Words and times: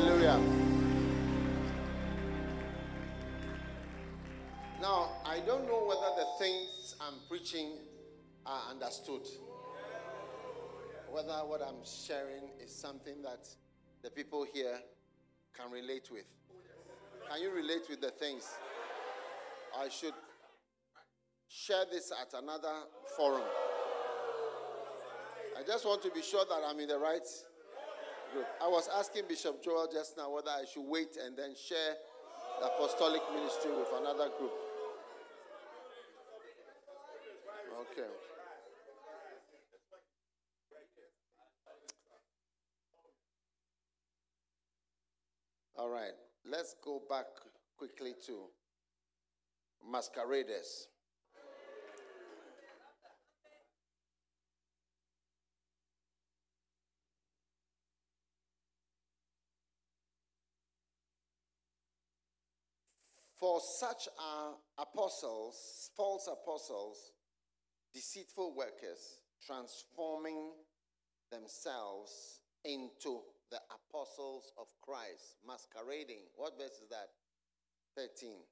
Hallelujah. 0.00 0.40
Now, 4.80 5.10
I 5.26 5.40
don't 5.44 5.66
know 5.66 5.84
whether 5.84 6.16
the 6.16 6.26
things 6.38 6.96
I'm 7.02 7.16
preaching 7.28 7.72
are 8.46 8.62
understood. 8.70 9.26
Whether 11.10 11.34
what 11.44 11.60
I'm 11.60 11.84
sharing 11.84 12.44
is 12.64 12.74
something 12.74 13.20
that 13.24 13.46
the 14.02 14.08
people 14.08 14.46
here 14.50 14.78
can 15.54 15.70
relate 15.70 16.08
with. 16.10 16.32
Can 17.30 17.42
you 17.42 17.50
relate 17.50 17.82
with 17.90 18.00
the 18.00 18.10
things? 18.10 18.48
I 19.78 19.90
should 19.90 20.14
share 21.46 21.84
this 21.92 22.10
at 22.10 22.32
another 22.42 22.72
forum. 23.18 23.44
I 25.58 25.62
just 25.66 25.84
want 25.84 26.00
to 26.04 26.10
be 26.10 26.22
sure 26.22 26.46
that 26.48 26.62
I'm 26.66 26.80
in 26.80 26.88
the 26.88 26.98
right 26.98 27.20
group. 28.32 28.46
I 28.62 28.68
was 28.68 28.88
asking 28.98 29.24
Bishop 29.28 29.62
Joel 29.62 29.88
just 29.92 30.16
now 30.16 30.30
whether 30.32 30.50
I 30.50 30.64
should 30.72 30.84
wait 30.86 31.16
and 31.22 31.36
then 31.36 31.54
share 31.54 31.94
the 32.60 32.66
apostolic 32.66 33.22
ministry 33.34 33.70
with 33.70 33.88
another 34.00 34.28
group. 34.38 34.52
Okay. 37.92 38.08
All 45.76 45.88
right. 45.88 46.12
Let's 46.44 46.74
go 46.84 47.00
back 47.08 47.26
quickly 47.76 48.12
to 48.26 48.36
masqueraders. 49.90 50.88
For 63.40 63.58
such 63.80 64.06
are 64.20 64.52
apostles, 64.78 65.90
false 65.96 66.28
apostles, 66.30 67.12
deceitful 67.94 68.54
workers, 68.54 69.22
transforming 69.46 70.52
themselves 71.32 72.40
into 72.66 73.20
the 73.50 73.56
apostles 73.72 74.52
of 74.60 74.66
Christ, 74.82 75.40
masquerading. 75.46 76.28
What 76.36 76.58
verse 76.58 76.78
is 76.82 76.90
that? 76.90 77.08
13. 77.96 78.44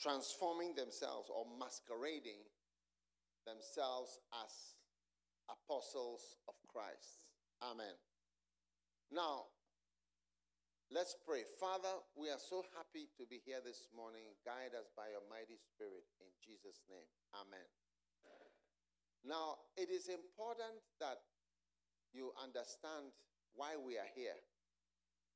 Transforming 0.00 0.74
themselves 0.74 1.28
or 1.28 1.44
masquerading 1.60 2.40
themselves 3.46 4.18
as 4.42 4.50
apostles 5.50 6.36
of 6.48 6.54
Christ. 6.72 7.20
Amen. 7.62 7.94
Now, 9.12 9.44
let's 10.92 11.16
pray. 11.24 11.40
Father, 11.56 12.04
we 12.12 12.28
are 12.28 12.40
so 12.40 12.60
happy 12.76 13.08
to 13.16 13.24
be 13.24 13.40
here 13.40 13.64
this 13.64 13.88
morning. 13.96 14.28
Guide 14.44 14.76
us 14.76 14.92
by 14.92 15.08
your 15.08 15.24
mighty 15.24 15.56
spirit 15.56 16.04
in 16.20 16.28
Jesus' 16.36 16.84
name. 16.92 17.08
Amen. 17.32 17.64
Now, 19.24 19.72
it 19.72 19.88
is 19.88 20.12
important 20.12 20.84
that 21.00 21.24
you 22.12 22.36
understand 22.36 23.16
why 23.56 23.80
we 23.80 23.96
are 23.96 24.10
here. 24.12 24.36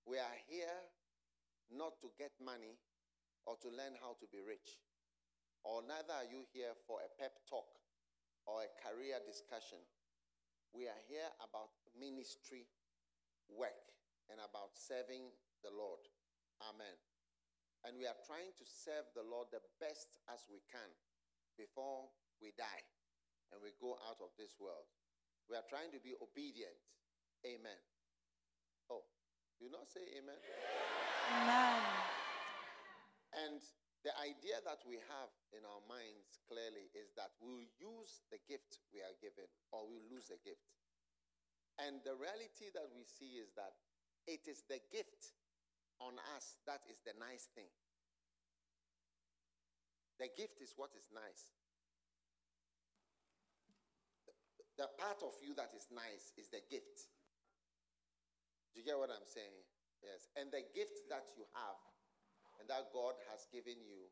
We 0.05 0.21
are 0.21 0.37
here 0.45 0.77
not 1.73 2.05
to 2.05 2.13
get 2.21 2.37
money 2.37 2.77
or 3.49 3.57
to 3.65 3.73
learn 3.73 3.97
how 3.97 4.13
to 4.21 4.27
be 4.29 4.45
rich. 4.45 4.77
Or 5.65 5.81
neither 5.81 6.21
are 6.21 6.29
you 6.29 6.45
here 6.53 6.77
for 6.85 7.01
a 7.01 7.11
pep 7.17 7.33
talk 7.49 7.81
or 8.45 8.61
a 8.61 8.71
career 8.85 9.25
discussion. 9.25 9.81
We 10.77 10.85
are 10.85 11.03
here 11.09 11.33
about 11.41 11.73
ministry 11.97 12.69
work 13.49 13.97
and 14.29 14.43
about 14.43 14.75
serving 14.75 15.31
the 15.67 15.75
Lord. 15.75 16.07
Amen. 16.63 16.95
And 17.83 17.99
we 17.99 18.07
are 18.07 18.19
trying 18.23 18.55
to 18.55 18.65
serve 18.65 19.11
the 19.19 19.27
Lord 19.27 19.51
the 19.51 19.63
best 19.83 20.15
as 20.31 20.47
we 20.47 20.63
can 20.71 20.91
before 21.59 22.07
we 22.39 22.55
die 22.55 22.87
and 23.51 23.59
we 23.59 23.75
go 23.83 23.99
out 24.07 24.23
of 24.23 24.31
this 24.39 24.55
world. 24.63 24.87
We 25.51 25.59
are 25.59 25.67
trying 25.67 25.91
to 25.95 26.03
be 26.03 26.15
obedient. 26.19 26.79
Amen. 27.47 27.79
Oh, 28.91 29.07
do 29.59 29.67
not 29.71 29.91
say 29.91 30.03
amen? 30.19 30.39
Amen. 31.31 31.83
And 33.47 33.59
the 34.03 34.15
idea 34.23 34.63
that 34.63 34.83
we 34.87 35.03
have 35.11 35.31
in 35.51 35.67
our 35.67 35.83
minds 35.91 36.39
clearly 36.47 36.91
is 36.95 37.11
that 37.19 37.35
we'll 37.43 37.67
use 37.79 38.23
the 38.31 38.39
gift 38.47 38.83
we 38.95 39.03
are 39.03 39.15
given 39.19 39.51
or 39.75 39.87
we'll 39.87 40.07
lose 40.11 40.31
the 40.31 40.39
gift. 40.43 40.63
And 41.79 42.03
the 42.07 42.15
reality 42.15 42.71
that 42.75 42.87
we 42.95 43.03
see 43.03 43.39
is 43.39 43.55
that 43.55 43.75
it 44.27 44.47
is 44.51 44.67
the 44.67 44.83
gift 44.91 45.35
on 46.01 46.19
us 46.37 46.61
that 46.67 46.85
is 46.91 47.01
the 47.05 47.17
nice 47.17 47.49
thing. 47.55 47.71
The 50.17 50.33
gift 50.33 50.65
is 50.65 50.73
what 50.77 50.97
is 50.97 51.09
nice. 51.13 51.53
The 54.77 54.89
part 55.01 55.21
of 55.25 55.33
you 55.41 55.57
that 55.57 55.73
is 55.73 55.89
nice 55.93 56.33
is 56.37 56.49
the 56.53 56.61
gift. 56.69 57.09
Do 58.73 58.81
you 58.81 58.85
get 58.85 58.97
what 59.01 59.09
I'm 59.09 59.25
saying? 59.25 59.65
Yes. 60.05 60.29
And 60.37 60.53
the 60.53 60.65
gift 60.77 61.09
that 61.09 61.33
you 61.37 61.49
have 61.57 61.81
and 62.61 62.69
that 62.69 62.93
God 62.93 63.17
has 63.33 63.49
given 63.49 63.81
you 63.81 64.09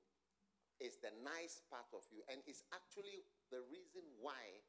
is 0.80 1.00
the 1.00 1.12
nice 1.20 1.60
part 1.68 1.88
of 1.92 2.04
you 2.08 2.24
and 2.32 2.40
is 2.48 2.64
actually 2.72 3.24
the 3.52 3.60
reason 3.68 4.04
why 4.20 4.64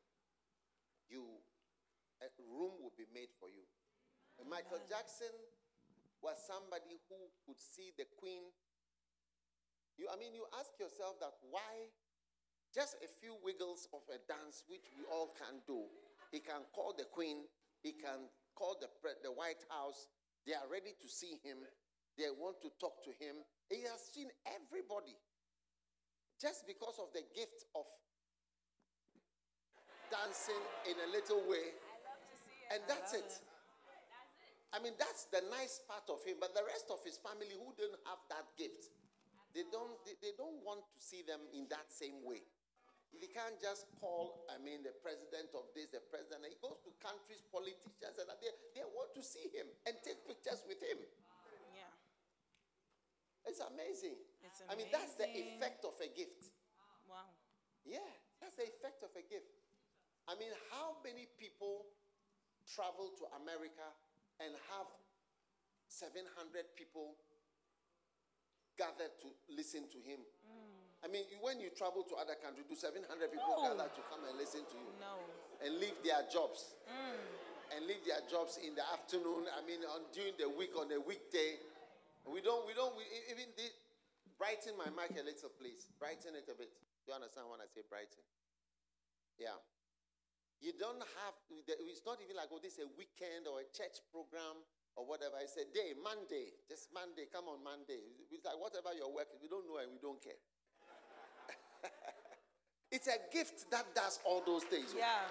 you 1.07 1.39
a 2.23 2.31
room 2.47 2.79
will 2.79 2.95
be 2.95 3.07
made 3.11 3.31
for 3.39 3.51
you. 3.51 3.63
And 4.39 4.47
Michael 4.47 4.79
Jackson 4.87 5.31
was 6.21 6.35
somebody 6.43 6.99
who 7.07 7.19
could 7.45 7.59
see 7.59 7.93
the 7.95 8.07
queen. 8.17 8.51
You, 9.97 10.11
I 10.11 10.19
mean, 10.19 10.35
you 10.35 10.43
ask 10.59 10.75
yourself 10.79 11.19
that 11.23 11.35
why 11.51 11.91
just 12.75 12.99
a 12.99 13.07
few 13.07 13.39
wiggles 13.39 13.87
of 13.95 14.03
a 14.11 14.19
dance, 14.27 14.67
which 14.67 14.91
we 14.99 15.07
all 15.07 15.31
can 15.31 15.63
do, 15.63 15.87
he 16.31 16.43
can 16.43 16.67
call 16.75 16.91
the 16.91 17.07
queen, 17.07 17.47
he 17.79 17.95
can 17.95 18.27
call 18.55 18.75
the, 18.81 18.91
the 19.23 19.31
White 19.31 19.63
House. 19.71 20.11
They 20.43 20.53
are 20.53 20.67
ready 20.67 20.91
to 20.99 21.07
see 21.07 21.39
him. 21.39 21.63
They 22.17 22.27
want 22.31 22.59
to 22.63 22.69
talk 22.79 23.03
to 23.07 23.11
him. 23.15 23.39
He 23.71 23.87
has 23.87 24.11
seen 24.11 24.27
everybody 24.43 25.15
just 26.39 26.67
because 26.67 26.99
of 26.99 27.15
the 27.15 27.23
gift 27.31 27.63
of 27.75 27.87
dancing 30.11 30.63
in 30.87 30.95
a 30.99 31.09
little 31.11 31.43
way. 31.47 31.71
And 32.71 32.83
that's 32.87 33.13
it. 33.13 33.39
I 34.75 34.84
mean, 34.84 35.00
that's 35.00 35.31
the 35.31 35.40
nice 35.47 35.80
part 35.88 36.03
of 36.12 36.19
him. 36.28 36.36
But 36.44 36.52
the 36.52 36.68
rest 36.68 36.91
of 36.91 37.00
his 37.08 37.16
family 37.16 37.56
who 37.56 37.72
didn't 37.80 38.03
have 38.03 38.19
that 38.28 38.44
gift, 38.59 38.91
they 39.56 39.63
don't, 39.72 39.96
they, 40.03 40.19
they 40.19 40.36
don't 40.36 40.59
want 40.68 40.84
to 40.84 40.97
see 41.00 41.24
them 41.24 41.40
in 41.56 41.72
that 41.72 41.88
same 41.88 42.19
way. 42.28 42.44
He 43.16 43.31
can't 43.31 43.56
just 43.63 43.88
call, 44.03 44.44
I 44.52 44.59
mean, 44.59 44.84
the 44.84 44.91
president 45.00 45.56
of 45.56 45.72
this, 45.72 45.88
the 45.96 46.03
president. 46.12 46.52
He 46.52 46.59
goes 46.59 46.84
to 46.84 46.91
countries, 47.00 47.40
politicians, 47.47 48.19
and 48.19 48.28
they, 48.44 48.52
they 48.75 48.84
want 48.91 49.16
to 49.16 49.24
see 49.24 49.47
him 49.56 49.72
and 49.88 49.96
take 50.03 50.28
pictures 50.28 50.59
with 50.68 50.84
him. 50.84 51.00
Yeah. 51.72 51.88
It's 53.47 53.63
amazing. 53.63 54.19
It's 54.44 54.59
amazing. 54.59 54.68
I 54.68 54.75
mean, 54.75 54.92
that's 54.92 55.16
the 55.16 55.31
effect 55.31 55.88
of 55.88 55.96
a 56.03 56.12
gift. 56.12 56.52
Wow. 57.07 57.31
Yeah, 57.88 58.03
that's 58.44 58.59
the 58.59 58.68
effect 58.68 59.00
of 59.07 59.16
a 59.16 59.24
gift. 59.24 59.63
I 60.28 60.36
mean, 60.36 60.52
how 60.68 61.00
many 61.00 61.31
people 61.40 61.88
travel 62.68 63.16
to 63.16 63.24
America 63.40 63.88
and 64.44 64.51
have 64.75 64.90
700 65.88 66.75
people 66.75 67.16
gathered 68.78 69.16
to 69.23 69.28
listen 69.56 69.88
to 69.91 70.00
him? 70.03 70.19
I 71.03 71.07
mean, 71.07 71.23
when 71.40 71.62
you 71.62 71.69
travel 71.69 72.01
to 72.09 72.16
other 72.18 72.34
countries, 72.41 72.66
do 72.66 72.74
700 72.75 73.06
people 73.29 73.45
No. 73.62 73.69
gather 73.69 73.90
to 73.94 74.01
come 74.09 74.25
and 74.25 74.35
listen 74.41 74.66
to 74.66 74.75
you 74.78 74.90
No. 75.00 75.22
and 75.62 75.78
leave 75.78 76.01
their 76.03 76.25
jobs? 76.34 76.74
Mm. 76.90 77.78
And 77.78 77.85
leave 77.88 78.06
their 78.06 78.22
jobs 78.29 78.57
in 78.57 78.74
the 78.75 78.85
afternoon, 78.94 79.50
I 79.53 79.62
mean, 79.66 79.81
on, 79.85 80.06
during 80.13 80.34
the 80.38 80.50
week, 80.50 80.74
on 80.78 80.88
the 80.90 81.01
weekday. 81.01 81.57
We 82.25 82.42
don't, 82.42 82.65
we 82.65 82.74
don't, 82.74 82.95
we, 82.98 83.04
even 83.30 83.50
the, 83.57 83.69
brighten 84.38 84.77
my 84.77 84.89
mic 84.94 85.13
a 85.18 85.24
little, 85.25 85.50
please. 85.57 85.86
Brighten 85.98 86.33
it 86.36 86.50
a 86.50 86.56
bit. 86.57 86.74
Do 87.06 87.13
you 87.13 87.15
understand 87.15 87.50
when 87.50 87.62
I 87.62 87.69
say 87.69 87.81
brighten? 87.86 88.21
Yeah. 89.38 89.57
You 90.63 90.72
don't 90.75 91.04
have, 91.24 91.36
it's 91.68 92.06
not 92.06 92.18
even 92.24 92.36
like, 92.36 92.50
oh, 92.52 92.60
this 92.62 92.80
is 92.80 92.88
a 92.88 92.92
weekend 92.98 93.46
or 93.46 93.60
a 93.60 93.68
church 93.75 94.00
program 94.10 94.63
or 94.96 95.04
whatever. 95.04 95.36
It's 95.44 95.60
a 95.60 95.68
day, 95.68 95.92
Monday, 96.00 96.56
just 96.68 96.90
Monday, 96.96 97.28
come 97.28 97.52
on 97.52 97.60
Monday. 97.62 98.00
It's 98.31 98.48
like 98.48 98.56
whatever 98.57 98.96
your 98.96 99.12
work 99.12 99.28
is, 99.36 99.44
we 99.44 99.52
don't 99.52 99.68
know 99.68 99.84
and 99.84 99.92
we 99.92 100.00
don't 100.00 100.19
care. 100.24 100.40
it's 102.96 103.07
a 103.12 103.19
gift 103.30 103.68
that 103.72 103.84
does 103.94 104.19
all 104.24 104.42
those 104.48 104.63
things. 104.63 104.96
Yeah. 104.96 105.28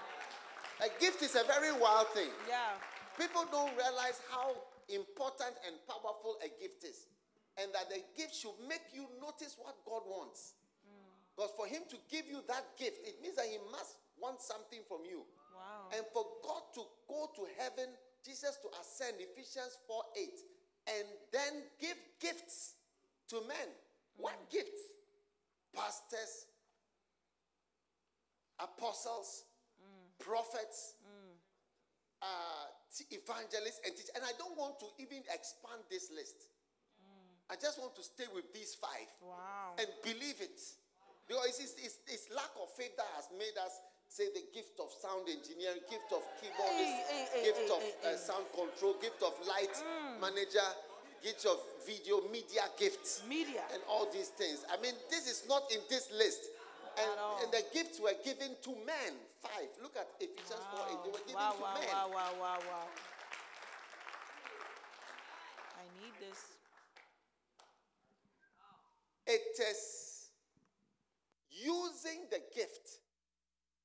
A 0.84 0.90
gift 1.00 1.22
is 1.22 1.34
a 1.34 1.44
very 1.48 1.72
wild 1.72 2.12
thing. 2.12 2.30
Yeah. 2.44 2.76
People 3.16 3.46
don't 3.50 3.72
realize 3.78 4.20
how 4.28 4.52
important 4.90 5.54
and 5.64 5.74
powerful 5.88 6.36
a 6.44 6.50
gift 6.60 6.84
is. 6.84 7.08
And 7.56 7.70
that 7.72 7.88
the 7.88 8.02
gift 8.18 8.34
should 8.34 8.58
make 8.68 8.90
you 8.92 9.06
notice 9.22 9.54
what 9.56 9.78
God 9.86 10.02
wants. 10.10 10.58
Mm. 10.82 11.14
Because 11.32 11.54
for 11.54 11.66
Him 11.70 11.86
to 11.88 11.96
give 12.10 12.26
you 12.26 12.42
that 12.50 12.74
gift, 12.74 12.98
it 13.06 13.22
means 13.22 13.38
that 13.38 13.46
He 13.46 13.62
must 13.70 13.94
want 14.24 14.40
something 14.40 14.80
from 14.88 15.04
you. 15.04 15.20
Wow. 15.52 15.92
And 15.92 16.02
for 16.16 16.24
God 16.40 16.64
to 16.80 16.82
go 17.04 17.28
to 17.36 17.44
heaven 17.60 17.92
Jesus 18.24 18.56
to 18.64 18.68
ascend, 18.80 19.20
Ephesians 19.20 19.76
4 19.86 20.02
8, 20.16 20.96
and 20.96 21.06
then 21.30 21.52
give 21.78 21.96
gifts 22.18 22.72
to 23.28 23.36
men. 23.46 23.68
What 24.16 24.32
mm. 24.32 24.52
gifts? 24.52 24.80
Pastors, 25.76 26.46
apostles, 28.58 29.44
mm. 29.76 30.24
prophets, 30.24 30.96
mm. 31.04 31.36
uh, 32.22 32.66
t- 32.96 33.04
evangelists, 33.12 33.84
and 33.84 33.92
teachers. 33.92 34.16
And 34.16 34.24
I 34.24 34.32
don't 34.38 34.56
want 34.56 34.80
to 34.80 34.86
even 34.96 35.20
expand 35.28 35.84
this 35.90 36.08
list. 36.08 36.48
I 37.52 37.60
just 37.60 37.76
want 37.76 37.92
to 37.96 38.02
stay 38.02 38.24
with 38.32 38.48
these 38.56 38.72
five 38.80 39.04
Wow. 39.20 39.76
and 39.76 39.86
believe 40.00 40.40
it. 40.40 40.56
Because 41.28 41.60
it's, 41.60 41.76
it's, 41.76 41.98
it's 42.08 42.32
lack 42.32 42.48
of 42.56 42.72
faith 42.72 42.96
that 42.96 43.08
has 43.16 43.28
made 43.36 43.52
us 43.60 43.84
say 44.14 44.30
the 44.30 44.46
gift 44.54 44.78
of 44.78 44.86
sound 44.94 45.26
engineering, 45.26 45.82
gift 45.90 46.06
of 46.14 46.22
keyboardist, 46.38 46.94
Hey, 47.10 47.26
hey, 47.34 47.44
gift 47.50 47.66
hey, 47.66 47.74
of 47.74 47.82
uh, 48.06 48.16
sound 48.16 48.46
control, 48.54 48.94
gift 49.02 49.18
of 49.26 49.34
light 49.50 49.74
manager, 50.22 50.62
gift 51.20 51.42
of 51.50 51.58
video 51.84 52.22
media 52.30 52.62
gifts, 52.78 53.22
Media. 53.28 53.66
and 53.74 53.82
all 53.90 54.06
these 54.14 54.28
things. 54.38 54.62
I 54.70 54.80
mean, 54.80 54.94
this 55.10 55.26
is 55.26 55.42
not 55.48 55.66
in 55.74 55.80
this 55.90 56.12
list. 56.14 56.46
And, 56.94 57.10
and 57.42 57.50
the 57.50 57.64
gifts 57.74 57.98
were 57.98 58.14
given 58.24 58.54
to 58.62 58.70
men. 58.86 59.18
Five. 59.42 59.66
Look 59.82 59.96
at 59.98 60.06
Ephesians 60.20 60.62
4 60.62 60.86
8. 60.94 60.98
They 61.02 61.10
were 61.10 61.18
given 61.26 61.34
Wow, 61.34 61.50
to 61.58 61.62
wow, 61.62 61.74
men. 61.74 61.88
wow, 61.90 62.06
wow, 62.14 62.30
wow, 62.40 62.58
wow. 62.70 62.86
I 65.74 65.84
need 65.98 66.14
this. 66.22 66.38
It 69.26 69.58
is 69.58 70.28
using 71.50 72.30
the 72.30 72.38
gift, 72.54 73.00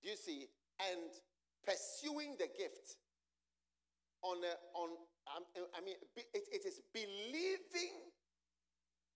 you 0.04 0.16
see, 0.16 0.48
and 0.80 1.12
pursuing 1.66 2.36
the 2.40 2.48
gift 2.48 2.98
on 4.24 4.38
a, 4.44 4.54
on 4.76 4.90
um, 5.36 5.44
I 5.78 5.82
mean, 5.86 5.96
it, 6.16 6.26
it 6.34 6.64
is 6.66 6.82
believing 6.94 7.94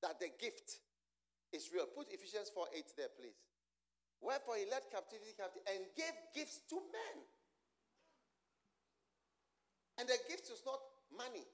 that 0.02 0.20
the 0.20 0.30
gift 0.40 0.80
is 1.52 1.70
real. 1.74 1.88
Put 1.90 2.12
Ephesians 2.12 2.52
4 2.54 2.68
8 2.76 2.84
there, 2.98 3.14
please. 3.18 3.40
Wherefore 4.22 4.56
he 4.56 4.70
led 4.70 4.88
captivity 4.92 5.36
captive 5.36 5.64
and 5.68 5.84
gave 5.98 6.16
gifts 6.36 6.64
to 6.70 6.80
men. 6.80 7.18
And 10.00 10.08
the 10.08 10.18
gift 10.30 10.48
is 10.50 10.64
not 10.66 10.80
money. 11.12 11.46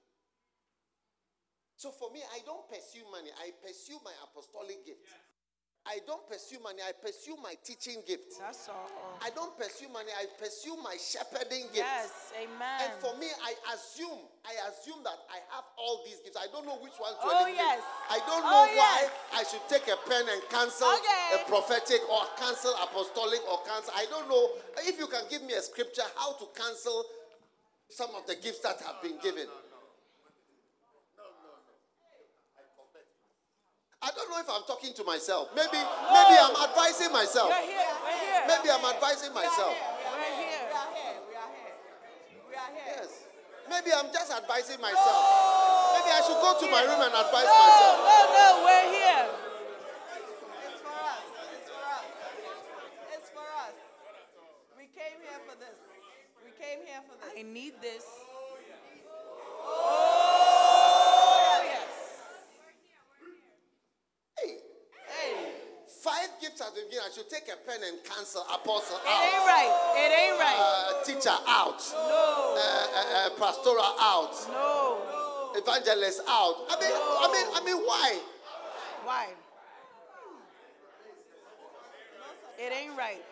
So 1.75 1.91
for 1.91 2.11
me, 2.11 2.19
I 2.35 2.43
don't 2.45 2.67
pursue 2.67 3.07
money. 3.09 3.31
I 3.39 3.55
pursue 3.63 3.97
my 4.03 4.11
apostolic 4.23 4.85
gift. 4.85 4.99
I 5.87 5.99
don't 6.05 6.21
pursue 6.29 6.59
money. 6.61 6.79
I 6.85 6.91
pursue 6.93 7.33
my 7.41 7.55
teaching 7.65 8.03
gift. 8.05 8.37
That's 8.37 8.69
all. 8.69 8.91
I 9.25 9.31
don't 9.33 9.57
pursue 9.57 9.89
money. 9.89 10.11
I 10.13 10.27
pursue 10.37 10.77
my 10.83 10.93
shepherding 11.01 11.65
gift. 11.73 11.81
Yes, 11.87 12.29
amen. 12.37 12.77
And 12.85 12.93
for 13.01 13.17
me, 13.17 13.25
I 13.41 13.57
assume, 13.73 14.21
I 14.45 14.53
assume 14.69 15.01
that 15.01 15.17
I 15.33 15.41
have 15.55 15.65
all 15.81 16.03
these 16.05 16.19
gifts. 16.21 16.37
I 16.37 16.45
don't 16.53 16.67
know 16.69 16.77
which 16.77 16.93
one 17.01 17.09
to 17.17 17.25
Oh, 17.25 17.31
eliminate. 17.41 17.57
yes. 17.57 17.81
I 18.11 18.19
don't 18.27 18.45
Oh, 18.45 18.53
know 18.53 18.65
why 18.77 18.97
yes. 19.07 19.11
I 19.33 19.41
should 19.49 19.65
take 19.65 19.87
a 19.89 19.97
pen 20.05 20.29
and 20.29 20.41
cancel 20.53 20.93
Okay. 20.93 21.41
a 21.41 21.47
prophetic 21.49 22.01
or 22.05 22.21
cancel 22.37 22.75
apostolic 22.85 23.41
or 23.49 23.57
cancel. 23.65 23.93
I 23.97 24.05
don't 24.13 24.29
know 24.29 24.45
if 24.85 24.99
you 24.99 25.07
can 25.07 25.25
give 25.29 25.41
me 25.41 25.53
a 25.57 25.61
scripture 25.61 26.05
how 26.15 26.33
to 26.37 26.45
cancel 26.53 27.01
some 27.89 28.13
of 28.13 28.27
the 28.27 28.35
gifts 28.35 28.59
that 28.61 28.77
have 28.85 29.01
been 29.01 29.17
given. 29.25 29.47
I 34.01 34.11
don't 34.15 34.29
know 34.31 34.39
if 34.39 34.47
I'm 34.49 34.63
talking 34.63 34.93
to 34.95 35.03
myself. 35.03 35.49
Maybe, 35.55 35.75
maybe 35.75 36.35
I'm 36.39 36.55
advising 36.55 37.11
myself. 37.11 37.51
We're 37.51 37.67
here. 37.67 37.83
We're 37.99 38.15
here. 38.15 38.47
Maybe 38.47 38.71
I'm 38.71 38.79
advising 38.95 39.33
myself. 39.35 39.75
We're 39.75 40.39
here. 40.39 40.71
We 40.71 40.71
out 40.71 40.95
here. 40.95 41.19
We 41.27 41.35
out 41.35 41.51
here. 41.51 41.75
We 42.47 42.55
are 42.55 42.71
here. 42.71 43.03
Yes. 43.03 43.27
Maybe 43.67 43.91
I'm 43.91 44.07
just 44.15 44.31
advising 44.31 44.79
myself. 44.79 45.19
Maybe 45.99 46.15
I 46.15 46.23
should 46.23 46.39
go 46.39 46.55
to 46.63 46.67
my 46.71 46.87
room 46.87 47.03
and 47.03 47.11
advise 47.11 47.43
No, 47.43 47.59
myself. 47.59 47.95
no, 48.07 48.19
no, 48.39 48.47
we're 48.63 48.87
here. 48.87 49.27
It's 50.15 50.79
for 50.79 50.95
us. 50.95 51.27
It's 51.59 51.67
for 51.67 51.83
us. 51.83 52.07
It's 53.19 53.27
for 53.35 53.43
us. 53.67 53.75
We 54.79 54.87
came 54.95 55.19
here 55.27 55.43
for 55.43 55.59
this. 55.59 55.75
We 56.47 56.55
came 56.55 56.87
here 56.87 57.03
for 57.03 57.19
this. 57.19 57.35
I 57.35 57.43
need 57.43 57.75
this. 57.83 58.07
Oh, 59.61 61.61
yes. 61.67 61.91
Hey, 64.39 64.57
Hey, 65.09 65.51
five 66.01 66.29
gifts 66.41 66.61
has 66.61 66.71
been 66.71 66.85
given. 66.89 67.03
I 67.05 67.09
should 67.13 67.29
take 67.29 67.47
a 67.49 67.57
pen 67.67 67.81
and 67.85 68.01
cancel 68.03 68.41
apostle 68.43 68.97
it 68.97 69.09
ain't 69.09 69.35
out, 69.35 69.45
right. 69.45 69.71
It 69.97 70.11
ain't 70.15 70.39
right. 70.39 70.57
uh, 70.57 71.03
teacher 71.03 71.35
out, 71.47 71.81
No, 71.91 72.55
uh, 72.55 72.59
uh, 72.61 73.27
uh, 73.27 73.29
pastoral 73.37 73.83
out, 73.99 74.33
no. 75.89 75.94
evangelist 75.94 76.21
out. 76.27 76.56
I 76.69 76.75
mean, 76.80 76.94
I 76.94 77.27
mean, 77.33 77.47
I 77.56 77.59
mean, 77.65 77.86
why? 77.86 78.19
Why? 79.03 79.27
It 82.59 82.74
ain't 82.74 82.97
right. 82.97 83.24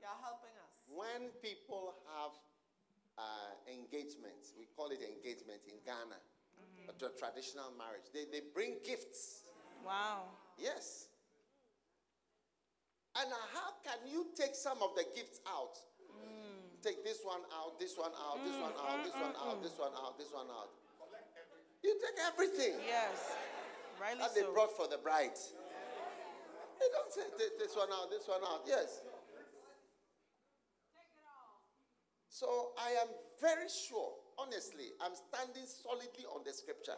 You're 0.00 0.18
helping 0.24 0.56
us. 0.56 0.72
When 0.88 1.30
people 1.42 1.94
have 2.16 2.32
uh, 3.18 3.22
engagements, 3.68 4.54
we 4.58 4.66
call 4.74 4.88
it 4.88 5.00
engagement 5.04 5.60
in 5.68 5.76
Ghana, 5.84 6.16
a 6.88 6.92
traditional 7.18 7.72
marriage, 7.76 8.08
they, 8.14 8.24
they 8.32 8.42
bring 8.54 8.76
gifts. 8.84 9.42
Wow. 9.84 10.24
Yes. 10.56 11.08
And 13.20 13.28
how 13.52 13.76
can 13.84 14.10
you 14.10 14.28
take 14.34 14.54
some 14.54 14.78
of 14.82 14.94
the 14.96 15.04
gifts 15.14 15.40
out? 15.46 15.76
Take 16.82 17.02
this 17.02 17.20
one 17.24 17.42
out, 17.50 17.78
this 17.78 17.98
one 17.98 18.14
out, 18.14 18.38
this 18.46 18.54
one 18.54 18.70
out, 18.78 19.02
this 19.02 19.14
one 19.14 19.34
out, 19.34 19.58
mm, 19.58 19.62
this 19.62 19.74
one 19.78 19.90
mm, 19.90 19.98
out, 19.98 20.14
mm. 20.14 20.18
this 20.18 20.30
one 20.30 20.46
out. 20.46 20.70
You 21.82 21.94
take 21.98 22.18
everything 22.26 22.74
Yes. 22.86 23.34
Rightly 24.00 24.22
that 24.22 24.34
they 24.34 24.46
so. 24.46 24.52
brought 24.54 24.76
for 24.76 24.86
the 24.86 24.98
bride. 24.98 25.34
You 26.78 26.88
don't 26.94 27.10
say 27.10 27.26
"Take 27.36 27.58
this 27.58 27.74
one 27.74 27.90
out, 27.90 28.10
this 28.10 28.26
one 28.28 28.42
out. 28.46 28.62
Yes. 28.66 29.02
So 32.30 32.70
I 32.78 32.94
am 33.02 33.10
very 33.42 33.66
sure, 33.66 34.14
honestly, 34.38 34.94
I'm 35.02 35.10
standing 35.18 35.66
solidly 35.66 36.22
on 36.30 36.46
the 36.46 36.54
scripture. 36.54 36.94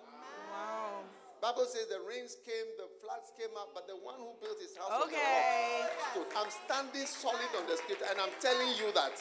Wow. 0.53 1.09
Bible 1.41 1.65
says 1.65 1.89
the 1.89 2.05
rains 2.05 2.37
came, 2.45 2.69
the 2.77 2.85
floods 3.01 3.33
came 3.33 3.57
up, 3.57 3.73
but 3.73 3.89
the 3.89 3.97
one 3.97 4.21
who 4.21 4.37
built 4.45 4.61
his 4.61 4.77
house 4.77 4.93
on 4.93 5.09
the 5.09 5.17
rock 5.17 5.89
stood. 6.13 6.29
I'm 6.37 6.53
standing 6.53 7.09
solid 7.09 7.49
on 7.57 7.65
the 7.65 7.81
scripture, 7.81 8.05
and 8.13 8.21
I'm 8.21 8.37
telling 8.45 8.77
you 8.77 8.93
that, 8.93 9.17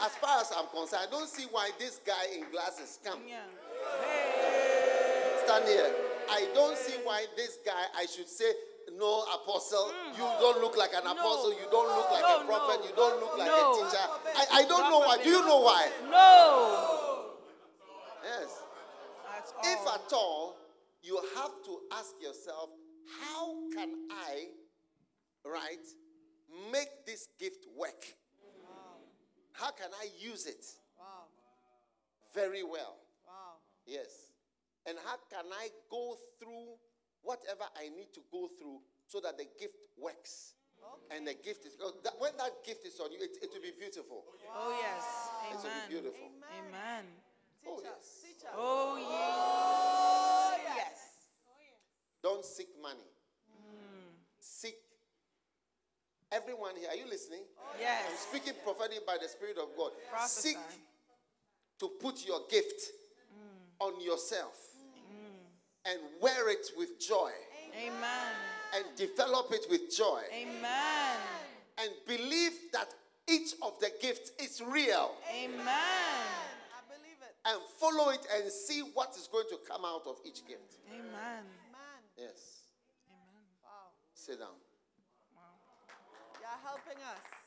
as 0.00 0.12
far 0.16 0.40
as 0.40 0.50
I'm 0.56 0.66
concerned, 0.68 1.06
I 1.08 1.10
don't 1.10 1.28
see 1.28 1.44
why 1.50 1.70
this 1.78 2.00
guy 2.04 2.26
in 2.36 2.50
glasses 2.50 2.98
come 3.04 3.20
Yeah. 3.26 3.40
Hey. 4.02 5.40
stand 5.44 5.64
here. 5.68 5.94
I 6.30 6.48
don't 6.54 6.76
see 6.76 6.94
why 7.04 7.26
this 7.36 7.58
guy. 7.64 7.84
I 7.96 8.06
should 8.06 8.28
say 8.28 8.50
no 8.96 9.22
apostle. 9.34 9.92
You 10.16 10.24
don't 10.40 10.60
look 10.60 10.76
like 10.76 10.92
an 10.94 11.02
Mm. 11.02 11.14
No. 11.16 11.20
apostle. 11.20 11.52
You 11.52 11.66
don't 11.70 11.88
look 11.96 12.10
like 12.10 12.22
No, 12.22 12.40
a 12.40 12.44
prophet. 12.44 12.80
no. 12.80 12.86
You 12.88 12.94
don't 12.96 13.20
look 13.20 13.36
like 13.38 13.48
a 13.48 13.74
teacher. 13.74 14.06
I, 14.36 14.60
I 14.60 14.64
don't 14.64 14.90
know 14.90 15.00
why. 15.00 15.22
Do 15.22 15.28
you 15.28 15.44
know 15.44 15.60
why? 15.60 15.90
No. 16.10 17.34
Yes. 18.24 18.50
If 19.62 19.86
at 19.86 20.12
all, 20.12 20.56
you 21.02 21.16
have 21.36 21.52
to 21.64 21.80
ask 21.92 22.14
yourself, 22.20 22.70
how 23.20 23.54
can 23.74 23.90
I, 24.10 24.48
right, 25.44 25.84
make 26.72 27.04
this 27.04 27.28
gift 27.38 27.66
work? 27.76 28.06
How 29.54 29.70
can 29.70 29.90
I 29.94 30.08
use 30.18 30.46
it 30.46 30.66
Wow. 30.98 31.26
very 32.34 32.62
well? 32.62 32.96
Wow. 33.26 33.58
Yes. 33.86 34.32
And 34.86 34.98
how 35.04 35.16
can 35.30 35.46
I 35.52 35.68
go 35.90 36.16
through 36.38 36.74
whatever 37.22 37.64
I 37.76 37.88
need 37.88 38.12
to 38.14 38.20
go 38.30 38.48
through 38.58 38.80
so 39.06 39.20
that 39.20 39.38
the 39.38 39.46
gift 39.58 39.86
works? 39.96 40.54
And 41.10 41.26
the 41.26 41.34
gift 41.34 41.64
is, 41.64 41.72
because 41.76 41.94
that, 42.04 42.12
when 42.18 42.36
that 42.36 42.62
gift 42.64 42.84
is 42.84 43.00
on 43.00 43.10
you, 43.10 43.18
it, 43.20 43.38
it 43.42 43.50
will 43.52 43.62
be 43.62 43.72
beautiful. 43.78 44.24
oh 44.54 44.76
yes. 44.80 45.02
Oh, 45.02 45.50
it 45.50 45.56
will 45.56 45.70
be 45.88 45.88
beautiful. 45.88 46.28
Amen. 46.58 47.04
Oh, 47.66 47.76
Teach 47.80 47.86
us. 47.86 48.06
Oh, 48.54 48.96
yes. 48.98 49.08
Oh 49.08 50.56
yeah. 50.62 50.70
Oh, 50.70 50.74
Yes. 50.76 50.98
Don't 52.22 52.44
seek 52.44 52.68
money. 52.82 53.08
Seek 54.40 54.76
everyone 56.34 56.74
here. 56.76 56.88
Are 56.90 56.96
you 56.96 57.06
listening? 57.08 57.42
Oh, 57.58 57.62
I'm 57.74 57.80
Yes. 57.80 58.26
speaking 58.28 58.54
prophetically 58.64 59.04
by 59.06 59.18
the 59.22 59.28
Spirit 59.28 59.56
of 59.58 59.68
God. 59.76 59.92
Prophesy. 60.10 60.48
Seek 60.50 60.58
to 61.78 61.88
put 62.00 62.26
your 62.26 62.40
gift 62.50 62.90
mm. 63.32 63.86
on 63.86 64.00
yourself 64.00 64.56
mm. 65.10 65.90
and 65.90 66.00
wear 66.20 66.48
it 66.50 66.66
with 66.76 66.98
joy 67.00 67.30
Amen. 67.76 68.32
and 68.74 68.84
develop 68.96 69.52
it 69.52 69.66
with 69.70 69.94
joy 69.96 70.22
Amen. 70.32 71.16
and 71.78 71.90
believe 72.06 72.52
that 72.72 72.88
each 73.28 73.54
of 73.62 73.78
the 73.80 73.90
gifts 74.00 74.30
is 74.38 74.60
real 74.60 75.14
Amen. 75.32 75.66
I 75.66 76.80
believe 76.88 77.18
it. 77.22 77.34
and 77.46 77.60
follow 77.80 78.10
it 78.10 78.24
and 78.36 78.50
see 78.50 78.80
what 78.80 79.16
is 79.16 79.28
going 79.30 79.46
to 79.50 79.58
come 79.68 79.84
out 79.84 80.06
of 80.06 80.16
each 80.24 80.46
gift. 80.46 80.78
Amen. 80.92 81.44
Yes. 82.16 82.62
Amen. 83.08 83.44
Wow. 83.64 83.90
Sit 84.14 84.38
down. 84.38 84.63
Helping 86.64 86.96
us. 86.96 87.43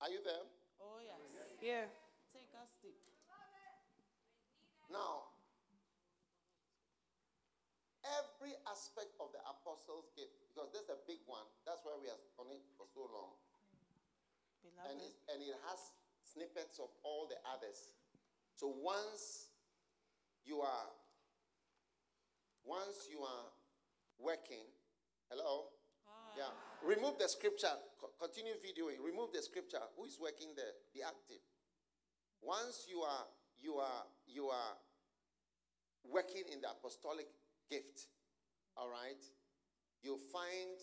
Are 0.00 0.08
you 0.08 0.24
there? 0.24 0.44
Oh, 0.80 0.96
yes. 1.04 1.20
Yeah. 1.60 1.84
Take 2.32 2.48
a 2.56 2.64
stick. 2.64 2.96
Now, 4.88 5.28
every 8.02 8.56
aspect 8.66 9.12
of 9.20 9.30
the 9.36 9.38
apostles' 9.44 10.08
gift, 10.16 10.34
because 10.50 10.72
that's 10.72 10.88
a 10.90 10.98
big 11.06 11.20
one, 11.28 11.44
that's 11.62 11.84
why 11.84 11.94
we 12.00 12.08
are 12.08 12.22
on 12.40 12.50
it 12.50 12.64
for 12.74 12.88
so 12.90 13.06
long, 13.06 13.36
and 14.90 14.98
it, 14.98 15.14
and 15.30 15.38
it 15.44 15.54
has 15.70 15.94
snippets 16.26 16.80
of 16.80 16.90
all 17.04 17.30
the 17.30 17.38
others. 17.46 17.94
So 18.56 18.72
once 18.82 19.52
you 20.42 20.58
are, 20.58 20.90
once 22.64 23.06
you 23.06 23.20
are 23.22 23.46
working, 24.18 24.66
hello, 25.30 25.70
yeah, 26.34 26.50
remove 26.82 27.14
the 27.20 27.28
scripture. 27.28 27.78
Co- 28.20 28.26
continue 28.26 28.52
videoing. 28.60 29.02
Remove 29.04 29.32
the 29.32 29.42
scripture. 29.42 29.80
Who 29.96 30.04
is 30.04 30.18
working 30.20 30.48
there? 30.56 30.72
Be 30.94 31.02
active. 31.02 31.40
Once 32.42 32.86
you 32.88 33.00
are, 33.00 33.26
you 33.60 33.74
are, 33.76 34.04
you 34.26 34.46
are 34.48 34.74
working 36.04 36.44
in 36.52 36.60
the 36.60 36.68
apostolic 36.70 37.28
gift, 37.70 38.08
all 38.76 38.88
right, 38.88 39.20
you'll 40.02 40.20
find 40.32 40.76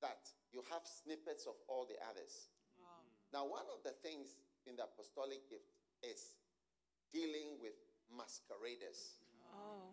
that 0.00 0.24
you 0.52 0.62
have 0.72 0.80
snippets 0.88 1.44
of 1.46 1.54
all 1.68 1.84
the 1.84 1.96
others. 2.08 2.48
Now, 3.32 3.44
one 3.46 3.68
of 3.70 3.84
the 3.84 3.92
things 4.02 4.34
in 4.66 4.74
the 4.76 4.84
apostolic 4.88 5.44
gift 5.48 5.68
is 6.02 6.34
dealing 7.12 7.60
with 7.60 7.76
masqueraders, 8.10 9.20
Oh. 9.52 9.92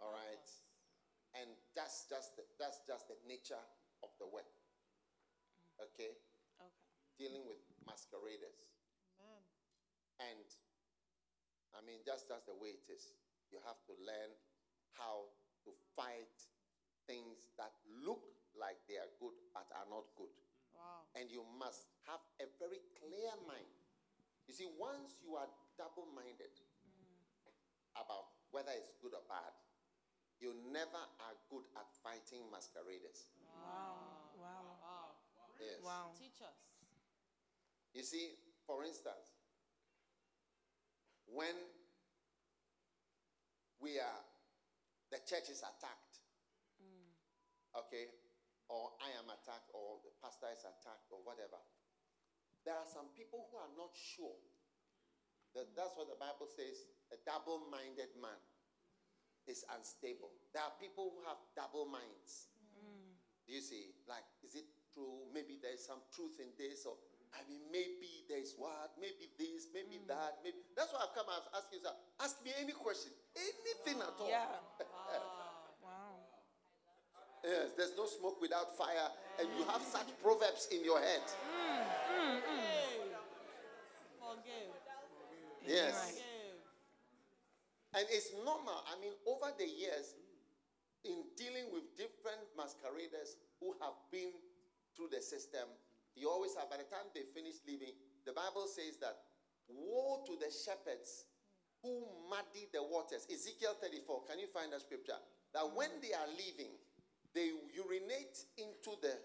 all 0.00 0.10
right, 0.12 0.48
and 1.38 1.50
that's 1.76 2.06
just 2.08 2.36
the, 2.36 2.42
that's 2.58 2.80
just 2.88 3.08
the 3.08 3.14
nature 3.28 3.60
of 4.02 4.10
the 4.18 4.26
work. 4.26 4.48
Okay, 5.90 6.14
Okay. 6.62 6.70
dealing 7.18 7.42
with 7.46 7.58
masqueraders. 7.86 8.70
Amen. 9.18 9.42
And 10.22 10.46
I 11.74 11.80
mean, 11.82 12.04
just 12.06 12.28
that's 12.28 12.46
the 12.46 12.54
way 12.54 12.78
it 12.78 12.86
is. 12.86 13.16
You 13.50 13.58
have 13.66 13.80
to 13.90 13.94
learn 13.98 14.30
how 14.94 15.32
to 15.64 15.70
fight 15.96 16.36
things 17.06 17.50
that 17.58 17.72
look 18.04 18.22
like 18.54 18.78
they 18.86 19.00
are 19.00 19.10
good 19.18 19.34
but 19.50 19.66
are 19.74 19.88
not 19.90 20.06
good. 20.14 20.30
Wow. 20.76 21.08
And 21.18 21.28
you 21.28 21.42
must 21.58 21.90
have 22.06 22.22
a 22.40 22.46
very 22.62 22.80
clear 22.96 23.32
mind. 23.48 23.68
You 24.46 24.54
see, 24.54 24.68
once 24.78 25.18
you 25.22 25.34
are 25.34 25.48
double 25.78 26.08
minded 26.14 26.52
mm. 26.86 27.18
about 27.96 28.30
whether 28.50 28.72
it's 28.74 28.92
good 29.00 29.14
or 29.14 29.24
bad, 29.26 29.54
you 30.42 30.54
never 30.74 31.02
are 31.22 31.36
good 31.50 31.64
at 31.78 31.86
fighting 32.02 32.42
masqueraders. 32.50 33.30
Wow. 33.46 34.21
Yes. 35.62 35.78
Wow. 35.82 36.10
Teach 36.18 36.42
us. 36.42 36.58
You 37.94 38.02
see, 38.02 38.34
for 38.66 38.82
instance, 38.84 39.36
when 41.28 41.54
we 43.80 44.00
are, 44.00 44.22
the 45.12 45.20
church 45.28 45.52
is 45.52 45.60
attacked, 45.60 46.24
mm. 46.80 47.12
okay, 47.76 48.08
or 48.72 48.96
I 49.04 49.12
am 49.20 49.28
attacked, 49.28 49.68
or 49.76 50.00
the 50.02 50.12
pastor 50.24 50.48
is 50.50 50.64
attacked, 50.64 51.12
or 51.12 51.20
whatever, 51.22 51.60
there 52.64 52.78
are 52.78 52.88
some 52.88 53.12
people 53.12 53.44
who 53.52 53.60
are 53.60 53.72
not 53.76 53.92
sure. 53.92 54.38
That, 55.52 55.68
that's 55.76 55.92
what 56.00 56.08
the 56.08 56.16
Bible 56.16 56.48
says 56.48 56.88
a 57.12 57.18
double 57.28 57.68
minded 57.68 58.16
man 58.16 58.40
is 59.44 59.68
unstable. 59.68 60.32
There 60.56 60.64
are 60.64 60.72
people 60.80 61.12
who 61.12 61.20
have 61.28 61.36
double 61.52 61.84
minds. 61.84 62.48
Mm. 62.72 63.20
Do 63.44 63.52
you 63.52 63.60
see? 63.60 63.92
Like, 64.08 64.24
is 64.40 64.56
it 64.56 64.64
true? 64.92 65.26
Maybe 65.32 65.58
there's 65.58 65.82
some 65.84 66.00
truth 66.12 66.38
in 66.38 66.52
this, 66.56 66.84
or 66.84 66.94
I 67.32 67.40
mean, 67.48 67.64
maybe 67.72 68.28
there's 68.28 68.54
what, 68.60 68.92
maybe 69.00 69.32
this, 69.40 69.72
maybe 69.72 70.00
mm. 70.00 70.08
that, 70.08 70.44
maybe. 70.44 70.60
That's 70.76 70.92
why 70.92 71.08
I've 71.08 71.16
come 71.16 71.28
and 71.32 71.44
ask 71.56 71.72
you, 71.72 71.80
sir. 71.80 71.92
Ask 72.20 72.44
me 72.44 72.52
any 72.60 72.76
question, 72.76 73.12
anything 73.34 74.00
at 74.00 74.16
all. 74.20 74.28
Yeah. 74.28 74.48
Wow. 75.82 75.82
Wow. 75.82 76.22
Yes, 77.42 77.74
there's 77.76 77.96
no 77.96 78.06
smoke 78.06 78.40
without 78.40 78.76
fire, 78.76 79.10
and 79.40 79.48
you 79.58 79.64
have 79.66 79.82
such 79.82 80.06
proverbs 80.22 80.68
in 80.70 80.84
your 80.84 81.00
head. 81.00 81.26
Hey. 82.06 83.10
Forgive. 84.20 84.72
Yes. 85.66 85.96
Forgive. 85.96 86.32
And 87.94 88.06
it's 88.08 88.30
normal. 88.44 88.84
I 88.88 88.96
mean, 89.00 89.12
over 89.26 89.52
the 89.58 89.66
years, 89.66 90.14
in 91.04 91.26
dealing 91.36 91.66
with 91.74 91.82
different 91.98 92.46
masqueraders 92.54 93.36
who 93.58 93.74
have 93.82 93.98
been 94.10 94.30
through 94.96 95.08
the 95.10 95.20
system, 95.20 95.66
you 96.16 96.28
always 96.28 96.54
have, 96.56 96.68
by 96.68 96.76
the 96.76 96.88
time 96.88 97.08
they 97.14 97.24
finish 97.34 97.56
leaving, 97.66 97.92
the 98.24 98.32
Bible 98.32 98.66
says 98.68 98.96
that 99.00 99.16
woe 99.68 100.22
to 100.26 100.36
the 100.36 100.50
shepherds 100.52 101.24
who 101.82 102.04
muddy 102.30 102.68
the 102.72 102.82
waters. 102.82 103.26
Ezekiel 103.32 103.74
34, 103.80 104.22
can 104.28 104.38
you 104.38 104.46
find 104.46 104.72
that 104.72 104.80
scripture? 104.82 105.18
That 105.54 105.64
when 105.74 105.90
they 106.00 106.12
are 106.14 106.30
leaving, 106.38 106.70
they 107.34 107.50
urinate 107.74 108.38
into 108.58 108.94
the, 109.00 109.16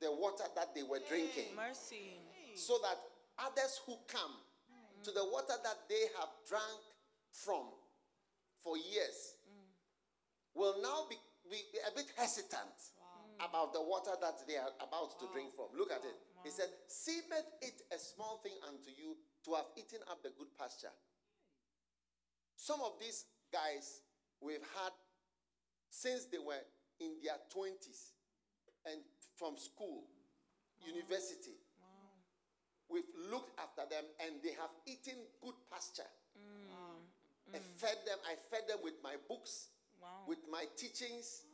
the 0.00 0.10
water 0.10 0.44
that 0.54 0.74
they 0.74 0.82
were 0.82 1.00
drinking 1.08 1.52
Mercy. 1.56 2.16
so 2.54 2.78
that 2.82 2.96
others 3.38 3.80
who 3.86 3.98
come 4.06 4.38
to 5.02 5.10
the 5.10 5.24
water 5.24 5.54
that 5.62 5.78
they 5.88 6.06
have 6.18 6.30
drank 6.48 6.80
from 7.30 7.66
for 8.62 8.76
years 8.76 9.34
will 10.54 10.80
now 10.82 11.06
be, 11.10 11.16
be 11.50 11.58
a 11.86 11.94
bit 11.94 12.06
hesitant 12.16 12.74
about 13.40 13.72
the 13.72 13.82
water 13.82 14.12
that 14.20 14.42
they 14.46 14.56
are 14.56 14.72
about 14.82 15.18
to 15.20 15.26
drink 15.32 15.54
oh, 15.58 15.68
from. 15.68 15.78
Look 15.78 15.90
at 15.90 16.02
it. 16.04 16.16
Oh, 16.16 16.42
he 16.44 16.50
said, 16.50 16.68
Seemeth 16.86 17.48
it 17.62 17.82
a 17.94 17.98
small 17.98 18.40
thing 18.42 18.54
unto 18.66 18.90
you 18.90 19.16
to 19.46 19.54
have 19.54 19.66
eaten 19.76 20.00
up 20.10 20.22
the 20.22 20.30
good 20.36 20.50
pasture. 20.58 20.92
Some 22.56 22.80
of 22.80 22.98
these 23.00 23.24
guys 23.52 24.02
we've 24.40 24.64
had 24.74 24.92
since 25.90 26.26
they 26.26 26.38
were 26.38 26.60
in 27.00 27.16
their 27.22 27.38
20s 27.54 28.18
and 28.86 29.00
from 29.36 29.56
school, 29.56 30.04
oh, 30.04 30.86
university. 30.86 31.58
We've 32.88 33.08
looked 33.30 33.52
after 33.60 33.84
them 33.84 34.04
and 34.24 34.40
they 34.42 34.56
have 34.56 34.72
eaten 34.88 35.20
good 35.44 35.54
pasture. 35.68 36.08
Mm. 36.32 37.54
I 37.54 37.60
fed 37.76 38.00
them, 38.04 38.18
I 38.24 38.34
fed 38.48 38.68
them 38.68 38.78
with 38.82 38.96
my 39.02 39.16
books, 39.28 39.68
Wow. 40.00 40.24
with 40.28 40.38
my 40.50 40.64
teachings, 40.76 41.42
Wow. 41.44 41.47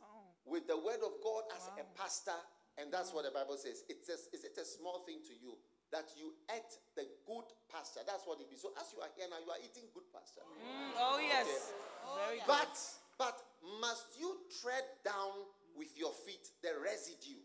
With 0.45 0.69
the 0.69 0.77
word 0.77 1.01
of 1.01 1.17
God 1.21 1.43
as 1.57 1.69
a 1.81 1.85
pastor. 1.97 2.37
And 2.77 2.91
that's 2.91 3.13
what 3.13 3.25
the 3.25 3.33
Bible 3.33 3.57
says. 3.57 3.83
It 3.89 4.05
says, 4.05 4.29
Is 4.33 4.43
it 4.45 4.57
a 4.61 4.65
small 4.65 5.01
thing 5.03 5.19
to 5.25 5.33
you 5.33 5.57
that 5.91 6.11
you 6.19 6.35
ate 6.51 6.73
the 6.95 7.07
good 7.25 7.47
pasture? 7.71 8.03
That's 8.05 8.27
what 8.27 8.39
it 8.43 8.51
is. 8.53 8.61
So 8.61 8.75
as 8.77 8.91
you 8.93 8.99
are 8.99 9.11
here 9.15 9.27
now, 9.31 9.39
you 9.39 9.51
are 9.51 9.61
eating 9.63 9.87
good 9.95 10.07
pasture. 10.11 10.43
Mm, 10.43 10.91
oh 10.99 11.17
yes. 11.23 11.71
Very 12.19 12.43
good. 12.43 12.47
But 12.47 12.75
but 13.17 13.37
must 13.79 14.19
you 14.19 14.43
tread 14.61 14.83
down 15.07 15.47
with 15.73 15.95
your 15.95 16.11
feet 16.27 16.51
the 16.61 16.75
residue 16.83 17.39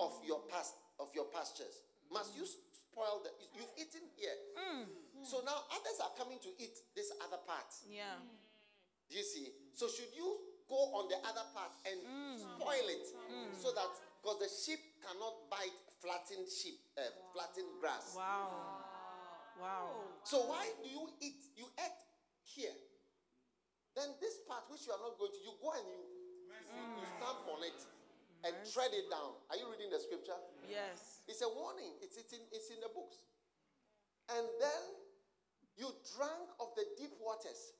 of 0.00 0.16
your 0.24 0.40
past 0.48 0.74
of 0.98 1.12
your 1.14 1.28
pastures? 1.28 1.84
Must 2.08 2.32
you 2.32 2.48
spoil 2.48 3.20
the 3.20 3.30
you've 3.52 3.74
eaten 3.76 4.08
here? 4.16 4.32
So 5.28 5.44
now 5.44 5.60
others 5.76 6.00
are 6.00 6.14
coming 6.16 6.40
to 6.40 6.50
eat 6.56 6.78
this 6.96 7.12
other 7.20 7.42
part. 7.44 7.68
Yeah. 7.84 8.16
Do 9.10 9.16
you 9.16 9.24
see? 9.24 9.52
So 9.74 9.88
should 9.88 10.08
you 10.16 10.47
go 10.68 10.92
on 11.00 11.08
the 11.08 11.18
other 11.24 11.44
part 11.56 11.72
and 11.88 11.96
mm. 12.04 12.36
spoil 12.36 12.86
it 12.92 13.08
mm. 13.08 13.32
Mm. 13.32 13.50
so 13.56 13.72
that 13.72 13.88
because 14.20 14.38
the 14.44 14.50
sheep 14.52 14.80
cannot 15.00 15.48
bite 15.48 15.88
flattened 16.02 16.46
sheep, 16.46 16.78
uh, 16.98 17.02
flattened 17.34 17.70
grass. 17.80 18.14
Wow. 18.14 18.84
Wow. 19.58 19.90
So 20.22 20.46
why 20.46 20.70
do 20.82 20.88
you 20.88 21.10
eat? 21.18 21.42
You 21.58 21.66
eat 21.66 21.98
here. 22.46 22.76
Then 23.98 24.14
this 24.22 24.38
part 24.46 24.70
which 24.70 24.86
you 24.86 24.94
are 24.94 25.02
not 25.02 25.18
going 25.18 25.34
to, 25.34 25.40
you 25.42 25.54
go 25.58 25.74
and 25.74 25.82
you, 25.82 25.98
you 27.02 27.06
stamp 27.18 27.42
on 27.50 27.66
it 27.66 27.80
and 28.46 28.54
tread 28.70 28.94
it 28.94 29.10
down. 29.10 29.34
Are 29.50 29.58
you 29.58 29.66
reading 29.66 29.90
the 29.90 29.98
scripture? 29.98 30.38
Yes. 30.70 31.26
It's 31.26 31.42
a 31.42 31.50
warning. 31.50 31.98
It's, 31.98 32.14
it's, 32.14 32.30
in, 32.30 32.42
it's 32.54 32.70
in 32.70 32.78
the 32.78 32.94
books. 32.94 33.18
And 34.30 34.46
then 34.62 34.82
you 35.74 35.90
drank 36.14 36.46
of 36.62 36.70
the 36.78 36.86
deep 36.94 37.18
waters. 37.18 37.74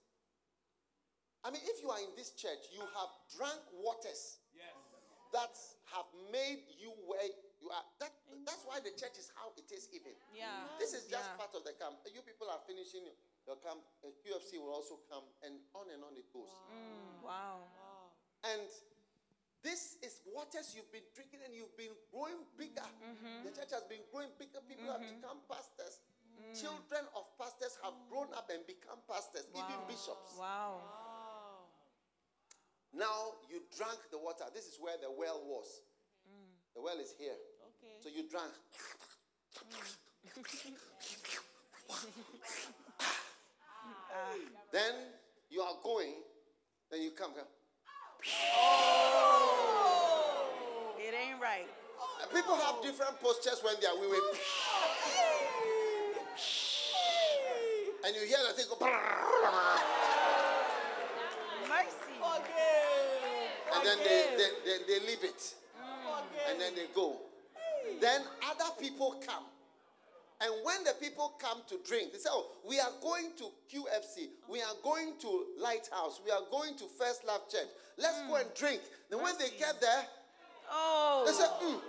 I 1.45 1.51
mean, 1.51 1.63
if 1.65 1.81
you 1.83 1.89
are 1.91 2.01
in 2.03 2.11
this 2.19 2.35
church, 2.35 2.67
you 2.75 2.83
have 2.83 3.11
drank 3.37 3.63
waters 3.73 4.39
that 5.33 5.55
have 5.95 6.09
made 6.33 6.65
you 6.81 6.91
where 7.07 7.25
you 7.61 7.69
are. 7.71 7.85
That, 8.01 8.13
that's 8.49 8.65
why 8.65 8.81
the 8.81 8.91
church 8.97 9.17
is 9.21 9.29
how 9.37 9.53
it 9.61 9.69
is, 9.71 9.89
even. 9.93 10.13
Yeah. 10.33 10.67
This 10.81 10.95
is 10.97 11.05
just 11.07 11.29
Yeah. 11.31 11.37
part 11.41 11.53
of 11.55 11.63
the 11.69 11.73
camp. 11.77 12.01
You 12.09 12.23
people 12.25 12.49
are 12.51 12.61
finishing 12.67 13.05
your 13.47 13.57
camp. 13.61 13.85
QFC 14.25 14.57
will 14.59 14.73
also 14.73 14.99
come, 15.09 15.25
and 15.45 15.61
on 15.77 15.89
and 15.93 16.01
on 16.05 16.17
it 16.17 16.27
goes. 16.33 16.49
Mm, 16.73 17.23
wow. 17.23 17.61
Wow. 17.77 18.13
And 18.45 18.67
this 19.63 19.97
is 20.03 20.21
waters 20.33 20.73
you've 20.75 20.91
been 20.93 21.05
drinking, 21.15 21.41
and 21.45 21.53
you've 21.55 21.77
been 21.77 21.93
growing 22.11 22.45
bigger. 22.57 22.89
The 23.45 23.53
church 23.53 23.73
has 23.77 23.85
been 23.85 24.03
growing 24.11 24.33
bigger. 24.39 24.61
People 24.65 24.91
have 24.91 25.01
become 25.05 25.39
pastors. 25.49 26.01
Children 26.55 27.05
of 27.19 27.27
pastors 27.37 27.77
have 27.83 27.93
grown 28.09 28.33
up 28.33 28.49
and 28.49 28.65
become 28.65 29.03
pastors, 29.11 29.45
even 29.53 29.77
bishops. 29.91 30.39
Wow. 30.39 30.81
Now 32.95 33.35
you 33.51 33.61
drank 33.77 33.99
the 34.11 34.19
water. 34.19 34.45
This 34.55 34.67
is 34.67 34.79
where 34.81 34.97
the 35.01 35.11
well 35.11 35.43
was. 35.45 35.83
Mm. 36.27 36.49
The 36.75 36.83
well 36.83 36.99
is 36.99 37.15
here. 37.19 37.33
Okay. 37.33 37.99
So 38.01 38.09
you 38.09 38.29
drank. 38.29 38.53
Mm. 39.59 39.97
then 44.73 44.95
you 45.51 45.61
are 45.61 45.75
going, 45.83 46.15
then 46.91 47.03
you 47.03 47.11
come 47.11 47.33
here. 47.33 47.43
Oh! 48.57 50.47
It 50.99 51.15
ain't 51.15 51.39
right. 51.41 51.69
People 52.35 52.57
have 52.57 52.83
different 52.83 53.21
postures 53.21 53.61
when 53.63 53.75
they 53.81 53.87
are 53.87 53.97
weaving. 53.99 54.21
And 58.05 58.15
you 58.15 58.21
hear 58.27 58.39
the 58.47 58.53
thing 58.55 58.67
go. 58.69 58.77
Mercy. 61.69 62.19
Forgive. 62.21 63.68
And 63.79 63.87
then 63.87 63.99
they, 63.99 64.27
they, 64.37 64.51
they, 64.65 64.79
they 65.01 65.07
leave 65.07 65.23
it. 65.23 65.55
And 66.51 66.61
then 66.61 66.75
they 66.75 66.87
go. 66.95 67.17
Then 68.01 68.23
other 68.51 68.71
people 68.81 69.23
come. 69.27 69.45
And 70.41 70.53
when 70.63 70.85
the 70.85 70.95
people 71.01 71.35
come 71.41 71.63
to 71.69 71.79
drink, 71.87 72.13
they 72.13 72.19
say, 72.19 72.31
Oh, 72.31 72.47
we 72.69 72.79
are 72.79 72.93
going 73.03 73.33
to 73.39 73.45
QFC. 73.71 74.29
We 74.49 74.61
are 74.63 74.75
going 74.85 75.15
to 75.21 75.45
Lighthouse. 75.59 76.21
We 76.25 76.31
are 76.31 76.47
going 76.51 76.77
to 76.79 76.85
First 76.99 77.27
Love 77.27 77.49
Church. 77.51 77.67
Let's 77.97 78.23
go 78.29 78.37
and 78.37 78.47
drink. 78.55 78.81
Then 79.11 79.21
when 79.21 79.35
they 79.39 79.51
get 79.59 79.81
there, 79.81 80.07
Oh. 80.71 81.25
they 81.27 81.33
say, 81.33 81.49
mm, 81.67 81.81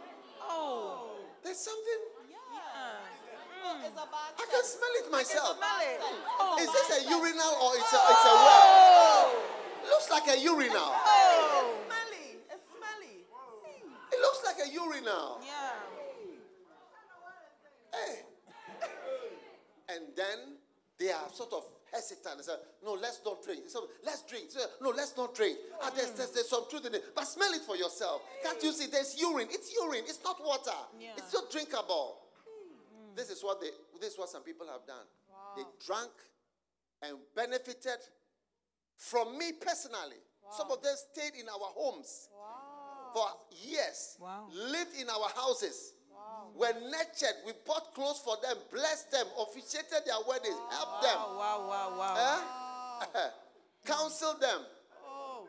Oh. 0.50 1.12
There's 1.44 1.58
something. 1.60 2.02
Oh, 3.62 3.76
it's 3.86 3.94
a 3.94 4.08
bad 4.08 4.34
I 4.40 4.46
can 4.50 4.64
smell 4.66 4.96
it 4.98 5.12
myself. 5.12 5.58
Smell 5.58 5.82
it. 5.84 6.00
Oh. 6.40 6.58
Is 6.58 6.72
this 6.74 7.06
a 7.06 7.10
urinal 7.12 7.54
or 7.62 7.76
it's 7.76 7.94
a, 7.94 8.02
it's 8.02 8.26
a 8.26 8.34
well? 8.34 8.66
Oh. 8.66 9.46
Looks 9.86 10.10
like 10.10 10.26
a 10.32 10.40
urinal. 10.42 10.90
Oh. 10.90 11.76
smelly. 11.86 12.40
It's 12.50 12.66
smelly. 12.72 13.30
It 14.10 14.20
looks 14.26 14.42
like 14.60 14.70
a 14.70 14.74
urinal. 14.74 15.40
Yeah. 15.46 15.72
Hey. 17.94 18.20
And 19.90 20.06
then 20.16 20.58
they 21.00 21.12
are 21.12 21.30
sort 21.34 21.54
of 21.54 21.66
hesitant. 21.92 22.38
They 22.38 22.44
say, 22.44 22.54
no, 22.84 22.94
let's 22.94 23.22
not 23.26 23.44
drink. 23.44 23.64
Say, 23.68 23.80
let's 24.06 24.24
drink. 24.24 24.46
No, 24.82 24.90
let's 24.90 25.18
not 25.18 25.34
drink. 25.34 25.58
Ah, 25.82 25.92
there's, 25.96 26.12
there's, 26.12 26.32
there's 26.32 26.50
some 26.50 26.70
truth 26.70 26.86
in 26.86 26.96
it. 26.96 27.16
But 27.16 27.26
smell 27.26 27.52
it 27.54 27.62
for 27.62 27.76
yourself. 27.76 28.22
Can't 28.44 28.62
you 28.62 28.72
see? 28.72 28.88
There's 28.88 29.20
urine. 29.20 29.48
It's 29.50 29.74
urine. 29.82 30.04
It's 30.06 30.24
not 30.24 30.38
water. 30.46 30.78
Yeah. 31.00 31.10
It's 31.18 31.34
not 31.34 31.50
drinkable. 31.52 32.18
This 33.16 33.30
is 33.32 33.44
what 33.44 33.60
they 33.60 33.68
this 34.00 34.14
is 34.14 34.20
what 34.20 34.30
some 34.30 34.44
people 34.44 34.68
have 34.68 34.86
done. 34.88 35.04
They 35.58 35.64
drank 35.86 36.12
and 37.02 37.18
benefited 37.36 38.00
from 38.96 39.38
me 39.38 39.52
personally. 39.60 40.22
Some 40.52 40.72
of 40.72 40.82
them 40.82 40.96
stayed 40.96 41.38
in 41.38 41.50
our 41.50 41.70
homes 41.76 42.30
for 43.14 43.28
years, 43.52 44.16
Wow. 44.20 44.48
lived 44.54 44.96
in 45.00 45.10
our 45.10 45.30
houses. 45.36 45.94
Were 46.56 46.74
nurtured. 46.74 47.36
We 47.46 47.54
bought 47.66 47.94
clothes 47.94 48.20
for 48.26 48.36
them, 48.42 48.58
blessed 48.72 49.12
them, 49.12 49.28
officiated 49.40 50.04
their 50.06 50.20
weddings, 50.28 50.58
helped 50.72 51.04
them, 51.04 51.16
Wow, 51.16 51.36
wow, 51.38 51.68
wow, 51.70 51.98
wow. 51.98 53.02
eh? 53.16 53.30
counseled 53.86 54.42
them. 54.42 54.62
Oh. 55.08 55.48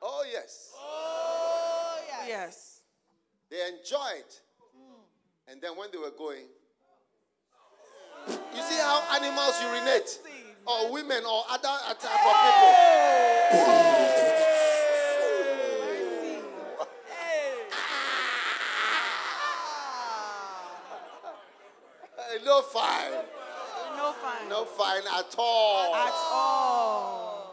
Oh, 0.00 0.24
yes. 0.32 0.72
Oh, 0.76 1.98
yes. 2.08 2.28
Yes. 2.28 2.80
They 3.50 3.66
enjoyed. 3.76 4.30
And 5.48 5.60
then 5.60 5.76
when 5.76 5.90
they 5.92 5.98
were 5.98 6.14
going, 6.16 6.46
you 8.28 8.62
see 8.62 8.78
how 8.80 9.02
animals 9.14 9.60
urinate? 9.62 10.18
Or 10.66 10.90
women 10.92 11.22
or 11.24 11.44
other 11.50 11.68
type 12.00 12.26
of 12.26 12.36
people. 13.52 14.25
No 22.56 22.62
fine. 22.62 23.12
No 23.96 24.12
fine. 24.12 24.48
No 24.48 24.64
fine 24.64 25.02
at 25.02 25.34
all. 25.38 25.94
At 25.94 26.12
all. 26.32 27.46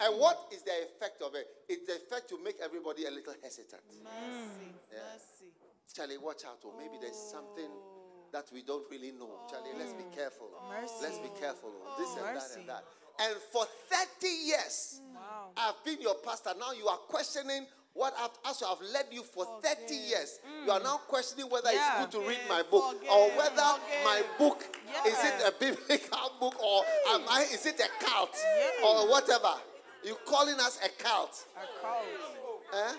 And 0.00 0.18
what 0.18 0.48
is 0.50 0.62
the 0.62 0.72
effect 0.82 1.22
of 1.22 1.34
it? 1.36 1.46
It's 1.68 1.86
the 1.86 1.94
effect 1.94 2.28
to 2.30 2.42
make 2.42 2.56
everybody 2.62 3.04
a 3.04 3.10
little 3.10 3.34
hesitant. 3.40 3.82
Mercy. 4.02 4.74
Mercy. 4.90 5.52
Charlie, 5.94 6.18
watch 6.18 6.42
out. 6.44 6.58
Or 6.64 6.72
maybe 6.76 6.98
there's 7.00 7.14
something 7.30 7.70
that 8.32 8.46
we 8.52 8.62
don't 8.62 8.82
really 8.90 9.12
know. 9.12 9.46
Charlie, 9.48 9.78
let's 9.78 9.92
be 9.92 10.02
oh. 10.10 10.16
careful. 10.16 10.48
Mercy. 10.68 10.94
Let's 11.02 11.18
be 11.18 11.30
careful. 11.38 11.70
Oh. 11.70 11.94
This 11.98 12.10
and 12.18 12.36
that 12.36 12.50
and 12.58 12.68
that. 12.68 12.84
And 13.20 13.36
for 13.52 13.64
30 13.90 14.26
years, 14.26 15.00
Wow. 15.14 15.50
I've 15.56 15.84
been 15.84 16.00
your 16.00 16.16
pastor. 16.16 16.50
Now 16.58 16.72
you 16.72 16.88
are 16.88 16.96
questioning 16.96 17.66
what 17.94 18.14
I've, 18.18 18.30
as 18.50 18.62
I've 18.62 18.80
led 18.92 19.06
you 19.10 19.22
for 19.22 19.44
30 19.62 19.94
years. 19.94 20.40
You 20.64 20.70
are 20.72 20.80
now 20.80 20.96
questioning 21.08 21.48
whether 21.50 21.70
Yeah. 21.72 22.02
it's 22.04 22.14
good 22.14 22.22
to 22.22 22.28
read 22.28 22.40
my 22.48 22.62
book 22.62 22.96
or 23.10 23.30
whether 23.36 23.68
my 24.04 24.22
book 24.38 24.64
is 25.06 25.18
it 25.24 25.42
a 25.46 25.52
biblical 25.58 26.30
book 26.40 26.58
or 26.62 26.84
am 27.10 27.22
I, 27.28 27.42
is 27.52 27.66
it 27.66 27.78
a 27.80 28.04
cult 28.04 28.34
Yeah. 28.34 28.86
or 28.88 29.08
whatever. 29.10 29.54
You 30.04 30.16
calling 30.24 30.58
us 30.58 30.78
a 30.84 30.88
cult? 31.02 31.44
A 31.56 31.80
cult. 31.80 32.04
Eh? 32.74 32.94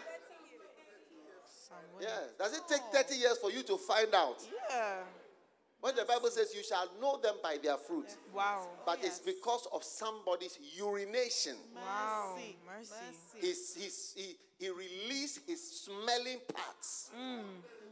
Yeah. 1.99 2.09
Does 2.37 2.53
it 2.57 2.63
take 2.67 2.81
30 2.93 3.15
years 3.15 3.37
for 3.39 3.51
you 3.51 3.63
to 3.63 3.77
find 3.77 4.13
out? 4.13 4.37
Yeah. 4.69 4.95
When 5.83 5.93
the 5.97 6.05
Bible 6.05 6.29
says 6.29 6.55
you 6.55 6.63
shall 6.63 6.87
know 7.01 7.17
them 7.21 7.35
by 7.43 7.57
their 7.61 7.75
fruit, 7.75 8.15
Wow. 8.33 8.69
but 8.85 8.99
it's 9.03 9.19
because 9.19 9.67
of 9.73 9.83
somebody's 9.83 10.57
urination. 10.77 11.57
Wow. 11.75 12.35
Mercy. 12.37 12.55
Mercy. 12.65 12.93
He's, 13.45 13.75
he's, 13.75 14.13
he, 14.15 14.35
he 14.65 14.69
released 14.69 15.41
his 15.45 15.81
smelling 15.81 16.39
parts, 16.55 17.11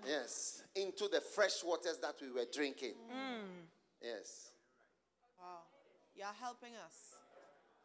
yes, 0.08 0.64
into 0.74 1.10
the 1.10 1.20
fresh 1.20 1.66
waters 1.66 1.98
that 2.02 2.16
we 2.22 2.32
were 2.32 2.46
drinking. 2.54 2.94
Yes. 4.02 4.52
Wow. 5.38 5.64
You're 6.16 6.28
helping 6.40 6.72
us. 6.86 6.96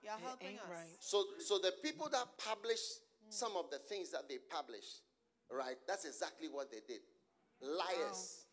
You're 0.05 0.13
helping 0.25 0.57
us. 0.57 0.65
right. 0.71 0.87
So, 1.01 1.25
so 1.41 1.59
the 1.59 1.73
people 1.83 2.09
that 2.13 2.27
publish 2.39 2.79
some 3.29 3.57
of 3.57 3.71
the 3.73 3.79
things 3.79 4.13
that 4.13 4.29
they 4.29 4.39
publish, 4.39 4.85
right? 5.51 5.75
That's 5.89 6.05
exactly 6.05 6.47
what 6.49 6.71
they 6.71 6.79
did. 6.87 7.01
Liars. 7.61 8.46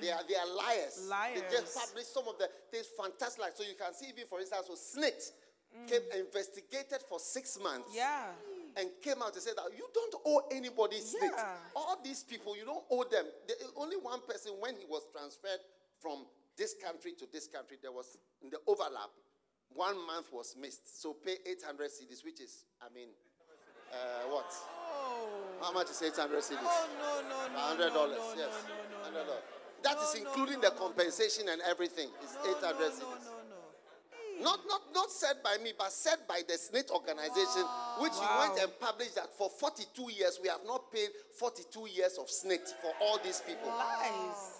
They 0.00 0.10
are 0.10 0.22
they 0.28 0.34
are 0.36 0.46
liars. 0.46 1.08
They 1.34 1.40
just 1.50 1.76
Liars. 1.76 1.86
publish 1.86 2.06
some 2.06 2.28
of 2.28 2.38
the 2.38 2.48
things 2.70 2.86
fantastic. 2.96 3.40
Like, 3.40 3.56
so 3.56 3.62
you 3.62 3.76
can 3.78 3.92
see, 3.94 4.08
even 4.08 4.26
for 4.28 4.40
instance, 4.40 4.66
so 4.68 4.74
SSNIT 4.74 5.32
came 5.88 6.02
investigated 6.18 7.02
for 7.08 7.18
six 7.18 7.58
months. 7.62 7.92
Yeah. 7.94 8.32
and 8.76 8.90
came 9.00 9.22
out 9.22 9.32
and 9.32 9.42
said 9.42 9.56
that 9.56 9.72
you 9.76 9.88
don't 9.92 10.14
owe 10.26 10.42
anybody 10.52 11.00
snitch. 11.00 11.32
Yeah. 11.34 11.56
All 11.74 11.96
these 12.04 12.22
people, 12.22 12.56
you 12.56 12.64
don't 12.64 12.84
owe 12.90 13.04
them. 13.04 13.24
The, 13.48 13.54
only 13.76 13.96
one 13.96 14.20
person, 14.28 14.52
when 14.60 14.76
he 14.76 14.84
was 14.84 15.02
transferred 15.12 15.64
from 16.00 16.26
this 16.56 16.74
country 16.76 17.12
to 17.18 17.26
this 17.32 17.48
country, 17.48 17.78
there 17.80 17.92
was 17.92 18.18
in 18.42 18.50
the 18.50 18.58
overlap, 18.66 19.08
one 19.72 19.96
month 20.06 20.28
was 20.32 20.54
missed. 20.60 21.00
So 21.00 21.14
pay 21.14 21.36
800 21.44 21.88
cedis, 21.88 22.24
which 22.24 22.40
is, 22.40 22.64
I 22.80 22.92
mean, 22.94 23.08
uh, 23.92 24.28
what? 24.28 24.50
Oh. 24.52 25.28
How 25.62 25.72
much 25.72 25.88
is 25.90 26.02
800 26.02 26.36
cedis? 26.42 26.58
Oh, 26.60 26.88
no, 27.00 27.28
no, 27.28 27.48
no. 27.48 27.84
$100, 27.84 27.94
no, 27.94 28.06
no, 28.12 28.34
yes. 28.36 28.52
No, 28.68 29.08
no, 29.08 29.12
no, 29.12 29.24
$100. 29.24 29.55
That 29.82 29.96
is 29.98 30.14
No, 30.14 30.22
no, 30.22 30.28
including 30.28 30.60
no, 30.60 30.70
the 30.70 30.74
compensation 30.76 31.48
and 31.48 31.60
everything. 31.68 32.08
It's 32.22 32.34
no, 32.44 32.50
800 32.58 32.78
no, 32.80 32.86
cedis. 32.90 33.00
no, 33.00 33.08
no, 33.08 33.42
no. 33.50 34.42
Not, 34.42 34.60
not, 34.68 34.82
not 34.92 35.10
said 35.10 35.36
by 35.42 35.56
me, 35.62 35.72
but 35.78 35.90
said 35.92 36.18
by 36.28 36.42
the 36.46 36.54
SSNIT 36.54 36.90
organization, 36.90 37.64
which 38.00 38.12
Wow. 38.12 38.46
went 38.48 38.62
and 38.62 38.80
published 38.80 39.14
that 39.14 39.32
for 39.36 39.48
42 39.48 40.12
years 40.12 40.38
we 40.42 40.48
have 40.48 40.60
not 40.66 40.92
paid 40.92 41.08
42 41.38 41.88
years 41.88 42.18
of 42.18 42.26
SSNIT 42.28 42.68
for 42.82 42.92
all 43.00 43.18
these 43.24 43.40
people. 43.40 43.68
Lies. 43.68 44.52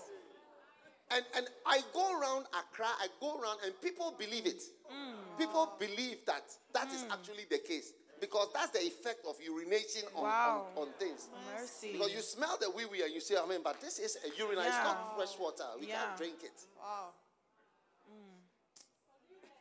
And, 1.11 1.24
and 1.37 1.46
I 1.66 1.83
go 1.92 2.18
around 2.18 2.46
Accra, 2.59 2.88
I 2.98 3.09
go 3.20 3.38
around, 3.38 3.59
and 3.64 3.79
people 3.81 4.14
believe 4.18 4.46
it. 4.46 4.62
Mm. 4.90 5.38
People 5.38 5.72
believe 5.79 6.24
that 6.26 6.42
that 6.72 6.88
is 6.92 7.05
mm. 7.05 7.12
actually 7.12 7.44
the 7.50 7.59
case. 7.59 7.92
Because 8.20 8.48
that's 8.55 8.70
the 8.70 8.81
effect 8.81 9.26
of 9.29 9.37
urination 9.44 10.02
on, 10.14 10.22
Wow. 10.22 10.66
on, 10.76 10.88
on 10.88 10.92
things. 10.98 11.29
Mercy. 11.55 11.92
Because 11.92 12.12
you 12.12 12.20
smell 12.20 12.57
the 12.61 12.70
wee 12.70 12.87
wee 12.87 13.02
and 13.02 13.12
you 13.12 13.20
say, 13.20 13.37
I 13.37 13.46
mean, 13.46 13.61
but 13.62 13.81
this 13.81 13.98
is 13.98 14.16
a 14.24 14.29
urinal, 14.38 14.64
it's 14.64 14.72
not 14.72 15.16
fresh 15.16 15.38
water. 15.38 15.64
We 15.81 15.88
Yeah. 15.88 16.02
can't 16.02 16.16
drink 16.16 16.42
it. 16.42 16.66
Wow. 16.79 17.12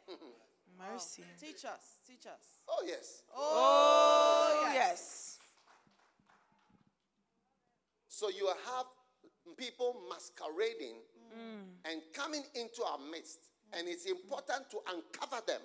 Mercy. 0.77 1.23
Teach 1.39 1.65
us. 1.65 1.99
Teach 2.07 2.27
us. 2.27 2.61
Oh, 2.67 2.83
yes. 2.85 3.23
Oh, 3.35 4.63
oh 4.65 4.71
yes. 4.73 5.39
So 8.07 8.29
you 8.29 8.47
have 8.47 8.85
people 9.57 10.01
masquerading 10.09 10.95
mm. 11.37 11.63
and 11.83 12.01
coming 12.13 12.43
into 12.55 12.83
our 12.83 12.97
midst, 13.11 13.39
and 13.73 13.87
it's 13.87 14.05
important 14.05 14.69
to 14.71 14.77
uncover 14.87 15.41
them. 15.45 15.61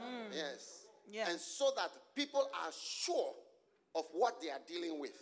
Mm. 0.00 0.32
Yes. 0.32 0.86
Yes. 1.10 1.28
And 1.30 1.40
so 1.40 1.72
that 1.76 1.90
people 2.20 2.44
are 2.64 2.72
sure 2.72 3.32
of 3.94 4.04
what 4.12 4.40
they 4.40 4.50
are 4.50 4.60
dealing 4.68 5.00
with. 5.00 5.16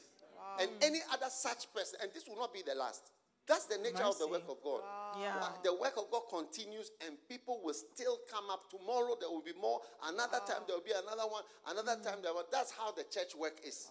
And 0.60 0.70
any 0.82 0.98
other 1.12 1.26
such 1.30 1.72
person, 1.72 1.98
and 2.02 2.10
this 2.14 2.26
will 2.26 2.36
not 2.36 2.52
be 2.52 2.62
the 2.66 2.74
last. 2.74 3.10
That's 3.46 3.64
the 3.64 3.78
nature 3.78 4.04
of 4.04 4.18
the 4.18 4.28
work 4.28 4.44
of 4.48 4.58
God. 4.62 4.82
Yeah. 5.20 5.36
Uh, 5.40 5.50
The 5.62 5.72
work 5.74 5.94
of 5.96 6.10
God 6.10 6.22
continues, 6.28 6.90
and 7.06 7.16
people 7.28 7.60
will 7.64 7.74
still 7.74 8.18
come 8.30 8.50
up. 8.50 8.68
Tomorrow 8.70 9.16
there 9.20 9.30
will 9.30 9.42
be 9.42 9.54
more. 9.58 9.80
Another 10.04 10.40
time 10.46 10.62
there 10.66 10.76
will 10.76 10.84
be 10.84 10.92
another 10.92 11.24
one. 11.30 11.42
Another 11.66 11.96
time 12.02 12.18
there 12.22 12.34
will. 12.34 12.44
That's 12.52 12.72
how 12.72 12.92
the 12.92 13.04
church 13.04 13.34
work 13.38 13.56
is. 13.64 13.88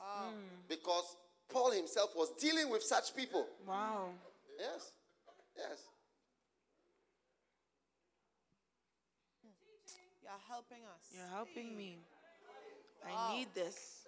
Because 0.67 1.15
Paul 1.49 1.71
himself 1.71 2.11
was 2.15 2.29
dealing 2.39 2.69
with 2.69 2.83
such 2.83 3.15
people. 3.15 3.47
Wow. 3.65 4.09
Yes. 4.59 4.91
Yes. 5.57 5.79
You're 10.21 10.43
helping 10.47 10.83
us. 10.85 11.03
You're 11.15 11.33
helping 11.33 11.75
me. 11.75 11.97
I 13.07 13.13
Wow. 13.13 13.35
need 13.35 13.53
this. 13.53 14.05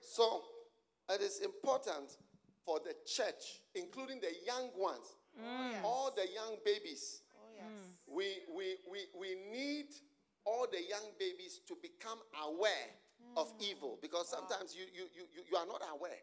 So 0.00 0.42
it 1.10 1.20
is 1.20 1.40
important 1.40 2.16
for 2.64 2.80
the 2.80 2.94
church, 3.06 3.62
including 3.74 4.20
the 4.20 4.32
young 4.44 4.70
ones, 4.76 5.16
mm. 5.38 5.80
oh, 5.82 5.86
all 5.88 6.10
the 6.14 6.26
young 6.32 6.56
babies. 6.64 7.22
Oh, 7.36 7.46
mm. 7.48 7.56
yes. 7.56 7.66
We, 8.06 8.24
we, 8.54 8.76
we, 8.90 8.98
we 9.18 9.34
need 9.50 9.86
all 10.44 10.66
the 10.70 10.82
young 10.82 11.12
babies 11.18 11.60
to 11.68 11.76
become 11.80 12.18
aware 12.44 12.90
of 13.36 13.48
mm. 13.58 13.62
evil 13.70 13.98
because 14.02 14.32
ah. 14.32 14.38
sometimes 14.38 14.74
you, 14.74 14.84
you, 14.94 15.04
you, 15.14 15.24
you- 15.34 15.44
you 15.50 15.56
are 15.56 15.66
not 15.66 15.82
aware. 15.94 16.20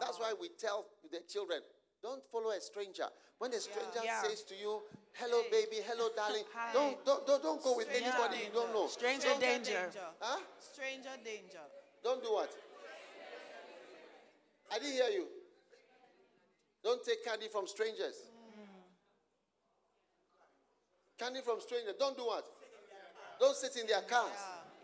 That's 0.00 0.18
ah. 0.18 0.22
why 0.24 0.34
we 0.40 0.48
tell 0.48 0.86
the 1.10 1.20
children 1.28 1.60
don't 2.02 2.22
follow 2.30 2.50
a 2.50 2.60
stranger. 2.60 3.06
When 3.38 3.52
a 3.52 3.60
stranger 3.60 4.00
Yeah. 4.04 4.22
says 4.22 4.42
to 4.44 4.54
you, 4.56 4.82
hello, 5.14 5.42
Hey. 5.42 5.50
baby, 5.66 5.76
hello, 5.86 6.08
darling, 6.16 6.44
don't, 6.72 7.04
don't, 7.04 7.26
don't, 7.26 7.42
don't 7.42 7.62
go 7.62 7.76
with 7.76 7.86
Stranger 7.88 8.08
anybody 8.10 8.44
you 8.46 8.52
don't 8.52 8.72
know. 8.72 8.86
Stranger 8.86 9.34
danger. 9.38 9.90
Huh? 10.20 10.40
Stranger 10.60 11.16
danger. 11.24 11.64
Don't 12.02 12.22
do 12.22 12.32
what? 12.32 12.50
I 14.72 14.78
didn't 14.78 14.94
hear 14.94 15.08
you. 15.10 15.26
Don't 16.82 17.02
take 17.04 17.24
candy 17.24 17.48
from 17.48 17.66
strangers. 17.66 18.14
Mm. 18.58 18.66
Candy 21.18 21.40
from 21.40 21.60
strangers. 21.60 21.94
Don't 21.98 22.16
do 22.16 22.24
what? 22.26 22.46
Don't 23.40 23.56
sit 23.56 23.76
in 23.76 23.86
their 23.86 24.02
cars. 24.02 24.30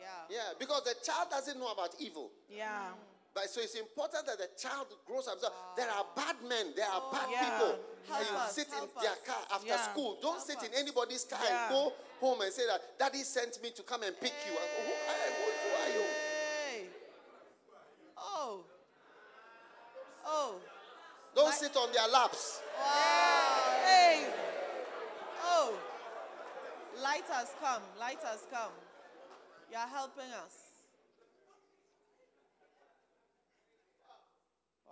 Yeah, 0.01 0.07
yeah. 0.29 0.37
Yeah, 0.37 0.53
because 0.59 0.83
the 0.85 0.95
child 1.05 1.31
doesn't 1.31 1.59
know 1.59 1.71
about 1.73 1.95
evil. 2.01 2.31
Yeah. 2.49 2.91
But 3.35 3.49
so 3.49 3.61
it's 3.63 3.75
important 3.77 4.27
that 4.27 4.37
the 4.39 4.49
child 4.61 4.89
grows 5.07 5.27
up. 5.27 5.41
So 5.41 5.49
there 5.77 5.89
are 5.91 6.05
bad 6.15 6.37
men, 6.47 6.75
there 6.77 6.87
are 6.89 7.11
bad 7.11 7.31
Yeah. 7.31 7.45
people. 7.49 7.79
Help 8.09 8.21
and 8.21 8.29
you 8.29 8.37
us, 8.37 8.53
sit 8.55 8.69
in 8.69 8.75
help 8.75 9.01
their 9.01 9.17
car 9.25 9.43
after 9.53 9.67
Yeah. 9.69 9.91
school. 9.91 10.19
Don't 10.21 10.35
Help 10.37 10.47
sit 10.47 10.63
in 10.63 10.75
anybody's 10.75 11.25
car 11.25 11.41
Yeah. 11.43 11.67
and 11.67 11.75
go 11.75 11.93
home 12.21 12.41
and 12.43 12.53
say 12.53 12.67
that 12.67 12.99
daddy 12.99 13.23
sent 13.25 13.63
me 13.63 13.71
to 13.71 13.83
come 13.85 14.03
and 14.03 14.19
pick 14.21 14.35
you. 14.47 14.53
And, 14.53 14.71
who, 14.87 14.93
I- 14.93 15.33
who- 15.33 15.53
who 15.63 15.83
are 15.83 15.89
you? 15.89 16.03
Hey. 16.03 16.91
Oh. 18.19 18.65
Oh. 20.27 20.61
Don't 21.35 21.49
My- 21.49 21.55
sit 21.55 21.75
on 21.77 21.91
their 21.93 22.09
laps. 22.09 22.61
Wow. 22.79 23.81
Hey. 23.87 24.35
Oh. 25.43 25.79
Light 26.99 27.25
has 27.29 27.49
come. 27.61 27.83
Light 27.99 28.23
has 28.23 28.41
come. 28.51 28.73
You're 29.71 29.81
helping 29.81 30.31
us. 30.33 30.62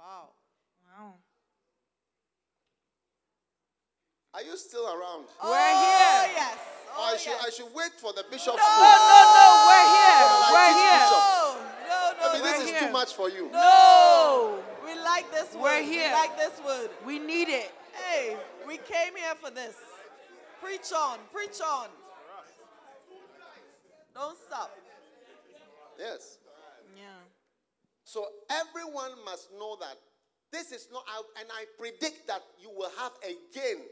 Wow. 0.01 0.29
Wow. 0.89 1.15
Are 4.33 4.43
you 4.43 4.57
still 4.57 4.87
around? 4.87 5.27
We're 5.43 5.53
oh, 5.53 6.25
here. 6.25 6.33
yes. 6.41 6.59
Or 6.89 6.95
Oh, 6.97 7.13
I 7.15 7.17
should 7.17 7.31
yes. 7.37 7.45
I 7.47 7.51
should 7.51 7.75
wait 7.75 7.93
for 8.01 8.13
the 8.13 8.25
bishop's 8.31 8.57
No, 8.57 8.65
school. 8.65 8.83
no, 8.83 9.21
no. 9.37 9.47
We're 9.69 9.89
here. 9.93 10.19
Well, 10.25 10.43
I 10.43 10.51
We're 10.57 10.75
here. 10.81 11.01
bishop. 11.05 11.23
No, 11.87 11.93
no, 11.93 12.01
no. 12.17 12.29
I 12.29 12.33
mean, 12.33 12.43
this 12.43 12.57
We're 12.59 12.65
is 12.65 12.71
here. 12.71 12.81
too 12.89 12.93
much 12.93 13.15
for 13.15 13.29
you. 13.31 13.51
No. 13.53 14.59
We 14.85 14.95
like 14.99 15.31
this 15.31 15.53
word. 15.55 15.63
We're 15.63 15.83
here. 15.83 16.09
We 16.09 16.13
like 16.15 16.37
this 16.37 16.61
word. 16.67 16.91
We 17.07 17.19
need 17.19 17.49
it. 17.49 17.71
Hey, 17.93 18.37
we 18.67 18.79
came 18.79 19.15
here 19.17 19.35
for 19.41 19.51
this. 19.51 19.77
Preach 20.63 20.93
on, 20.93 21.19
preach 21.33 21.61
on. 21.61 21.89
Don't 24.15 24.37
stop. 24.47 24.77
Yes. 25.99 26.39
Yeah. 26.97 27.03
So 28.11 28.27
everyone 28.51 29.15
must 29.25 29.55
know 29.55 29.79
that 29.79 29.95
this 30.51 30.73
is 30.73 30.89
not 30.91 31.07
out, 31.15 31.27
and 31.39 31.47
I 31.55 31.63
predict 31.79 32.27
that 32.27 32.43
you 32.59 32.69
will 32.75 32.91
have 32.99 33.13
again. 33.23 33.87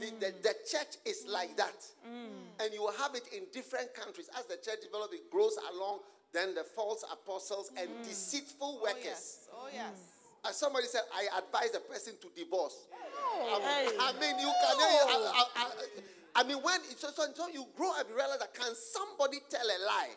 The, 0.00 0.06
the, 0.24 0.32
the 0.40 0.54
church 0.64 0.96
is 1.04 1.26
like 1.28 1.54
that. 1.58 1.76
Mm. 2.08 2.64
And 2.64 2.72
you 2.72 2.80
will 2.80 2.96
have 2.96 3.14
it 3.14 3.28
in 3.36 3.42
different 3.52 3.92
countries. 3.92 4.30
As 4.38 4.46
the 4.46 4.56
church 4.56 4.80
develops, 4.80 5.12
it 5.12 5.28
grows 5.30 5.58
along, 5.74 5.98
then 6.32 6.54
the 6.54 6.64
false 6.64 7.04
apostles 7.12 7.70
and 7.76 7.90
mm. 7.90 8.08
deceitful 8.08 8.80
workers. 8.80 9.52
Oh 9.52 9.64
workers. 9.68 9.76
yes. 9.76 9.84
Oh 9.84 9.92
yes. 9.92 10.00
Mm. 10.00 10.48
As 10.48 10.56
somebody 10.56 10.86
said, 10.86 11.02
I 11.12 11.28
advise 11.36 11.72
the 11.72 11.80
person 11.80 12.14
to 12.22 12.28
divorce. 12.34 12.88
I, 12.88 13.60
Hey. 13.60 13.96
I 14.00 14.12
mean, 14.16 14.38
you 14.40 14.48
can. 14.48 14.76
I, 14.80 15.04
I, 15.12 15.44
I, 15.56 16.40
I 16.40 16.42
mean, 16.44 16.56
when 16.62 16.80
so, 16.96 17.08
so, 17.14 17.26
so 17.34 17.48
you 17.48 17.66
grow 17.76 17.90
up, 18.00 18.06
you 18.08 18.16
realize 18.16 18.38
that 18.38 18.54
can 18.54 18.72
somebody 18.74 19.38
tell 19.50 19.66
a 19.66 19.78
lie 19.84 20.14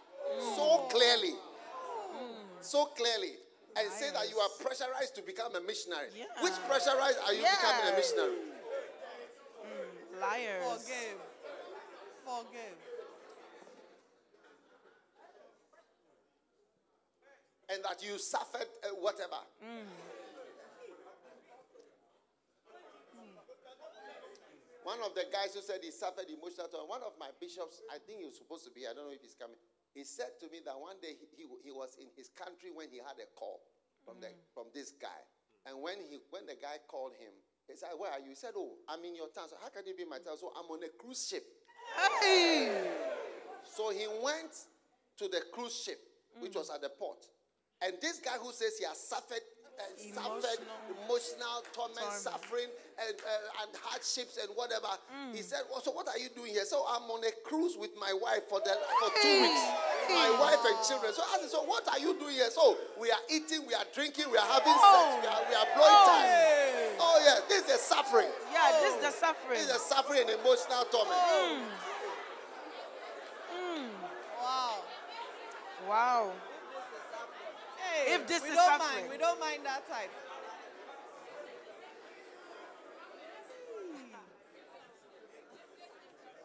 so 0.56 0.88
clearly, 0.90 1.36
so 2.62 2.86
clearly, 2.98 3.36
and 3.78 3.92
say 3.92 4.12
that 4.12 4.30
you 4.30 4.38
are 4.40 4.50
pressurized 4.60 5.16
to 5.16 5.22
become 5.22 5.56
a 5.56 5.62
missionary? 5.62 6.08
Yeah. 6.16 6.26
Which 6.42 6.54
pressurized 6.68 7.20
are 7.26 7.34
you 7.34 7.42
becoming 7.44 7.86
a 7.86 7.90
Yeah. 7.92 7.96
missionary? 7.98 8.38
Liars. 10.20 10.64
Forgive. 10.64 11.20
Forgive. 12.24 12.78
And 17.68 17.84
that 17.84 18.04
you 18.04 18.18
suffered 18.20 18.68
uh, 18.84 18.90
whatever. 19.02 19.42
One 24.84 25.02
of 25.02 25.16
the 25.16 25.26
guys 25.34 25.56
who 25.58 25.62
said 25.66 25.82
he 25.82 25.90
suffered 25.90 26.30
emotional 26.30 26.68
trauma, 26.70 26.86
one 26.86 27.02
of 27.02 27.18
my 27.20 27.34
bishops, 27.42 27.82
I 27.90 27.98
think 27.98 28.20
he 28.22 28.26
was 28.30 28.38
supposed 28.38 28.64
to 28.66 28.72
be, 28.72 28.86
I 28.86 28.94
don't 28.94 29.10
know 29.10 29.18
if 29.18 29.22
he's 29.22 29.34
coming. 29.34 29.58
He 29.96 30.04
said 30.04 30.36
to 30.44 30.52
me 30.52 30.60
that 30.68 30.76
one 30.76 31.00
day 31.02 31.16
he, 31.16 31.26
he, 31.40 31.48
he 31.64 31.72
was 31.72 31.96
in 31.96 32.12
his 32.20 32.28
country 32.28 32.68
when 32.68 32.92
he 32.92 33.00
had 33.00 33.16
a 33.16 33.28
call 33.34 33.64
from, 34.04 34.20
the, 34.20 34.28
mm. 34.28 34.44
from 34.54 34.68
this 34.76 34.92
guy. 34.92 35.24
And 35.66 35.82
when, 35.82 35.96
he, 36.12 36.20
when 36.30 36.46
the 36.46 36.60
guy 36.60 36.84
called 36.86 37.16
him, 37.18 37.32
he 37.66 37.80
said, 37.80 37.96
Where 37.98 38.12
are 38.12 38.20
you? 38.20 38.36
He 38.36 38.36
said, 38.36 38.52
Oh, 38.60 38.76
I'm 38.92 39.00
in 39.08 39.16
your 39.16 39.32
town. 39.32 39.48
So, 39.50 39.56
how 39.64 39.72
can 39.72 39.88
you 39.88 39.96
be 39.96 40.04
in 40.04 40.10
my 40.10 40.20
town? 40.20 40.36
So, 40.38 40.52
I'm 40.52 40.70
on 40.70 40.84
a 40.84 40.92
cruise 41.00 41.26
ship. 41.32 41.48
Hey. 42.22 42.76
So 43.64 43.90
he 43.90 44.06
went 44.22 44.52
to 45.18 45.28
the 45.28 45.42
cruise 45.52 45.82
ship, 45.82 46.00
which 46.40 46.52
mm. 46.52 46.60
was 46.60 46.70
at 46.70 46.82
the 46.82 46.90
port. 46.90 47.26
And 47.82 47.96
this 48.02 48.20
guy 48.20 48.38
who 48.40 48.52
says 48.52 48.78
he 48.78 48.86
has 48.86 49.00
suffered, 49.00 49.42
uh, 49.76 49.84
suffered 50.16 50.60
emotional 51.04 51.60
torment, 51.74 52.00
Torment. 52.00 52.22
suffering, 52.24 52.70
and, 52.96 53.16
uh, 53.20 53.62
and 53.64 53.70
hardships 53.84 54.40
and 54.40 54.50
whatever. 54.56 54.88
He 55.34 55.42
said, 55.42 55.68
well, 55.70 55.82
"So 55.82 55.92
what 55.92 56.08
are 56.08 56.18
you 56.18 56.30
doing 56.36 56.52
here?" 56.56 56.66
So 56.66 56.86
I'm 56.88 57.04
on 57.12 57.24
a 57.24 57.32
cruise 57.44 57.76
with 57.78 57.92
my 58.00 58.14
wife 58.16 58.48
for 58.48 58.60
the 58.64 58.72
for 58.72 59.10
two 59.22 59.36
weeks. 59.44 59.64
My 60.10 60.30
wife 60.40 60.64
and 60.64 60.78
children. 60.88 61.12
So 61.14 61.24
I 61.28 61.40
said, 61.42 61.50
"So 61.50 61.64
what 61.64 61.84
are 61.92 62.00
you 62.00 62.16
doing 62.20 62.36
here?" 62.40 62.50
So 62.52 62.78
we 63.00 63.12
are 63.12 63.24
eating, 63.30 63.68
we 63.68 63.74
are 63.74 63.86
drinking, 63.94 64.32
we 64.32 64.38
are 64.38 64.48
having 64.48 64.74
sex, 64.74 65.08
we 65.20 65.28
are, 65.28 65.42
we 65.50 65.56
are 65.56 65.68
blowing 65.76 66.02
time. 66.08 66.28
Hey. 66.30 66.96
Oh 67.00 67.18
yeah, 67.26 67.40
this 67.50 67.64
is 67.64 67.68
the 67.74 67.80
suffering. 67.80 68.32
Yeah, 68.54 68.72
this 68.80 68.96
is 68.96 69.02
the 69.02 69.12
suffering. 69.12 69.60
This 69.60 69.68
is 69.68 69.74
the 69.74 69.80
suffering 69.84 70.22
and 70.22 70.30
emotional 70.40 70.84
torment. 70.88 71.20
Wow. 74.40 74.76
Wow. 75.88 76.32
Hey, 78.06 78.16
If 78.16 78.28
this 78.28 78.44
we 78.44 78.50
is 78.50 78.56
don't 78.56 78.80
suffering. 78.80 79.02
mind. 79.02 79.12
We 79.12 79.18
don't 79.18 79.40
mind 79.40 79.66
that 79.66 79.90
type. 79.90 80.12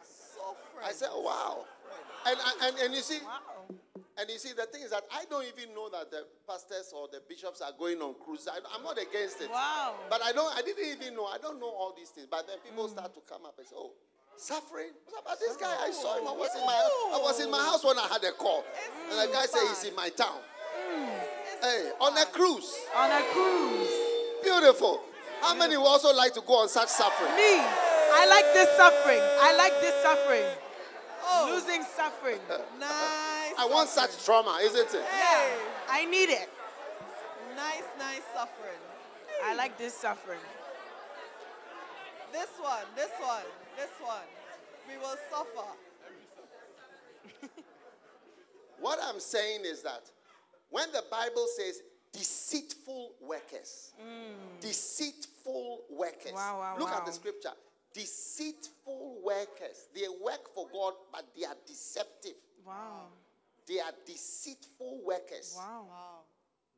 Suffering. 0.03 0.85
I 0.85 0.91
said, 0.91 1.09
"Wow." 1.13 1.65
And, 2.25 2.37
and, 2.61 2.77
and 2.79 2.93
you 2.95 3.01
see, 3.01 3.19
Wow. 3.23 3.51
And 4.21 4.29
you 4.29 4.37
see, 4.37 4.53
the 4.53 4.65
thing 4.69 4.83
is 4.83 4.91
that 4.91 5.03
I 5.11 5.25
don't 5.29 5.45
even 5.49 5.73
know 5.73 5.89
that 5.89 6.11
the 6.11 6.27
pastors 6.45 6.93
or 6.93 7.07
the 7.11 7.21
bishops 7.27 7.61
are 7.61 7.71
going 7.73 7.97
on 8.01 8.13
cruise. 8.23 8.47
I, 8.47 8.57
am 8.77 8.83
not 8.83 9.01
against 9.01 9.41
it. 9.41 9.49
Wow. 9.49 9.95
But 10.09 10.21
I 10.23 10.31
don't. 10.31 10.55
I 10.55 10.61
didn't 10.61 10.85
even 10.85 11.15
know. 11.15 11.25
I 11.25 11.37
don't 11.37 11.59
know 11.59 11.65
all 11.65 11.93
these 11.97 12.09
things. 12.09 12.27
But 12.29 12.45
then 12.45 12.57
people 12.59 12.85
hmm. 12.85 12.93
start 12.93 13.15
to 13.15 13.21
come 13.21 13.45
up 13.45 13.57
and 13.57 13.65
say, 13.65 13.75
"Oh, 13.75 13.93
suffering." 14.37 14.93
What 15.09 15.23
about 15.23 15.39
this 15.39 15.57
guy? 15.57 15.73
I 15.73 15.89
saw 15.91 16.19
him. 16.19 16.27
I 16.27 16.33
was 16.37 16.53
in 16.53 16.61
my. 16.61 16.77
I 16.77 17.19
was 17.23 17.39
in 17.39 17.49
my 17.49 17.63
house 17.65 17.83
when 17.83 17.97
I 17.97 18.07
had 18.11 18.23
a 18.23 18.31
call, 18.33 18.63
and 19.09 19.17
the 19.17 19.33
guy 19.33 19.45
said 19.45 19.61
he's 19.69 19.85
in 19.85 19.95
my 19.95 20.09
town. 20.09 20.37
Hmm. 20.77 21.30
Hey, 21.61 21.91
on 21.99 22.17
a 22.17 22.25
cruise. 22.25 22.73
On 22.95 23.09
a 23.09 23.23
cruise. 23.31 23.89
Beautiful. 24.43 25.01
How 25.41 25.55
many 25.55 25.77
would 25.77 25.85
also 25.85 26.13
like 26.13 26.33
to 26.33 26.41
go 26.41 26.61
on 26.61 26.69
such 26.69 26.89
suffering? 26.89 27.35
Me. 27.35 27.61
I 28.13 28.27
like 28.29 28.53
this 28.53 28.69
suffering. 28.75 29.19
I 29.21 29.55
like 29.55 29.73
this 29.81 29.95
suffering. 30.03 30.45
Oh, 31.23 31.51
Losing 31.53 31.83
suffering. 31.83 32.39
nice. 32.79 33.53
I 33.57 33.67
want 33.69 33.89
such 33.89 34.23
trauma, 34.25 34.59
isn't 34.61 34.93
it? 34.93 35.05
Hey, 35.05 35.53
I 35.89 36.05
need 36.05 36.29
it. 36.29 36.49
nice, 37.55 37.83
nice 37.97 38.21
suffering. 38.33 38.81
I 39.45 39.55
like 39.55 39.77
this 39.77 39.93
suffering. 39.93 40.39
This 42.31 42.49
one, 42.59 42.85
this 42.95 43.11
one, 43.19 43.43
this 43.77 43.89
one. 44.01 44.27
We 44.87 44.97
will 44.97 45.17
suffer. 45.29 45.67
What 48.79 48.99
I'm 49.03 49.19
saying 49.19 49.61
is 49.63 49.83
that 49.83 50.09
when 50.71 50.91
the 50.91 51.03
Bible 51.11 51.45
says 51.55 51.81
deceitful 52.11 53.13
workers, 53.21 53.91
deceitful 54.59 55.81
workers, 55.89 56.33
Wow, 56.33 56.59
wow, 56.59 56.75
look 56.79 56.89
at 56.89 57.05
the 57.05 57.11
scripture. 57.11 57.53
Deceitful 57.93 59.19
workers. 59.23 59.89
They 59.93 60.07
work 60.23 60.53
for 60.55 60.67
God, 60.71 60.93
but 61.11 61.27
they 61.37 61.45
are 61.45 61.57
deceptive. 61.67 62.39
Wow. 62.65 63.07
They 63.67 63.79
are 63.79 63.91
deceitful 64.05 65.01
workers. 65.05 65.55
Wow. 65.57 65.87
Wow. 65.89 66.19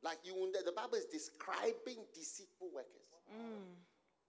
Like 0.04 0.18
you, 0.24 0.34
the 0.66 0.72
Bible 0.72 0.96
is 0.96 1.06
describing 1.06 2.04
deceitful 2.14 2.70
workers. 2.74 3.08
Mm. 3.32 3.78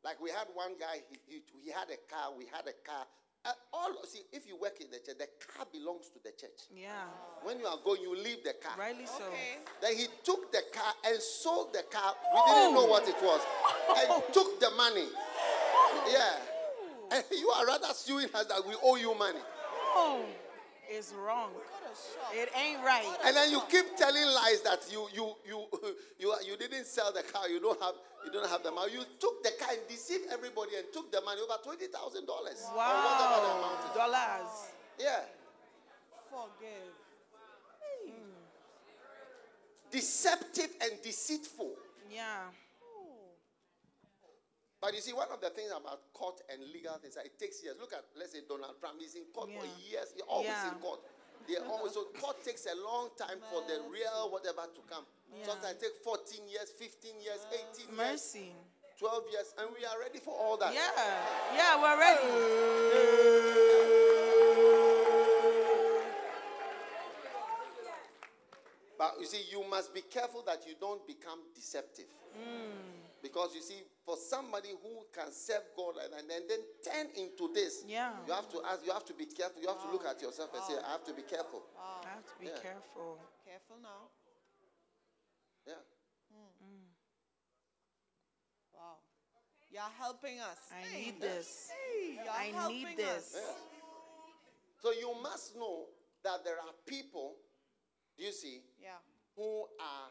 Like 0.04 0.20
we 0.20 0.30
had 0.30 0.46
one 0.54 0.76
guy, 0.78 1.00
he, 1.10 1.16
he, 1.26 1.42
he 1.64 1.70
had 1.72 1.88
a 1.88 1.96
car, 2.06 2.36
we 2.36 2.44
had 2.52 2.68
a 2.68 2.76
car. 2.86 3.06
Uh, 3.44 3.52
all 3.74 3.92
see, 4.06 4.22
if 4.32 4.46
you 4.48 4.56
work 4.56 4.80
in 4.80 4.86
the 4.90 4.96
church, 4.96 5.18
the 5.18 5.28
car 5.52 5.66
belongs 5.70 6.08
to 6.08 6.18
the 6.24 6.30
church. 6.30 6.64
Yeah. 6.74 6.88
When 7.42 7.58
you 7.60 7.66
are 7.66 7.76
going, 7.84 8.00
you 8.00 8.16
leave 8.16 8.42
the 8.42 8.54
car. 8.62 8.72
Rightly 8.78 9.04
so. 9.04 9.22
Okay. 9.28 9.60
Then 9.82 9.96
he 9.96 10.06
took 10.24 10.50
the 10.50 10.62
car 10.72 10.94
and 11.04 11.20
sold 11.20 11.74
the 11.74 11.84
car. 11.90 12.14
We 12.32 12.40
didn't 12.52 12.74
know 12.74 12.86
what 12.86 13.06
it 13.06 13.16
was. 13.20 13.40
And 13.96 14.22
took 14.32 14.58
the 14.60 14.70
money. 14.70 15.08
Yeah. 16.10 16.36
And 17.12 17.24
you 17.30 17.48
are 17.50 17.66
rather 17.66 17.92
suing 17.92 18.28
us 18.34 18.46
that 18.46 18.66
we 18.66 18.74
owe 18.82 18.96
you 18.96 19.14
money. 19.14 19.40
Oh, 19.94 20.24
it's 20.88 21.12
wrong. 21.12 21.50
What 21.94 22.34
a 22.34 22.34
shock. 22.34 22.34
It 22.34 22.48
ain't 22.58 22.82
right. 22.84 23.06
And 23.24 23.36
then 23.36 23.50
you 23.50 23.60
keep 23.70 23.96
telling 23.96 24.26
lies 24.26 24.62
that 24.62 24.80
you 24.90 25.06
you 25.14 25.34
you 25.46 25.58
you 26.18 26.34
you 26.46 26.56
didn't 26.56 26.86
sell 26.86 27.12
the 27.12 27.22
car. 27.22 27.48
You 27.48 27.60
don't 27.60 27.80
have 27.80 27.94
you 28.24 28.32
don't 28.32 28.48
have 28.48 28.62
the 28.62 28.70
money. 28.72 28.92
You 28.92 29.04
took 29.20 29.42
the 29.42 29.52
car 29.58 29.70
and 29.72 29.80
deceived 29.88 30.26
everybody 30.32 30.76
and 30.76 30.86
took 30.92 31.12
the 31.12 31.20
money 31.22 31.40
over 31.40 31.58
twenty 31.62 31.86
thousand 31.86 32.26
dollars 32.26 32.62
or 32.66 32.76
whatever 32.76 33.40
the 33.46 33.52
amount 33.54 33.78
Wow. 33.84 33.94
Dollars. 33.94 34.52
Yeah. 34.98 35.20
Forgive. 36.30 36.94
Hmm. 38.06 38.30
Deceptive 39.90 40.70
and 40.82 40.92
deceitful. 41.02 41.72
Yeah. 42.10 42.50
But 44.80 44.92
you 44.94 45.00
see, 45.00 45.14
one 45.14 45.28
of 45.32 45.40
the 45.40 45.48
things 45.48 45.70
about 45.70 46.12
court 46.12 46.42
and 46.52 46.60
legal 46.70 46.92
things, 47.00 47.16
it 47.16 47.38
takes 47.40 47.64
years. 47.64 47.76
Look 47.80 47.94
at, 47.94 48.04
let's 48.18 48.32
say, 48.32 48.40
Donald 48.46 48.76
Trump. 48.78 48.96
He's 49.00 49.14
in 49.14 49.22
court 49.32 49.48
for 49.48 49.64
years. 49.80 50.12
He's 50.12 50.20
always 50.28 50.50
Yeah. 50.50 50.68
in 50.68 50.78
court. 50.78 51.00
They 51.46 51.56
always 51.56 51.92
so 51.92 52.04
court 52.20 52.42
takes 52.44 52.66
a 52.66 52.74
long 52.82 53.10
time 53.18 53.38
for 53.52 53.60
the 53.68 53.80
real 53.92 54.30
whatever 54.30 54.62
to 54.62 54.80
come. 54.88 55.04
Yeah. 55.28 55.46
Sometimes 55.46 55.76
it 55.76 55.80
takes 55.80 55.98
14 56.02 56.48
years, 56.48 56.70
15 56.78 57.20
years, 57.20 57.46
18 57.52 57.96
years, 57.96 57.96
Mercy. 57.96 58.52
12 58.98 59.24
years, 59.32 59.54
and 59.58 59.68
we 59.76 59.84
are 59.84 59.98
ready 60.00 60.18
for 60.18 60.32
all 60.34 60.56
that. 60.56 60.72
Yeah. 60.72 60.88
Yeah, 61.54 61.82
we're 61.82 61.98
ready. 61.98 63.34
But 68.96 69.16
you 69.20 69.26
see, 69.26 69.42
you 69.50 69.68
must 69.68 69.92
be 69.92 70.00
careful 70.02 70.42
that 70.46 70.64
you 70.66 70.74
don't 70.80 71.04
become 71.06 71.40
deceptive. 71.54 72.06
Hmm. 72.32 72.93
Because 73.24 73.54
you 73.54 73.62
see, 73.62 73.80
for 74.04 74.18
somebody 74.18 74.68
who 74.68 75.00
can 75.10 75.32
serve 75.32 75.62
God 75.74 75.94
and, 76.04 76.12
and 76.12 76.28
then, 76.28 76.42
then 76.46 76.60
turn 76.84 77.06
into 77.16 77.48
this, 77.54 77.82
Yeah. 77.88 78.12
you 78.26 78.34
have 78.34 78.50
to 78.50 78.60
ask, 78.68 78.84
you 78.84 78.92
have 78.92 79.06
to 79.06 79.14
be 79.14 79.24
careful. 79.24 79.62
You 79.62 79.68
have 79.68 79.80
to 79.80 79.90
look 79.90 80.04
at 80.04 80.20
yourself 80.20 80.50
and 80.52 80.62
say, 80.62 80.74
I 80.84 80.92
have 80.92 81.04
to 81.04 81.14
be 81.14 81.22
careful. 81.22 81.62
I 81.80 82.08
have 82.20 82.26
to 82.26 82.34
be 82.38 82.46
Yeah. 82.52 82.60
careful. 82.60 83.18
Careful 83.42 83.78
now. 83.80 84.12
Yeah. 85.66 85.80
Hmm. 86.28 86.84
Wow. 88.74 88.96
You're 89.72 89.94
helping 89.98 90.38
us. 90.40 90.58
I 90.70 90.84
Hey, 90.84 91.04
need 91.06 91.20
this. 91.22 91.70
Hey, 91.72 92.20
you're 92.22 92.28
I 92.30 92.44
helping 92.52 92.84
need 92.84 92.96
this. 92.98 93.34
us. 93.34 93.40
Yeah. 93.40 93.54
So 94.82 94.92
you 94.92 95.14
must 95.22 95.56
know 95.56 95.86
that 96.22 96.44
there 96.44 96.60
are 96.60 96.74
people, 96.84 97.36
do 98.18 98.24
you 98.24 98.32
see, 98.32 98.60
Yeah. 98.78 98.98
who 99.34 99.64
are, 99.80 100.10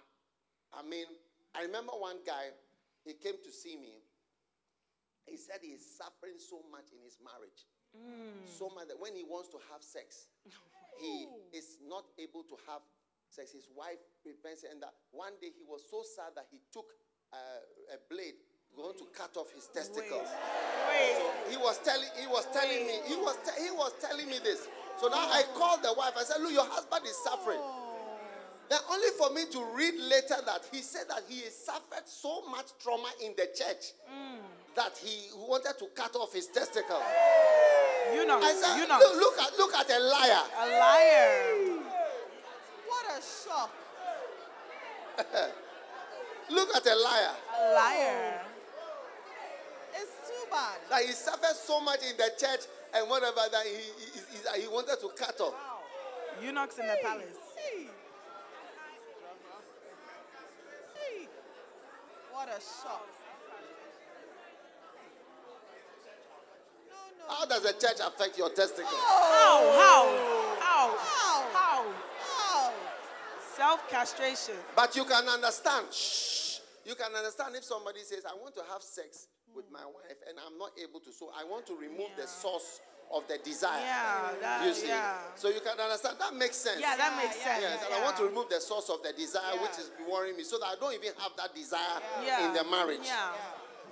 I 0.73 0.81
mean, 0.81 1.05
I 1.53 1.61
remember 1.61 1.91
one 1.93 2.17
guy, 2.25 2.49
he 3.05 3.13
came 3.13 3.35
to 3.43 3.51
see 3.51 3.75
me. 3.77 4.01
He 5.25 5.37
said 5.37 5.59
he 5.61 5.71
is 5.75 5.83
suffering 5.83 6.35
so 6.39 6.63
much 6.71 6.91
in 6.91 6.99
his 7.03 7.17
marriage. 7.23 7.67
So 8.49 8.73
much 8.73 8.89
that 8.89 8.97
when 8.99 9.13
he 9.13 9.23
wants 9.23 9.49
to 9.53 9.59
have 9.71 9.83
sex, 9.85 10.27
he 10.99 11.27
is 11.53 11.77
not 11.85 12.03
able 12.17 12.41
to 12.49 12.57
have 12.65 12.81
sex. 13.29 13.51
His 13.53 13.69
wife 13.69 14.01
prevents 14.25 14.63
it. 14.63 14.73
And 14.73 14.81
that 14.81 14.93
one 15.11 15.37
day 15.39 15.53
he 15.53 15.61
was 15.61 15.85
so 15.85 16.01
sad 16.01 16.33
that 16.35 16.49
he 16.49 16.57
took 16.73 16.89
uh, 17.31 17.93
a 17.93 17.97
blade 18.09 18.33
going 18.75 18.97
to 18.97 19.05
cut 19.13 19.37
off 19.37 19.53
his 19.53 19.69
testicles. 19.69 20.25
Wait. 20.89 21.53
He 21.53 21.57
was 21.57 21.77
telling 21.85 22.09
he 22.17 22.25
was 22.25 22.45
telling 22.49 22.81
me 22.89 22.97
he 23.05 23.15
was 23.15 23.37
te- 23.45 23.61
he 23.61 23.69
was 23.69 23.93
telling 24.01 24.25
me 24.25 24.41
this. 24.41 24.65
So 24.97 25.07
now 25.07 25.29
I 25.29 25.43
called 25.53 25.83
the 25.83 25.93
wife. 25.93 26.13
I 26.17 26.23
said, 26.23 26.41
"Look, 26.41 26.51
your 26.53 26.65
husband 26.65 27.05
is 27.05 27.17
suffering." 27.23 27.61
Then 28.73 28.81
only 28.89 29.09
for 29.19 29.29
me 29.29 29.45
to 29.51 29.63
read 29.77 29.93
later 30.09 30.41
that 30.47 30.65
he 30.71 30.81
said 30.81 31.03
that 31.07 31.21
he 31.29 31.41
has 31.41 31.53
suffered 31.55 32.07
so 32.07 32.41
much 32.49 32.73
trauma 32.81 33.09
in 33.23 33.33
the 33.37 33.45
church 33.53 33.93
mm. 34.09 34.41
that 34.75 34.97
he 34.97 35.29
wanted 35.37 35.77
to 35.77 35.85
cut 35.93 36.15
off 36.15 36.33
his 36.33 36.47
testicle. 36.47 36.97
You 38.15 38.25
know. 38.25 38.39
I 38.41 38.51
said, 38.53 38.81
You 38.81 38.87
know. 38.87 38.97
look, 38.97 39.13
look 39.15 39.37
at 39.45 39.57
look 39.59 39.73
at 39.75 39.89
a 39.91 39.99
liar. 39.99 40.43
A 40.57 40.65
liar. 40.79 41.79
What 42.89 43.05
a 43.15 43.21
shock. 43.21 43.69
Look 46.49 46.75
at 46.75 46.85
a 46.85 46.95
liar. 46.95 47.35
A 47.59 47.73
liar. 47.73 48.41
Oh. 48.41 48.47
It's 49.95 50.29
too 50.29 50.49
bad. 50.49 50.77
That 50.89 51.03
he 51.03 51.11
suffered 51.11 51.55
so 51.55 51.79
much 51.81 51.99
in 52.09 52.17
the 52.17 52.31
church 52.39 52.61
and 52.95 53.09
whatever 53.09 53.41
that 53.51 53.65
he, 53.65 53.75
he, 53.75 54.19
he, 54.55 54.61
he 54.61 54.67
wanted 54.67 54.99
to 55.01 55.09
cut 55.17 55.39
off. 55.41 55.53
Eunuchs 56.41 56.77
in 56.77 56.87
the 56.87 56.97
palace. 57.03 57.37
Hey. 57.55 57.87
Hey. 60.95 61.27
What 62.43 62.57
a 62.57 62.59
shock. 62.59 63.07
No, 66.91 66.99
no. 67.17 67.33
How 67.33 67.45
does 67.45 67.63
the 67.63 67.71
church 67.71 68.03
affect 68.05 68.37
your 68.37 68.49
testicle? 68.49 68.91
Oh. 68.91 69.71
How? 69.79 70.59
How? 70.59 70.97
How? 70.99 71.47
How? 71.53 71.85
How? 72.19 72.67
Wow. 72.67 72.73
Self 73.55 73.89
castration. 73.89 74.55
But 74.75 74.93
you 74.97 75.05
can 75.05 75.25
understand. 75.29 75.85
Shh. 75.93 76.59
You 76.83 76.95
can 76.95 77.15
understand 77.15 77.55
if 77.55 77.63
somebody 77.63 78.01
says, 78.01 78.25
I 78.29 78.35
want 78.35 78.55
to 78.55 78.61
have 78.73 78.83
sex 78.83 79.29
with 79.55 79.71
my 79.71 79.85
wife 79.85 80.19
and 80.27 80.37
I'm 80.45 80.57
not 80.57 80.71
able 80.83 80.99
to. 80.99 81.13
So 81.13 81.31
I 81.31 81.45
want 81.45 81.65
to 81.67 81.77
remove 81.77 82.11
the 82.17 82.27
source 82.27 82.81
of 83.13 83.23
the 83.29 83.37
desire. 83.45 83.79
Yeah. 83.79 84.33
That, 84.41 84.65
You 84.65 84.73
see? 84.73 84.87
Yeah. 84.89 85.13
So 85.35 85.49
you 85.49 85.61
can 85.61 85.77
understand. 85.79 86.17
That 86.19 86.33
makes 86.35 86.57
sense. 86.57 86.81
Yeah, 86.81 86.97
that 86.97 87.13
makes 87.15 87.37
yeah, 87.37 87.61
sense. 87.61 87.61
Yes, 87.61 87.85
and 87.85 87.93
I 87.93 87.99
want 88.03 88.17
to 88.17 88.25
remove 88.25 88.49
the 88.49 88.59
source 88.59 88.89
of 88.89 89.01
the 89.05 89.13
desire, 89.13 89.53
which 89.61 89.77
is 89.77 89.91
worrying 90.09 90.35
me, 90.35 90.43
so 90.43 90.57
that 90.57 90.73
I 90.73 90.75
don't 90.81 90.93
even 90.97 91.13
have 91.21 91.31
that 91.37 91.53
desire 91.53 92.01
Yeah. 92.25 92.47
in 92.47 92.53
the 92.57 92.63
marriage. 92.69 93.05
Yeah. 93.05 93.31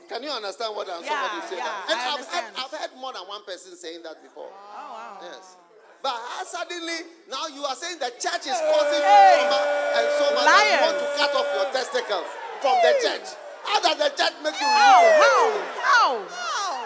Can 0.09 0.23
you 0.23 0.31
understand 0.33 0.75
what 0.75 0.89
I'm 0.91 0.99
Yeah, 1.05 1.23
somebody 1.23 1.47
say 1.47 1.57
yeah. 1.61 1.87
And 1.87 1.95
I 1.95 2.01
I've 2.01 2.03
heard, 2.03 2.11
understand. 2.19 2.45
I've 2.59 2.73
heard 2.75 2.91
more 2.99 3.13
than 3.15 3.23
one 3.31 3.43
person 3.47 3.77
saying 3.79 4.03
that 4.03 4.19
before. 4.19 4.51
Oh 4.51 4.75
wow. 4.75 5.23
Yes. 5.23 5.55
But 6.03 6.17
how 6.17 6.43
suddenly 6.43 7.05
now 7.29 7.45
you 7.47 7.63
are 7.63 7.77
saying 7.77 7.95
the 8.01 8.09
church 8.19 8.43
is 8.49 8.57
causing 8.59 9.05
Hey. 9.05 9.45
trauma 9.47 9.61
and 10.01 10.05
so 10.19 10.25
much 10.35 10.45
that 10.49 10.65
you 10.67 10.79
want 10.83 10.97
to 10.99 11.07
cut 11.15 11.31
off 11.37 11.47
your 11.55 11.67
testicles 11.71 12.27
from 12.59 12.75
the 12.83 12.91
church. 12.99 13.27
How 13.63 13.77
does 13.79 13.97
the 14.01 14.09
church 14.17 14.35
make 14.43 14.57
you 14.59 14.67
How? 14.67 14.99
remove 14.99 15.63
How? 15.79 16.09
it? 16.17 16.27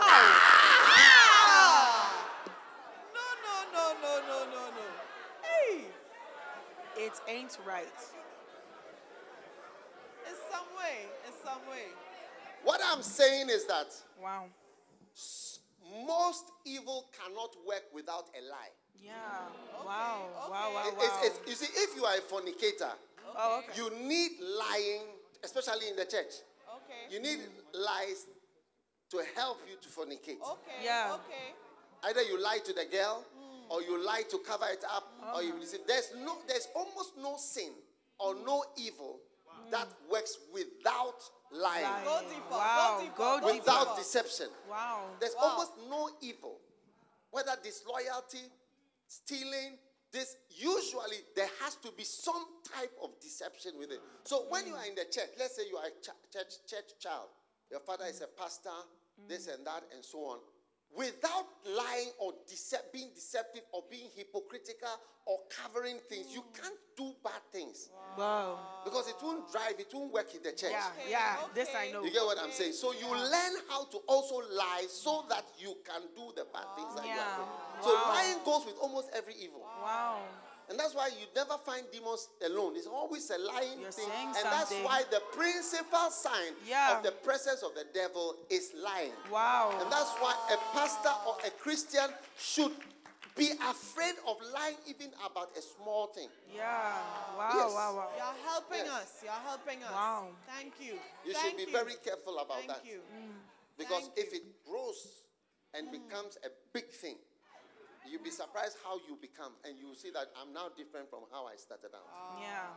How? 0.05 0.74
Ain't 7.27 7.57
right. 7.67 7.85
In 10.27 10.33
some 10.51 10.67
way. 10.77 11.07
In 11.27 11.33
some 11.43 11.61
way. 11.69 11.85
What 12.63 12.81
I'm 12.83 13.01
saying 13.03 13.49
is 13.49 13.65
that 13.67 13.87
Wow. 14.21 14.49
most 16.05 16.45
evil 16.65 17.09
cannot 17.17 17.55
work 17.65 17.83
without 17.93 18.25
a 18.35 18.41
lie. 18.49 18.71
Yeah. 18.95 19.13
Wow. 19.85 19.85
Wow. 19.85 20.49
Wow. 20.49 20.73
Wow. 20.73 20.87
it's- 20.87 21.25
it's- 21.25 21.39
you 21.47 21.53
see, 21.55 21.71
if 21.83 21.95
you 21.95 22.05
are 22.05 22.15
a 22.17 22.21
fornicator, 22.21 22.91
oh, 23.35 23.59
okay. 23.59 23.73
you 23.75 23.89
need 23.91 24.39
lying, 24.41 25.03
especially 25.43 25.89
in 25.89 25.95
the 25.95 26.05
church. 26.05 26.33
Okay. 26.67 27.13
You 27.13 27.19
need 27.19 27.39
lies 27.73 28.25
to 29.11 29.23
help 29.35 29.61
you 29.69 29.75
to 29.77 29.89
fornicate. 29.89 30.41
Okay. 30.41 30.83
Yeah. 30.83 31.13
Okay. 31.15 31.53
Either 32.03 32.23
you 32.23 32.39
lie 32.41 32.59
to 32.59 32.73
the 32.73 32.85
girl, 32.85 33.23
hmm. 33.37 33.71
or 33.71 33.81
you 33.81 33.97
lie 34.03 34.23
to 34.23 34.37
cover 34.39 34.67
it 34.69 34.83
up, 34.89 35.04
or 35.33 35.43
you 35.43 35.59
deceive. 35.59 35.81
There's 35.87 36.11
no, 36.23 36.37
there's 36.47 36.67
almost 36.75 37.13
no 37.17 37.35
sin 37.37 37.71
or 38.19 38.35
no 38.45 38.63
evil 38.77 39.19
that 39.71 39.87
works 40.11 40.37
without 40.53 41.15
lying, 41.51 41.83
Lying. 41.83 42.05
Go 42.05 42.19
deeper. 42.29 42.41
Wow, 42.51 42.95
Go 42.97 43.03
deeper. 43.03 43.15
go 43.17 43.39
go 43.41 43.47
deeper. 43.53 43.59
without 43.65 43.97
deception. 43.97 44.47
Wow. 44.69 45.05
There's 45.19 45.33
Wow. 45.35 45.41
almost 45.43 45.71
no 45.89 46.09
evil, 46.21 46.59
whether 47.31 47.55
disloyalty, 47.63 48.51
stealing. 49.07 49.77
This 50.11 50.37
usually 50.49 51.17
there 51.35 51.49
has 51.61 51.75
to 51.77 51.91
be 51.91 52.03
some 52.03 52.45
type 52.73 52.91
of 53.03 53.19
deception 53.19 53.73
with 53.77 53.91
it. 53.91 53.99
So 54.23 54.45
when 54.49 54.65
you 54.67 54.73
are 54.75 54.85
in 54.85 54.95
the 54.95 55.05
church, 55.11 55.29
let's 55.37 55.55
say 55.57 55.63
you 55.67 55.75
are 55.77 55.87
a 55.87 55.91
ch- 56.01 56.15
church 56.31 56.53
church 56.69 56.97
child, 56.99 57.27
your 57.69 57.81
father 57.81 58.05
is 58.05 58.21
a 58.21 58.27
pastor, 58.27 58.69
this 59.27 59.47
and 59.47 59.65
that, 59.65 59.83
and 59.93 60.05
so 60.05 60.19
on. 60.19 60.39
Without 60.95 61.45
lying 61.65 62.11
or 62.19 62.31
decep- 62.49 62.91
being 62.93 63.09
deceptive 63.13 63.63
or 63.73 63.83
being 63.89 64.07
hypocritical 64.15 64.95
or 65.25 65.39
covering 65.49 65.97
things, 66.07 66.27
you 66.33 66.41
hmm. 66.41 66.61
can't 66.61 66.79
do 66.95 67.11
bad 67.23 67.41
things 67.51 67.89
Wow. 68.17 68.59
because 68.85 69.09
it 69.09 69.15
won't 69.21 69.51
drive, 69.51 69.75
it 69.77 69.91
won't 69.93 70.13
work 70.13 70.33
in 70.33 70.41
the 70.41 70.51
church. 70.53 70.71
Yeah. 70.71 70.91
Okay, 70.97 71.11
Yeah. 71.11 71.35
This 71.53 71.69
I 71.75 71.91
know. 71.91 72.03
You 72.03 72.11
get 72.11 72.23
what 72.23 72.39
I'm 72.39 72.51
saying? 72.51 72.73
So 72.73 72.93
you 72.93 73.09
learn 73.09 73.53
how 73.67 73.85
to 73.85 73.97
also 74.07 74.35
lie 74.55 74.85
so 74.87 75.25
that 75.29 75.43
you 75.59 75.75
can 75.83 76.01
do 76.15 76.31
the 76.35 76.45
bad 76.53 76.67
things 76.77 76.95
that 76.95 77.03
you 77.03 77.11
are 77.11 77.15
Yeah. 77.15 77.35
doing. 77.35 77.83
So 77.83 77.93
Wow. 77.93 78.13
lying 78.15 78.39
goes 78.45 78.65
with 78.65 78.77
almost 78.79 79.09
every 79.11 79.35
evil. 79.35 79.61
Wow. 79.61 80.21
And 80.69 80.79
that's 80.79 80.95
why 80.95 81.07
you 81.07 81.27
never 81.35 81.57
find 81.65 81.85
demons 81.91 82.29
alone. 82.43 82.73
It's 82.75 82.87
always 82.87 83.29
a 83.29 83.37
lying 83.37 83.79
You're 83.81 83.91
thing. 83.91 84.09
saying 84.09 84.27
and 84.37 84.45
that's 84.45 84.73
why 84.81 85.03
the 85.11 85.21
principal 85.31 86.09
sign 86.09 86.53
Yeah. 86.65 86.97
of 86.97 87.03
the 87.03 87.11
presence 87.11 87.61
of 87.61 87.75
the 87.75 87.85
devil 87.93 88.35
is 88.49 88.73
lying. 88.73 89.13
Wow. 89.31 89.77
And 89.79 89.91
that's 89.91 90.11
why 90.17 90.33
a 90.51 90.57
pastor 90.73 91.13
or 91.27 91.37
a 91.45 91.51
Christian 91.51 92.09
should 92.37 92.73
be 93.35 93.51
afraid 93.69 94.15
of 94.25 94.37
lying 94.53 94.77
even 94.87 95.11
about 95.23 95.51
a 95.57 95.61
small 95.61 96.07
thing. 96.07 96.29
Yeah. 96.53 96.63
Wow, 97.37 97.51
Yes. 97.53 97.73
wow, 97.73 97.95
wow. 97.95 98.11
You're 98.15 98.43
helping 98.49 98.85
Yes. 98.85 99.01
us. 99.01 99.23
You're 99.23 99.31
helping 99.33 99.83
us. 99.83 99.91
Wow. 99.91 100.29
Thank 100.47 100.73
you. 100.79 100.99
You 101.25 101.33
Thank 101.33 101.45
should 101.45 101.57
be 101.57 101.63
you. 101.63 101.71
very 101.71 101.95
careful 101.97 102.39
about 102.39 102.65
that. 102.65 102.81
Thank 102.81 102.83
that. 102.83 102.85
you. 102.85 103.01
Mm. 103.13 103.35
Because 103.77 104.03
Thank 104.07 104.17
if 104.17 104.31
you. 104.33 104.39
it 104.39 104.65
grows 104.65 105.23
and 105.73 105.89
mm. 105.89 105.91
becomes 105.91 106.37
a 106.45 106.49
big 106.71 106.89
thing, 106.89 107.17
you'll 108.09 108.23
be 108.23 108.33
surprised 108.33 108.77
how 108.83 108.97
you 109.07 109.17
become. 109.19 109.53
And 109.65 109.77
you 109.77 109.87
will 109.89 109.99
see 109.99 110.11
that 110.11 110.29
I'm 110.37 110.53
now 110.53 110.69
different 110.73 111.09
from 111.09 111.25
how 111.31 111.45
I 111.45 111.55
started 111.55 111.93
out. 111.93 112.07
Ah, 112.09 112.39
yeah. 112.41 112.69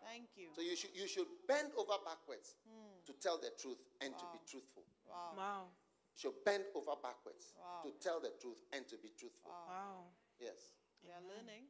Thank 0.00 0.32
you. 0.36 0.48
So 0.56 0.62
you 0.64 0.74
should, 0.74 0.90
you 0.96 1.06
should 1.06 1.28
bend 1.46 1.70
over 1.76 2.00
backwards 2.02 2.56
hmm. 2.64 2.98
to 3.06 3.12
tell 3.20 3.36
the 3.36 3.52
truth 3.60 3.78
and 4.00 4.16
to 4.16 4.26
be 4.32 4.40
truthful. 4.48 4.84
Wow. 5.06 5.36
Wow. 5.36 5.62
You 6.16 6.18
should 6.18 6.38
bend 6.44 6.64
over 6.74 6.96
backwards 6.98 7.52
Wow. 7.56 7.84
to 7.84 7.90
tell 8.00 8.18
the 8.20 8.32
truth 8.40 8.60
and 8.72 8.88
to 8.88 8.96
be 8.98 9.12
truthful. 9.14 9.52
Wow. 9.52 10.10
Yes. 10.40 10.74
You're 11.04 11.20
learning. 11.28 11.68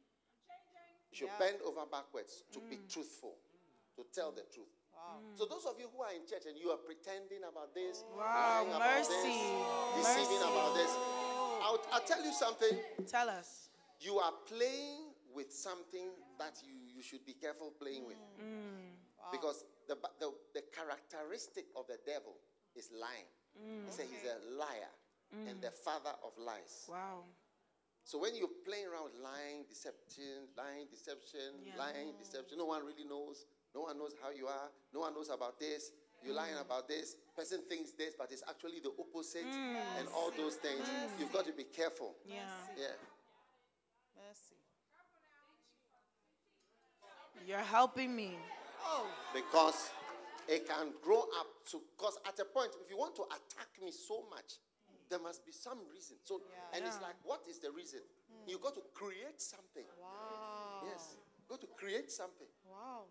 You 1.11 1.15
should 1.15 1.27
Yeah. 1.27 1.39
bend 1.39 1.61
over 1.61 1.85
backwards 1.85 2.43
to 2.55 2.59
be 2.59 2.77
hmm. 2.79 2.87
truthful, 2.87 3.35
to 3.95 4.03
tell 4.15 4.31
the 4.31 4.43
truth. 4.47 4.71
Wow. 4.95 5.19
Hmm. 5.19 5.35
So 5.35 5.45
those 5.45 5.65
of 5.65 5.79
you 5.79 5.89
who 5.91 6.01
are 6.01 6.13
in 6.13 6.25
church 6.25 6.45
and 6.47 6.57
you 6.57 6.71
are 6.71 6.79
pretending 6.79 7.43
about 7.43 7.75
this, 7.75 8.03
Wow, 8.15 8.63
lying 8.63 8.69
about 8.69 8.79
mercy. 8.79 9.11
this, 9.11 10.07
deceiving 10.07 10.39
Mercy. 10.39 10.51
about 10.55 10.71
this, 10.75 10.91
I'll, 11.61 11.81
I'll 11.91 12.01
tell 12.05 12.23
you 12.23 12.33
something. 12.33 12.77
Tell 13.07 13.29
us. 13.29 13.69
You 13.99 14.17
are 14.17 14.33
playing 14.47 15.13
with 15.33 15.51
something 15.53 16.09
that 16.39 16.61
you, 16.63 16.73
you 16.95 17.01
should 17.01 17.25
be 17.25 17.33
careful 17.33 17.71
playing 17.79 18.05
with. 18.05 18.17
Mm. 18.39 18.43
Mm. 18.43 19.31
Because 19.31 19.63
the, 19.87 19.95
the, 20.19 20.31
the 20.53 20.63
characteristic 20.73 21.65
of 21.75 21.87
the 21.87 21.97
devil 22.05 22.35
is 22.75 22.89
lying. 22.91 23.29
Mm. 23.55 23.85
He 23.85 23.91
said 23.91 24.05
he's 24.09 24.27
a 24.27 24.57
liar 24.57 24.91
and 25.47 25.61
the 25.61 25.71
father 25.71 26.11
of 26.25 26.33
lies. 26.37 26.87
Wow. 26.89 27.23
So 28.03 28.19
when 28.19 28.35
you're 28.35 28.51
playing 28.65 28.87
around 28.91 29.13
with 29.13 29.23
lying, 29.23 29.63
deception, 29.69 30.51
lying, 30.57 30.87
deception, 30.91 31.63
Yeah. 31.63 31.77
lying, 31.77 32.11
deception, 32.19 32.57
no 32.57 32.65
one 32.65 32.83
really 32.83 33.05
knows. 33.07 33.45
No 33.73 33.87
one 33.87 33.97
knows 33.97 34.11
how 34.21 34.31
you 34.31 34.47
are. 34.47 34.67
No 34.93 35.01
one 35.01 35.13
knows 35.13 35.29
about 35.29 35.59
this. 35.59 35.91
You're 36.23 36.35
lying 36.35 36.57
about 36.59 36.87
this. 36.87 37.15
Person 37.35 37.59
thinks 37.67 37.91
this, 37.91 38.13
but 38.17 38.31
it's 38.31 38.43
actually 38.47 38.79
the 38.79 38.91
opposite. 38.99 39.45
Mm. 39.45 39.75
And 39.99 40.07
all 40.15 40.31
those 40.37 40.55
things. 40.55 40.81
Mm. 40.81 41.19
You've 41.19 41.33
got 41.33 41.45
to 41.45 41.53
be 41.53 41.63
careful. 41.63 42.13
Yeah. 42.25 42.43
Yeah. 42.77 42.93
Mercy. 44.15 44.55
You're 47.47 47.57
helping 47.59 48.15
me. 48.15 48.37
Oh. 48.85 49.07
Because 49.33 49.89
it 50.47 50.67
can 50.67 50.93
grow 51.01 51.21
up 51.39 51.47
to, 51.71 51.81
because 51.97 52.17
at 52.27 52.37
a 52.39 52.45
point, 52.45 52.69
if 52.83 52.89
you 52.89 52.97
want 52.97 53.15
to 53.15 53.23
attack 53.23 53.69
me 53.83 53.91
so 53.91 54.25
much, 54.29 54.59
there 55.09 55.19
must 55.19 55.45
be 55.45 55.51
some 55.51 55.79
reason. 55.91 56.17
So, 56.23 56.39
Yeah. 56.39 56.77
and 56.77 56.85
it's 56.85 57.01
like, 57.01 57.15
what 57.23 57.41
is 57.49 57.59
the 57.59 57.71
reason? 57.71 57.99
Mm. 58.31 58.49
You 58.49 58.59
got 58.59 58.75
to 58.75 58.81
create 58.93 59.41
something. 59.41 59.85
Wow. 59.99 60.83
Yes. 60.85 61.17
You 61.17 61.45
got 61.49 61.61
to 61.61 61.67
create 61.75 62.11
something. 62.11 62.47
Wow. 62.69 63.05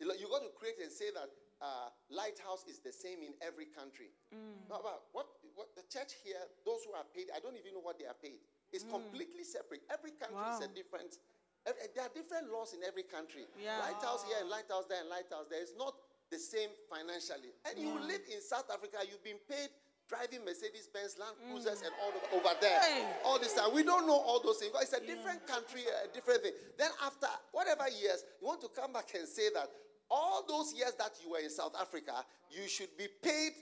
Lo- 0.00 0.14
you 0.18 0.28
got 0.28 0.42
to 0.42 0.50
create 0.58 0.76
and 0.82 0.90
say 0.90 1.10
that 1.14 1.30
uh, 1.60 1.92
lighthouse 2.08 2.64
is 2.64 2.80
the 2.80 2.92
same 2.92 3.20
in 3.20 3.36
every 3.44 3.68
country. 3.68 4.08
Mm. 4.32 4.64
No, 4.68 4.80
but 4.80 5.12
what, 5.12 5.28
what 5.54 5.68
the 5.76 5.84
church 5.92 6.16
here, 6.24 6.40
those 6.64 6.88
who 6.88 6.96
are 6.96 7.04
paid, 7.12 7.28
I 7.36 7.40
don't 7.40 7.56
even 7.56 7.76
know 7.76 7.84
what 7.84 8.00
they 8.00 8.08
are 8.08 8.16
paid. 8.16 8.40
It's 8.72 8.84
mm. 8.84 8.96
completely 8.96 9.44
separate. 9.44 9.84
Every 9.92 10.16
country 10.16 10.40
is 10.56 10.64
a 10.64 10.70
different. 10.72 11.20
ev- 11.68 11.76
eh, 11.76 11.92
There 11.92 12.04
are 12.04 12.14
different 12.16 12.48
laws 12.48 12.72
in 12.72 12.80
every 12.80 13.04
country. 13.04 13.44
Yeah. 13.60 13.76
Lighthouse 13.84 14.24
here 14.24 14.40
and 14.40 14.48
lighthouse 14.48 14.88
there 14.88 15.04
and 15.04 15.12
lighthouse 15.12 15.52
there. 15.52 15.60
It's 15.60 15.76
not 15.76 15.92
the 16.32 16.40
same 16.40 16.72
financially. 16.88 17.52
And 17.68 17.76
you 17.76 17.92
mm. 17.92 18.08
live 18.08 18.24
in 18.32 18.40
South 18.40 18.72
Africa. 18.72 19.04
You've 19.04 19.24
been 19.24 19.42
paid 19.44 19.68
driving 20.10 20.42
Mercedes 20.42 20.90
Benz, 20.90 21.14
Land 21.20 21.38
Cruisers, 21.46 21.86
and 21.86 21.94
all 22.02 22.10
over, 22.10 22.42
over 22.42 22.54
there. 22.60 22.80
Hey. 22.80 23.06
All 23.22 23.38
this 23.38 23.54
time. 23.54 23.70
We 23.74 23.84
don't 23.84 24.08
know 24.08 24.18
all 24.18 24.42
those 24.42 24.58
things. 24.58 24.72
It's 24.80 24.92
a 24.92 25.04
different 25.04 25.46
country, 25.46 25.86
a 25.86 26.08
different 26.08 26.42
thing. 26.42 26.52
Then 26.78 26.90
after 27.04 27.28
whatever 27.52 27.84
years, 27.88 28.24
you 28.40 28.48
want 28.48 28.60
to 28.62 28.68
come 28.74 28.92
back 28.92 29.12
and 29.14 29.28
say 29.28 29.52
that 29.54 29.70
all 30.10 30.44
those 30.46 30.74
years 30.74 30.92
that 30.98 31.12
you 31.24 31.30
were 31.30 31.38
in 31.38 31.50
South 31.50 31.74
Africa, 31.80 32.24
you 32.50 32.66
should 32.68 32.96
be 32.98 33.06
paid 33.22 33.52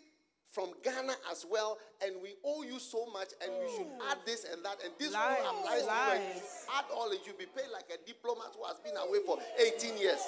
from 0.51 0.71
Ghana 0.83 1.13
as 1.31 1.45
well, 1.49 1.77
and 2.03 2.15
we 2.23 2.31
owe 2.43 2.63
you 2.63 2.79
so 2.79 3.05
much, 3.13 3.29
and 3.45 3.53
we 3.61 3.69
should 3.77 3.87
add 4.11 4.17
this 4.25 4.45
and 4.51 4.65
that, 4.65 4.79
and 4.83 4.93
this 4.99 5.13
Lies, 5.13 5.39
rule 5.41 5.51
applies 5.61 5.85
to 5.85 6.25
you. 6.25 6.25
you 6.25 6.41
Add 6.75 6.85
all, 6.95 7.11
and 7.11 7.21
you'll 7.27 7.37
be 7.37 7.45
paid 7.47 7.69
like 7.71 7.85
a 7.93 7.99
diplomat 8.07 8.57
who 8.57 8.65
has 8.65 8.79
been 8.81 8.97
away 8.97 9.19
for 9.27 9.37
18 9.61 9.99
years. 9.99 10.21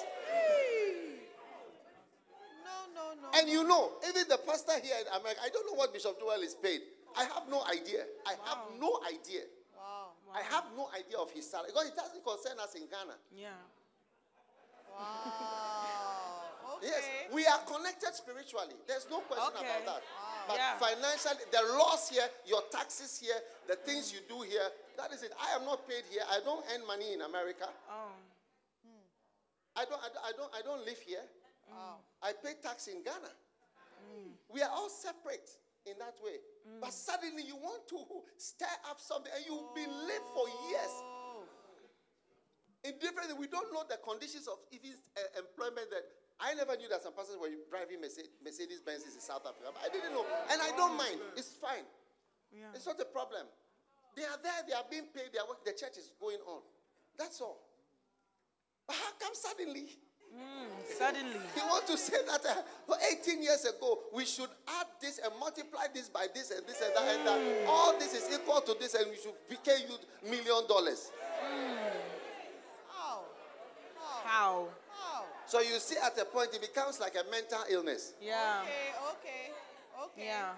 No, 2.63 2.77
no, 2.93 3.05
no. 3.17 3.27
And 3.39 3.49
you 3.49 3.63
know, 3.67 3.93
even 4.07 4.27
the 4.29 4.37
pastor 4.45 4.73
here 4.83 4.93
in 5.01 5.07
America, 5.19 5.41
I 5.43 5.49
don't 5.49 5.65
know 5.65 5.73
what 5.73 5.91
Bishop 5.91 6.19
Joel 6.19 6.41
is 6.43 6.53
paid. 6.53 6.81
I 7.17 7.23
have 7.25 7.49
no 7.49 7.63
idea. 7.65 8.05
I 8.27 8.35
have 8.45 8.59
no 8.79 8.99
idea. 9.09 9.41
wow. 9.75 10.11
I 10.33 10.41
have 10.53 10.65
no 10.77 10.87
idea 10.95 11.17
of 11.17 11.31
his 11.31 11.49
salary 11.49 11.71
because 11.73 11.87
it 11.89 11.95
doesn't 11.95 12.23
concern 12.23 12.59
us 12.61 12.75
in 12.75 12.85
Ghana. 12.87 13.17
Yeah. 13.35 13.49
Wow. 14.91 16.00
Okay. 16.81 16.89
Yes, 16.89 17.03
we 17.31 17.45
are 17.45 17.59
connected 17.59 18.13
spiritually. 18.13 18.73
There's 18.87 19.05
no 19.09 19.21
question 19.21 19.53
Okay. 19.61 19.83
about 19.83 20.01
that. 20.01 20.03
But 20.47 20.57
Yeah. 20.57 20.79
financially, 20.79 21.45
the 21.51 21.61
laws 21.77 22.09
here, 22.09 22.27
your 22.45 22.63
taxes 22.73 23.19
here, 23.19 23.39
the 23.67 23.75
things 23.75 24.11
you 24.11 24.21
do 24.21 24.41
here, 24.41 24.67
that 24.97 25.11
is 25.13 25.21
it. 25.21 25.31
I 25.39 25.51
am 25.55 25.65
not 25.65 25.87
paid 25.87 26.05
here. 26.09 26.25
I 26.27 26.39
don't 26.39 26.65
earn 26.73 26.85
money 26.87 27.13
in 27.13 27.21
America. 27.21 27.69
Oh. 27.89 28.11
I 29.75 29.85
don't, 29.85 30.01
I 30.03 30.09
don't, 30.09 30.25
I 30.25 30.31
don't, 30.33 30.55
I 30.55 30.61
don't 30.63 30.85
live 30.85 30.99
here. 30.99 31.23
Wow. 31.69 31.99
I 32.21 32.33
pay 32.33 32.55
tax 32.61 32.87
in 32.87 33.03
Ghana. 33.03 33.31
We 34.49 34.61
are 34.61 34.69
all 34.69 34.89
separate 34.89 35.49
in 35.85 35.97
that 35.99 36.15
way. 36.21 36.39
But 36.81 36.91
suddenly 36.93 37.43
you 37.43 37.55
want 37.55 37.87
to 37.89 38.05
stir 38.37 38.65
up 38.89 38.99
something 38.99 39.31
and 39.35 39.45
you've 39.45 39.73
been 39.75 39.89
live 40.07 40.23
for 40.33 40.47
years 40.69 40.91
Oh. 40.91 41.43
in 42.83 42.97
different. 42.99 43.37
We 43.37 43.47
don't 43.47 43.71
know 43.71 43.83
the 43.87 43.97
conditions 43.97 44.47
of 44.47 44.57
even 44.71 44.97
uh, 45.15 45.39
employment 45.39 45.89
that. 45.91 46.03
I 46.41 46.53
never 46.57 46.75
knew 46.75 46.89
that 46.89 47.05
some 47.05 47.13
persons 47.13 47.37
were 47.37 47.53
driving 47.69 48.01
Mercedes, 48.01 48.81
Benzes 48.81 49.13
in 49.13 49.21
South 49.21 49.45
Africa. 49.45 49.69
I 49.77 49.89
didn't 49.93 50.11
know. 50.11 50.25
And 50.49 50.57
I 50.61 50.73
don't 50.75 50.97
mind. 50.97 51.21
It's 51.37 51.53
fine. 51.53 51.85
Yeah. 52.51 52.73
It's 52.73 52.85
not 52.85 52.99
a 52.99 53.05
problem. 53.05 53.45
They 54.15 54.23
are 54.23 54.39
there, 54.43 54.59
they 54.67 54.73
are 54.73 54.83
being 54.89 55.07
paid, 55.15 55.31
they 55.31 55.39
are 55.39 55.47
working, 55.47 55.63
the 55.65 55.77
church 55.77 55.95
is 55.97 56.11
going 56.19 56.41
on. 56.49 56.61
That's 57.17 57.39
all. 57.39 57.61
But 58.87 58.97
how 58.97 59.11
come 59.19 59.31
suddenly 59.33 59.87
hmm, 60.33 60.67
Suddenly. 60.97 61.39
you 61.55 61.63
want 61.69 61.87
to 61.87 61.97
say 61.97 62.17
that 62.27 62.43
uh, 62.43 62.95
18 63.21 63.41
years 63.41 63.63
ago 63.63 63.99
we 64.13 64.25
should 64.25 64.49
add 64.67 64.87
this 64.99 65.19
and 65.23 65.31
multiply 65.39 65.85
this 65.93 66.09
by 66.09 66.27
this 66.33 66.51
and 66.51 66.65
this 66.67 66.81
and 66.81 66.91
that 66.95 67.15
and 67.15 67.27
that. 67.27 67.39
Hmm. 67.39 67.69
All 67.69 67.97
this 67.99 68.13
is 68.13 68.27
equal 68.33 68.59
to 68.61 68.75
this 68.79 68.95
and 68.95 69.05
we 69.11 69.15
should 69.15 69.63
pay 69.63 69.77
you 69.87 69.95
million 70.29 70.67
dollars. 70.67 71.11
Hmm. 71.39 71.77
How? 72.89 73.21
How? 73.95 74.25
How? 74.25 74.67
How? 75.51 75.59
So 75.59 75.63
you 75.67 75.79
see 75.79 75.95
at 76.03 76.17
a 76.17 76.25
point 76.25 76.49
it 76.53 76.61
becomes 76.61 76.99
like 76.99 77.15
a 77.15 77.29
mental 77.29 77.59
illness. 77.69 78.13
Yeah. 78.21 78.61
Okay, 78.63 78.91
okay, 79.11 79.51
okay. 80.03 80.25
Yeah. 80.25 80.53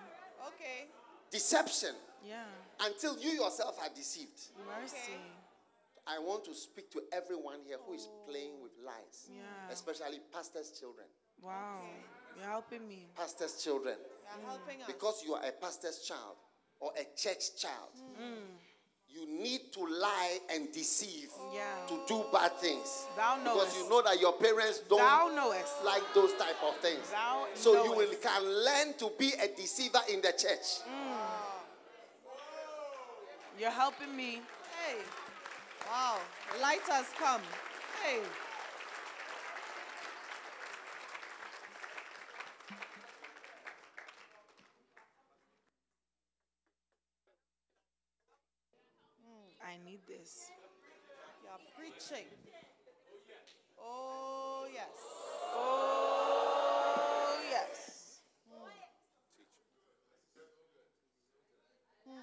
Okay. 0.48 0.88
Deception 1.32 1.96
Yeah. 2.26 2.46
until 2.80 3.18
you 3.20 3.32
yourself 3.32 3.78
are 3.82 3.89
deceived. 3.89 4.39
Mercy. 4.66 5.20
I 6.06 6.20
want 6.20 6.44
to 6.46 6.54
speak 6.54 6.91
to 6.91 7.02
everyone 7.14 7.60
here 7.66 7.78
who 7.86 7.94
is 7.94 8.08
playing 8.28 8.62
with 8.62 8.74
lies, 8.86 9.30
Yeah. 9.30 9.72
especially 9.72 10.20
pastors' 10.32 10.78
children. 10.78 11.08
Wow. 11.41 11.82
You're 12.36 12.50
helping 12.50 12.88
me. 12.88 13.08
Pastors' 13.16 13.64
children. 13.64 13.98
You're 13.98 14.48
helping 14.48 14.80
mm. 14.80 14.82
us. 14.82 14.88
Because 14.88 15.24
you 15.24 15.34
are 15.34 15.44
a 15.46 15.52
pastor's 15.52 16.00
child 16.00 16.38
or 16.80 16.91
a 16.98 17.06
church 17.16 17.56
child, 17.58 17.94
mm. 18.20 18.58
You 19.14 19.28
need 19.28 19.72
to 19.72 19.86
lie 19.86 20.39
and 20.49 20.72
deceive 20.72 21.30
Yeah. 21.53 21.86
to 21.88 22.01
do 22.07 22.26
bad 22.32 22.57
things. 22.59 23.05
Thou 23.16 23.38
Because 23.43 23.78
you 23.78 23.88
know 23.89 24.01
that 24.01 24.20
your 24.20 24.34
parents 24.34 24.80
don't 24.89 25.36
knowest. 25.36 25.84
like 25.84 26.01
those 26.16 26.34
type 26.34 26.57
of 26.64 26.76
things. 26.78 27.09
Thou 27.11 27.47
so 27.53 27.84
you 27.84 27.91
will 27.91 28.14
can 28.16 28.43
learn 28.43 28.93
to 28.97 29.11
be 29.18 29.34
a 29.34 29.47
deceiver 29.49 30.01
in 30.09 30.22
the 30.22 30.32
church. 30.32 30.82
Mm. 30.89 31.18
You're 33.59 33.70
helping 33.70 34.16
me. 34.16 34.41
Hey. 34.82 34.97
Wow. 35.88 36.18
Light 36.59 36.82
has 36.89 37.05
come. 37.20 37.41
Hey. 38.01 38.20
This. 50.08 50.51
You're 51.43 51.60
preaching. 51.78 52.26
Oh, 53.80 54.66
yes. 54.74 54.88
Oh, 55.56 57.39
yes. 57.49 58.20
Hmm. 62.08 62.20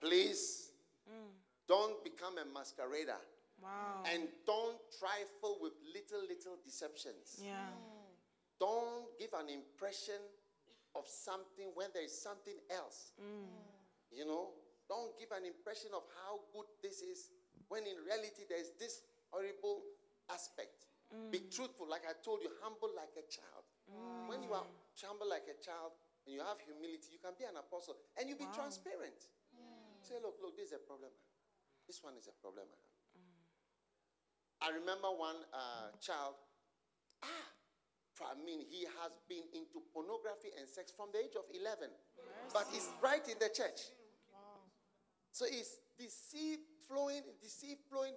Please 0.00 0.70
hmm. 1.08 1.30
don't 1.66 2.02
become 2.04 2.34
a 2.38 2.44
masquerader 2.58 3.20
Wow. 3.62 4.04
And 4.12 4.28
don't 4.46 4.76
trifle 4.98 5.58
with 5.60 5.72
little, 5.94 6.20
little 6.28 6.58
deceptions. 6.64 7.40
Yeah. 7.42 7.56
Hmm. 7.56 8.12
Don't 8.60 9.18
give 9.18 9.32
an 9.32 9.48
impression 9.48 10.20
of 10.94 11.06
something 11.06 11.72
when 11.74 11.88
there 11.92 12.04
is 12.04 12.16
something 12.16 12.56
else. 12.70 13.12
You 14.12 14.24
know, 14.24 14.48
don't 14.88 15.14
give 15.18 15.30
an 15.34 15.44
impression 15.44 15.90
of 15.94 16.06
how 16.14 16.42
good 16.54 16.66
this 16.82 17.02
is 17.02 17.30
when 17.68 17.82
in 17.86 17.98
reality 18.06 18.46
there 18.46 18.60
is 18.60 18.74
this 18.78 19.02
horrible 19.30 19.82
aspect. 20.30 20.86
Be 21.30 21.46
truthful, 21.50 21.86
like 21.86 22.02
I 22.02 22.18
told 22.18 22.42
you, 22.42 22.50
humble 22.62 22.90
like 22.94 23.14
a 23.14 23.26
child. 23.30 23.62
When 24.26 24.42
you 24.42 24.50
are 24.54 24.66
humble 25.06 25.30
like 25.30 25.46
a 25.46 25.54
child 25.62 25.94
and 26.26 26.34
you 26.34 26.42
have 26.42 26.58
humility, 26.58 27.14
you 27.14 27.22
can 27.22 27.38
be 27.38 27.46
an 27.46 27.54
apostle 27.54 27.94
and 28.18 28.26
you 28.26 28.34
be 28.34 28.50
transparent. 28.50 29.14
Say, 30.02 30.18
look, 30.18 30.38
look, 30.42 30.58
this 30.58 30.74
is 30.74 30.78
a 30.78 30.82
problem. 30.82 31.10
This 31.86 32.02
one 32.02 32.18
is 32.18 32.26
a 32.26 32.34
problem. 32.42 32.66
I. 32.66 32.78
I 34.66 34.74
remember 34.74 35.14
one 35.14 35.38
uh, 35.54 35.94
child. 36.02 36.34
Ah, 37.22 37.46
I 38.24 38.34
mean, 38.42 38.64
he 38.66 38.88
has 38.98 39.12
been 39.28 39.44
into 39.52 39.84
pornography 39.92 40.50
and 40.58 40.66
sex 40.66 40.90
from 40.90 41.12
the 41.12 41.20
age 41.20 41.36
of 41.36 41.44
11, 41.52 41.92
but 42.50 42.66
he's 42.72 42.88
right 43.04 43.22
in 43.28 43.38
the 43.38 43.52
church. 43.52 43.92
So 45.36 45.44
he's 45.44 45.76
deceived, 46.00 46.64
flowing, 46.88 47.20
deceived, 47.44 47.84
flowing. 47.92 48.16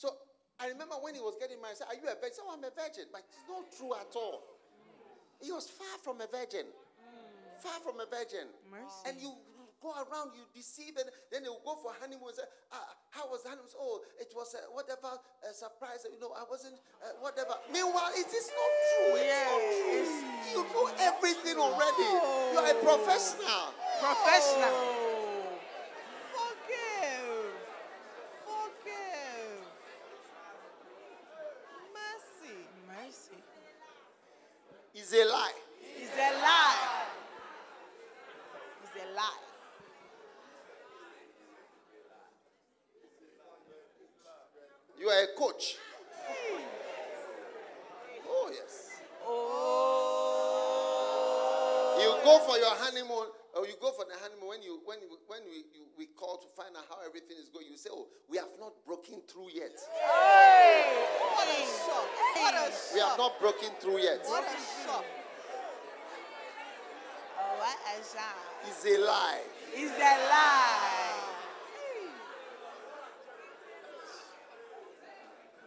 So 0.00 0.16
I 0.56 0.72
remember 0.72 0.96
when 1.04 1.12
he 1.12 1.20
was 1.20 1.36
getting 1.36 1.60
married, 1.60 1.76
I 1.76 1.84
said, 1.84 1.88
Are 1.92 1.98
you 2.00 2.08
a 2.08 2.16
virgin? 2.16 2.40
Oh, 2.48 2.56
I'm 2.56 2.64
a 2.64 2.72
virgin, 2.72 3.04
but 3.12 3.20
it's 3.28 3.44
not 3.44 3.68
true 3.76 3.92
at 3.92 4.08
all. 4.16 4.40
He 5.44 5.52
was 5.52 5.68
far 5.68 6.00
from 6.00 6.24
a 6.24 6.28
virgin. 6.32 6.64
Far 7.60 7.84
from 7.84 8.00
a 8.00 8.08
virgin. 8.08 8.48
Mercy. 8.72 9.04
And 9.04 9.20
you 9.20 9.36
go 9.84 9.92
around, 9.92 10.32
you 10.32 10.48
deceive, 10.56 10.96
and 10.96 11.04
then 11.28 11.44
they'll 11.44 11.60
go 11.68 11.76
for 11.84 11.92
honeymoon. 12.00 12.32
and 12.32 12.36
Say, 12.40 12.48
ah, 12.72 12.96
how 13.12 13.28
was 13.28 13.44
the 13.44 13.52
honeymoon? 13.52 13.68
Oh, 13.76 14.00
it 14.16 14.32
was 14.32 14.56
uh, 14.56 14.64
whatever 14.72 15.20
uh, 15.20 15.52
surprise. 15.52 16.08
You 16.08 16.16
know, 16.16 16.32
I 16.32 16.48
wasn't 16.48 16.80
uh, 17.04 17.12
whatever. 17.20 17.60
Meanwhile, 17.68 18.16
it 18.16 18.32
is 18.32 18.48
not 18.56 18.72
true. 18.88 19.20
It's 19.20 19.36
not 19.52 19.60
true. 19.68 20.00
You 20.48 20.64
know 20.72 20.88
everything 21.12 21.60
already. 21.60 22.08
You 22.56 22.64
are 22.64 22.72
a 22.72 22.76
professional. 22.80 23.76
Professional. 24.00 25.12
Forgive. 26.32 27.52
Forgive. 28.48 29.68
Mercy. 31.92 32.56
Mercy. 32.88 33.38
It's 34.94 35.12
a 35.12 35.24
lie. 35.28 35.52
It's 36.00 36.16
a 36.16 36.30
lie. 36.40 37.04
It's 38.82 38.96
a 38.96 39.06
lie. 39.16 39.40
You 44.98 45.08
are 45.08 45.22
a 45.24 45.26
coach. 45.36 45.76
Oh 48.26 48.50
yes. 48.52 48.90
Oh. 49.26 50.14
You 52.00 52.08
go 52.24 52.38
for 52.40 52.56
your 52.58 52.74
honeymoon, 52.76 53.28
or 53.56 53.66
you 53.66 53.74
go 53.80 53.92
for 53.92 54.04
the 54.04 54.14
honeymoon 54.22 54.48
when 54.48 54.62
you 54.62 54.80
when 54.84 54.98
you, 55.00 55.08
when 55.26 55.40
we 55.44 55.64
you, 55.76 55.84
we 55.98 56.06
call 56.06 56.38
to 56.38 56.46
find 56.56 56.74
out 56.76 56.84
how 56.88 56.96
everything 57.06 57.36
is 57.40 57.48
going. 57.48 57.66
You 57.70 57.76
say, 57.76 57.90
"Oh, 57.92 58.06
we 58.28 58.38
have 58.38 58.48
not 58.60 58.72
broken 58.86 59.20
through 59.28 59.50
yet. 59.54 59.76
Hey. 59.92 61.04
What 61.20 61.48
a 61.48 61.60
shock. 61.84 62.08
What 62.40 62.54
a 62.54 62.70
We 62.94 63.00
have 63.00 63.16
shock. 63.16 63.18
Through 63.80 63.98
yet." 63.98 64.24
What 64.26 64.44
a 64.44 64.58
shock. 64.84 65.04
Oh, 67.38 67.58
what 67.58 67.78
a 67.88 67.96
shame. 68.02 68.44
It's 68.66 68.84
a 68.86 68.98
lie. 69.04 69.42
It's 69.72 69.92
a 69.92 70.14
lie. 70.30 71.20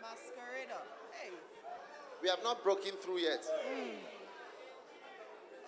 Masquerader. 0.01 0.81
Hey. 1.11 1.31
We 2.21 2.29
have 2.29 2.43
not 2.43 2.63
broken 2.63 2.91
through 3.01 3.19
yet. 3.19 3.43
Mm. 3.43 3.95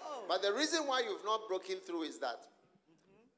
Oh. 0.04 0.24
But 0.28 0.42
the 0.42 0.54
reason 0.54 0.88
why 0.88 1.02
you've 1.02 1.24
not 1.26 1.48
broken 1.48 1.78
through 1.86 2.04
is 2.04 2.20
that 2.20 2.48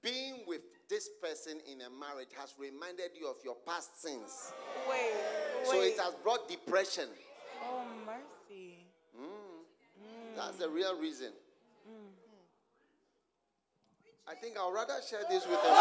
being 0.01 0.45
with 0.47 0.61
this 0.89 1.09
person 1.21 1.59
in 1.71 1.81
a 1.81 1.89
marriage 1.89 2.33
has 2.37 2.55
reminded 2.57 3.11
you 3.19 3.27
of 3.27 3.37
your 3.43 3.55
past 3.67 4.01
sins. 4.01 4.53
Wait. 4.89 5.13
So 5.65 5.81
it 5.81 5.97
has 5.99 6.13
brought 6.23 6.47
depression. 6.49 7.09
Oh, 7.63 7.83
mercy. 8.05 8.30
That's 10.45 10.57
the 10.57 10.69
real 10.69 10.97
reason. 10.99 11.31
Hmm. 11.87 12.07
I 14.27 14.35
think 14.35 14.57
I'll 14.57 14.71
rather 14.73 14.95
share 15.07 15.21
this 15.29 15.45
with 15.45 15.59
a 15.59 15.67
No, 15.67 15.73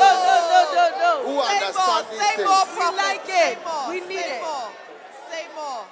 no, 0.00 0.36
no, 0.48 0.60
no, 0.74 0.84
no. 0.98 1.12
who 1.28 1.34
Say 1.44 1.54
understand 1.56 1.86
more, 1.88 2.02
these 2.10 2.20
say 2.20 2.36
things. 2.36 2.48
more, 2.48 2.64
We 2.64 2.72
prophet. 2.76 2.96
like 2.96 3.26
Say 3.26 3.52
it. 3.52 3.58
more, 3.64 3.88
We 3.88 4.00
need 4.00 4.18
say 4.24 4.36
it. 4.38 4.42
more. 4.42 4.68
Say 5.30 5.44
more. 5.54 5.84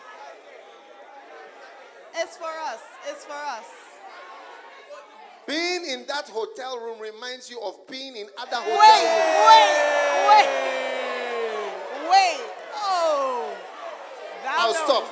It's 2.14 2.36
for 2.36 2.52
us. 2.72 2.80
It's 3.08 3.24
for 3.24 3.32
us. 3.32 3.64
Being 5.46 5.84
in 5.86 6.06
that 6.06 6.28
hotel 6.28 6.78
room 6.78 7.00
reminds 7.00 7.50
you 7.50 7.60
of 7.60 7.84
being 7.88 8.16
in 8.16 8.28
other 8.38 8.56
hotel 8.56 8.78
Wait, 8.78 9.02
rooms. 9.02 9.36
wait, 9.48 9.74
wait. 10.30 10.48
Wait. 12.10 12.40
Oh. 12.76 13.52
Thou 14.44 14.54
I'll 14.56 14.74
stop. 14.74 15.04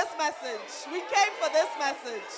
This 0.00 0.10
message. 0.16 0.72
We 0.92 1.00
came 1.12 1.32
for 1.36 1.50
this 1.52 1.68
message. 1.76 2.32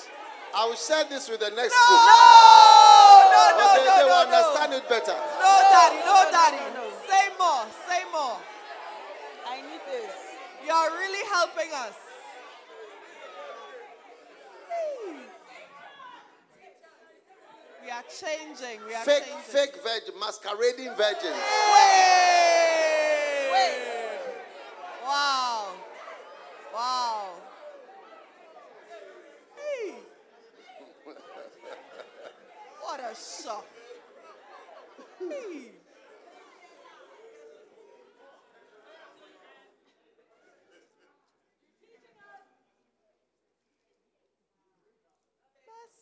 I 0.55 0.67
will 0.67 0.75
share 0.77 1.05
this 1.09 1.31
with 1.31 1.41
the 1.41 1.51
next 1.55 1.73
No, 1.73 1.87
group. 1.87 2.03
no, 2.03 3.43
no, 3.57 3.63
But 3.63 3.73
they, 3.79 3.87
no, 3.87 3.95
they 3.97 4.05
will 4.05 4.19
no, 4.19 4.27
understand 4.29 4.71
no. 4.73 4.77
it 4.83 4.87
better. 4.91 5.15
No, 5.17 5.53
daddy, 5.71 6.01
no, 6.03 6.13
no, 6.13 6.31
daddy. 6.35 6.61
no, 6.61 6.83
no. 6.83 6.85
Say 7.09 7.25
more. 7.39 7.65
Say 7.89 8.03
more. 8.13 8.37
I 9.49 9.57
need 9.63 9.83
this. 9.89 10.13
You're 10.67 10.91
really 10.99 11.25
helping 11.31 11.71
us. 11.73 11.95
We 17.83 17.91
are 17.91 18.05
changing. 18.07 18.85
We 18.87 18.95
are 18.95 19.05
Fake, 19.05 19.25
changing. 19.25 19.41
fake 19.43 19.77
virgin, 19.83 20.15
masquerading 20.21 20.95
virgins. 20.97 21.35
Wait. 21.75 23.51
Wait. 23.53 23.79
Wow. 25.05 25.73
Wow. 26.73 27.31
Hey. 29.57 29.95
What 33.13 33.21
a 33.21 33.25
hmm. 35.25 35.67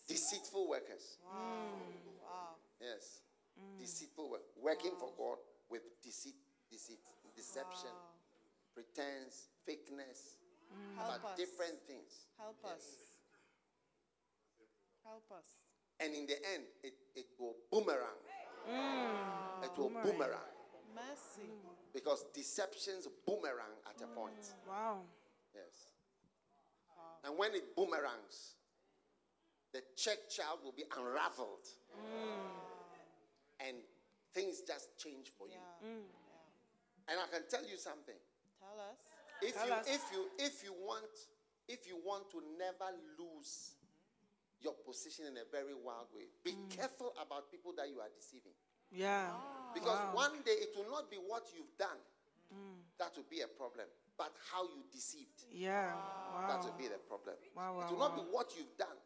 Deceitful 0.06 0.68
workers. 0.68 1.18
Wow. 1.26 2.54
Yes. 2.80 3.22
Deceitful 3.80 4.30
work. 4.30 4.42
Working 4.62 4.92
for 5.00 5.10
God 5.18 5.38
with 5.68 5.82
deceit, 6.04 6.36
deceit, 6.70 7.00
deception, 7.34 7.90
pretense, 8.72 9.48
fakeness, 9.66 10.38
hmm. 10.70 10.96
Help 10.96 11.18
about 11.18 11.32
us. 11.32 11.36
different 11.36 11.82
things. 11.88 12.28
Help 12.38 12.54
Yes. 12.62 12.72
us. 12.72 12.84
Help 15.04 15.32
us. 15.32 15.59
And 16.02 16.14
in 16.14 16.26
the 16.26 16.36
end, 16.54 16.64
it, 16.82 16.94
it 17.14 17.26
will 17.38 17.56
boomerang. 17.70 18.20
Mm. 18.70 19.64
It 19.64 19.76
will 19.76 19.90
boomerang. 19.90 20.50
Mercy. 20.94 21.50
Because 21.92 22.24
deceptions 22.34 23.06
boomerang 23.26 23.76
at 23.86 24.00
a 24.02 24.06
point. 24.06 24.40
Mm. 24.40 24.68
Wow. 24.68 24.98
Yes. 25.54 25.92
And 27.24 27.36
when 27.36 27.54
it 27.54 27.76
boomerangs, 27.76 28.56
the 29.72 29.82
check 29.96 30.28
child 30.30 30.60
will 30.64 30.72
be 30.72 30.84
unraveled. 30.96 31.68
Mm. 31.94 33.68
And 33.68 33.76
things 34.32 34.62
just 34.66 34.96
change 34.98 35.30
for 35.36 35.48
you. 35.48 35.60
Yeah. 35.84 35.88
And 37.08 37.18
I 37.20 37.26
can 37.30 37.42
tell 37.50 37.68
you 37.68 37.76
something. 37.76 38.16
Tell 38.58 38.78
us. 38.80 38.96
If 39.42 39.54
Tell 39.56 39.66
you 39.66 39.72
us. 39.74 39.86
if 39.88 40.02
you 40.12 40.26
if 40.38 40.64
you 40.64 40.72
want 40.72 41.10
if 41.68 41.86
you 41.86 41.98
want 42.04 42.30
to 42.30 42.42
never 42.58 42.92
lose 43.18 43.74
your 44.60 44.74
position 44.84 45.26
in 45.26 45.36
a 45.36 45.46
very 45.50 45.74
wild 45.74 46.08
way, 46.14 46.28
be 46.44 46.52
mm. 46.52 46.68
careful 46.70 47.12
about 47.20 47.50
people 47.50 47.72
that 47.76 47.88
you 47.88 48.00
are 48.00 48.12
deceiving. 48.14 48.52
Yeah. 48.92 49.32
Ah. 49.32 49.72
Because 49.72 49.98
Wow. 49.98 50.28
one 50.28 50.42
day 50.44 50.56
it 50.60 50.76
will 50.76 50.90
not 50.90 51.10
be 51.10 51.16
what 51.16 51.48
you've 51.54 51.76
done 51.78 52.00
mm. 52.52 52.80
that 52.98 53.16
will 53.16 53.28
be 53.28 53.40
a 53.40 53.48
problem, 53.48 53.86
but 54.16 54.32
how 54.52 54.64
you 54.64 54.84
deceived. 54.92 55.48
Yeah. 55.50 55.96
That 56.48 56.64
will 56.64 56.76
be 56.76 56.88
the 56.88 57.00
problem. 57.08 57.36
Wow, 57.56 57.78
wow, 57.78 57.86
it 57.86 57.92
will 57.92 57.98
not 57.98 58.16
be 58.16 58.22
what 58.30 58.52
you've 58.56 58.76
done 58.76 58.98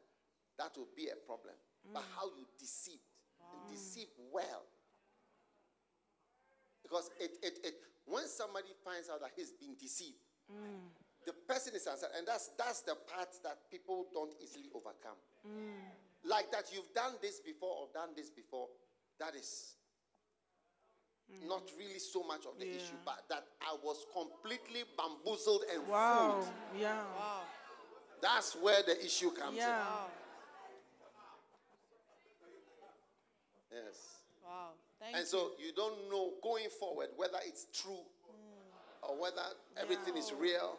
that 0.59 0.77
will 0.77 0.91
be 0.97 1.09
a 1.11 1.19
problem, 1.27 1.55
but 1.93 2.03
mm. 2.03 2.15
how 2.17 2.27
you 2.35 2.47
deceived 2.59 3.03
and 3.43 3.61
deceived 3.71 4.15
well. 4.33 4.63
Because 6.83 7.11
it, 7.19 7.39
it, 7.43 7.59
it 7.65 7.75
when 8.07 8.27
somebody 8.29 8.69
finds 8.85 9.09
out 9.09 9.21
that 9.21 9.33
he's 9.35 9.53
been 9.53 9.75
deceived, 9.81 10.21
the 11.25 11.33
person 11.49 11.75
is 11.75 11.87
answered, 11.87 12.13
and 12.17 12.27
that's 12.27 12.53
that's 12.59 12.83
the 12.83 12.95
part 12.95 13.33
that 13.43 13.71
people 13.71 14.07
don't 14.13 14.33
easily 14.43 14.69
overcome. 14.75 15.17
Mm. 15.47 15.77
like 16.25 16.51
that 16.53 16.73
you've 16.73 16.93
done 16.95 17.13
this 17.21 17.41
before 17.41 17.69
or 17.69 17.89
done 17.93 18.11
this 18.17 18.31
before, 18.31 18.69
that 19.21 19.35
is 19.35 19.77
mm. 21.31 21.49
not 21.49 21.63
really 21.79 21.99
so 21.99 22.23
much 22.23 22.47
of 22.47 22.59
the 22.59 22.67
issue, 22.67 22.97
but 23.05 23.25
that 23.29 23.45
I 23.61 23.77
was 23.83 24.07
completely 24.13 24.85
bamboozled 24.97 25.65
and 25.73 25.87
Wow. 25.87 26.41
fooled. 26.41 26.81
Yeah. 26.81 27.05
Wow. 27.15 27.43
That's 28.23 28.57
where 28.57 28.83
the 28.83 29.05
issue 29.05 29.31
comes 29.33 29.57
Yeah. 29.57 29.79
Wow. 29.79 30.11
in. 33.71 33.85
Yes. 33.85 33.97
Wow. 34.43 34.71
Thank 35.01 35.17
And 35.17 35.25
you. 35.25 35.29
so 35.29 35.53
you 35.59 35.73
don't 35.75 36.09
know 36.09 36.33
going 36.43 36.71
forward 36.71 37.09
whether 37.17 37.39
it's 37.45 37.67
true 37.73 38.01
mm. 38.01 39.09
or 39.09 39.17
whether 39.21 39.45
everything 39.77 40.17
is 40.17 40.33
real. 40.33 40.79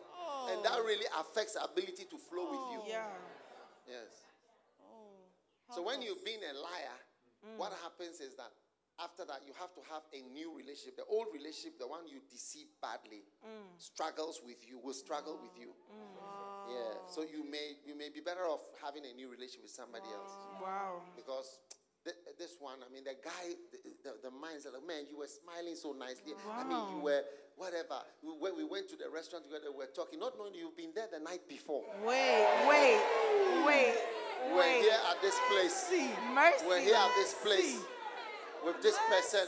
And 0.50 0.64
that 0.64 0.78
oh. 0.78 0.84
really 0.84 1.06
affects 1.20 1.56
ability 1.56 2.06
to 2.10 2.18
flow 2.18 2.50
with 2.50 2.66
you. 2.74 2.94
Yeah. 2.94 3.06
Yes. 3.88 4.25
So 5.74 5.82
when 5.82 6.00
us. 6.00 6.06
you've 6.06 6.26
been 6.26 6.44
a 6.44 6.54
liar, 6.54 6.98
mm. 7.42 7.58
what 7.58 7.74
happens 7.82 8.22
is 8.22 8.36
that 8.36 8.52
after 9.02 9.26
that 9.26 9.44
you 9.44 9.52
have 9.60 9.74
to 9.76 9.84
have 9.92 10.04
a 10.16 10.22
new 10.32 10.56
relationship. 10.56 10.96
The 10.96 11.08
old 11.10 11.28
relationship, 11.34 11.80
the 11.80 11.88
one 11.88 12.08
you 12.08 12.24
deceived 12.32 12.80
badly, 12.80 13.28
mm. 13.44 13.68
struggles 13.78 14.40
with 14.46 14.64
you, 14.64 14.80
will 14.80 14.96
struggle 14.96 15.40
with 15.42 15.56
you. 15.60 15.76
Mm. 15.92 16.72
Yeah. 16.72 16.94
So 17.12 17.24
you 17.24 17.44
may 17.44 17.76
you 17.84 17.98
may 17.98 18.10
be 18.10 18.22
better 18.22 18.48
off 18.48 18.64
having 18.82 19.04
a 19.04 19.14
new 19.14 19.28
relationship 19.28 19.64
with 19.64 19.76
somebody 19.76 20.08
else 20.08 20.34
Wow. 20.62 21.04
because 21.16 21.60
th- 22.06 22.18
this 22.38 22.56
one, 22.60 22.80
I 22.86 22.90
mean, 22.94 23.04
the 23.04 23.18
guy, 23.20 23.58
the, 23.74 23.80
the, 24.04 24.30
the 24.30 24.32
mind 24.32 24.62
like, 24.66 24.86
man, 24.88 25.04
you 25.10 25.18
were 25.20 25.30
smiling 25.30 25.76
so 25.76 25.92
nicely. 25.92 26.34
I 26.48 26.64
mean, 26.64 26.96
you 26.96 27.02
were 27.02 27.22
whatever. 27.58 28.00
We, 28.22 28.32
when 28.38 28.54
we 28.56 28.64
went 28.64 28.88
to 28.90 28.96
the 28.96 29.10
restaurant 29.10 29.46
together, 29.46 29.74
we 29.74 29.84
were 29.84 29.92
talking, 29.94 30.20
not 30.20 30.38
knowing 30.38 30.54
you've 30.56 30.78
been 30.78 30.94
there 30.94 31.10
the 31.12 31.20
night 31.20 31.50
before. 31.50 31.84
Wait, 32.06 32.46
wait, 32.70 33.02
wait, 33.66 33.94
We're 34.54 34.82
here 34.82 35.00
at 35.10 35.22
this 35.22 35.36
place. 35.50 35.90
Mercy. 36.34 36.66
We're 36.68 36.82
here 36.82 36.96
at 36.96 37.12
this 37.16 37.34
place 37.42 37.80
with 38.66 38.82
this 38.82 38.98
person, 39.10 39.46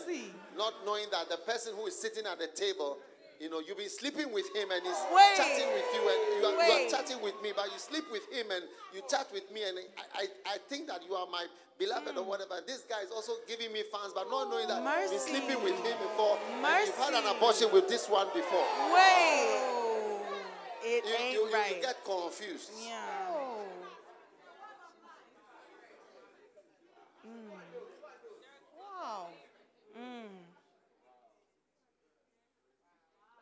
not 0.58 0.74
knowing 0.86 1.06
that 1.12 1.30
the 1.30 1.38
person 1.38 1.74
who 1.76 1.88
is 1.88 2.00
sitting 2.00 2.26
at 2.26 2.38
the 2.40 2.48
table, 2.48 2.98
you 3.40 3.50
know, 3.50 3.60
you've 3.60 3.78
been 3.78 3.90
sleeping 3.90 4.32
with 4.32 4.46
him 4.56 4.70
and 4.72 4.82
he's 4.82 5.02
chatting 5.36 5.70
with 5.74 5.90
you, 5.94 6.02
and 6.06 6.20
you 6.38 6.46
are, 6.46 6.54
you 6.54 6.86
are 6.86 6.90
chatting 6.90 7.22
with 7.22 7.34
me, 7.42 7.52
but 7.56 7.66
you 7.66 7.78
sleep 7.78 8.06
with 8.12 8.26
him 8.32 8.46
and 8.52 8.64
you 8.94 9.02
chat 9.10 9.28
with 9.34 9.52
me, 9.52 9.62
and 9.68 9.78
I, 9.98 10.22
I, 10.22 10.54
I 10.54 10.58
think 10.70 10.88
that 10.88 11.02
you 11.08 11.14
are 11.16 11.28
my 11.32 11.46
beloved 11.78 12.18
or 12.18 12.24
hmm. 12.24 12.30
whatever. 12.30 12.62
This 12.66 12.86
guy 12.90 13.02
is 13.04 13.12
also 13.12 13.34
giving 13.48 13.72
me 13.74 13.84
fans, 13.92 14.14
but 14.14 14.30
not 14.30 14.50
knowing 14.50 14.68
that 14.68 14.82
you've 14.82 15.12
been 15.12 15.20
sleeping 15.20 15.64
with 15.64 15.78
him 15.82 15.98
before, 15.98 16.38
and 16.38 16.88
you've 16.88 16.98
had 16.98 17.14
an 17.14 17.26
abortion 17.36 17.70
with 17.72 17.88
this 17.88 18.08
one 18.08 18.28
before. 18.34 18.66
Wait. 18.94 19.74
It 20.84 21.04
You, 21.04 21.16
ain't 21.20 21.34
you, 21.34 21.54
right. 21.54 21.76
you 21.76 21.82
get 21.82 22.06
confused. 22.06 22.72
yeah. 22.86 23.02
Oh. 23.30 23.66
Wow. 28.78 29.28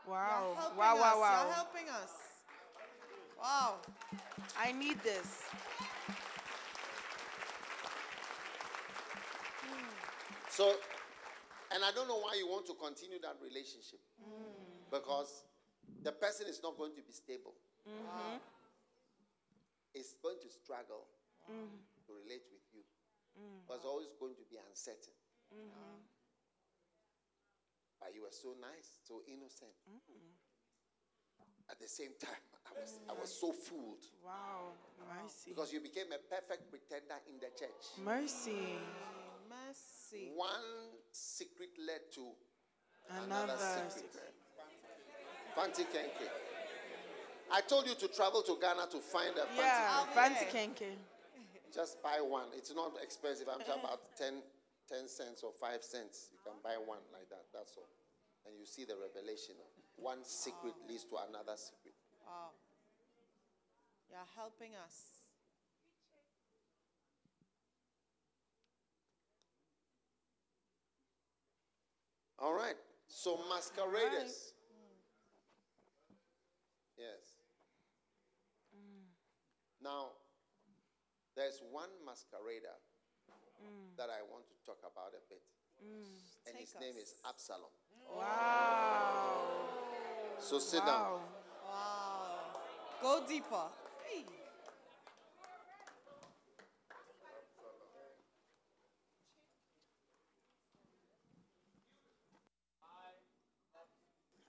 Wow. 0.08 0.53
You're 0.56 0.78
Wow, 0.78 0.95
us. 0.95 1.01
wow, 1.01 1.20
wow. 1.20 1.43
You're 1.45 1.53
helping 1.53 1.89
us. 1.89 2.12
Wow. 3.41 3.76
I 4.58 4.72
need 4.72 5.01
this. 5.03 5.43
So, 10.49 10.72
and 11.74 11.84
I 11.84 11.91
don't 11.91 12.08
know 12.08 12.20
why 12.24 12.39
you 12.39 12.47
want 12.47 12.66
to 12.68 12.76
continue 12.80 13.20
that 13.20 13.36
relationship. 13.43 13.99
Mm. 14.24 14.88
Because 14.88 15.43
the 16.01 16.14
person 16.14 16.47
is 16.47 16.64
not 16.64 16.78
going 16.78 16.95
to 16.95 17.03
be 17.03 17.12
stable. 17.12 17.53
Mm-hmm. 17.84 18.39
It's 19.93 20.16
going 20.24 20.39
to 20.39 20.49
struggle 20.49 21.12
mm. 21.51 21.76
to 22.08 22.12
relate 22.24 22.47
with 22.47 22.64
you. 22.72 22.88
Mm. 23.36 23.68
It's 23.68 23.84
always 23.84 24.16
going 24.16 24.39
to 24.39 24.45
be 24.47 24.56
uncertain. 24.56 25.12
Mm-hmm. 25.51 26.14
But 28.06 28.14
you 28.14 28.22
were 28.22 28.30
so 28.38 28.53
nice, 28.62 29.01
so 29.01 29.26
innocent. 29.26 29.74
At 31.66 31.82
the 31.82 31.88
same 31.89 32.14
time, 32.22 32.38
I 32.70 32.78
was, 32.80 32.99
I 33.10 33.14
was 33.18 33.34
so 33.34 33.49
fooled 33.51 34.06
Wow. 34.22 34.78
Mercy. 35.10 35.49
because 35.49 35.74
you 35.74 35.82
became 35.82 36.14
a 36.14 36.22
perfect 36.30 36.70
pretender 36.70 37.18
in 37.26 37.41
the 37.41 37.49
church. 37.58 37.97
Mercy. 37.97 38.78
Mercy. 39.49 40.30
One 40.38 40.93
secret 41.12 41.74
led 41.82 42.06
to 42.14 42.30
Another 43.26 43.58
secret. 43.58 44.06
secret. 44.06 44.34
Fanti 45.58 45.84
Kenkey. 45.89 46.30
I 47.51 47.62
told 47.62 47.88
you 47.88 47.95
to 47.95 48.08
travel 48.10 48.43
to 48.43 48.58
Ghana 48.62 48.86
to 48.91 48.99
find 49.01 49.34
a 49.34 49.49
Fanti. 49.49 49.66
Yeah. 49.66 49.97
Out 50.06 50.14
Fancy 50.14 50.45
there. 50.53 50.62
kenkey. 50.70 50.93
Just 51.74 52.01
buy 52.03 52.22
one. 52.22 52.49
It's 52.53 52.74
not 52.74 52.93
expensive. 53.01 53.47
I'm 53.49 53.60
talking 53.66 53.82
about 53.84 54.01
10, 54.18 54.43
10 54.90 55.08
cents 55.08 55.44
or 55.44 55.52
5 55.52 55.84
cents. 55.84 56.30
You 56.32 56.40
can 56.44 56.58
buy 56.64 56.78
one 56.78 57.02
like 57.12 57.30
that. 57.30 57.46
That's 57.54 57.76
all. 57.78 57.90
And 58.46 58.54
you 58.60 58.66
see 58.66 58.86
the 58.86 58.96
revelation 58.96 59.56
of 59.58 59.70
one 59.98 60.24
secret 60.24 60.76
leads 60.88 61.06
to 61.06 61.18
another 61.28 61.58
secret. 61.58 61.96
Wow. 62.22 62.54
You're 64.10 64.30
helping 64.36 64.76
us. 64.86 65.26
All 72.38 72.54
right. 72.54 72.76
So 73.08 73.40
masqueraders. 73.50 74.54
Mm. 74.70 74.98
Yes. 76.98 77.36
Now, 79.82 80.18
there's 81.36 81.62
one 81.72 81.90
masquerader 82.08 82.74
Mm. 83.66 83.97
that 83.97 84.09
I 84.13 84.22
want 84.30 84.45
to 84.47 84.55
talk 84.66 84.80
about 84.86 85.18
a 85.18 85.22
bit. 85.28 85.41
Mm. 85.82 86.05
And 86.47 86.57
his 86.57 86.72
Take 86.72 86.82
name 86.82 86.97
is 87.01 87.16
Absalom. 87.26 87.74
Wow. 88.05 89.41
So 90.39 90.59
sit 90.59 90.86
down. 90.86 91.20
Wow. 91.20 91.26
Wow. 91.66 92.61
Go 93.01 93.24
deeper. 93.28 93.68
Hey. 94.05 94.26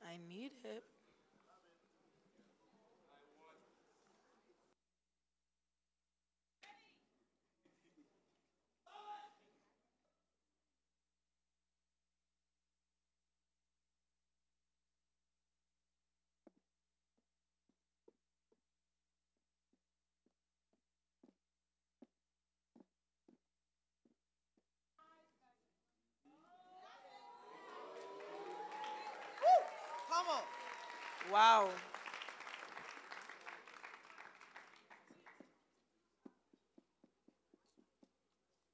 I 0.06 0.18
need 0.28 0.52
it. 0.64 0.95
Wow. 31.33 31.68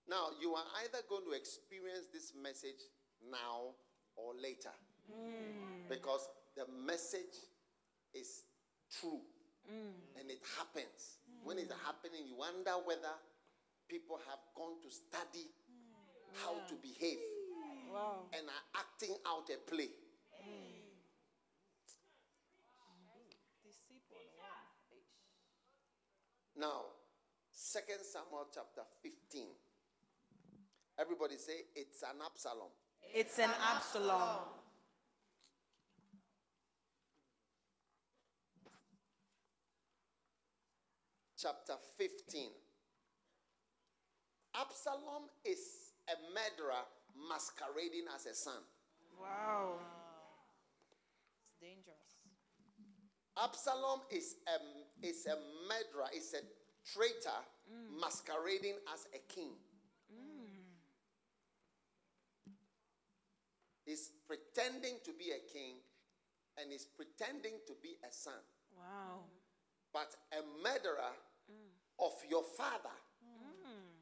Now, 0.09 0.29
you 0.41 0.53
are 0.55 0.65
either 0.85 1.01
going 1.09 1.25
to 1.25 1.33
experience 1.33 2.05
this 2.13 2.33
message 2.37 2.85
now 3.31 3.73
or 4.17 4.35
later. 4.37 4.75
Hmm. 5.09 5.89
Because 5.89 6.29
the 6.55 6.67
message 6.85 7.33
is 8.13 8.45
true 9.01 9.21
hmm. 9.65 9.97
and 10.21 10.31
it 10.31 10.41
happens. 10.59 11.17
When 11.43 11.59
it's 11.59 11.73
happening, 11.87 12.29
you 12.29 12.37
wonder 12.37 12.77
whether 12.85 13.17
people 13.89 14.21
have 14.29 14.41
gone 14.55 14.77
to 14.85 14.91
study 14.93 15.49
hmm. 15.49 16.45
how 16.45 16.61
to 16.69 16.75
behave 16.83 17.19
Wow. 17.93 18.25
and 18.33 18.49
are 18.49 18.65
acting 18.81 19.15
out 19.29 19.49
a 19.49 19.57
play. 19.69 19.89
Deceit 23.65 24.03
101. 24.11 25.01
Now, 26.63 26.95
Second 27.51 28.07
Samuel 28.07 28.47
chapter 28.55 28.83
15. 29.03 29.49
Everybody 30.97 31.35
say 31.37 31.67
it's 31.75 32.03
an 32.03 32.23
Absalom. 32.25 32.71
It's 33.13 33.41
an 33.41 33.51
Absalom. 33.75 34.47
chapter 41.37 41.75
15. 41.99 42.51
Absalom 44.55 45.27
is 45.45 45.91
a 46.07 46.15
murderer 46.31 46.87
masquerading 47.29 48.05
as 48.15 48.27
a 48.27 48.35
son. 48.35 48.63
Wow. 49.21 49.81
It's 51.43 51.59
dangerous. 51.61 52.23
Absalom 53.43 54.03
is 54.11 54.37
a, 54.47 54.61
is 55.03 55.27
a 55.27 55.37
murderer, 55.69 56.09
is 56.15 56.35
a 56.35 56.43
traitor 56.93 57.41
mm. 57.71 58.01
masquerading 58.01 58.77
as 58.93 59.07
a 59.15 59.19
king. 59.33 59.53
Mm. 60.13 60.63
He's 63.85 64.13
pretending 64.27 64.99
to 65.05 65.13
be 65.13 65.33
a 65.33 65.53
king 65.53 65.77
and 66.59 66.73
is 66.73 66.87
pretending 66.87 67.59
to 67.67 67.75
be 67.83 67.97
a 68.09 68.13
son. 68.13 68.43
Wow. 68.77 69.25
But 69.93 70.15
a 70.33 70.43
murderer 70.63 71.13
mm. 71.51 72.05
of 72.05 72.13
your 72.29 72.43
father 72.57 72.97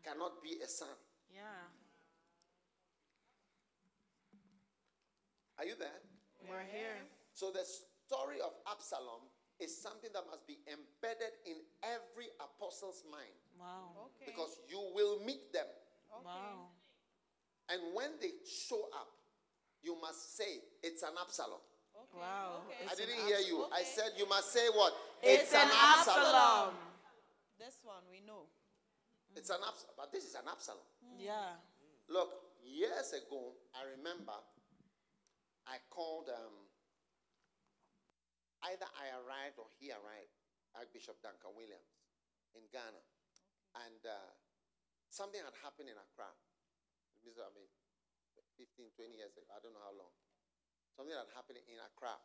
cannot 0.03 0.43
be 0.43 0.57
a 0.65 0.69
son. 0.69 0.89
Yeah. 1.33 1.41
Are 5.59 5.65
you 5.65 5.75
there? 5.79 6.01
We're 6.49 6.65
here. 6.73 6.97
So 7.35 7.51
the 7.53 7.65
story 7.65 8.41
of 8.41 8.53
Absalom 8.71 9.29
is 9.61 9.71
something 9.77 10.11
that 10.13 10.25
must 10.31 10.47
be 10.47 10.59
embedded 10.67 11.33
in 11.47 11.57
every 11.85 12.29
apostle's 12.41 13.05
mind 13.11 13.37
Wow. 13.59 14.11
Okay. 14.17 14.33
because 14.33 14.59
you 14.69 14.81
will 14.95 15.21
meet 15.25 15.53
them. 15.53 15.67
okay. 16.13 16.25
Wow. 16.27 16.73
And 17.69 17.81
when 17.95 18.11
they 18.21 18.33
show 18.49 18.81
up, 18.97 19.09
you 19.83 19.97
must 20.01 20.37
say, 20.37 20.61
It's 20.83 21.03
an 21.03 21.15
Absalom. 21.21 21.61
Okay. 21.95 22.19
Wow. 22.19 22.63
Okay. 22.67 22.85
I 22.91 22.95
didn't 22.95 23.21
hear 23.27 23.39
you. 23.47 23.67
I 23.73 23.83
said, 23.83 24.13
You 24.17 24.29
must 24.29 24.53
say 24.53 24.67
what? 24.75 24.93
It's 25.23 25.53
an 25.55 25.69
Absalom. 25.71 26.75
This 27.59 27.79
one 27.85 28.03
we 28.11 28.21
know. 28.27 28.49
It's 29.37 29.51
an 29.51 29.61
Absalom. 29.63 29.95
But 29.97 30.11
this 30.13 30.25
is 30.25 30.35
an 30.35 30.49
Absalom. 30.51 30.83
Yeah. 31.19 31.55
Look, 32.09 32.33
years 32.65 33.13
ago, 33.13 33.53
I 33.77 33.85
remember 33.97 34.33
I 35.67 35.77
called, 35.91 36.29
um, 36.29 36.55
either 38.69 38.89
I 38.99 39.15
arrived 39.17 39.57
or 39.57 39.69
he 39.81 39.93
arrived, 39.93 40.35
Archbishop 40.77 41.19
Duncan 41.25 41.57
Williams 41.57 41.91
in 42.53 42.67
Ghana. 42.71 43.03
And 43.87 44.03
uh, 44.03 44.31
something 45.09 45.41
had 45.41 45.57
happened 45.63 45.89
in 45.89 45.97
Accra. 45.97 46.29
I 47.21 47.51
mean, 47.53 47.69
15, 48.57 48.93
20 48.97 49.17
years 49.17 49.33
ago. 49.37 49.49
I 49.53 49.61
don't 49.61 49.73
know 49.77 49.85
how 49.85 49.95
long. 49.97 50.13
Something 50.97 51.17
had 51.17 51.31
happened 51.33 51.61
in 51.65 51.79
Accra. 51.81 52.17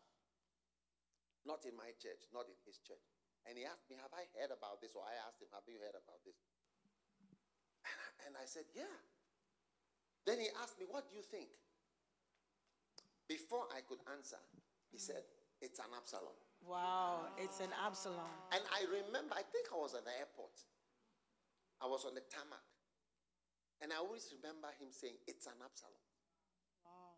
Not 1.46 1.62
in 1.64 1.78
my 1.78 1.94
church, 2.02 2.26
not 2.34 2.50
in 2.50 2.58
his 2.66 2.82
church. 2.82 3.06
And 3.46 3.54
he 3.54 3.64
asked 3.64 3.86
me, 3.86 4.02
Have 4.02 4.12
I 4.12 4.26
heard 4.34 4.50
about 4.50 4.82
this? 4.82 4.98
Or 4.98 5.06
I 5.06 5.14
asked 5.22 5.38
him, 5.38 5.54
Have 5.54 5.68
you 5.70 5.78
heard 5.78 5.94
about 5.94 6.18
this? 6.26 6.36
And 7.86 7.86
I, 7.86 8.08
and 8.26 8.34
I 8.34 8.46
said, 8.50 8.66
Yeah. 8.74 8.98
Then 10.26 10.42
he 10.42 10.50
asked 10.58 10.82
me, 10.82 10.90
What 10.90 11.06
do 11.06 11.14
you 11.14 11.22
think? 11.22 11.54
Before 13.30 13.70
I 13.70 13.86
could 13.86 14.02
answer, 14.10 14.42
he 14.90 14.98
said, 14.98 15.22
It's 15.66 15.82
an 15.82 15.90
Absalom. 15.98 16.38
Wow. 16.62 17.34
It's 17.42 17.58
an 17.58 17.74
Absalom. 17.82 18.30
And 18.54 18.62
I 18.70 18.86
remember, 18.86 19.34
I 19.34 19.42
think 19.42 19.74
I 19.74 19.82
was 19.82 19.98
at 19.98 20.06
the 20.06 20.14
airport. 20.14 20.54
I 21.82 21.90
was 21.90 22.06
on 22.06 22.14
the 22.14 22.22
tarmac. 22.30 22.62
And 23.82 23.90
I 23.90 23.98
always 23.98 24.30
remember 24.30 24.70
him 24.78 24.94
saying, 24.94 25.18
It's 25.26 25.50
an 25.50 25.58
Absalom. 25.58 26.06
Wow. 26.86 27.18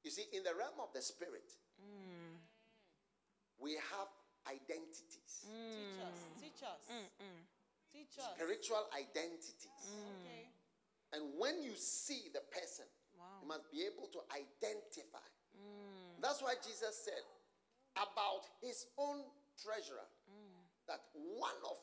You 0.00 0.08
see, 0.08 0.24
in 0.32 0.40
the 0.40 0.56
realm 0.56 0.80
of 0.80 0.88
the 0.96 1.04
spirit, 1.04 1.52
mm. 1.76 2.40
we 3.60 3.76
have 3.76 4.08
identities, 4.48 5.44
mm. 5.44 5.52
Teach 5.60 6.00
us. 6.00 6.18
Teach 6.40 6.62
us. 6.64 6.82
Mm, 6.88 7.44
teach 7.92 8.14
us. 8.16 8.32
spiritual 8.40 8.88
identities. 8.96 9.84
Okay. 9.84 10.48
And 11.12 11.36
when 11.36 11.60
you 11.60 11.76
see 11.76 12.32
the 12.32 12.40
person, 12.48 12.88
you 13.44 13.44
must 13.44 13.68
be 13.68 13.84
able 13.84 14.08
to 14.16 14.24
identify. 14.32 15.28
That's 16.20 16.40
why 16.40 16.56
Jesus 16.60 16.96
said 17.04 17.20
about 18.00 18.48
his 18.64 18.86
own 18.96 19.22
treasurer 19.60 20.08
that 20.90 21.06
one 21.14 21.60
of 21.70 21.78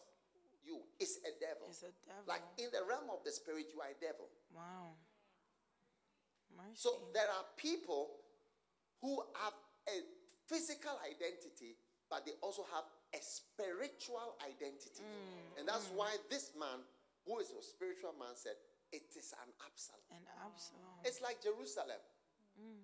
you 0.67 0.83
is 0.99 1.23
a 1.23 1.31
devil. 1.39 1.71
A 1.71 1.95
devil. 2.03 2.27
Like 2.27 2.43
in 2.59 2.67
the 2.75 2.83
realm 2.83 3.07
of 3.07 3.23
the 3.23 3.31
spirit, 3.31 3.71
you 3.71 3.79
are 3.79 3.87
a 3.87 3.99
devil. 4.03 4.27
Wow. 4.51 4.99
Mercy. 6.51 6.75
So 6.75 7.07
there 7.15 7.31
are 7.31 7.47
people 7.55 8.19
who 8.99 9.23
have 9.39 9.55
a 9.87 9.97
physical 10.51 10.99
identity, 11.07 11.79
but 12.11 12.27
they 12.27 12.35
also 12.43 12.67
have 12.75 12.83
a 13.15 13.21
spiritual 13.23 14.35
identity. 14.43 14.99
Mm. 14.99 15.59
And 15.59 15.63
that's 15.63 15.87
mm. 15.87 15.95
why 15.95 16.11
this 16.27 16.51
man, 16.59 16.83
who 17.23 17.39
is 17.39 17.47
a 17.55 17.63
spiritual 17.63 18.11
man, 18.19 18.35
said, 18.35 18.59
It 18.91 19.07
is 19.15 19.31
an 19.39 19.51
Absalom. 19.63 20.03
an 20.11 20.27
Absalom. 20.43 20.99
It's 21.07 21.23
like 21.23 21.39
Jerusalem. 21.39 22.03
Mm. 22.59 22.83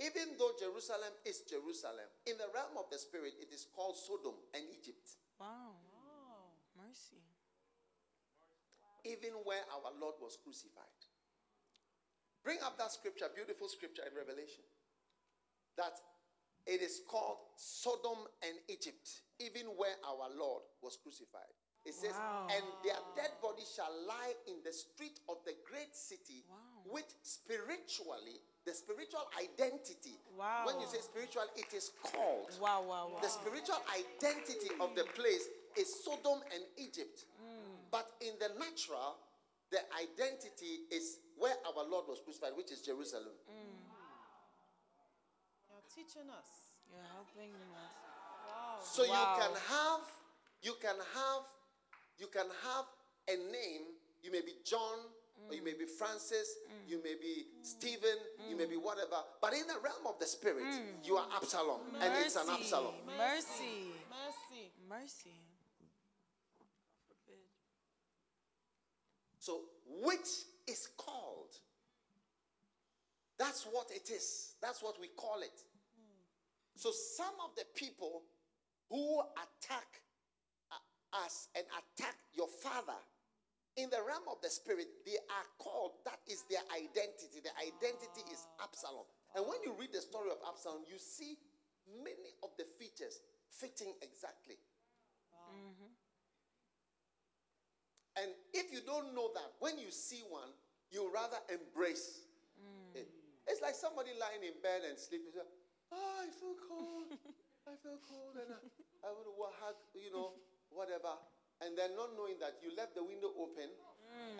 Even 0.00 0.34
though 0.38 0.50
Jerusalem 0.58 1.14
is 1.24 1.42
Jerusalem, 1.46 2.10
in 2.26 2.34
the 2.36 2.50
realm 2.52 2.74
of 2.78 2.90
the 2.90 2.98
spirit, 2.98 3.34
it 3.40 3.54
is 3.54 3.66
called 3.74 3.96
Sodom 3.96 4.34
and 4.52 4.64
Egypt. 4.74 5.06
Wow. 5.38 5.78
Wow. 5.94 6.50
Mercy. 6.74 7.22
Even 9.04 9.38
where 9.44 9.62
our 9.70 9.92
Lord 10.00 10.14
was 10.20 10.36
crucified. 10.42 10.98
Bring 12.42 12.58
up 12.64 12.76
that 12.78 12.90
scripture, 12.92 13.26
beautiful 13.34 13.68
scripture 13.68 14.02
in 14.02 14.16
Revelation, 14.16 14.64
that 15.76 15.94
it 16.66 16.82
is 16.82 17.00
called 17.08 17.38
Sodom 17.56 18.26
and 18.42 18.56
Egypt, 18.68 19.22
even 19.38 19.66
where 19.76 19.94
our 20.04 20.28
Lord 20.36 20.62
was 20.82 20.96
crucified. 21.00 21.52
It 21.84 21.94
says, 21.94 22.12
Wow. 22.16 22.48
and 22.50 22.64
their 22.82 22.98
dead 23.14 23.32
bodies 23.42 23.72
shall 23.76 23.92
lie 24.08 24.32
in 24.48 24.56
the 24.64 24.72
street 24.72 25.20
of 25.28 25.36
the 25.44 25.54
great 25.68 25.94
city, 25.94 26.44
Wow. 26.48 26.82
which 26.90 27.12
spiritually, 27.22 28.40
the 28.64 28.72
spiritual 28.72 29.24
identity, 29.38 30.16
Wow. 30.36 30.64
when 30.66 30.80
you 30.80 30.86
say 30.86 30.98
spiritual, 31.00 31.44
it 31.56 31.72
is 31.74 31.90
called. 32.02 32.50
Wow, 32.60 32.82
wow, 32.82 33.08
wow. 33.12 33.20
The 33.20 33.28
spiritual 33.28 33.76
identity 33.92 34.70
of 34.80 34.94
the 34.96 35.04
place 35.14 35.44
is 35.76 36.02
Sodom 36.04 36.40
and 36.52 36.62
Egypt. 36.78 37.24
Hmm. 37.38 37.76
But 37.90 38.10
in 38.20 38.32
the 38.40 38.48
natural, 38.58 39.18
the 39.70 39.80
identity 40.00 40.88
is 40.90 41.18
where 41.36 41.54
our 41.66 41.84
Lord 41.84 42.06
was 42.08 42.20
crucified, 42.24 42.56
which 42.56 42.72
is 42.72 42.80
Jerusalem. 42.80 43.34
Hmm. 43.46 43.76
You're 45.68 45.84
teaching 45.94 46.30
us. 46.30 46.48
You're 46.90 47.04
helping 47.12 47.52
us. 47.52 47.92
Wow. 48.48 48.80
So 48.82 49.02
Wow. 49.06 49.12
you 49.12 49.42
can 49.42 49.54
have, 49.68 50.04
you 50.62 50.74
can 50.80 50.96
have, 51.14 51.44
you 52.18 52.26
can 52.28 52.46
have 52.62 52.86
a 53.28 53.36
name. 53.36 53.84
You 54.22 54.30
may 54.32 54.40
be 54.40 54.56
John, 54.64 54.98
or 55.48 55.54
you 55.54 55.64
may 55.64 55.74
be 55.74 55.84
Francis, 55.84 56.56
you 56.86 57.02
may 57.02 57.14
be 57.20 57.46
Stephen, 57.62 58.18
you 58.48 58.56
may 58.56 58.66
be 58.66 58.76
whatever. 58.76 59.16
But 59.40 59.52
in 59.52 59.66
the 59.66 59.74
realm 59.82 60.06
of 60.06 60.18
the 60.18 60.26
spirit, 60.26 60.64
you 61.04 61.16
are 61.16 61.26
Absalom, 61.36 61.80
and 62.00 62.12
it's 62.24 62.36
an 62.36 62.46
Mercy. 62.46 62.60
Absalom. 62.60 62.94
Mercy. 63.06 63.92
Mercy. 64.08 64.72
Mercy. 64.88 65.36
God. 67.26 67.36
So, 69.38 69.60
which 70.02 70.28
is 70.66 70.88
called? 70.96 71.56
That's 73.38 73.64
what 73.64 73.90
it 73.90 74.10
is. 74.10 74.54
That's 74.62 74.82
what 74.82 75.00
we 75.00 75.08
call 75.08 75.40
it. 75.42 75.60
So, 76.76 76.90
some 76.90 77.34
of 77.44 77.54
the 77.56 77.64
people 77.74 78.22
who 78.90 79.20
attack 79.20 80.00
uh, 80.70 81.24
us 81.24 81.48
and 81.56 81.64
attack 81.66 82.16
your 82.32 82.48
father 82.62 82.98
in 83.76 83.90
the 83.90 83.98
realm 84.06 84.22
of 84.30 84.38
the 84.42 84.50
spirit, 84.50 84.86
they 85.02 85.18
are 85.18 85.46
called, 85.58 85.98
that 86.06 86.22
is 86.30 86.46
their 86.46 86.62
identity. 86.70 87.42
Their 87.42 87.56
identity 87.58 88.22
is 88.30 88.46
Absalom. 88.62 89.06
And 89.34 89.42
when 89.50 89.58
you 89.66 89.74
read 89.74 89.90
the 89.90 90.02
story 90.02 90.30
of 90.30 90.38
Absalom, 90.46 90.86
you 90.86 90.94
see 90.98 91.34
many 91.90 92.30
of 92.46 92.54
the 92.54 92.64
features 92.78 93.18
fitting 93.50 93.90
exactly. 93.98 94.62
Mm-hmm. 95.50 95.90
And 98.22 98.30
if 98.54 98.70
you 98.70 98.78
don't 98.86 99.10
know 99.10 99.34
that, 99.34 99.58
when 99.58 99.74
you 99.78 99.90
see 99.90 100.22
one, 100.30 100.54
you 100.94 101.10
rather 101.10 101.42
embrace 101.50 102.30
mm. 102.54 102.94
it. 102.94 103.10
It's 103.50 103.58
like 103.58 103.74
somebody 103.74 104.14
lying 104.14 104.46
in 104.46 104.54
bed 104.62 104.86
and 104.86 104.94
sleeping. 104.94 105.34
say, 105.34 105.42
Oh, 105.90 106.22
I 106.22 106.30
feel 106.30 106.54
cold. 106.62 107.10
I 107.70 107.74
feel 107.82 107.98
cold, 108.06 108.38
and 108.38 108.54
I, 108.54 108.60
I 109.02 109.10
want 109.10 109.26
to 109.26 109.34
hug, 109.58 109.78
you 109.98 110.12
know, 110.14 110.38
whatever. 110.70 111.18
And 111.62 111.78
then 111.78 111.94
not 111.96 112.10
knowing 112.18 112.36
that 112.40 112.58
you 112.62 112.74
left 112.76 112.94
the 112.94 113.02
window 113.02 113.30
open, 113.38 113.70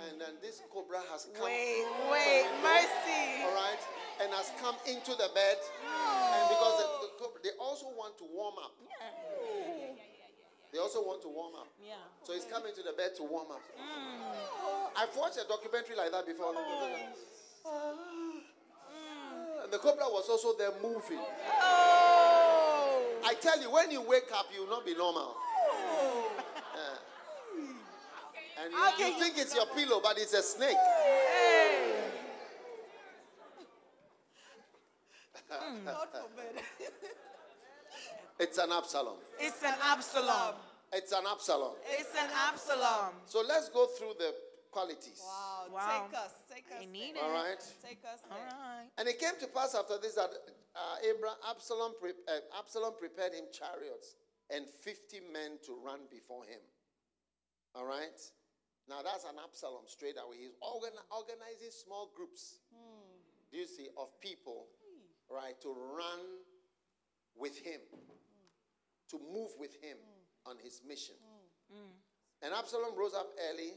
and 0.08 0.20
then 0.20 0.34
this 0.42 0.60
cobra 0.70 1.00
has 1.10 1.26
come. 1.34 1.44
Wait, 1.46 1.86
wait, 2.10 2.46
window, 2.46 2.62
mercy. 2.62 3.44
All 3.46 3.54
right, 3.54 3.82
and 4.22 4.32
has 4.34 4.50
come 4.60 4.76
into 4.86 5.12
the 5.12 5.30
bed, 5.34 5.58
and 5.58 6.44
because 6.50 6.74
the, 6.82 6.86
the 7.06 7.10
cobra, 7.18 7.40
they 7.42 7.54
also 7.58 7.86
want 7.96 8.18
to 8.18 8.24
warm 8.30 8.58
up. 8.58 8.74
They 10.74 10.80
also 10.80 11.06
want 11.06 11.22
to 11.22 11.28
warm 11.28 11.54
up. 11.54 11.68
Yeah. 11.78 11.94
So 12.24 12.34
he's 12.34 12.44
coming 12.50 12.74
to 12.74 12.82
the 12.82 12.92
bed 12.98 13.14
to 13.18 13.22
warm 13.22 13.52
up. 13.52 13.62
Mm. 13.78 14.90
I've 14.96 15.14
watched 15.16 15.38
a 15.38 15.46
documentary 15.46 15.94
like 15.94 16.10
that 16.10 16.26
before. 16.26 16.50
Oh. 16.50 17.94
Ah. 18.90 19.62
And 19.62 19.72
the 19.72 19.78
cobra 19.78 20.10
was 20.10 20.28
also 20.28 20.52
there 20.58 20.72
moving. 20.82 21.22
Oh. 21.62 23.20
I 23.24 23.34
tell 23.34 23.62
you, 23.62 23.70
when 23.70 23.92
you 23.92 24.02
wake 24.02 24.32
up, 24.34 24.50
you 24.52 24.62
will 24.62 24.70
not 24.70 24.84
be 24.84 24.96
normal. 24.96 25.36
Oh. 25.38 26.33
Yeah. 28.70 28.70
And 28.70 28.72
you, 28.72 28.88
Okay, 28.94 29.08
you 29.08 29.14
you- 29.14 29.20
think 29.22 29.38
it's 29.38 29.54
your 29.54 29.66
pillow, 29.66 30.00
but 30.02 30.18
it's 30.18 30.32
a 30.34 30.42
snake. 30.42 30.76
Hey. 30.76 31.90
It's 38.40 38.58
an 38.58 38.72
Absalom. 38.72 39.14
It's 39.38 39.62
an 39.62 39.74
Absalom. 39.80 40.54
It's 40.92 41.12
an 41.12 41.22
Absalom. 41.30 41.74
It's 41.88 42.10
an 42.20 42.30
Absalom. 42.48 43.12
So 43.26 43.42
let's 43.46 43.68
go 43.68 43.86
through 43.86 44.14
the 44.18 44.34
qualities. 44.72 45.22
Wow. 45.24 45.66
Wow. 45.72 46.06
Take 46.10 46.18
us. 46.18 46.32
Take 46.52 46.64
us. 46.72 46.78
They 46.80 46.86
need 46.86 47.14
there. 47.14 47.22
All 47.22 47.44
it. 47.46 47.62
Take 47.82 48.00
us. 48.12 48.18
All 48.30 48.36
there. 48.36 48.46
right. 48.58 48.88
And 48.98 49.08
it 49.08 49.20
came 49.20 49.38
to 49.40 49.46
pass 49.46 49.74
after 49.74 49.98
this 50.02 50.14
that 50.14 50.30
uh, 50.74 50.96
Abraham, 51.08 51.36
Absalom, 51.48 51.92
pre- 52.00 52.10
uh, 52.26 52.58
Absalom 52.58 52.94
prepared 52.98 53.34
him 53.34 53.44
chariots 53.52 54.16
and 54.50 54.66
50 54.68 55.20
men 55.32 55.58
to 55.66 55.76
run 55.84 56.00
before 56.10 56.44
him. 56.44 56.60
All 57.76 57.86
right? 57.86 58.18
Now 58.88 59.00
that's 59.02 59.24
an 59.24 59.40
Absalom 59.42 59.84
straight 59.86 60.16
away. 60.20 60.36
He's 60.44 60.56
organ- 60.60 61.00
organizing 61.10 61.72
small 61.72 62.12
groups, 62.14 62.60
hmm. 62.68 63.16
do 63.50 63.58
you 63.58 63.66
see, 63.66 63.88
of 63.96 64.12
people, 64.20 64.66
hmm. 64.84 65.34
right, 65.34 65.58
to 65.62 65.68
run 65.72 66.20
with 67.36 67.56
him, 67.58 67.80
hmm. 67.90 68.12
to 69.10 69.16
move 69.32 69.50
with 69.58 69.74
him 69.82 69.96
on 70.46 70.56
his 70.62 70.82
mission. 70.86 71.16
And 72.42 72.52
Absalom 72.52 72.92
rose 72.96 73.14
up 73.14 73.32
early, 73.50 73.72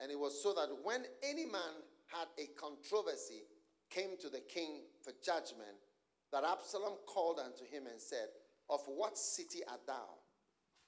and 0.00 0.10
it 0.10 0.18
was 0.18 0.40
so 0.40 0.54
that 0.54 0.68
when 0.84 1.02
any 1.22 1.44
man 1.44 1.82
had 2.06 2.28
a 2.38 2.46
controversy, 2.54 3.42
came 3.90 4.16
to 4.20 4.28
the 4.28 4.40
king 4.40 4.82
for 5.02 5.12
judgment, 5.24 5.78
that 6.32 6.44
Absalom 6.44 6.94
called 7.06 7.38
unto 7.38 7.64
him 7.64 7.86
and 7.86 8.00
said, 8.00 8.28
Of 8.68 8.80
what 8.86 9.16
city 9.16 9.60
art 9.68 9.86
thou? 9.86 10.18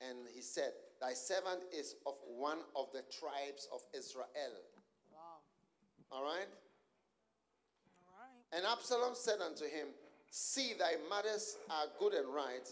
And 0.00 0.18
he 0.34 0.42
said, 0.42 0.72
Thy 1.00 1.12
servant 1.12 1.60
is 1.76 1.94
of 2.06 2.14
one 2.26 2.58
of 2.74 2.86
the 2.92 3.02
tribes 3.12 3.68
of 3.72 3.80
Israel. 3.96 4.24
Wow. 5.12 5.40
All 6.10 6.24
right? 6.24 6.48
All 8.06 8.16
right. 8.18 8.56
And 8.56 8.64
Absalom 8.64 9.14
said 9.14 9.40
unto 9.44 9.64
him, 9.64 9.88
See, 10.30 10.72
thy 10.78 10.94
matters 11.08 11.56
are 11.70 11.86
good 11.98 12.14
and 12.14 12.34
right. 12.34 12.68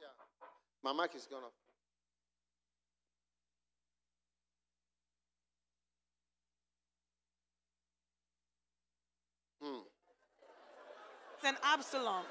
Yeah. 0.00 0.06
My 0.82 0.92
mic 0.92 1.14
is 1.14 1.26
gone 1.26 1.44
off. 1.44 1.52
Hmm. 9.64 9.80
It's 11.36 11.48
an 11.48 11.56
Absalom. 11.64 12.24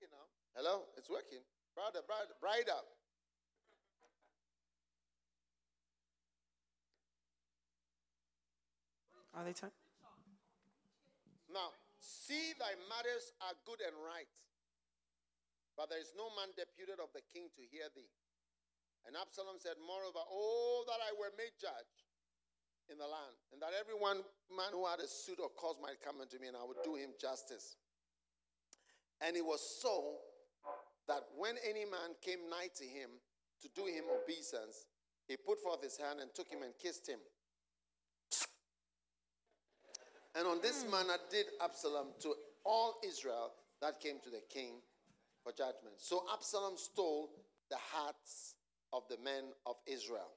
Working 0.00 0.16
now. 0.16 0.28
Hello, 0.56 0.88
it's 0.96 1.12
working. 1.12 1.44
Brother, 1.76 2.00
brother, 2.08 2.32
bride 2.40 2.72
up. 2.72 2.88
Are 9.36 9.44
they 9.44 9.52
turn? 9.52 9.68
Now, 11.52 11.76
see 12.00 12.56
thy 12.56 12.80
matters 12.88 13.36
are 13.44 13.52
good 13.68 13.84
and 13.84 13.92
right, 14.00 14.30
but 15.76 15.92
there 15.92 16.00
is 16.00 16.16
no 16.16 16.32
man 16.32 16.48
deputed 16.56 16.96
of 16.96 17.12
the 17.12 17.20
king 17.36 17.52
to 17.60 17.62
hear 17.68 17.92
thee. 17.92 18.08
And 19.04 19.20
Absalom 19.20 19.60
said, 19.60 19.76
Moreover, 19.84 20.24
oh, 20.24 20.88
that 20.88 21.04
I 21.04 21.12
were 21.12 21.36
made 21.36 21.60
judge 21.60 22.08
in 22.88 22.96
the 22.96 23.06
land, 23.06 23.36
and 23.52 23.60
that 23.60 23.76
every 23.76 24.00
one 24.00 24.24
man 24.48 24.72
who 24.72 24.88
had 24.88 25.04
a 25.04 25.08
suit 25.08 25.44
or 25.44 25.52
cause 25.52 25.76
might 25.76 26.00
come 26.00 26.24
unto 26.24 26.40
me, 26.40 26.48
and 26.48 26.56
I 26.56 26.64
would 26.64 26.80
do 26.80 26.96
him 26.96 27.12
justice. 27.20 27.76
And 29.20 29.36
it 29.36 29.44
was 29.44 29.60
so 29.82 30.16
that 31.08 31.24
when 31.36 31.56
any 31.68 31.84
man 31.84 32.16
came 32.22 32.48
nigh 32.48 32.68
to 32.76 32.84
him 32.84 33.10
to 33.62 33.68
do 33.74 33.86
him 33.86 34.04
obeisance, 34.08 34.86
he 35.26 35.36
put 35.36 35.60
forth 35.60 35.82
his 35.82 35.96
hand 35.96 36.20
and 36.20 36.30
took 36.34 36.48
him 36.48 36.62
and 36.62 36.72
kissed 36.78 37.08
him. 37.08 37.18
And 40.34 40.46
on 40.46 40.60
this 40.62 40.84
hmm. 40.84 40.90
manner 40.90 41.18
did 41.30 41.46
Absalom 41.62 42.08
to 42.22 42.34
all 42.64 43.00
Israel 43.06 43.52
that 43.82 44.00
came 44.00 44.18
to 44.22 44.30
the 44.30 44.42
king 44.48 44.74
for 45.42 45.52
judgment. 45.52 45.96
So 45.98 46.24
Absalom 46.32 46.76
stole 46.76 47.30
the 47.70 47.78
hearts 47.92 48.54
of 48.92 49.02
the 49.08 49.16
men 49.22 49.44
of 49.66 49.76
Israel. 49.86 50.32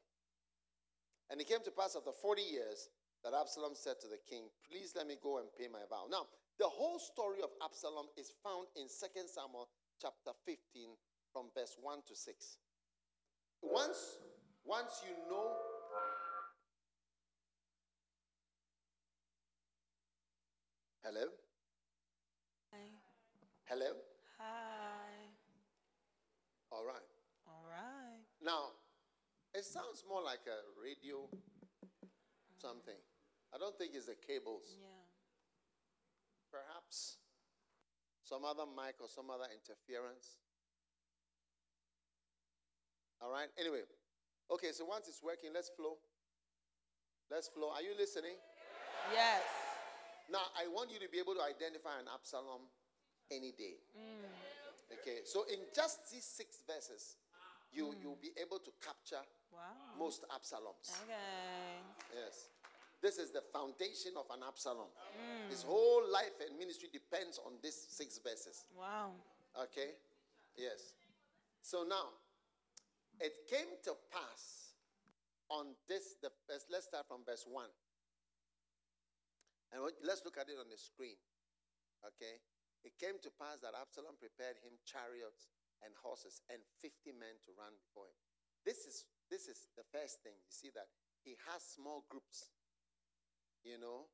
And 1.29 1.41
it 1.41 1.47
came 1.47 1.63
to 1.65 1.71
pass 1.71 1.95
after 1.95 2.11
40 2.11 2.41
years 2.41 2.89
that 3.23 3.33
Absalom 3.33 3.73
said 3.73 3.99
to 4.01 4.07
the 4.07 4.19
king, 4.29 4.45
Please 4.69 4.93
let 4.95 5.07
me 5.07 5.15
go 5.21 5.39
and 5.39 5.47
pay 5.57 5.67
my 5.71 5.81
vow. 5.89 6.05
Now, 6.09 6.27
the 6.59 6.67
whole 6.67 6.99
story 6.99 7.39
of 7.43 7.49
Absalom 7.63 8.07
is 8.17 8.33
found 8.43 8.67
in 8.75 8.87
2 8.87 9.27
Samuel 9.27 9.69
chapter 10.01 10.31
15 10.45 10.95
from 11.31 11.49
verse 11.55 11.75
1 11.81 11.99
to 12.07 12.15
6. 12.15 12.57
Once, 13.61 14.17
once 14.65 15.01
you 15.05 15.15
know 15.29 15.51
Hello? 21.03 21.27
Hi. 22.71 22.87
Hello? 23.65 23.91
Hi. 24.39 25.27
All 26.71 26.85
right. 26.85 27.09
All 27.45 27.65
right. 27.67 28.23
Now, 28.41 28.71
it 29.53 29.65
sounds 29.65 30.05
more 30.07 30.23
like 30.23 30.47
a 30.47 30.63
radio 30.81 31.27
something. 32.55 32.95
I 33.53 33.57
don't 33.57 33.77
think 33.77 33.91
it's 33.95 34.07
the 34.07 34.15
cables. 34.15 34.79
Yeah. 34.79 35.02
Perhaps 36.93 37.17
some 38.21 38.45
other 38.45 38.69
mic 38.69 38.95
or 39.01 39.09
some 39.09 39.29
other 39.29 39.49
interference. 39.49 40.37
All 43.21 43.31
right. 43.31 43.49
Anyway, 43.59 43.81
okay. 44.51 44.71
So 44.71 44.85
once 44.85 45.07
it's 45.07 45.21
working, 45.23 45.49
let's 45.53 45.69
flow. 45.69 45.97
Let's 47.31 47.49
flow. 47.49 47.69
Are 47.73 47.81
you 47.81 47.97
listening? 47.97 48.37
Yes. 49.11 49.41
Now, 50.31 50.45
I 50.55 50.67
want 50.69 50.91
you 50.91 50.99
to 50.99 51.09
be 51.11 51.19
able 51.19 51.35
to 51.35 51.43
identify 51.43 51.99
an 51.99 52.07
Absalom 52.13 52.69
any 53.31 53.51
day. 53.51 53.81
Mm. 53.97 54.29
Okay. 55.01 55.25
So 55.25 55.43
in 55.51 55.59
just 55.75 56.11
these 56.11 56.23
six 56.23 56.63
verses, 56.63 57.17
you 57.71 57.91
mm. 57.91 58.01
you'll 58.01 58.21
be 58.21 58.31
able 58.39 58.59
to 58.59 58.71
capture 58.79 59.23
Wow. 59.53 59.61
most 59.99 60.25
Absaloms. 60.33 60.89
Okay. 61.05 61.77
Yes. 62.09 62.49
This 63.03 63.19
is 63.19 63.35
the 63.35 63.43
foundation 63.51 64.15
of 64.15 64.31
an 64.31 64.47
Absalom. 64.47 64.87
His 65.51 65.61
whole 65.61 66.07
life 66.07 66.39
and 66.39 66.55
ministry 66.55 66.87
depends 66.87 67.35
on 67.43 67.59
these 67.59 67.75
six 67.75 68.15
verses. 68.23 68.63
Wow. 68.71 69.11
Okay? 69.59 69.99
Yes. 70.55 70.95
So 71.59 71.83
now, 71.83 72.15
it 73.19 73.43
came 73.51 73.75
to 73.83 73.99
pass 74.07 74.71
on 75.51 75.75
this, 75.91 76.15
the 76.23 76.31
verse, 76.47 76.63
let's 76.71 76.87
start 76.87 77.03
from 77.03 77.27
verse 77.27 77.43
1. 77.43 77.67
And 79.75 79.83
let's 80.07 80.23
look 80.23 80.39
at 80.39 80.47
it 80.47 80.55
on 80.55 80.71
the 80.71 80.79
screen. 80.79 81.19
Okay? 82.07 82.39
It 82.87 82.95
came 82.95 83.19
to 83.19 83.29
pass 83.35 83.59
that 83.67 83.75
Absalom 83.75 84.15
prepared 84.15 84.63
him 84.63 84.79
chariots 84.87 85.51
and 85.83 85.91
horses 85.99 86.39
and 86.47 86.63
50 86.79 87.11
men 87.19 87.35
to 87.43 87.51
run 87.59 87.75
before 87.83 88.07
him. 88.07 88.15
This 88.63 88.87
is 88.87 89.03
this 89.27 89.51
is 89.51 89.67
the 89.75 89.83
first 89.91 90.23
thing. 90.23 90.35
You 90.39 90.53
see 90.53 90.71
that 90.75 90.87
he 91.23 91.35
has 91.51 91.63
small 91.63 92.05
groups, 92.07 92.51
you 93.63 93.79
know, 93.79 94.11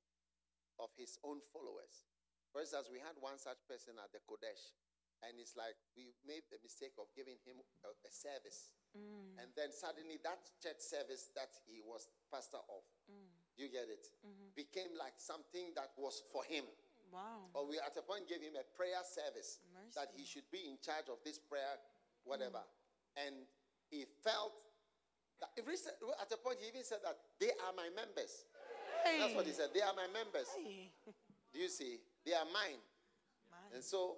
of 0.80 0.89
his 0.95 1.18
own 1.26 1.41
followers. 1.41 2.08
For 2.54 2.62
instance, 2.62 2.89
we 2.89 2.97
had 2.97 3.14
one 3.20 3.38
such 3.38 3.62
person 3.70 3.97
at 4.02 4.10
the 4.10 4.22
Qodesh, 4.26 4.74
and 5.22 5.38
it's 5.38 5.54
like 5.54 5.78
we 5.93 6.10
made 6.26 6.47
the 6.50 6.58
mistake 6.64 6.95
of 6.97 7.12
giving 7.14 7.38
him 7.43 7.62
a, 7.86 7.91
a 7.91 8.12
service. 8.14 8.74
Mm. 8.95 9.38
And 9.43 9.50
then 9.54 9.70
suddenly 9.70 10.18
that 10.26 10.41
church 10.58 10.82
service 10.82 11.30
that 11.38 11.54
he 11.70 11.84
was 11.84 12.10
pastor 12.34 12.64
of, 12.66 12.82
mm. 13.06 13.30
you 13.54 13.70
get 13.70 13.86
it, 13.91 14.10
mm-hmm. 14.26 14.50
became 14.56 14.95
like 14.97 15.20
something 15.22 15.76
that 15.78 15.93
was 16.00 16.24
for 16.34 16.41
him. 16.47 16.66
Wow. 17.14 17.50
Or 17.54 17.70
we 17.70 17.78
at 17.82 17.93
a 17.97 18.06
point 18.06 18.30
gave 18.30 18.41
him 18.41 18.58
a 18.58 18.66
prayer 18.78 19.02
service 19.02 19.62
that 19.97 20.14
he 20.14 20.26
should 20.26 20.45
be 20.54 20.70
in 20.70 20.78
charge 20.82 21.10
of 21.10 21.22
this 21.26 21.38
prayer, 21.38 21.78
whatever. 22.26 22.62
Mm. 22.62 23.30
And 23.30 23.36
he 23.89 24.06
felt 24.24 24.54
that 25.41 25.50
if 25.58 25.66
he 25.66 25.76
said- 25.78 25.97
at 26.22 26.32
a 26.32 26.38
point 26.38 26.60
he 26.62 26.70
even 26.70 26.84
said 26.84 27.02
that 27.04 27.18
they 27.39 27.52
are 27.66 27.74
my 27.74 27.89
members. 27.93 28.45
That's 29.04 29.36
what 29.36 29.45
he 29.45 29.52
said. 29.54 29.70
They 29.74 29.82
are 29.82 29.93
my 29.95 30.08
members. 30.14 30.47
Hey. 30.56 30.91
Do 31.54 31.60
you 31.60 31.70
see? 31.70 31.97
They 32.26 32.34
are 32.34 32.45
mine. 32.54 32.80
Mine. 33.52 33.72
And 33.76 33.84
so 33.84 34.18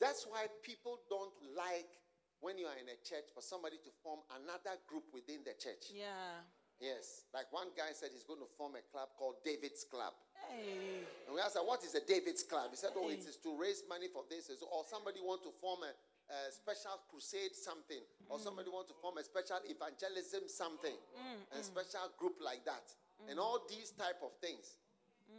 That's 0.00 0.26
why 0.30 0.46
people 0.62 1.02
don't 1.10 1.34
like 1.58 1.90
when 2.38 2.54
you 2.54 2.70
are 2.70 2.78
in 2.78 2.86
a 2.86 2.98
church 3.02 3.26
for 3.34 3.42
somebody 3.42 3.82
to 3.82 3.90
form 4.02 4.22
another 4.38 4.78
group 4.86 5.10
within 5.10 5.42
the 5.42 5.58
church. 5.58 5.90
Yeah. 5.90 6.38
Yes. 6.78 7.26
Like 7.34 7.50
one 7.50 7.74
guy 7.74 7.90
said 7.90 8.14
he's 8.14 8.22
going 8.22 8.38
to 8.38 8.46
form 8.54 8.78
a 8.78 8.84
club 8.94 9.10
called 9.18 9.42
David's 9.42 9.82
Club. 9.82 10.14
Hey. 10.46 11.02
And 11.26 11.34
we 11.34 11.42
asked 11.42 11.58
him, 11.58 11.66
what 11.66 11.82
is 11.82 11.98
a 11.98 12.04
David's 12.06 12.46
Club? 12.46 12.70
He 12.70 12.78
said, 12.78 12.94
oh, 12.94 13.10
it 13.10 13.18
Hey. 13.26 13.34
is 13.34 13.42
to 13.42 13.50
raise 13.58 13.82
money 13.90 14.06
for 14.06 14.22
this. 14.30 14.46
Or 14.62 14.86
somebody 14.86 15.18
want 15.18 15.42
to 15.42 15.50
form 15.58 15.82
a, 15.82 15.90
a 15.90 16.38
special 16.54 16.94
crusade 17.10 17.58
something. 17.58 18.06
Or 18.30 18.38
mm. 18.38 18.46
somebody 18.46 18.70
want 18.70 18.86
to 18.94 18.96
form 19.02 19.18
a 19.18 19.26
special 19.26 19.58
evangelism 19.66 20.46
something. 20.46 20.94
Mm, 20.94 21.58
a 21.58 21.58
mm. 21.58 21.66
special 21.66 22.06
group 22.14 22.38
like 22.38 22.62
that. 22.70 22.86
And 23.28 23.38
all 23.38 23.66
these 23.68 23.90
type 23.90 24.22
of 24.22 24.30
things. 24.40 24.78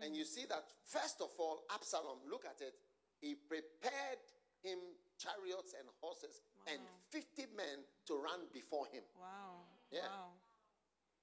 And 0.03 0.15
you 0.15 0.23
see 0.23 0.45
that, 0.49 0.65
first 0.85 1.21
of 1.21 1.29
all, 1.39 1.63
Absalom, 1.73 2.19
look 2.29 2.45
at 2.45 2.61
it. 2.61 2.75
He 3.21 3.35
prepared 3.35 4.21
him 4.61 4.79
chariots 5.17 5.75
and 5.75 5.87
horses 5.99 6.41
and 6.67 6.79
50 7.11 7.51
men 7.55 7.83
to 8.07 8.13
run 8.15 8.47
before 8.53 8.85
him. 8.91 9.03
Wow. 9.19 9.67
Yeah. 9.91 10.07
Wow. 10.07 10.37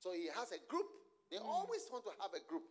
So 0.01 0.13
he 0.13 0.29
has 0.35 0.53
a 0.53 0.61
group. 0.69 0.87
They 1.31 1.39
mm. 1.39 1.47
always 1.47 1.87
want 1.91 2.05
to 2.05 2.13
have 2.21 2.35
a 2.35 2.43
group. 2.45 2.65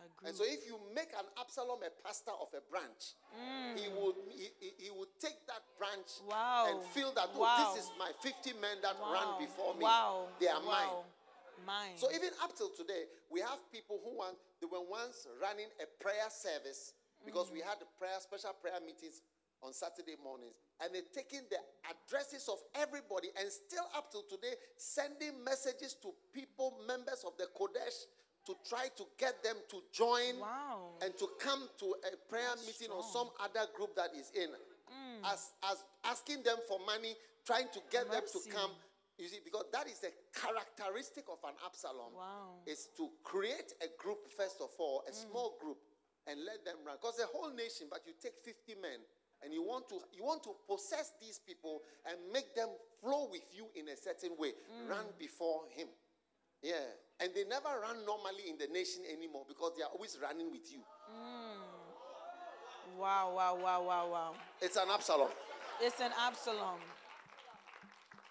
A 0.00 0.26
And 0.26 0.32
so 0.32 0.44
if 0.48 0.64
you 0.64 0.80
make 0.96 1.12
an 1.12 1.28
Absalom 1.36 1.84
a 1.84 1.92
pastor 2.02 2.32
of 2.32 2.48
a 2.56 2.62
branch, 2.72 3.20
mm. 3.36 3.76
he 3.76 3.92
would 3.92 4.16
he, 4.32 4.48
he, 4.80 4.88
take 5.20 5.44
that 5.46 5.60
branch 5.76 6.24
Wow. 6.24 6.72
and 6.72 6.76
feel 6.96 7.12
that 7.12 7.28
oh, 7.36 7.40
Wow. 7.40 7.74
this 7.74 7.84
is 7.84 7.92
my 7.98 8.10
50 8.24 8.56
men 8.60 8.80
that 8.80 8.96
wow. 8.96 9.12
ran 9.12 9.28
before 9.44 9.74
me. 9.76 9.84
Wow. 9.84 10.32
They 10.40 10.48
are 10.48 10.62
mine. 10.62 11.04
Mine. 11.66 11.96
So 11.96 12.08
even 12.12 12.30
up 12.42 12.56
till 12.56 12.70
today, 12.70 13.04
we 13.30 13.40
have 13.40 13.58
people 13.72 14.00
who 14.04 14.16
want 14.16 14.36
they 14.60 14.66
were 14.66 14.84
once 14.84 15.26
running 15.40 15.66
a 15.80 15.86
prayer 16.02 16.28
service 16.30 16.92
because 17.24 17.50
we 17.52 17.60
had 17.60 17.78
the 17.80 17.86
prayer 17.98 18.16
special 18.20 18.52
prayer 18.60 18.80
meetings 18.84 19.22
on 19.62 19.72
Saturday 19.74 20.16
mornings, 20.24 20.54
and 20.80 20.94
they're 20.94 21.10
taking 21.12 21.40
the 21.50 21.60
addresses 21.84 22.48
of 22.48 22.56
everybody 22.74 23.28
and 23.38 23.50
still 23.52 23.84
up 23.94 24.10
till 24.10 24.22
today 24.24 24.54
sending 24.78 25.36
messages 25.44 25.94
to 26.00 26.08
people, 26.32 26.80
members 26.88 27.24
of 27.26 27.32
the 27.36 27.44
Qodesh, 27.52 28.08
to 28.46 28.54
try 28.66 28.88
to 28.96 29.04
get 29.18 29.42
them 29.44 29.56
to 29.68 29.82
join 29.92 30.40
Wow. 30.40 30.96
and 31.02 31.12
to 31.18 31.28
come 31.38 31.68
to 31.78 31.94
a 32.10 32.16
prayer 32.28 32.56
meeting 32.64 32.88
or 32.90 33.02
some 33.02 33.28
other 33.38 33.68
group 33.76 33.94
that 33.96 34.14
is 34.16 34.30
in, 34.34 34.48
as 35.24 35.52
as 35.70 35.84
asking 36.04 36.42
them 36.42 36.56
for 36.66 36.78
money, 36.86 37.14
trying 37.44 37.68
to 37.74 37.80
get 37.90 38.10
them 38.10 38.22
to 38.32 38.40
come. 38.50 38.70
You 39.20 39.28
see, 39.28 39.44
because 39.44 39.68
that 39.76 39.84
is 39.84 40.00
a 40.00 40.12
characteristic 40.32 41.28
of 41.28 41.44
an 41.44 41.52
Absalom. 41.60 42.16
Wow. 42.16 42.64
Is 42.64 42.88
to 42.96 43.12
create 43.22 43.76
a 43.84 43.92
group 44.00 44.32
first 44.32 44.64
of 44.64 44.72
all, 44.80 45.04
a 45.06 45.12
mm. 45.12 45.28
small 45.28 45.60
group, 45.60 45.76
and 46.26 46.40
let 46.48 46.64
them 46.64 46.80
run. 46.84 46.96
Because 46.96 47.20
the 47.20 47.28
whole 47.28 47.52
nation, 47.52 47.86
but 47.92 48.00
you 48.08 48.16
take 48.16 48.40
50 48.40 48.80
men 48.80 49.04
and 49.44 49.52
you 49.52 49.60
want 49.60 49.88
to 49.92 50.00
you 50.16 50.24
want 50.24 50.42
to 50.44 50.56
possess 50.64 51.12
these 51.20 51.40
people 51.44 51.84
and 52.08 52.16
make 52.32 52.56
them 52.56 52.68
flow 53.00 53.28
with 53.30 53.44
you 53.52 53.68
in 53.76 53.92
a 53.92 53.96
certain 53.96 54.32
way. 54.40 54.56
Mm. 54.72 54.88
Run 54.88 55.06
before 55.20 55.68
him. 55.76 55.88
Yeah. 56.64 56.96
And 57.20 57.32
they 57.36 57.44
never 57.44 57.68
run 57.68 58.04
normally 58.08 58.48
in 58.48 58.56
the 58.56 58.72
nation 58.72 59.04
anymore 59.04 59.44
because 59.48 59.76
they 59.76 59.84
are 59.84 59.92
always 59.92 60.16
running 60.16 60.50
with 60.50 60.72
you. 60.72 60.80
Mm. 61.12 61.60
wow. 62.96 63.36
Wow. 63.36 63.60
Wow. 63.60 63.84
Wow. 63.84 64.08
Wow. 64.08 64.32
It's 64.60 64.76
an 64.76 64.88
Absalom. 64.88 65.28
It's 65.80 66.00
an 66.00 66.12
Absalom. 66.16 66.80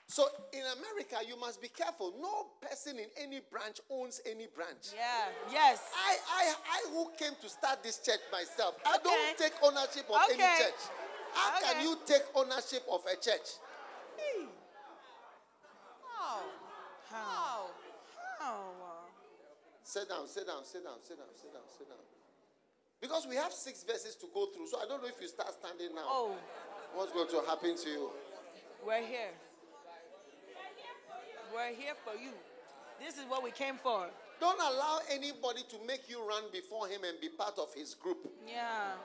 So 0.10 0.26
in 0.54 0.66
America, 0.82 1.18
you 1.22 1.40
must 1.40 1.62
be 1.62 1.68
careful. 1.70 2.12
No 2.20 2.48
person 2.68 2.98
in 2.98 3.06
any 3.16 3.42
branch 3.46 3.78
owns 3.92 4.20
any 4.26 4.48
branch. 4.50 4.90
Yeah. 4.98 5.30
Yes. 5.54 5.86
I, 5.94 6.18
I, 6.34 6.54
I 6.66 6.90
who 6.90 7.12
came 7.14 7.38
to 7.40 7.48
start 7.48 7.84
this 7.84 8.00
church 8.02 8.18
myself, 8.32 8.74
I 8.84 8.96
Okay. 8.98 9.04
don't 9.06 9.38
take 9.38 9.54
ownership 9.62 10.10
of 10.10 10.18
any 10.34 10.42
Okay. 10.42 10.58
church. 10.66 10.82
How 11.32 11.62
can 11.62 11.86
you 11.86 11.96
take 12.08 12.24
ownership 12.34 12.82
of 12.90 13.06
a 13.06 13.16
church? 13.22 13.62
Oh. 14.18 14.48
How? 16.10 16.42
How? 17.12 17.66
Oh. 18.42 18.74
Wow. 18.82 19.06
Sit 19.84 20.10
down, 20.10 20.28
sit 20.28 20.48
down, 20.48 20.66
sit 20.66 20.84
down, 20.84 20.98
sit 21.06 21.18
down, 21.18 21.30
sit 21.38 21.54
down, 21.54 21.62
sit 21.78 21.88
down. 21.88 21.98
Because 23.00 23.28
we 23.30 23.36
have 23.36 23.54
six 23.54 23.84
verses 23.84 24.16
to 24.16 24.26
go 24.34 24.48
through, 24.48 24.68
so 24.68 24.80
I 24.82 24.88
don't 24.90 25.04
know 25.04 25.08
if 25.08 25.22
you 25.22 25.28
start 25.28 25.54
standing 25.54 25.94
now. 25.94 26.02
Oh. 26.08 26.36
What's 26.96 27.14
going 27.14 27.30
to 27.30 27.48
happen 27.48 27.78
to 27.78 27.90
you? 27.90 28.10
We're 28.84 29.06
here. 29.06 29.38
We're 31.54 31.74
here 31.74 31.98
for 32.06 32.14
you. 32.14 32.32
This 33.00 33.18
is 33.18 33.26
what 33.28 33.44
we 33.44 33.52
came 33.52 33.76
for. 33.82 34.08
Don't 34.40 34.60
allow 34.60 35.00
anybody 35.12 35.64
to 35.70 35.78
make 35.86 36.08
you 36.08 36.24
run 36.24 36.44
before 36.52 36.88
him 36.88 37.04
and 37.04 37.20
be 37.20 37.30
part 37.30 37.58
of 37.58 37.74
his 37.74 37.94
group. 37.96 38.20
Yeah. 38.48 38.96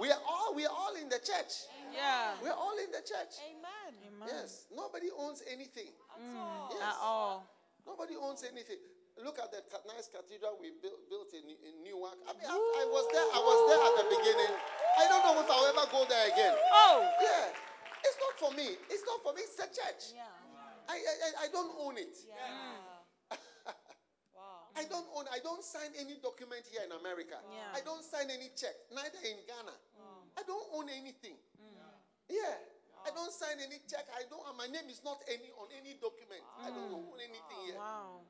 We 0.00 0.10
are 0.10 0.18
all 0.26 0.54
we 0.54 0.66
are 0.66 0.74
all 0.74 0.94
in 0.98 1.08
the 1.08 1.22
church. 1.22 1.70
Yeah. 1.94 2.34
We're 2.42 2.56
all 2.56 2.74
in 2.82 2.90
the 2.90 3.02
church. 3.06 3.38
Amen. 3.46 3.94
Amen. 4.02 4.26
Yes. 4.26 4.66
Nobody 4.74 5.06
owns 5.14 5.42
anything. 5.46 5.94
That's 6.10 6.26
mm, 6.26 6.34
all. 6.34 6.74
Yes. 6.74 6.82
At 6.82 6.98
all. 6.98 7.46
Nobody 7.86 8.14
owns 8.18 8.42
anything. 8.42 8.82
Look 9.22 9.38
at 9.38 9.54
the 9.54 9.62
nice 9.86 10.10
cathedral 10.10 10.58
we 10.58 10.74
built, 10.82 11.06
built 11.06 11.30
in, 11.30 11.46
in 11.46 11.86
Newark. 11.86 12.18
I 12.26 12.34
mean, 12.34 12.50
I, 12.50 12.58
I 12.58 12.84
was 12.90 13.06
there. 13.14 13.28
I 13.30 13.38
was 13.38 13.58
there 13.70 13.82
at 13.86 13.94
the 14.02 14.06
beginning. 14.10 14.52
I 14.98 15.06
don't 15.06 15.22
know 15.22 15.38
if 15.38 15.46
I'll 15.46 15.70
ever 15.70 15.86
go 15.94 16.02
there 16.10 16.26
again. 16.34 16.58
Oh. 16.74 17.06
Yeah, 17.22 17.54
it's 18.02 18.18
not 18.18 18.34
for 18.42 18.50
me. 18.58 18.74
It's 18.90 19.06
not 19.06 19.22
for 19.22 19.30
me. 19.38 19.46
It's 19.46 19.54
the 19.54 19.70
church. 19.70 20.18
Yeah. 20.18 20.26
I, 20.88 20.96
I, 20.96 21.14
I- 21.24 21.36
I 21.44 21.46
don't 21.52 21.72
own 21.80 21.96
it. 21.98 22.14
Yeah. 22.28 23.36
wow. 24.36 24.68
I 24.76 24.84
don't 24.84 25.06
own. 25.16 25.24
I 25.32 25.38
don't 25.42 25.64
sign 25.64 25.90
any 25.98 26.16
document 26.22 26.64
here 26.70 26.82
in 26.84 26.92
America. 26.92 27.38
Yeah. 27.50 27.72
I 27.76 27.80
don't 27.84 28.04
sign 28.04 28.28
any 28.30 28.50
check. 28.56 28.74
Neither 28.92 29.20
in 29.24 29.38
Ghana. 29.48 29.76
I 30.36 30.42
don't 30.42 30.66
own 30.74 30.90
anything. 30.90 31.38
Mm. 31.56 31.78
Yeah. 32.28 32.58
I 33.06 33.12
don't 33.14 33.30
sign 33.32 33.60
any 33.62 33.78
check. 33.86 34.04
I 34.16 34.24
don't. 34.28 34.42
and 34.48 34.56
My 34.58 34.66
name 34.66 34.88
is 34.90 35.00
not 35.04 35.22
any 35.28 35.52
on 35.60 35.68
any 35.78 35.94
document. 36.00 36.42
I 36.58 36.68
don't 36.74 36.90
own 36.92 37.16
anything 37.22 37.60
here. 37.70 37.78
Wow. 37.78 38.24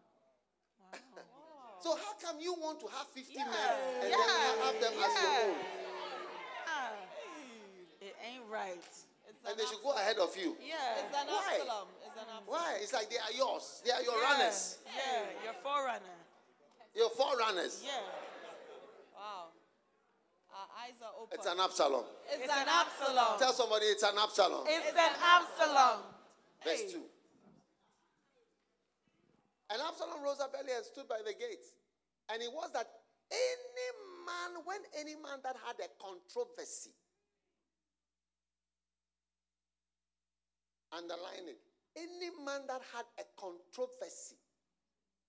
So 1.82 1.96
how 1.96 2.14
come 2.20 2.40
you 2.40 2.54
want 2.54 2.80
to 2.80 2.88
have 2.96 3.08
50 3.12 3.34
men 3.36 3.46
and 3.46 4.08
Yeah. 4.08 4.16
then 4.16 4.56
have 4.64 4.78
them 4.80 4.94
as 4.94 5.14
your 5.20 5.32
Yeah. 5.32 5.44
own? 5.48 5.56
It 8.00 8.14
ain't 8.20 8.44
right. 8.52 8.76
It's 9.28 9.40
And 9.44 9.52
an 9.52 9.56
they 9.56 9.64
should 9.64 9.82
go 9.82 9.92
ahead 9.92 10.16
of 10.18 10.36
you. 10.36 10.56
Yeah. 10.60 10.76
It's 11.00 11.12
an 11.16 11.26
Why? 11.28 11.56
Absalom. 11.60 11.88
It's 12.46 12.52
an 12.52 12.60
Absalom. 12.60 12.60
Why? 12.64 12.78
It's 12.82 12.92
like 12.92 13.10
they 13.10 13.16
are 13.16 13.34
yours. 13.36 13.82
They 13.84 13.90
are 13.92 14.02
your 14.02 14.18
yeah. 14.20 14.30
runners. 14.32 14.78
Yeah. 14.84 15.44
Your 15.44 15.56
forerunner. 15.62 16.18
Your 16.94 17.10
forerunners. 17.10 17.82
Yeah. 17.84 18.00
Wow. 19.14 19.48
Our 20.54 20.68
eyes 20.84 20.98
are 21.02 21.14
open. 21.18 21.34
It's 21.38 21.46
an 21.46 21.58
Absalom. 21.58 22.04
It's 22.30 22.44
It's 22.44 22.52
an 22.52 22.62
an 22.62 22.68
Absalom. 22.68 23.38
Tell 23.38 23.52
somebody 23.52 23.86
it's 23.86 24.02
an 24.02 24.16
Absalom. 24.18 24.64
It's 24.68 24.92
an 24.92 25.14
Absalom. 25.18 26.00
Verse 26.62 26.80
Hey. 26.80 26.92
2. 26.92 27.02
And 29.70 29.82
Absalom 29.82 30.22
rose 30.22 30.38
up 30.40 30.54
early 30.54 30.72
and 30.76 30.84
stood 30.84 31.08
by 31.08 31.18
the 31.24 31.32
gate. 31.32 31.64
And 32.30 32.40
it 32.42 32.52
was 32.52 32.70
that 32.72 32.86
any 33.32 33.88
man, 34.24 34.62
when 34.64 34.80
any 34.94 35.14
man 35.16 35.40
that 35.42 35.56
had 35.66 35.76
a 35.80 35.88
controversy, 35.98 36.92
underline 40.92 41.48
it, 41.48 41.58
any 41.96 42.30
man 42.44 42.66
that 42.68 42.82
had 42.94 43.06
a 43.18 43.24
controversy 43.38 44.36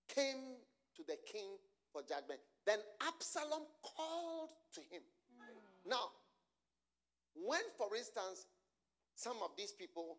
came 0.08 0.58
to 0.96 1.02
the 1.06 1.16
king 1.26 1.58
for 1.92 2.02
judgment. 2.02 2.40
Then 2.66 2.78
Absalom 3.06 3.62
called 3.82 4.50
to 4.74 4.80
him. 4.90 5.02
Hmm. 5.38 5.90
Now, 5.90 6.10
when, 7.34 7.62
for 7.76 7.94
instance, 7.96 8.46
some 9.14 9.36
of 9.42 9.50
these 9.56 9.72
people 9.72 10.18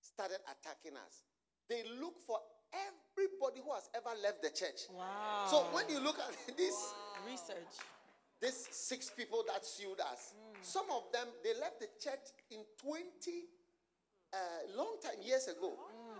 started 0.00 0.38
attacking 0.46 0.96
us, 0.96 1.24
they 1.68 1.82
look 2.00 2.20
for 2.26 2.38
everybody 2.72 3.60
who 3.64 3.72
has 3.74 3.88
ever 3.94 4.14
left 4.22 4.42
the 4.42 4.50
church. 4.50 4.88
Wow. 4.92 5.46
So 5.50 5.56
when 5.72 5.88
you 5.88 6.00
look 6.00 6.18
at 6.18 6.32
this, 6.56 6.94
research. 7.26 7.74
these 8.40 8.68
six 8.70 9.10
people 9.10 9.44
that 9.52 9.64
sued 9.64 10.00
us, 10.00 10.34
hmm. 10.36 10.58
some 10.62 10.86
of 10.94 11.10
them 11.12 11.26
they 11.42 11.58
left 11.60 11.80
the 11.80 11.88
church 12.00 12.32
in 12.50 12.60
20 12.80 13.57
uh, 14.32 14.76
long 14.76 14.96
time 15.02 15.18
years 15.22 15.48
ago. 15.48 15.72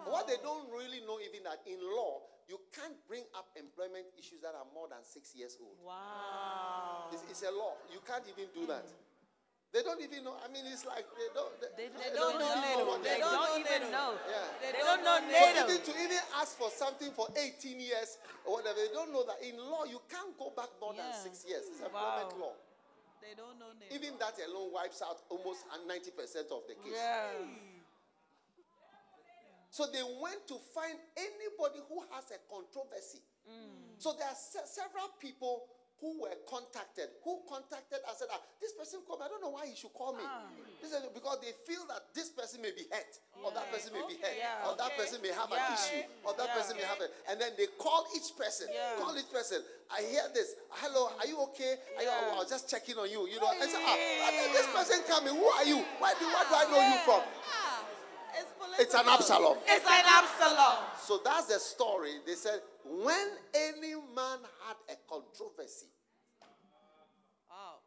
What 0.06 0.26
they 0.26 0.40
don't 0.42 0.70
really 0.72 1.00
know 1.04 1.18
even 1.20 1.44
that 1.44 1.60
in 1.66 1.80
law 1.82 2.22
you 2.48 2.56
can't 2.72 2.96
bring 3.04 3.28
up 3.36 3.52
employment 3.60 4.08
issues 4.16 4.40
that 4.40 4.56
are 4.56 4.64
more 4.72 4.88
than 4.88 5.04
six 5.04 5.36
years 5.36 5.60
old. 5.60 5.76
Wow. 5.84 7.12
It's, 7.12 7.20
it's 7.28 7.44
a 7.44 7.52
law. 7.52 7.76
You 7.92 8.00
can't 8.08 8.24
even 8.24 8.48
do 8.56 8.64
that. 8.72 8.88
They 9.68 9.84
don't 9.84 10.00
even 10.00 10.24
know. 10.24 10.32
I 10.40 10.48
mean, 10.48 10.64
it's 10.64 10.88
like 10.88 11.04
they 11.12 11.28
don't. 11.36 11.52
They, 11.60 11.92
They 11.92 12.08
don't 12.16 12.40
don't, 12.40 12.40
know 12.40 12.48
know. 12.56 12.64
NATO. 12.64 13.04
They 13.04 13.20
they're 13.20 13.20
don't, 13.20 13.36
doing. 13.52 13.68
even 13.68 13.68
They 13.68 13.78
don't 13.84 13.92
know. 13.92 14.12
Yeah. 14.16 14.48
They 14.64 14.72
They, 14.72 14.80
don't 14.80 15.04
don't 15.04 15.04
know 15.04 15.28
know 15.28 15.28
So 15.28 15.44
NATO. 15.44 15.60
even 15.68 15.78
to 15.84 15.92
even 16.08 16.22
ask 16.40 16.50
for 16.56 16.70
something 16.72 17.12
for 17.12 17.28
18 17.36 17.76
years 17.76 18.16
or 18.48 18.64
whatever, 18.64 18.80
they 18.80 18.96
don't 18.96 19.12
know 19.12 19.28
that 19.28 19.44
in 19.44 19.60
law 19.60 19.84
you 19.84 20.00
can't 20.08 20.32
go 20.40 20.48
back 20.56 20.72
more 20.80 20.96
than 20.96 21.12
six 21.12 21.44
years. 21.44 21.68
It's 21.68 21.84
employment 21.84 22.32
Wow. 22.32 22.56
law. 22.56 22.56
They 23.20 23.36
don't 23.36 23.60
know 23.60 23.76
name. 23.76 23.92
Even 23.92 24.16
that 24.24 24.40
alone 24.40 24.72
wipes 24.72 25.04
out 25.04 25.20
almost 25.28 25.68
90% 25.84 26.16
of 26.48 26.64
the 26.64 26.80
case. 26.80 26.96
Yeah. 26.96 27.44
So 29.78 29.86
they 29.86 30.02
went 30.02 30.42
to 30.50 30.58
find 30.74 30.98
anybody 31.14 31.78
who 31.86 32.02
has 32.10 32.26
a 32.34 32.42
controversy. 32.50 33.22
So 34.02 34.10
there 34.18 34.26
are 34.26 34.34
se- 34.34 34.66
several 34.66 35.06
people 35.22 35.70
who 36.02 36.18
were 36.26 36.34
contacted. 36.50 37.06
Who 37.22 37.46
contacted 37.46 38.02
and 38.02 38.10
said, 38.18 38.26
ah, 38.34 38.42
This 38.58 38.74
person 38.74 39.06
called 39.06 39.22
me. 39.22 39.26
I 39.26 39.30
don't 39.30 39.38
know 39.38 39.54
why 39.54 39.70
he 39.70 39.78
should 39.78 39.94
call 39.94 40.18
me. 40.18 40.26
This 40.82 40.90
is 40.90 41.06
because 41.14 41.38
they 41.46 41.54
feel 41.62 41.86
that 41.94 42.10
this 42.10 42.26
person 42.34 42.58
may 42.58 42.74
be 42.74 42.90
hurt, 42.90 43.22
or 43.38 43.54
that 43.54 43.70
person 43.70 43.94
may 43.94 44.02
be 44.02 44.18
hurt, 44.18 44.34
Yeah. 44.34 44.66
or 44.66 44.74
that 44.82 44.98
person 44.98 45.22
may 45.22 45.30
have 45.30 45.46
Yeah. 45.46 45.62
an 45.62 45.74
issue, 45.78 46.02
or 46.26 46.34
that 46.34 46.46
Yeah. 46.50 46.58
person 46.58 46.74
may 46.74 46.82
have 46.82 46.98
it. 46.98 47.14
And 47.30 47.38
then 47.38 47.54
they 47.54 47.70
call 47.78 48.02
each 48.18 48.34
person. 48.34 48.66
Call 48.98 49.14
each 49.14 49.30
person. 49.30 49.62
I 49.94 50.02
hear 50.02 50.26
this. 50.34 50.58
Hello, 50.82 51.06
are 51.22 51.26
you 51.30 51.38
okay? 51.54 51.78
Are 51.98 52.02
you. 52.02 52.10
I 52.10 52.34
was 52.34 52.50
just 52.50 52.66
checking 52.66 52.98
on 52.98 53.06
you. 53.06 53.30
You 53.30 53.38
know, 53.38 53.46
I 53.46 53.62
said, 53.62 53.78
ah, 53.78 53.94
this 54.50 54.66
person 54.74 55.06
coming. 55.06 55.38
Who 55.38 55.46
are 55.46 55.66
you? 55.70 55.86
Why 56.02 56.18
do, 56.18 56.26
where 56.26 56.46
do 56.50 56.54
I 56.58 56.66
know 56.66 56.82
you 56.82 56.98
from? 57.06 57.22
It's 58.78 58.94
an 58.94 59.06
Absalom. 59.08 59.58
It's 59.66 59.84
an 59.84 60.04
Absalom. 60.06 60.84
So 61.00 61.20
that's 61.24 61.46
the 61.46 61.58
story. 61.58 62.12
They 62.26 62.34
said, 62.34 62.60
when 62.84 63.28
any 63.54 63.94
man 64.14 64.38
had 64.66 64.76
a 64.88 64.96
controversy 65.08 65.86
Wow. 67.50 67.80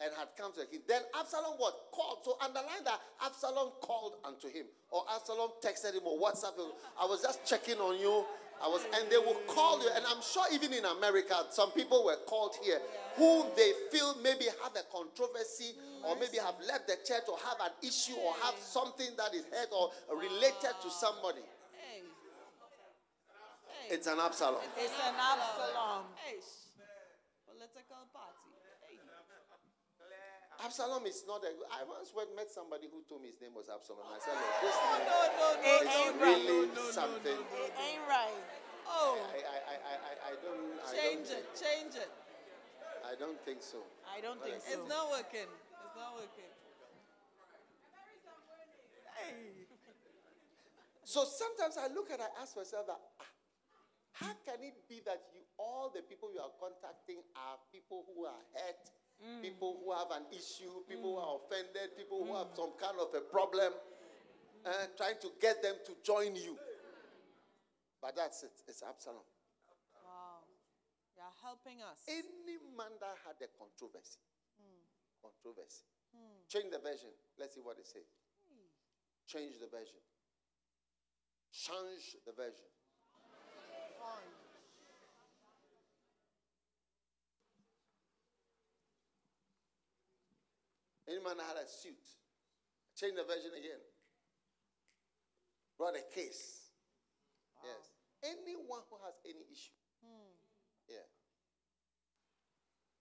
and 0.00 0.10
had 0.16 0.28
come 0.36 0.52
to 0.52 0.60
the 0.60 0.66
king, 0.66 0.80
then 0.88 1.02
Absalom 1.18 1.58
was 1.58 1.72
Called. 1.92 2.18
So 2.24 2.36
underline 2.40 2.84
that 2.84 3.00
Absalom 3.24 3.72
called 3.80 4.14
unto 4.24 4.46
him, 4.48 4.66
or 4.90 5.02
Absalom 5.14 5.50
texted 5.64 5.94
him, 5.94 6.02
or 6.06 6.18
WhatsApp 6.20 6.56
him. 6.56 6.70
I 7.00 7.04
was 7.06 7.22
just 7.22 7.44
checking 7.44 7.78
on 7.78 7.98
you. 7.98 8.24
I 8.62 8.66
was, 8.66 8.82
and 8.98 9.08
they 9.10 9.18
will 9.18 9.38
call 9.46 9.80
you. 9.82 9.90
And 9.94 10.04
I'm 10.06 10.20
sure 10.22 10.44
even 10.52 10.72
in 10.72 10.84
America, 10.84 11.46
some 11.50 11.70
people 11.70 12.04
were 12.04 12.16
called 12.26 12.56
here 12.62 12.80
who 13.16 13.46
they 13.56 13.72
feel 13.90 14.16
maybe 14.22 14.46
have 14.62 14.74
a 14.74 14.82
controversy, 14.90 15.74
or 16.04 16.14
maybe 16.16 16.38
have 16.38 16.54
left 16.66 16.86
the 16.86 16.96
church, 17.06 17.26
or 17.30 17.38
have 17.38 17.58
an 17.62 17.72
issue, 17.86 18.14
or 18.18 18.34
have 18.42 18.54
something 18.58 19.10
that 19.16 19.34
is 19.34 19.44
hurt 19.50 19.70
or 19.72 19.90
related 20.18 20.74
to 20.82 20.90
somebody. 20.90 21.42
Hey. 21.74 22.02
Hey. 23.66 23.94
It's 23.94 24.06
an 24.06 24.18
Absalom. 24.18 24.62
It's 24.76 24.98
an 25.06 25.14
Absalom. 25.14 26.10
Hey. 26.18 26.38
sh- 26.42 26.66
Political 27.46 28.10
party. 28.14 28.54
Hey. 28.86 28.98
Absalom 30.58 31.06
is 31.06 31.22
not 31.22 31.38
a. 31.46 31.54
I 31.70 31.86
once 31.86 32.10
met 32.34 32.50
somebody 32.50 32.90
who 32.90 33.06
told 33.06 33.22
me 33.22 33.30
his 33.30 33.38
name 33.38 33.54
was 33.54 33.70
Absalom. 33.70 34.02
I 34.10 34.18
said, 34.18 34.34
Look, 34.34 34.54
this 34.58 34.74
No, 34.74 34.90
no, 35.06 35.18
no, 35.38 35.46
no, 35.54 35.70
It 35.70 35.82
is 35.82 35.86
no, 35.86 35.98
ain't 36.02 36.16
no, 36.18 36.26
right. 36.26 36.42
really 36.42 36.66
no, 36.66 36.74
no, 36.74 36.82
no, 36.82 36.90
something. 36.90 37.38
no, 37.38 37.46
no. 37.46 37.62
It 37.62 37.74
ain't 37.78 38.04
right. 38.10 38.42
Oh, 38.90 39.22
I, 39.22 39.38
I, 39.38 39.58
I, 39.70 39.74
I, 39.78 39.94
I- 39.94 40.20
I 40.28 40.32
don't. 40.42 40.66
I 40.82 40.90
change 40.98 41.28
don't, 41.30 41.38
it, 41.38 41.54
change 41.54 41.94
it. 41.94 42.10
I 43.06 43.14
don't 43.14 43.38
think 43.46 43.62
so. 43.62 43.78
I 44.10 44.18
don't 44.20 44.42
think 44.42 44.58
so. 44.58 44.66
It's 44.74 44.86
not 44.90 45.06
working. 45.14 45.46
It's 45.46 45.94
not 45.96 46.12
working. 46.18 46.50
Hey. 49.14 49.64
So 51.06 51.24
sometimes 51.24 51.78
I 51.80 51.88
look 51.94 52.10
at, 52.10 52.20
I 52.20 52.28
ask 52.42 52.52
myself 52.56 52.84
that, 52.90 53.00
ah, 53.00 53.30
how 54.12 54.34
can 54.44 54.60
it 54.60 54.76
be 54.90 55.00
that 55.08 55.22
you, 55.32 55.40
all 55.56 55.88
the 55.88 56.02
people 56.04 56.28
you 56.34 56.40
are 56.42 56.52
contacting 56.60 57.24
are 57.32 57.56
people 57.72 58.04
who 58.12 58.26
are 58.28 58.42
hurt, 58.52 58.84
Mm. 59.18 59.42
people 59.42 59.82
who 59.82 59.90
have 59.90 60.14
an 60.14 60.30
issue, 60.30 60.70
people 60.86 61.18
who 61.18 61.20
mm. 61.20 61.26
are 61.26 61.34
offended, 61.42 61.98
people 61.98 62.22
who 62.22 62.38
have 62.38 62.54
mm. 62.54 62.56
some 62.56 62.72
kind 62.78 62.94
of 63.02 63.10
a 63.18 63.22
problem, 63.26 63.74
uh, 64.62 64.70
trying 64.94 65.18
to 65.18 65.34
get 65.42 65.58
them 65.58 65.74
to 65.82 65.98
join 66.06 66.38
you. 66.38 66.54
But 67.98 68.14
that's 68.14 68.46
it. 68.46 68.54
It's 68.70 68.86
Absalom. 68.86 69.26
Wow. 70.06 70.46
You're 71.18 71.34
helping 71.42 71.82
us. 71.82 71.98
Any 72.06 72.62
man 72.78 72.94
that 73.02 73.18
had 73.26 73.42
a 73.42 73.50
controversy, 73.58 74.22
controversy. 75.18 75.82
Change 76.48 76.70
the 76.72 76.78
version. 76.78 77.10
Let's 77.38 77.54
see 77.54 77.60
what 77.60 77.76
it 77.78 77.86
says. 77.86 78.08
Change 79.26 79.60
the 79.60 79.66
version. 79.66 80.00
Change 81.52 82.16
the 82.24 82.32
version. 82.32 82.70
Any 91.08 91.24
man 91.24 91.40
had 91.40 91.56
a 91.56 91.64
suit. 91.64 92.04
Change 92.92 93.16
the 93.16 93.24
version 93.24 93.56
again. 93.56 93.80
Brought 95.80 95.96
a 95.96 96.04
case. 96.12 96.68
Yes. 97.64 97.96
Anyone 98.36 98.84
who 98.92 99.00
has 99.08 99.16
any 99.24 99.46
issue. 99.48 99.78
Hmm. 100.04 100.36
Yeah. 100.84 101.08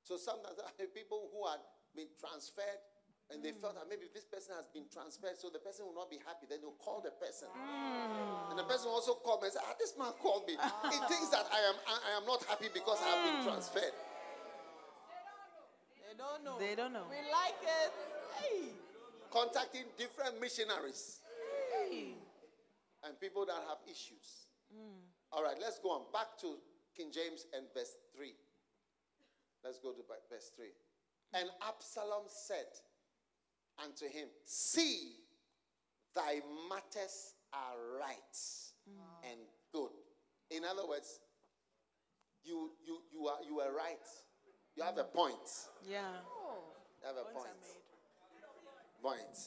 So 0.08 0.16
sometimes 0.16 0.56
people 0.96 1.28
who 1.36 1.44
had 1.52 1.60
been 1.92 2.08
transferred 2.16 2.80
and 3.28 3.44
they 3.44 3.52
hmm. 3.52 3.60
felt 3.60 3.76
that 3.76 3.92
maybe 3.92 4.08
this 4.16 4.24
person 4.24 4.56
has 4.56 4.72
been 4.72 4.88
transferred, 4.88 5.36
so 5.36 5.52
the 5.52 5.60
person 5.60 5.84
will 5.84 5.98
not 5.98 6.08
be 6.08 6.16
happy. 6.24 6.48
Then 6.48 6.64
they'll 6.64 6.80
call 6.80 7.04
the 7.04 7.12
person. 7.12 7.52
Hmm. 7.52 8.54
And 8.54 8.58
the 8.62 8.64
person 8.64 8.88
will 8.88 9.04
also 9.04 9.20
call 9.20 9.44
me 9.44 9.52
and 9.52 9.60
say, 9.60 9.64
ah, 9.68 9.76
this 9.76 10.00
man 10.00 10.16
called 10.22 10.48
me. 10.48 10.56
Ah. 10.56 10.72
He 10.88 10.96
thinks 11.12 11.28
that 11.36 11.44
I 11.52 11.60
am 11.68 11.78
I, 11.84 11.96
I 11.98 12.12
am 12.22 12.26
not 12.30 12.40
happy 12.48 12.72
because 12.72 13.04
I 13.04 13.08
have 13.12 13.24
been 13.28 13.42
transferred. 13.44 13.97
They 16.48 16.56
don't 16.56 16.60
know. 16.60 16.60
They 16.60 16.76
don't 16.76 16.94
know. 16.94 17.06
We 17.10 17.20
like 17.32 17.60
it. 17.64 17.92
Hey. 18.40 18.70
Contacting 19.32 19.84
different 19.98 20.40
missionaries 20.40 21.20
Hey. 21.74 22.16
and 23.04 23.20
people 23.20 23.46
that 23.46 23.60
have 23.68 23.78
issues. 23.86 24.48
Hmm. 24.72 25.04
All 25.32 25.44
right, 25.44 25.58
let's 25.60 25.80
go 25.80 25.92
on. 25.92 26.04
Back 26.14 26.38
to 26.42 26.56
King 26.96 27.12
James 27.12 27.46
and 27.54 27.66
verse 27.74 27.96
3. 28.16 28.34
Let's 29.64 29.80
go 29.80 29.92
to 29.92 30.02
verse 30.30 30.52
3. 30.56 30.66
Hmm. 30.68 31.42
And 31.42 31.50
Absalom 31.68 32.24
said 32.28 32.72
unto 33.84 34.06
him, 34.06 34.30
See, 34.46 35.12
thy 36.16 36.42
matters 36.70 37.34
are 37.54 38.00
right 38.00 38.38
hmm. 38.88 39.30
and 39.30 39.40
good. 39.74 39.92
In 40.50 40.64
other 40.64 40.88
words, 40.88 41.20
you, 42.44 42.72
you, 42.86 43.00
you, 43.12 43.28
are, 43.28 43.40
you 43.46 43.60
are 43.60 43.76
right. 43.76 44.08
You 44.76 44.84
have 44.84 44.98
a 44.98 45.04
point. 45.04 45.36
Yeah. 45.88 46.22
You 47.08 47.16
have 47.16 47.24
a 47.24 47.32
Points 47.32 47.40
point. 47.40 47.48
are 47.48 47.64
made. 47.64 49.24
Point. 49.24 49.38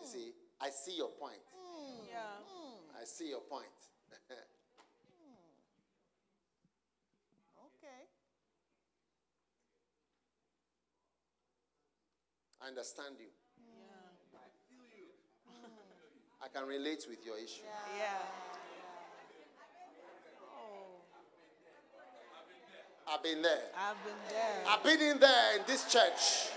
You 0.00 0.06
see, 0.06 0.30
I 0.60 0.70
see 0.70 0.96
your 0.96 1.08
point. 1.18 1.42
Hmm. 1.50 2.06
Yeah. 2.06 2.38
Hmm. 2.46 2.78
I 3.00 3.04
see 3.04 3.30
your 3.30 3.40
point. 3.40 3.66
Hmm. 4.30 5.34
Okay. 7.66 8.06
I 12.62 12.68
understand 12.68 13.16
you. 13.18 13.26
Yeah. 13.58 14.38
I 14.38 14.46
feel 14.70 14.86
you. 14.94 15.10
I 16.40 16.46
can 16.46 16.64
relate 16.68 17.06
with 17.08 17.26
your 17.26 17.38
issue. 17.38 17.66
Yeah. 17.98 18.22
Oh. 20.54 21.02
I've 23.12 23.22
been 23.24 23.42
there. 23.42 23.66
I've 23.76 23.98
been 24.04 24.14
there. 24.28 24.62
I've 24.68 24.84
been 24.84 25.00
in 25.00 25.18
there 25.18 25.56
in 25.58 25.62
this 25.66 25.90
church, 25.92 26.50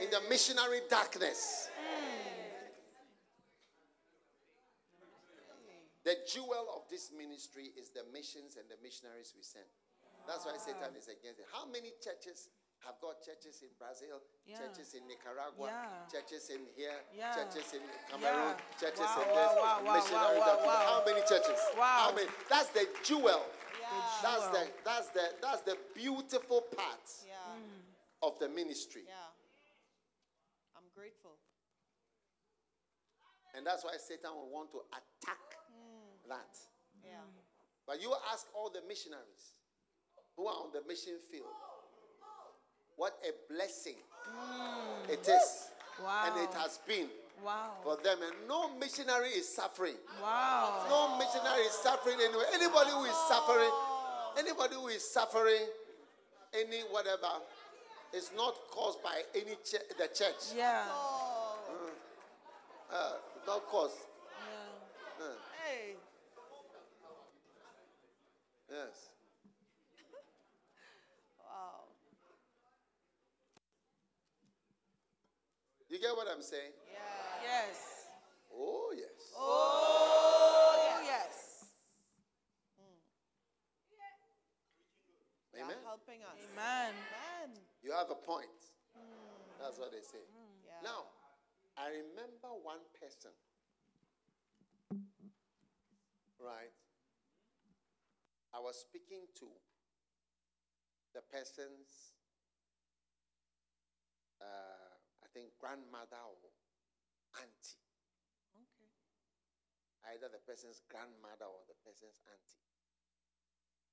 in 0.00 0.10
the 0.10 0.20
missionary 0.28 0.80
darkness. 0.88 1.68
The 6.04 6.16
jewel 6.24 6.72
of 6.74 6.88
this 6.88 7.10
ministry 7.12 7.68
is 7.76 7.90
the 7.90 8.00
missions 8.12 8.56
and 8.56 8.64
the 8.70 8.80
missionaries 8.82 9.34
we 9.36 9.42
send. 9.42 9.66
That's 10.26 10.46
why 10.46 10.56
Satan 10.56 10.96
is 10.96 11.08
against 11.08 11.40
it. 11.40 11.46
How 11.52 11.66
many 11.68 11.92
churches 12.00 12.48
have 12.86 12.96
got 13.02 13.20
churches 13.20 13.60
in 13.60 13.68
Brazil, 13.76 14.22
Yeah. 14.46 14.56
churches 14.56 14.94
in 14.94 15.04
Nicaragua, 15.08 15.66
Yeah. 15.68 16.06
churches 16.08 16.48
in 16.48 16.64
here, 16.76 17.04
Yeah. 17.12 17.34
churches 17.34 17.74
in 17.74 17.82
Cameroon, 18.08 18.56
Yeah. 18.56 18.78
churches 18.78 19.00
Wow, 19.00 19.20
in 19.22 19.28
this, 19.28 19.36
wow, 19.36 19.82
wow, 19.82 19.94
missionary 19.98 20.38
wow, 20.38 20.46
darkness. 20.46 20.66
wow. 20.66 20.86
How 20.86 21.04
many 21.04 21.20
churches? 21.26 21.60
Wow. 21.76 21.98
How 21.98 22.12
many? 22.12 22.30
That's 22.48 22.70
the 22.70 22.86
jewel. 23.02 23.44
That's 24.22 24.46
the 24.48 24.72
that's 24.84 25.08
the 25.10 25.34
that's 25.40 25.62
the 25.62 25.76
beautiful 25.94 26.60
part 26.62 27.08
of 28.22 28.38
the 28.38 28.48
ministry. 28.48 29.04
Yeah. 29.06 29.14
I'm 30.76 30.88
grateful. 30.94 31.38
And 33.58 33.66
that's 33.66 33.82
why 33.84 33.98
Satan 33.98 34.30
will 34.38 34.54
want 34.54 34.70
to 34.70 34.78
attack 34.94 35.58
mm. 35.66 36.30
that. 36.30 36.54
Yeah. 37.02 37.26
But 37.88 38.00
you 38.00 38.14
ask 38.32 38.46
all 38.54 38.70
the 38.70 38.86
missionaries 38.86 39.58
who 40.36 40.46
are 40.46 40.54
on 40.62 40.70
the 40.72 40.86
mission 40.86 41.18
field, 41.28 41.50
what 42.94 43.18
a 43.26 43.34
blessing 43.52 43.98
mm. 44.30 45.10
it 45.10 45.26
is. 45.26 45.70
Wow. 45.98 46.30
And 46.30 46.48
it 46.48 46.54
has 46.54 46.78
been 46.86 47.08
Wow. 47.44 47.70
for 47.84 47.96
them. 48.02 48.18
And 48.22 48.48
no 48.48 48.70
missionary 48.78 49.28
is 49.30 49.48
suffering. 49.48 49.94
Wow. 50.22 50.86
No 50.88 51.18
missionary 51.18 51.62
is 51.62 51.72
suffering 51.72 52.16
anyway. 52.20 52.44
Anybody 52.54 52.90
who 52.90 53.04
is 53.04 53.16
suffering, 53.28 53.70
anybody 54.38 54.74
who 54.74 54.88
is 54.88 55.08
suffering, 55.08 55.66
any 56.54 56.80
whatever, 56.90 57.42
is 58.12 58.30
not 58.36 58.54
caused 58.70 59.02
by 59.02 59.22
any 59.34 59.54
ch- 59.64 59.86
the 59.98 60.08
church. 60.14 60.54
Yeah. 60.56 60.84
Oh. 60.90 61.38
Uh, 62.90 63.12
not 63.48 63.64
caused. 63.66 63.96
Yeah. 63.96 65.24
Uh, 65.24 65.32
Hey. 65.64 65.96
yes. 68.68 69.08
Wow. 71.40 71.88
You 75.88 75.98
get 75.98 76.12
what 76.14 76.28
I'm 76.28 76.42
saying? 76.42 76.76
Yeah. 76.92 77.00
Yes. 77.42 78.04
Oh 78.52 78.92
yes. 78.94 79.32
Oh, 79.34 81.00
yes. 81.04 81.64
Amen. 85.56 85.72
You're 85.72 85.88
helping 85.88 86.20
us. 86.20 86.36
Amen. 86.52 86.92
Amen. 86.92 87.56
You 87.82 87.92
have 87.92 88.10
a 88.10 88.14
point. 88.14 88.52
That's 89.58 89.78
what 89.78 89.90
they 89.90 90.04
say. 90.04 90.22
Yeah. 90.62 90.84
Now, 90.84 91.08
I 91.78 91.94
remember 91.94 92.50
one 92.66 92.82
person, 92.98 93.30
right? 96.42 96.74
I 98.50 98.58
was 98.58 98.82
speaking 98.82 99.30
to 99.38 99.46
the 101.14 101.22
person's, 101.30 102.18
uh, 104.42 104.90
I 105.22 105.26
think, 105.30 105.54
grandmother 105.62 106.18
or 106.18 106.50
auntie. 107.38 107.78
Okay. 108.58 108.90
either 110.10 110.26
the 110.34 110.42
person's 110.42 110.82
grandmother 110.90 111.46
or 111.46 111.62
the 111.70 111.78
person's 111.86 112.18
auntie. 112.26 112.66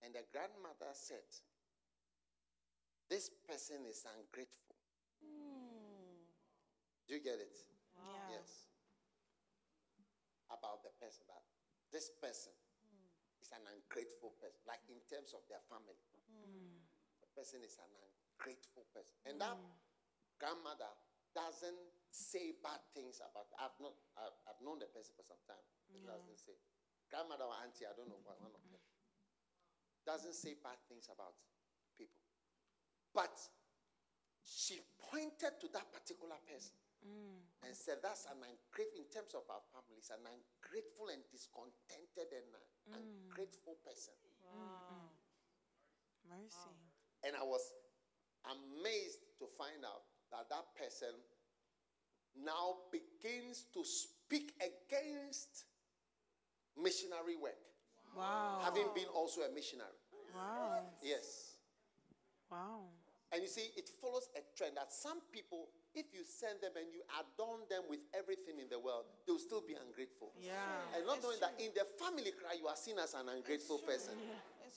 And 0.01 0.17
the 0.17 0.25
grandmother 0.33 0.89
said, 0.97 1.29
This 3.09 3.29
person 3.45 3.85
is 3.85 4.01
ungrateful. 4.09 4.73
Do 7.07 7.13
you 7.13 7.21
get 7.21 7.37
it? 7.37 7.74
Yes. 8.29 8.69
About 10.51 10.85
the 10.85 10.93
person 11.01 11.25
that 11.27 11.41
this 11.89 12.13
person 12.21 12.53
hmm. 12.85 13.07
is 13.41 13.49
an 13.55 13.65
ungrateful 13.65 14.37
person, 14.37 14.61
like 14.69 14.83
in 14.91 15.01
terms 15.09 15.33
of 15.33 15.41
their 15.49 15.63
family. 15.71 15.97
Hmm. 16.29 16.83
The 17.23 17.29
person 17.33 17.65
is 17.65 17.79
an 17.81 17.89
ungrateful 17.89 18.85
person. 18.93 19.15
And 19.25 19.41
that 19.41 19.57
hmm. 19.57 19.73
grandmother 20.37 20.91
doesn't 21.33 21.81
say 22.15 22.55
bad 22.63 22.79
things 22.95 23.19
about 23.19 23.51
I've 23.59 23.75
not 23.83 23.91
I've, 24.15 24.37
I've 24.47 24.61
known 24.63 24.79
the 24.79 24.87
person 24.87 25.11
for 25.19 25.27
some 25.27 25.41
time. 25.43 25.65
It 25.91 26.03
doesn't 26.07 26.39
say 26.39 26.55
grandmother 27.11 27.47
or 27.47 27.55
auntie, 27.59 27.83
I 27.83 27.93
don't 27.95 28.07
know 28.07 28.21
what 28.23 28.39
one 28.39 28.55
of 28.55 28.63
them. 28.71 28.83
Doesn't 30.07 30.37
say 30.37 30.55
bad 30.61 30.79
things 30.87 31.11
about 31.11 31.35
people. 31.97 32.23
But 33.11 33.35
she 34.45 34.79
pointed 35.01 35.57
to 35.59 35.67
that 35.73 35.89
particular 35.91 36.37
person 36.45 36.77
and 37.65 37.73
said, 37.75 38.01
That's 38.03 38.25
an 38.29 38.41
ungrateful, 38.41 38.97
in 38.99 39.07
terms 39.09 39.33
of 39.33 39.43
our 39.49 39.63
families, 39.73 40.11
an 40.13 40.21
ungrateful 40.25 41.09
and 41.09 41.21
discontented 41.31 42.29
and 42.33 42.47
uh, 42.53 42.97
ungrateful 43.01 43.77
person. 43.85 44.13
Mercy. 46.29 46.73
And 47.23 47.35
I 47.37 47.43
was 47.45 47.61
amazed 48.45 49.21
to 49.39 49.45
find 49.57 49.85
out 49.85 50.05
that 50.31 50.49
that 50.49 50.65
person 50.77 51.13
now 52.37 52.89
begins 52.91 53.65
to 53.73 53.85
speak 53.85 54.53
against 54.61 55.65
missionary 56.75 57.35
work, 57.37 57.57
Wow. 58.15 58.59
having 58.63 58.87
been 58.93 59.07
also 59.13 59.41
a 59.41 59.51
missionary. 59.53 59.95
Wow. 60.33 60.83
Yes. 61.01 61.55
Wow. 62.51 62.89
And 63.31 63.41
you 63.41 63.47
see, 63.47 63.71
it 63.75 63.89
follows 64.01 64.29
a 64.35 64.41
trend 64.57 64.77
that 64.77 64.91
some 64.91 65.19
people, 65.31 65.69
if 65.95 66.05
you 66.13 66.21
send 66.23 66.61
them 66.61 66.71
and 66.75 66.85
you 66.91 67.01
adorn 67.17 67.61
them 67.69 67.83
with 67.89 67.99
everything 68.13 68.59
in 68.59 68.67
the 68.69 68.77
world, 68.79 69.05
they'll 69.25 69.39
still 69.39 69.63
be 69.65 69.75
ungrateful. 69.75 70.31
Yeah. 70.39 70.53
And 70.95 71.05
not 71.07 71.23
knowing 71.23 71.39
that 71.39 71.55
in 71.59 71.71
the 71.73 71.87
family 71.97 72.31
cry, 72.35 72.59
you 72.59 72.67
are 72.67 72.75
seen 72.75 72.99
as 72.99 73.13
an 73.15 73.29
ungrateful 73.29 73.79
person. 73.79 74.13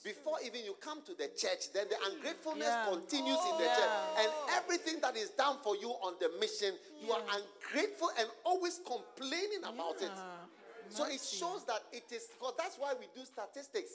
Before 0.01 0.39
even 0.45 0.63
you 0.63 0.75
come 0.79 1.01
to 1.03 1.13
the 1.13 1.27
church, 1.35 1.73
then 1.73 1.87
the 1.89 1.99
ungratefulness 1.99 2.63
Yeah. 2.71 2.87
continues 2.87 3.43
in 3.51 3.57
the 3.59 3.67
Yeah. 3.67 3.75
church. 3.75 3.95
And 4.23 4.31
everything 4.55 5.01
that 5.01 5.17
is 5.17 5.29
done 5.31 5.59
for 5.61 5.75
you 5.75 5.91
on 5.91 6.17
the 6.19 6.29
mission, 6.39 6.79
you 7.01 7.11
are 7.11 7.23
ungrateful 7.27 8.09
and 8.17 8.31
always 8.45 8.79
complaining 8.79 9.63
about 9.65 10.01
it. 10.01 10.07
Yeah. 10.15 10.45
So 10.89 11.03
it 11.03 11.19
shows 11.21 11.65
that 11.65 11.83
it 11.91 12.09
is, 12.11 12.27
because 12.27 12.55
that's 12.57 12.77
why 12.77 12.93
we 12.93 13.07
do 13.13 13.25
statistics. 13.25 13.91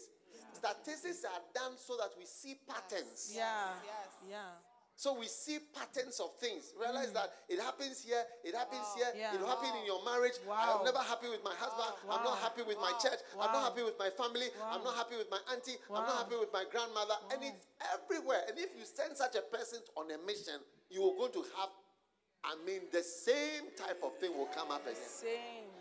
Statistics 0.52 1.24
are 1.24 1.42
done 1.54 1.76
so 1.78 1.96
that 1.96 2.12
we 2.18 2.26
see 2.26 2.54
patterns. 2.68 3.32
Yeah. 3.34 3.74
Yes. 3.84 4.08
Yeah. 4.28 4.50
So 4.96 5.18
we 5.18 5.26
see 5.26 5.58
patterns 5.74 6.20
of 6.22 6.38
things. 6.38 6.70
Realize 6.78 7.10
mm. 7.10 7.18
that 7.18 7.34
it 7.48 7.58
happens 7.58 8.02
here, 8.06 8.22
it 8.44 8.54
happens 8.54 8.86
here, 8.94 9.10
Yeah. 9.16 9.34
it 9.34 9.40
will 9.40 9.48
happen 9.48 9.74
in 9.80 9.86
your 9.86 10.04
marriage. 10.04 10.38
Wow. 10.46 10.78
I'm 10.78 10.84
never 10.84 11.02
happy 11.02 11.28
with 11.28 11.42
my 11.42 11.54
husband. 11.54 11.98
I'm 12.06 12.22
not 12.22 12.38
happy 12.38 12.62
with 12.62 12.78
my 12.78 12.92
church. 13.02 13.18
I'm 13.34 13.50
not 13.50 13.74
happy 13.74 13.82
with 13.82 13.98
my 13.98 14.10
family. 14.10 14.46
I'm 14.62 14.84
not 14.84 14.94
happy 14.94 15.16
with 15.18 15.30
my 15.30 15.42
auntie. 15.50 15.76
I'm 15.90 16.06
not 16.06 16.24
happy 16.24 16.38
with 16.38 16.52
my 16.52 16.64
grandmother. 16.70 17.18
And 17.34 17.42
it's 17.42 17.66
everywhere. 17.90 18.46
And 18.46 18.54
if 18.58 18.70
you 18.78 18.86
send 18.86 19.16
such 19.18 19.34
a 19.34 19.42
person 19.42 19.82
on 19.98 20.10
a 20.14 20.18
mission, 20.22 20.62
you 20.90 21.02
are 21.02 21.14
going 21.18 21.32
to 21.32 21.42
have, 21.58 21.74
I 22.46 22.54
mean, 22.62 22.86
the 22.92 23.02
same 23.02 23.74
type 23.74 23.98
of 24.04 24.14
thing 24.22 24.30
will 24.30 24.50
come 24.54 24.70
up 24.70 24.86
again. 24.86 24.94
Same. 24.94 25.74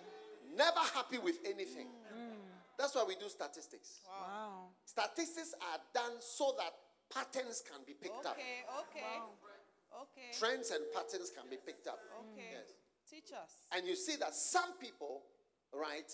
Never 0.58 0.82
happy 0.94 1.22
with 1.22 1.38
anything. 1.46 1.88
Mm. 2.10 2.18
Mm. 2.18 2.42
That's 2.78 2.96
why 2.96 3.06
we 3.08 3.14
do 3.16 3.30
statistics. 3.30 4.02
Wow. 4.10 4.74
Statistics 4.86 5.54
are 5.62 5.80
done 5.94 6.18
so 6.20 6.56
that 6.58 6.74
patterns 7.14 7.62
can 7.62 7.82
be 7.86 7.94
picked 7.94 8.26
up. 8.26 8.34
Okay, 8.34 8.66
okay. 8.90 9.22
Okay. 9.94 10.30
Trends 10.34 10.72
and 10.72 10.82
patterns 10.94 11.30
can 11.30 11.46
be 11.50 11.58
picked 11.58 11.88
up. 11.88 12.00
Okay. 12.34 12.50
Yes. 12.58 12.74
Teach 13.10 13.32
us. 13.32 13.70
And 13.76 13.88
you 13.88 13.96
see 13.96 14.16
that 14.18 14.34
some 14.34 14.74
people, 14.82 15.22
right, 15.72 16.10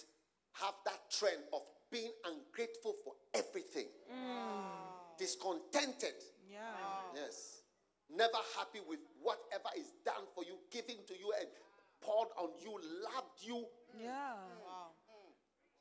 have 0.60 0.76
that 0.86 1.00
trend 1.10 1.40
of 1.54 1.62
being 1.92 2.12
ungrateful 2.28 2.94
for 3.04 3.14
everything, 3.34 3.88
mm. 4.12 5.18
discontented. 5.18 6.20
Yeah. 6.52 6.60
Yes. 7.16 7.64
Never 8.12 8.42
happy 8.58 8.80
with 8.88 9.00
whatever 9.22 9.70
is 9.78 9.94
done 10.04 10.28
for 10.36 10.44
you, 10.44 10.58
given 10.72 10.98
to 11.08 11.14
you, 11.14 11.32
and 11.40 11.48
poured 12.02 12.30
on 12.38 12.50
you, 12.62 12.72
loved 13.06 13.40
you. 13.40 13.66
Yeah. 13.98 14.36
Mm. 14.36 14.66
Wow. 14.66 14.88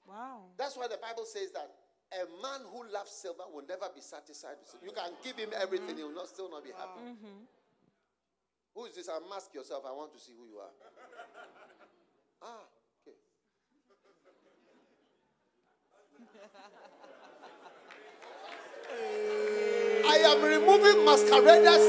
Wow. 0.07 0.41
That's 0.57 0.77
why 0.77 0.87
the 0.89 0.99
Bible 1.03 1.25
says 1.25 1.53
that 1.53 1.69
a 2.13 2.25
man 2.41 2.61
who 2.73 2.85
loves 2.93 3.11
silver 3.13 3.45
will 3.53 3.65
never 3.69 3.89
be 3.95 4.01
satisfied 4.01 4.57
with 4.61 4.69
silver. 4.69 4.87
You 4.87 4.93
can 4.93 5.13
give 5.23 5.37
him 5.37 5.51
everything, 5.61 5.97
he 5.97 6.03
will 6.03 6.15
not, 6.15 6.29
still 6.29 6.51
not 6.51 6.65
be 6.65 6.71
happy. 6.71 7.03
Who 8.75 8.85
is 8.87 8.95
this? 8.95 9.09
Unmask 9.09 9.53
yourself. 9.55 9.85
I 9.87 9.93
want 9.93 10.13
to 10.13 10.19
see 10.19 10.33
who 10.39 10.47
you 10.47 10.59
are. 10.59 10.71
ah, 12.43 12.65
okay. 13.03 13.17
I 20.09 20.17
am 20.25 20.43
removing 20.43 21.05
masqueraders. 21.05 21.85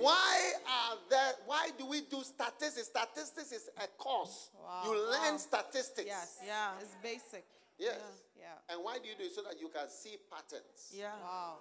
Why 0.00 0.52
are 0.66 0.96
there? 1.10 1.32
Why 1.46 1.68
do 1.78 1.86
we 1.86 2.00
do 2.02 2.21
statistics? 2.34 2.88
Statistics 2.88 3.52
is 3.52 3.70
a 3.78 3.86
course. 3.98 4.50
Wow, 4.54 4.82
You 4.84 4.92
learn 5.10 5.32
wow. 5.32 5.36
statistics. 5.38 6.06
Yes. 6.06 6.38
Yeah. 6.46 6.80
It's 6.80 6.96
basic. 7.02 7.44
Yes. 7.78 8.00
Yeah. 8.38 8.54
And 8.74 8.84
why 8.84 8.98
do 8.98 9.08
you 9.08 9.14
do 9.18 9.24
it 9.24 9.34
so 9.34 9.42
that 9.42 9.58
you 9.60 9.68
can 9.68 9.88
see 9.88 10.16
patterns? 10.30 10.92
Yeah. 10.92 11.12
Wow. 11.22 11.56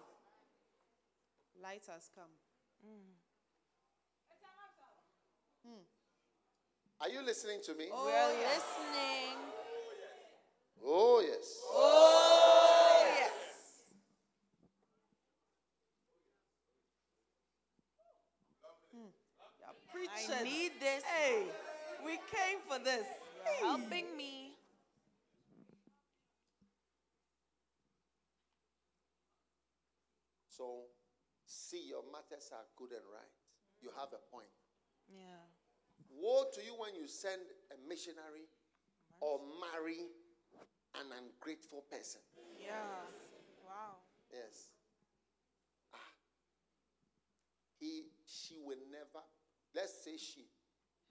Light 1.62 1.84
has 1.92 2.10
come. 2.16 2.32
Hmm. 2.84 3.12
Are 7.02 7.10
you 7.10 7.22
listening 7.26 7.60
to 7.66 7.74
me? 7.76 7.86
Oh, 7.92 8.06
We're 8.06 8.12
yes. 8.42 8.62
listening. 8.62 9.38
Oh 10.84 11.22
yes. 11.26 11.58
Oh, 11.70 13.06
yes. 13.18 13.32
You're 18.94 19.76
preaching. 19.94 20.11
I 20.30 20.44
need 20.44 20.72
this. 20.80 21.04
Hey, 21.04 21.44
we 22.06 22.20
came 22.30 22.60
for 22.68 22.78
this. 22.84 23.06
You're 23.46 23.70
helping 23.70 24.06
me. 24.16 24.54
So, 30.48 30.86
see, 31.46 31.88
your 31.90 32.04
matters 32.12 32.52
are 32.52 32.66
good 32.76 32.92
and 32.92 33.06
right. 33.12 33.34
You 33.82 33.90
have 33.98 34.10
a 34.14 34.22
point. 34.30 34.52
Yeah. 35.10 35.42
Woe 36.14 36.46
to 36.54 36.62
you 36.62 36.74
when 36.78 36.94
you 36.94 37.08
send 37.08 37.42
a 37.72 37.90
missionary 37.90 38.46
or 39.22 39.40
marry 39.58 40.06
an 41.00 41.08
ungrateful 41.18 41.86
person. 41.90 42.22
Yeah. 42.60 42.76
Wow. 43.66 44.04
Yes. 44.32 44.70
Ah. 45.94 45.98
He, 47.80 48.04
she 48.28 48.58
will 48.60 48.84
never, 48.92 49.24
let's 49.76 49.94
say 50.04 50.18
she, 50.18 50.48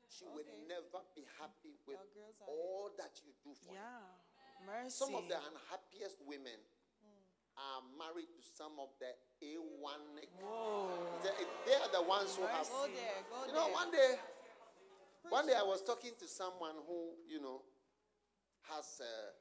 she 0.09 0.24
will 0.27 0.45
Okay. 0.45 0.66
never 0.69 1.01
be 1.15 1.24
happy 1.39 1.77
with 1.87 1.97
Your 1.99 2.11
girls 2.15 2.37
are 2.43 2.49
all 2.49 2.91
that 2.99 3.20
you 3.24 3.32
do 3.45 3.55
for 3.55 3.73
her. 3.73 3.81
Yeah. 3.81 4.66
Mercy. 4.66 4.97
Some 4.97 5.15
of 5.16 5.24
the 5.28 5.37
unhappiest 5.41 6.20
women 6.27 6.61
are 7.57 7.81
married 7.99 8.28
to 8.37 8.41
some 8.45 8.77
of 8.81 8.93
the 9.01 9.12
A1. 9.45 10.01
Whoa. 10.41 10.89
They, 11.24 11.32
they 11.66 11.77
are 11.77 11.89
the 11.93 12.03
ones 12.05 12.37
who 12.37 12.45
have. 12.47 12.69
Go 12.69 12.87
there. 12.89 13.20
Go 13.28 13.37
You 13.49 13.53
there. 13.53 13.55
know, 13.57 13.69
one 13.73 13.91
day, 13.91 14.11
one 15.28 15.47
day 15.47 15.55
I 15.59 15.62
was 15.65 15.82
talking 15.82 16.12
to 16.19 16.27
someone 16.28 16.77
who, 16.87 17.16
you 17.28 17.41
know, 17.41 17.62
has 18.69 19.01
uh, 19.01 19.32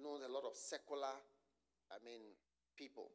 knows 0.00 0.20
a 0.26 0.30
lot 0.32 0.44
of 0.44 0.56
secular, 0.56 1.16
I 1.92 1.96
mean, 2.04 2.20
people. 2.76 3.10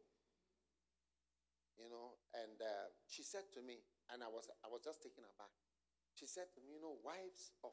You 1.78 1.90
know, 1.90 2.20
and 2.36 2.60
uh, 2.62 2.92
she 3.08 3.24
said 3.24 3.48
to 3.56 3.62
me, 3.62 3.80
and 4.14 4.22
I 4.26 4.30
was 4.30 4.50
I 4.66 4.68
was 4.70 4.82
just 4.84 5.02
taken 5.02 5.24
aback. 5.26 5.54
She 6.18 6.26
said 6.28 6.52
to 6.56 6.60
me, 6.66 6.76
you 6.78 6.82
know, 6.82 7.00
wives 7.06 7.54
of 7.64 7.72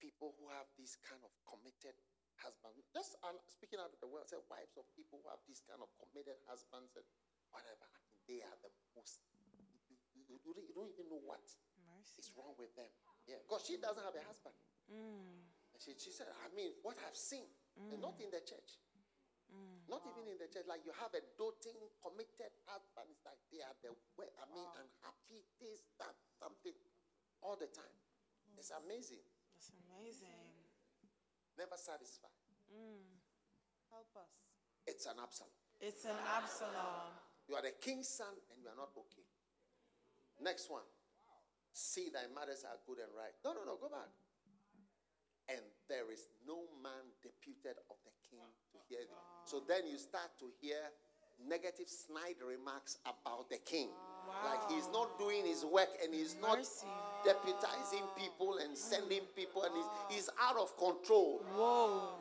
people 0.00 0.34
who 0.40 0.48
have 0.50 0.66
these 0.74 0.98
kind 1.02 1.20
of 1.22 1.30
committed 1.46 1.94
husbands. 2.40 2.82
Just 2.90 3.14
um, 3.22 3.38
speaking 3.46 3.78
out 3.78 3.92
of 3.94 4.00
the 4.02 4.08
world, 4.10 4.26
say 4.26 4.40
wives 4.50 4.74
of 4.74 4.86
people 4.98 5.22
who 5.22 5.28
have 5.30 5.42
these 5.46 5.62
kind 5.62 5.78
of 5.78 5.90
committed 6.00 6.38
husbands 6.50 6.90
and 6.98 7.06
whatever. 7.54 7.86
I 7.86 7.98
mean, 8.10 8.18
they 8.26 8.40
are 8.42 8.56
the 8.64 8.70
most. 8.98 9.22
You, 9.86 10.38
you- 10.42 10.74
don't- 10.74 10.90
even 10.92 11.06
know 11.12 11.22
what 11.22 11.44
is 12.18 12.28
wrong 12.34 12.54
with 12.58 12.74
them. 12.74 12.88
Yeah, 13.28 13.38
because 13.46 13.62
she 13.68 13.78
doesn't 13.78 14.02
have 14.02 14.16
a 14.16 14.24
husband. 14.26 14.56
And 15.72 15.78
she, 15.78 15.94
she 15.96 16.10
said, 16.10 16.26
I 16.42 16.50
mean, 16.56 16.74
what 16.82 16.98
I've 17.06 17.14
seen, 17.16 17.46
and 17.78 18.00
not 18.02 18.18
in 18.20 18.28
the 18.34 18.42
church. 18.42 18.80
Mm. 19.52 19.84
Not 19.92 20.02
even 20.08 20.24
in 20.32 20.40
the 20.40 20.48
church. 20.48 20.64
Like 20.64 20.82
you 20.88 20.96
have 20.96 21.12
a 21.12 21.22
doting, 21.36 21.76
committed 22.00 22.52
husband. 22.64 23.12
It's 23.12 23.22
like 23.22 23.38
they 23.52 23.60
are 23.60 23.76
the 23.84 23.92
way. 24.16 24.32
I 24.40 24.48
mean, 24.50 24.64
unhappy, 24.64 25.44
this, 25.60 25.84
that, 26.00 26.16
something, 26.40 26.74
all 27.44 27.60
the 27.60 27.68
time. 27.68 27.96
It's 28.56 28.72
mm. 28.72 28.80
amazing. 28.82 29.22
That's 29.52 29.70
amazing. 29.92 30.32
Never 31.60 31.76
satisfied. 31.76 32.32
Mm. 32.72 33.04
Help 33.92 34.08
us. 34.16 34.32
It's 34.88 35.04
an 35.04 35.20
Absalom. 35.20 35.52
It's 35.78 36.04
an 36.08 36.16
Absalom. 36.16 37.12
You 37.46 37.54
are 37.60 37.64
the 37.64 37.76
king's 37.76 38.08
son 38.08 38.32
and 38.50 38.56
you 38.62 38.72
are 38.72 38.78
not 38.78 38.96
okay. 38.96 39.26
Next 40.40 40.70
one. 40.72 40.86
See 41.72 42.08
thy 42.12 42.28
mothers 42.32 42.64
are 42.64 42.80
good 42.88 43.00
and 43.00 43.12
right. 43.12 43.32
No, 43.44 43.52
no, 43.52 43.64
no, 43.64 43.76
go 43.76 43.88
back. 43.88 44.08
And 45.48 45.64
there 45.88 46.08
is 46.08 46.32
no 46.46 46.64
man 46.80 47.12
deputed 47.20 47.76
of 47.90 47.98
the 48.06 48.14
king 48.24 48.46
to 48.71 48.71
hear 48.92 49.00
thee. 49.00 49.22
So 49.44 49.64
then 49.66 49.88
you 49.88 49.96
start 49.96 50.28
to 50.40 50.46
hear 50.60 50.78
negative 51.48 51.88
snide 51.88 52.38
remarks 52.44 52.98
about 53.08 53.48
the 53.48 53.58
king. 53.64 53.88
Like 54.44 54.70
he's 54.70 54.88
not 54.92 55.18
doing 55.18 55.44
his 55.44 55.64
work 55.64 55.90
and 56.02 56.14
he's 56.14 56.36
not 56.40 56.58
Mercy. 56.58 56.86
deputizing 57.26 58.06
people 58.16 58.58
and 58.62 58.76
sending 58.76 59.26
people 59.34 59.64
and 59.64 59.72
he's, 59.74 60.16
he's 60.16 60.30
out 60.40 60.56
of 60.56 60.76
control. 60.78 61.42
Whoa. 61.56 62.14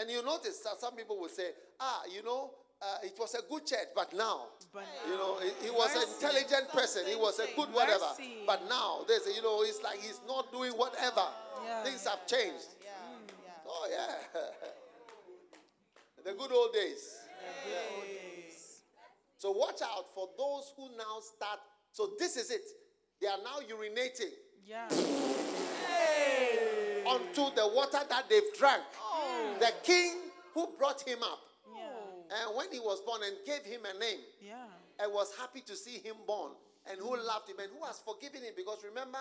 And 0.00 0.10
you 0.10 0.24
notice 0.24 0.58
that 0.60 0.80
some 0.80 0.94
people 0.94 1.18
will 1.18 1.28
say, 1.28 1.50
ah, 1.80 2.02
you 2.14 2.22
know, 2.22 2.50
uh, 2.80 3.02
it 3.02 3.12
was 3.18 3.34
a 3.34 3.42
good 3.50 3.66
church, 3.66 3.90
but 3.94 4.14
now, 4.14 4.46
But 4.72 4.86
you 5.10 5.16
know, 5.16 5.40
he, 5.40 5.66
he 5.66 5.70
was 5.70 5.90
an 5.96 6.06
intelligent 6.14 6.70
person. 6.72 7.02
He 7.06 7.16
was 7.16 7.40
a 7.40 7.46
good 7.56 7.74
whatever. 7.74 8.14
Mercy. 8.16 8.46
But 8.46 8.62
now, 8.68 9.02
there's, 9.08 9.26
you 9.34 9.42
know, 9.42 9.62
it's 9.62 9.82
like 9.82 9.98
he's 9.98 10.20
not 10.28 10.52
doing 10.52 10.70
whatever. 10.72 11.26
Yeah. 11.64 11.82
Things 11.82 12.06
have 12.06 12.24
changed. 12.26 12.78
Yeah, 12.80 12.90
yeah. 13.44 13.50
Oh, 13.66 13.88
yeah. 13.90 14.40
the 16.28 16.34
good 16.34 16.52
old 16.52 16.72
days. 16.74 17.16
So 19.38 19.52
watch 19.52 19.80
out 19.82 20.12
for 20.14 20.28
those 20.36 20.72
who 20.76 20.88
now 20.96 21.20
start. 21.20 21.60
So 21.92 22.10
this 22.18 22.36
is 22.36 22.50
it. 22.50 22.64
They 23.20 23.28
are 23.28 23.38
now 23.42 23.60
urinating 23.64 24.32
yeah. 24.66 24.88
onto 27.06 27.54
the 27.54 27.68
water 27.74 28.00
that 28.10 28.28
they've 28.28 28.42
drank. 28.58 28.82
Oh. 29.00 29.56
The 29.58 29.72
king 29.82 30.16
who 30.52 30.68
brought 30.78 31.00
him 31.06 31.22
up. 31.22 31.40
Yeah. 31.74 32.42
And 32.46 32.56
when 32.56 32.66
he 32.72 32.80
was 32.80 33.00
born 33.00 33.22
and 33.24 33.36
gave 33.46 33.62
him 33.62 33.80
a 33.84 33.98
name, 33.98 34.20
Yeah. 34.40 34.66
and 35.00 35.12
was 35.12 35.34
happy 35.38 35.60
to 35.62 35.76
see 35.76 35.98
him 35.98 36.16
born, 36.26 36.52
and 36.90 37.00
who 37.00 37.16
loved 37.16 37.48
him, 37.48 37.56
and 37.60 37.70
who 37.78 37.86
has 37.86 38.00
forgiven 38.00 38.42
him, 38.42 38.52
because 38.56 38.84
remember, 38.84 39.18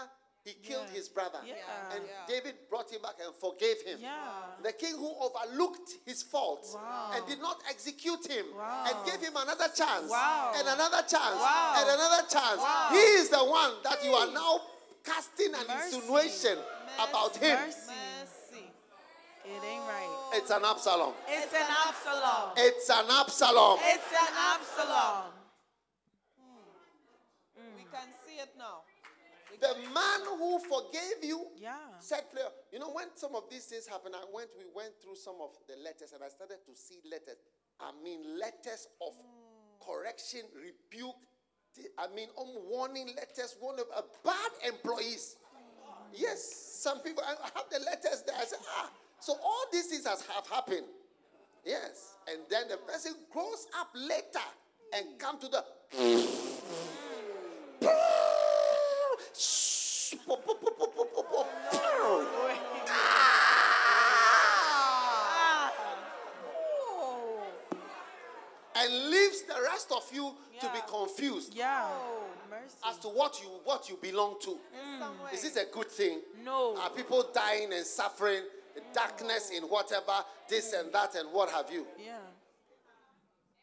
he 0.47 0.53
killed 0.67 0.87
Yeah. 0.87 0.93
his 0.95 1.09
brother. 1.09 1.41
Yeah. 1.45 1.55
And 1.93 2.03
Yeah. 2.07 2.25
David 2.25 2.55
brought 2.69 2.89
him 2.89 3.01
back 3.01 3.15
and 3.19 3.35
forgave 3.35 3.81
him. 3.81 3.99
Yeah. 3.99 4.55
The 4.63 4.71
king 4.71 4.95
who 4.95 5.09
overlooked 5.19 5.89
his 6.05 6.23
faults 6.23 6.73
Wow. 6.73 7.11
and 7.13 7.27
did 7.27 7.41
not 7.41 7.61
execute 7.69 8.25
him 8.25 8.55
Wow. 8.55 8.85
and 8.87 8.95
gave 9.05 9.19
him 9.19 9.35
another 9.35 9.67
chance 9.67 10.09
Wow. 10.09 10.53
and 10.55 10.67
another 10.67 11.01
chance 11.03 11.35
Wow. 11.35 11.73
and 11.77 11.89
another 11.89 12.23
chance. 12.27 12.59
Wow. 12.61 12.89
He 12.91 13.03
is 13.19 13.29
the 13.29 13.43
one 13.43 13.73
that 13.83 14.01
you 14.05 14.13
are 14.15 14.27
now 14.27 14.61
casting 15.03 15.53
an 15.53 15.67
Mercy. 15.67 15.95
insinuation 15.97 16.57
about 16.97 17.35
him. 17.35 17.59
Mercy. 17.59 17.91
Mercy. 17.91 18.71
It 19.43 19.63
ain't 19.63 19.83
right. 19.83 20.29
It's 20.33 20.49
an 20.49 20.63
Absalom. 20.63 21.13
It's 21.27 21.53
an 21.53 21.67
Absalom. 21.87 22.51
It's 22.57 22.89
an 22.89 23.05
Absalom. 23.09 23.79
It's 23.83 24.11
an 24.13 24.33
Absalom. 24.33 25.33
We 27.75 27.83
can 27.83 28.07
see 28.25 28.37
it 28.39 28.55
now. 28.57 28.83
We 28.85 29.37
The 29.59 29.73
man 29.93 30.19
who 30.37 30.59
forgave 30.59 31.23
you 31.23 31.47
Yeah. 31.55 31.77
said 31.99 32.29
clear. 32.31 32.47
You 32.71 32.79
know, 32.79 32.89
when 32.91 33.07
some 33.15 33.33
of 33.35 33.49
these 33.49 33.65
things 33.65 33.87
happen, 33.87 34.13
I 34.13 34.23
went, 34.31 34.49
we 34.57 34.65
went 34.73 34.93
through 35.01 35.15
some 35.15 35.35
of 35.41 35.57
the 35.67 35.75
letters 35.77 36.13
and 36.13 36.23
I 36.23 36.29
started 36.29 36.63
to 36.65 36.75
see 36.75 37.01
letters. 37.09 37.37
I 37.79 37.91
mean, 38.03 38.37
letters 38.39 38.87
of 39.01 39.13
correction, 39.85 40.41
rebuke. 40.55 41.15
I 41.97 42.07
mean, 42.13 42.29
um, 42.39 42.47
warning 42.69 43.07
letters, 43.15 43.55
one 43.59 43.79
of 43.79 43.85
uh, 43.95 44.01
bad 44.23 44.51
employees. 44.73 45.37
Yes, 46.13 46.41
some 46.81 46.99
people, 47.01 47.23
I 47.25 47.33
I 47.33 47.49
have 47.55 47.65
the 47.69 47.79
letters 47.79 48.23
there. 48.25 48.35
I 48.39 48.45
said, 48.45 48.59
ah, 48.77 48.89
so 49.19 49.33
all 49.43 49.65
these 49.71 49.87
things 49.87 50.05
has, 50.07 50.21
have 50.27 50.47
happened. 50.47 50.87
Yes. 51.65 52.15
And 52.27 52.39
then 52.49 52.67
the 52.69 52.77
person 52.77 53.13
grows 53.31 53.67
up 53.79 53.89
later 53.93 54.45
and 54.93 55.19
come 55.19 55.39
to 55.39 55.47
the 55.49 55.63
Ah! 62.89 65.71
and 68.75 69.09
leaves 69.09 69.41
the 69.43 69.55
rest 69.63 69.91
of 69.91 70.03
you 70.13 70.33
to 70.59 70.69
be 70.73 70.79
confused 70.87 71.53
Yeah. 71.55 71.87
Oh. 71.89 72.23
As 72.89 72.97
to 72.99 73.07
what 73.09 73.39
you 73.41 73.47
what 73.63 73.89
you 73.89 73.97
belong 74.01 74.37
to. 74.41 74.51
In 74.51 74.99
some 74.99 75.19
way. 75.23 75.31
Is 75.33 75.41
this 75.41 75.55
a 75.57 75.65
good 75.71 75.89
thing? 75.91 76.21
No. 76.43 76.77
Are 76.77 76.89
people 76.89 77.29
dying 77.33 77.71
and 77.73 77.85
suffering, 77.85 78.41
darkness 78.93 79.51
in 79.51 79.63
whatever, 79.63 80.23
this 80.49 80.73
and 80.73 80.91
that 80.93 81.15
and 81.15 81.31
what 81.31 81.49
have 81.49 81.71
you? 81.71 81.85
Yeah. 82.03 82.17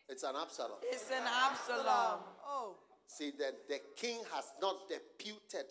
It's 0.08 0.22
an 0.22 0.34
Absalom. 0.40 0.78
It's 0.82 1.10
an 1.10 1.22
Absalom. 1.26 2.20
Oh. 2.46 2.74
See 3.06 3.32
that 3.38 3.68
the 3.68 3.80
king 3.96 4.18
has 4.34 4.52
not 4.60 4.88
deputed 4.88 5.66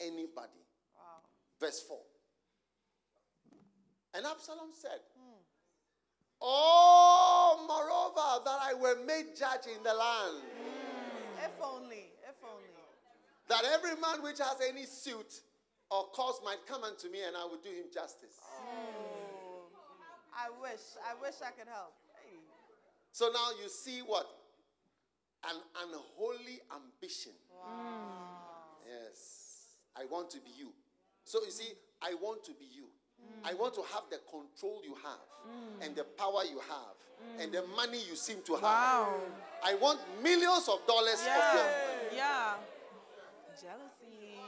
anybody. 0.00 0.62
Wow. 0.94 1.22
Verse 1.60 1.80
4. 1.82 1.98
And 4.14 4.26
Absalom 4.26 4.70
said, 4.72 5.00
hmm. 5.16 5.40
Oh, 6.40 7.64
moreover, 7.66 8.44
that 8.44 8.58
I 8.62 8.74
were 8.74 9.04
made 9.04 9.36
judge 9.36 9.66
in 9.66 9.82
the 9.82 9.94
land, 9.94 10.42
hmm. 10.42 11.44
If 11.44 11.52
only. 11.62 12.12
If 12.28 12.36
only. 12.42 12.72
that 13.48 13.64
every 13.72 13.94
man 14.00 14.22
which 14.22 14.38
has 14.38 14.56
any 14.66 14.84
suit 14.84 15.40
or 15.90 16.04
cause 16.12 16.40
might 16.44 16.66
come 16.66 16.82
unto 16.82 17.08
me, 17.08 17.20
and 17.26 17.36
I 17.36 17.46
would 17.50 17.62
do 17.62 17.70
him 17.70 17.86
justice. 17.92 18.40
Oh. 18.42 19.36
I 20.34 20.50
wish. 20.60 20.82
I 21.08 21.14
wish 21.20 21.34
I 21.40 21.50
could 21.50 21.68
help. 21.68 21.94
Hey. 22.14 22.36
So 23.12 23.30
now 23.32 23.50
you 23.62 23.68
see 23.68 24.00
what? 24.00 24.26
An 25.48 25.56
unholy 25.84 26.60
ambition. 26.74 27.32
Yes. 28.86 29.35
I 29.98 30.04
want 30.06 30.30
to 30.30 30.38
be 30.40 30.50
you. 30.56 30.72
So 31.24 31.40
you 31.44 31.50
see, 31.50 31.72
I 32.02 32.14
want 32.14 32.44
to 32.44 32.52
be 32.52 32.66
you. 32.72 32.84
I 33.44 33.54
want 33.54 33.74
to 33.74 33.82
have 33.92 34.04
the 34.10 34.18
control 34.30 34.80
you 34.84 34.94
have 35.02 35.82
and 35.82 35.96
the 35.96 36.04
power 36.04 36.42
you 36.44 36.60
have 36.60 37.40
and 37.40 37.50
the 37.52 37.62
money 37.74 37.98
you 38.08 38.14
seem 38.16 38.38
to 38.46 38.54
have. 38.54 38.62
Wow. 38.62 39.14
I 39.64 39.74
want 39.74 40.00
millions 40.22 40.68
of 40.68 40.86
dollars 40.86 41.20
of 41.20 41.26
Yeah. 41.26 41.54
your 41.54 42.12
Yeah. 42.12 42.56
Jealousy. 43.60 44.38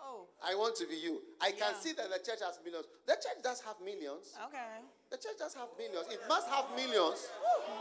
Oh. 0.00 0.26
I 0.44 0.54
want 0.54 0.76
to 0.76 0.86
be 0.86 0.96
you. 0.96 1.22
I 1.40 1.50
can 1.52 1.72
Yeah. 1.74 1.80
see 1.80 1.92
that 1.92 2.08
the 2.10 2.18
church 2.18 2.40
has 2.40 2.58
millions. 2.62 2.86
The 3.06 3.14
church 3.14 3.42
does 3.42 3.60
have 3.62 3.80
millions. 3.80 4.34
Okay. 4.46 4.84
The 5.10 5.16
church 5.16 5.38
does 5.38 5.54
have 5.54 5.68
millions. 5.78 6.06
It 6.12 6.20
must 6.28 6.46
have 6.48 6.70
millions 6.76 7.26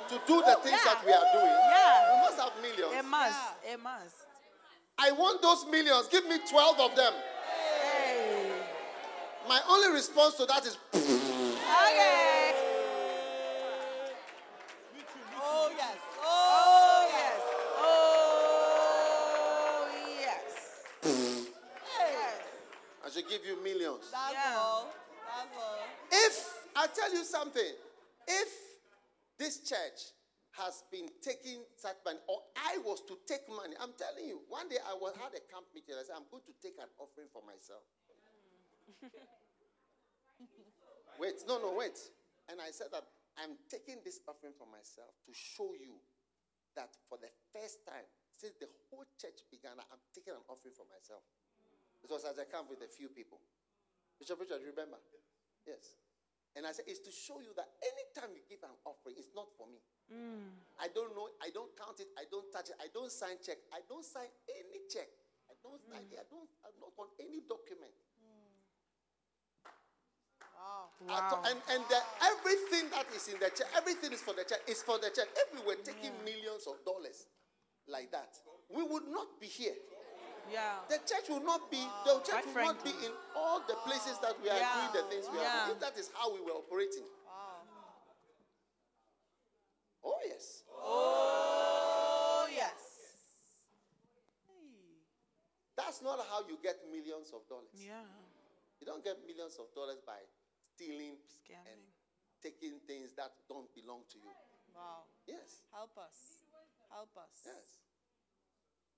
to 0.09 0.15
do 0.25 0.41
the 0.41 0.57
oh, 0.57 0.61
things 0.61 0.79
Yeah. 0.83 0.93
that 0.93 1.05
we 1.05 1.11
are 1.13 1.27
doing. 1.33 1.45
Yeah. 1.45 2.15
It 2.17 2.21
must 2.25 2.39
have 2.39 2.61
millions. 2.61 2.93
It 2.95 3.05
must. 3.05 3.39
Yeah. 3.63 3.73
It 3.73 3.79
must. 3.79 4.15
I 4.99 5.11
want 5.11 5.41
those 5.41 5.65
millions. 5.69 6.07
Give 6.07 6.25
me 6.27 6.37
12 6.49 6.79
of 6.79 6.95
them. 6.95 7.13
Hey. 7.45 8.51
My 9.47 9.59
only 9.69 9.89
response 9.93 10.33
to 10.35 10.45
that 10.47 10.65
is 10.65 10.77
Okay. 10.93 12.53
Oh 15.39 15.69
yes. 15.77 15.97
Oh 16.23 16.25
Oh 16.25 17.07
yes. 17.11 17.41
Oh 17.79 19.87
yes. 20.19 20.43
Yes. 21.03 21.45
I 23.05 23.09
should 23.11 23.27
give 23.29 23.45
you 23.45 23.55
millions. 23.63 24.09
That's 24.11 24.33
Yeah. 24.33 24.55
all. 24.57 24.87
That's 25.25 25.55
all. 25.57 25.77
If 26.11 26.53
I 26.75 26.87
tell 26.87 27.13
you 27.13 27.23
something, 27.23 27.73
if 28.27 28.49
this 29.37 29.59
church 29.59 30.11
has 30.57 30.83
been 30.89 31.05
taking 31.21 31.61
such 31.77 32.01
money, 32.01 32.17
or 32.25 32.41
I 32.57 32.81
was 32.81 33.05
to 33.05 33.17
take 33.29 33.45
money, 33.45 33.77
I'm 33.77 33.93
telling 33.93 34.25
you, 34.25 34.41
one 34.49 34.67
day 34.67 34.81
I 34.81 34.97
was 34.97 35.13
had 35.21 35.37
a 35.37 35.43
camp 35.45 35.69
meeting. 35.71 35.93
I 35.93 36.03
said, 36.03 36.17
I'm 36.17 36.25
going 36.33 36.43
to 36.49 36.55
take 36.57 36.81
an 36.81 36.89
offering 36.97 37.29
for 37.29 37.45
myself. 37.45 37.85
wait, 41.21 41.37
no, 41.45 41.61
no, 41.61 41.77
wait. 41.77 41.97
And 42.49 42.57
I 42.57 42.73
said 42.73 42.89
that 42.91 43.05
I'm 43.37 43.53
taking 43.69 44.01
this 44.01 44.17
offering 44.25 44.57
for 44.57 44.65
myself 44.65 45.13
to 45.29 45.31
show 45.31 45.77
you 45.77 46.01
that 46.73 46.89
for 47.05 47.21
the 47.21 47.29
first 47.53 47.85
time 47.85 48.05
since 48.33 48.57
the 48.61 48.69
whole 48.89 49.05
church 49.17 49.45
began, 49.49 49.77
I'm 49.77 50.01
taking 50.13 50.33
an 50.33 50.45
offering 50.45 50.73
for 50.73 50.85
myself. 50.89 51.25
It 52.01 52.09
was 52.09 52.25
at 52.25 52.37
a 52.37 52.45
camp 52.45 52.69
with 52.69 52.85
a 52.85 52.89
few 52.89 53.09
people. 53.09 53.41
Bishop 54.21 54.37
Richard, 54.41 54.61
remember? 54.61 55.01
Yes. 55.65 55.97
And 56.57 56.65
I 56.65 56.73
said, 56.73 56.89
it's 56.89 57.05
to 57.05 57.13
show 57.13 57.37
you 57.37 57.53
that 57.53 57.69
anytime 57.85 58.33
you 58.33 58.41
give 58.49 58.65
an 58.65 58.73
offering, 58.81 59.13
it's 59.21 59.29
not 59.37 59.45
for 59.53 59.69
me. 59.69 59.77
Mm. 60.09 60.57
I 60.81 60.89
don't 60.89 61.13
know, 61.13 61.29
I 61.37 61.53
don't 61.53 61.69
count 61.77 62.01
it, 62.01 62.09
I 62.17 62.25
don't 62.33 62.49
touch 62.49 62.73
it, 62.73 62.77
I 62.81 62.89
don't 62.89 63.13
sign 63.13 63.37
check, 63.45 63.61
I 63.69 63.85
don't 63.85 64.01
sign 64.01 64.25
any 64.49 64.81
check. 64.89 65.05
I 65.45 65.53
don't, 65.61 65.77
I, 65.93 66.01
mm. 66.01 66.17
I 66.17 66.25
don't, 66.25 66.49
I'm 66.65 66.73
not 66.81 66.97
on 66.97 67.13
any 67.21 67.45
document. 67.45 67.93
Wow. 70.57 70.89
At 71.13 71.29
all. 71.29 71.45
And, 71.45 71.61
and 71.77 71.85
the, 71.85 72.01
everything 72.25 72.89
that 72.89 73.05
is 73.13 73.29
in 73.29 73.37
the 73.37 73.53
church, 73.53 73.69
everything 73.77 74.09
is 74.09 74.25
for 74.25 74.33
the 74.33 74.41
church, 74.41 74.65
is 74.65 74.81
for 74.81 74.97
the 74.97 75.13
church. 75.13 75.29
If 75.37 75.53
we 75.53 75.61
were 75.61 75.77
taking 75.85 76.09
millions 76.25 76.65
of 76.65 76.81
dollars 76.81 77.29
like 77.85 78.09
that, 78.17 78.33
we 78.73 78.81
would 78.81 79.05
not 79.05 79.37
be 79.37 79.45
here. 79.45 79.77
Yeah. 80.51 80.79
The 80.89 80.99
church 81.05 81.27
will 81.29 81.43
not 81.43 81.69
be, 81.69 81.81
the 82.05 82.19
church 82.23 82.45
will 82.47 82.63
not 82.63 82.83
be 82.83 82.91
in 83.03 83.11
all 83.35 83.59
the 83.67 83.75
places 83.85 84.17
that 84.21 84.35
we 84.41 84.49
are 84.49 84.57
Yeah. 84.57 84.73
doing 84.75 84.91
the 85.03 85.03
things 85.11 85.25
we 85.31 85.39
are 85.39 85.65
doing. 85.67 85.75
If 85.75 85.79
that 85.81 85.97
is 85.97 86.09
how 86.15 86.33
we 86.33 86.39
were 86.41 86.55
operating. 86.55 87.03
Wow. 87.25 87.63
Oh, 90.03 90.19
yes. 90.25 90.63
Oh, 90.71 92.47
yes. 92.53 92.79
Hey. 94.47 95.03
That's 95.75 96.01
not 96.01 96.19
how 96.29 96.47
you 96.47 96.57
get 96.63 96.79
millions 96.89 97.31
of 97.35 97.43
dollars. 97.49 97.67
Yeah. 97.75 98.05
You 98.79 98.85
don't 98.87 99.03
get 99.03 99.17
millions 99.25 99.57
of 99.59 99.73
dollars 99.73 99.99
by 100.05 100.21
stealing 100.75 101.17
and 101.17 101.19
Scamming. 101.27 101.83
taking 102.41 102.79
things 102.87 103.11
that 103.17 103.33
don't 103.49 103.67
belong 103.73 104.05
to 104.13 104.17
you. 104.19 104.31
Wow. 104.75 105.09
Yes. 105.25 105.65
Help 105.73 105.97
us. 105.97 106.45
Help 106.89 107.11
us. 107.17 107.33
Yes. 107.43 107.83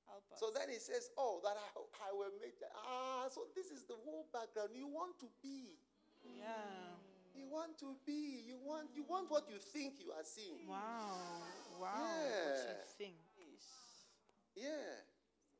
Help 0.09 0.25
us. 0.33 0.39
So 0.41 0.49
then 0.49 0.67
he 0.73 0.81
says, 0.81 1.09
Oh, 1.17 1.39
that 1.45 1.53
I, 1.55 1.69
I 2.05 2.11
will 2.11 2.33
make 2.41 2.57
that. 2.59 2.73
Ah, 2.75 3.29
so 3.29 3.45
this 3.55 3.69
is 3.69 3.85
the 3.85 3.95
whole 4.03 4.25
background. 4.33 4.73
You 4.73 4.87
want 4.89 5.15
to 5.21 5.29
be. 5.41 5.77
Yeah. 6.25 6.97
You 7.37 7.45
want 7.47 7.77
to 7.79 7.95
be. 8.05 8.43
You 8.43 8.57
want 8.59 8.89
you 8.93 9.05
want 9.07 9.29
what 9.31 9.45
you 9.47 9.61
think 9.61 10.01
you 10.01 10.11
are 10.11 10.25
seeing. 10.25 10.67
Wow. 10.67 10.81
Wow. 11.79 12.01
What 12.01 12.59
you 12.65 12.73
Yeah. 12.73 12.91
think? 12.97 13.15
Yeah. 14.57 15.05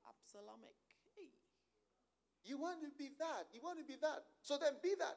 Absalomic. 0.04 0.76
Hey. 1.16 1.30
You 2.44 2.58
want 2.58 2.82
to 2.82 2.90
be 2.98 3.12
that. 3.20 3.48
You 3.54 3.62
want 3.64 3.78
to 3.80 3.86
be 3.86 3.96
that. 4.02 4.26
So 4.42 4.58
then 4.58 4.74
be 4.82 4.96
that. 5.00 5.16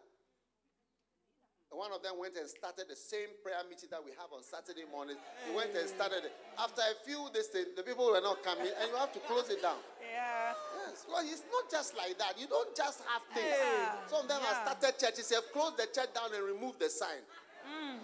And 1.72 1.80
One 1.80 1.88
of 1.90 2.04
them 2.04 2.20
went 2.20 2.36
and 2.36 2.44
started 2.44 2.84
the 2.92 2.96
same 2.96 3.32
prayer 3.40 3.64
meeting 3.64 3.88
that 3.88 4.04
we 4.04 4.12
have 4.20 4.28
on 4.28 4.44
Saturday 4.44 4.84
morning. 4.92 5.16
He 5.48 5.56
went 5.56 5.72
and 5.72 5.88
started 5.88 6.28
it. 6.28 6.32
After 6.60 6.84
a 6.84 6.92
few 7.00 7.32
days, 7.32 7.48
the 7.48 7.80
people 7.82 8.12
were 8.12 8.20
not 8.20 8.44
coming, 8.44 8.68
and 8.68 8.84
you 8.92 8.96
have 9.00 9.08
to 9.16 9.20
close 9.24 9.48
it 9.48 9.64
down. 9.64 9.80
Yeah. 10.04 10.52
Yes, 10.84 11.08
well, 11.08 11.24
it's 11.24 11.40
not 11.48 11.72
just 11.72 11.96
like 11.96 12.12
that. 12.20 12.36
You 12.36 12.44
don't 12.46 12.76
just 12.76 13.00
have 13.08 13.24
things. 13.32 13.48
Yeah, 13.56 14.04
Some 14.04 14.20
of 14.22 14.28
them 14.28 14.44
have 14.44 14.68
started 14.68 15.00
churches, 15.00 15.32
They 15.32 15.36
have 15.40 15.48
closed 15.56 15.80
the 15.80 15.88
church 15.88 16.12
down 16.12 16.28
and 16.36 16.44
removed 16.44 16.76
the 16.76 16.90
sign. 16.92 17.24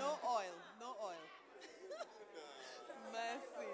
No 0.01 0.17
oil. 0.25 0.57
No 0.81 0.97
oil. 1.05 1.21
Mercy. 3.13 3.69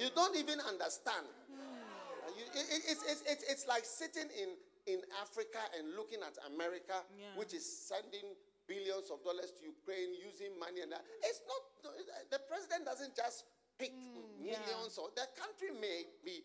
You 0.00 0.08
don't 0.16 0.32
even 0.36 0.60
understand. 0.64 1.26
Uh, 1.52 2.30
you- 2.38 2.48
it- 2.56 2.68
it- 2.72 2.84
it's, 2.88 3.02
it's, 3.04 3.22
it's, 3.28 3.44
it's 3.44 3.66
like 3.66 3.84
sitting 3.84 4.30
in, 4.32 4.56
in 4.88 5.04
Africa 5.20 5.60
and 5.76 5.94
looking 5.94 6.24
at 6.24 6.36
America, 6.48 7.04
Yeah. 7.12 7.36
which 7.36 7.52
is 7.52 7.64
sending 7.64 8.34
billions 8.66 9.10
of 9.10 9.22
dollars 9.22 9.52
to 9.60 9.64
Ukraine 9.64 10.14
using 10.16 10.58
money 10.58 10.80
and 10.80 10.92
that. 10.92 11.04
It's 11.22 11.40
not, 11.46 11.62
uh, 11.84 11.92
the 12.30 12.40
president 12.48 12.84
doesn't 12.84 13.14
just 13.14 13.44
pick 13.78 13.92
mm, 13.92 14.40
millions, 14.40 14.98
or 14.98 15.10
the 15.14 15.28
country 15.36 15.70
may 15.80 16.04
be 16.24 16.44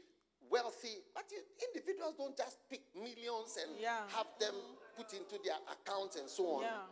wealthy, 0.50 1.02
but 1.16 1.26
you, 1.32 1.40
individuals 1.72 2.16
don't 2.18 2.36
just 2.38 2.60
pick 2.70 2.84
millions 2.96 3.58
and 3.58 3.80
Yeah. 3.80 4.08
have 4.10 4.28
them 4.40 4.56
put 4.96 5.12
into 5.14 5.40
their 5.40 5.58
accounts 5.72 6.16
and 6.16 6.30
so 6.30 6.60
on. 6.60 6.62
Yeah. 6.64 6.84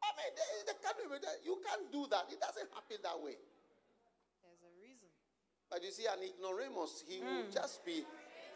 I 0.00 0.10
mean, 0.16 0.32
the, 0.34 0.72
the 0.72 0.78
country, 0.78 1.04
you 1.44 1.60
can't 1.66 1.90
do 1.92 2.06
that. 2.10 2.32
It 2.32 2.40
doesn't 2.40 2.70
happen 2.72 2.96
that 3.02 3.18
way. 3.20 3.36
There's 4.42 4.62
a 4.62 4.72
reason. 4.80 5.10
But 5.68 5.82
you 5.82 5.90
see, 5.90 6.06
an 6.06 6.22
ignoramus, 6.22 7.04
he 7.06 7.20
will 7.20 7.44
mm. 7.44 7.52
just 7.52 7.84
be 7.84 8.06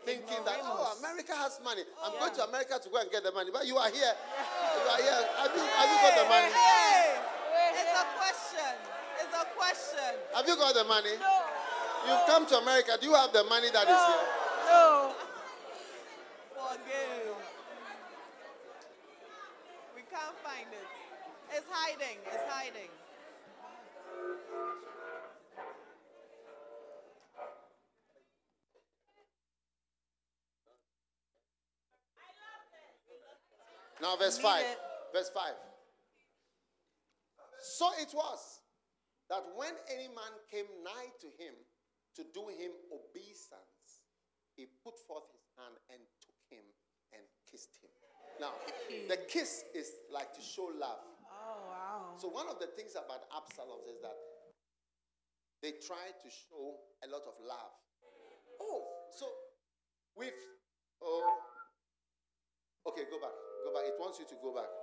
thinking 0.05 0.43
that, 0.45 0.59
oh, 0.63 0.97
America 0.99 1.35
has 1.35 1.59
money. 1.65 1.83
I'm 2.03 2.13
Yeah. 2.15 2.21
going 2.21 2.35
to 2.35 2.45
America 2.49 2.79
to 2.83 2.89
go 2.91 2.99
and 2.99 3.11
get 3.11 3.23
the 3.23 3.33
money. 3.33 3.51
But 3.53 3.67
you 3.67 3.77
are 3.79 3.91
here. 3.91 4.15
You 4.15 4.89
are 4.91 5.01
here. 5.03 5.23
Have 5.39 5.53
you, 5.55 5.63
have 5.63 5.89
you 5.91 5.99
got 6.03 6.15
the 6.19 6.27
money? 6.29 6.51
Hey! 6.53 7.19
It's 7.79 7.95
a 7.95 8.05
question. 8.19 8.75
It's 9.23 9.35
a 9.35 9.45
question. 9.57 10.13
Have 10.35 10.47
you 10.47 10.57
got 10.57 10.75
the 10.75 10.85
money? 10.85 11.15
No. 11.21 11.35
You've 12.07 12.27
come 12.27 12.47
to 12.47 12.57
America. 12.59 12.99
Do 13.01 13.07
you 13.07 13.15
have 13.15 13.33
the 13.33 13.45
money 13.45 13.71
that 13.71 13.87
is 13.87 13.95
No. 13.95 14.07
here? 14.07 14.27
No. 14.67 15.15
Forgive. 16.59 17.37
We 19.95 20.03
can't 20.11 20.37
find 20.43 20.67
it. 20.73 20.89
It's 21.55 21.67
hiding. 21.71 22.19
It's 22.27 22.47
hiding. 22.51 22.91
Now, 34.03 34.17
verse 34.17 34.37
5. 34.39 34.67
Verse 35.15 35.31
5. 35.31 35.55
So 37.63 37.87
it 38.03 38.11
was 38.13 38.59
that 39.31 39.47
when 39.55 39.71
any 39.87 40.11
man 40.11 40.35
came 40.51 40.67
nigh 40.83 41.15
to 41.23 41.31
him 41.39 41.55
to 42.19 42.27
do 42.35 42.51
him 42.51 42.75
obeisance, 42.91 44.03
he 44.59 44.67
put 44.83 44.99
forth 45.07 45.31
his 45.31 45.47
hand 45.55 45.79
and 45.87 46.03
took 46.19 46.35
him 46.51 46.67
and 47.15 47.23
kissed 47.47 47.79
him. 47.79 47.95
Now, 48.43 48.51
the 49.09 49.23
kiss 49.31 49.63
is 49.73 49.87
like 50.11 50.35
to 50.35 50.43
show 50.43 50.67
love. 50.75 50.99
Oh 51.31 51.63
wow. 51.71 52.19
So 52.19 52.27
one 52.27 52.51
of 52.51 52.59
the 52.59 52.67
things 52.75 52.99
about 52.99 53.23
Absalom 53.31 53.87
is 53.87 54.03
that 54.03 54.19
they 55.63 55.79
try 55.79 56.11
to 56.11 56.29
show 56.29 56.75
a 57.01 57.09
lot 57.09 57.23
of 57.23 57.39
love. 57.47 57.73
Oh, 58.61 58.83
so 59.15 59.27
we've. 60.19 60.35
oh 61.01 61.39
okay, 62.89 63.03
go 63.09 63.21
back. 63.21 63.52
Go 63.63 63.73
back. 63.73 63.87
It 63.87 63.95
wants 63.99 64.19
you 64.19 64.27
to 64.27 64.35
go 64.43 64.53
back. 64.53 64.82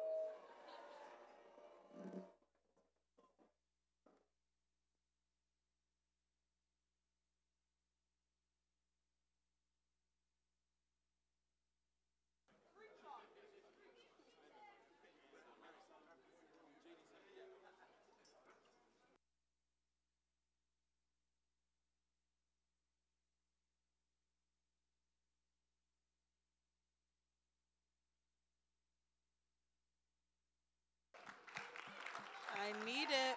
I 32.70 32.86
need 32.86 33.10
it. 33.10 33.36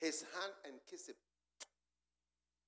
His 0.00 0.22
hand 0.22 0.52
and 0.64 0.74
kiss 0.88 1.10
it. 1.10 1.16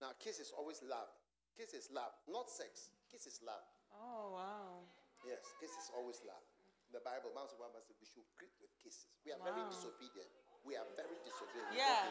Now, 0.02 0.08
kiss 0.18 0.40
is 0.40 0.52
always 0.58 0.82
love. 0.82 1.08
Kiss 1.56 1.72
is 1.72 1.88
love, 1.94 2.12
not 2.28 2.50
sex. 2.50 2.90
Kiss 3.10 3.26
is 3.26 3.40
love. 3.46 3.64
Oh 3.94 4.32
wow. 4.34 4.84
Yes, 5.26 5.38
kiss 5.58 5.70
is 5.70 5.90
always 5.96 6.20
love. 6.26 6.49
The 6.90 7.02
Bible, 7.06 7.30
Mount 7.38 7.54
Obama 7.54 7.78
said 7.78 7.94
we 8.02 8.06
should 8.06 8.26
greet 8.34 8.50
with 8.58 8.74
kisses. 8.82 9.06
We 9.22 9.30
are 9.30 9.38
very 9.46 9.62
disobedient. 9.70 10.26
We 10.66 10.74
are 10.74 10.86
very 10.98 11.14
disobedient. 11.22 11.70
Yeah. 11.78 12.10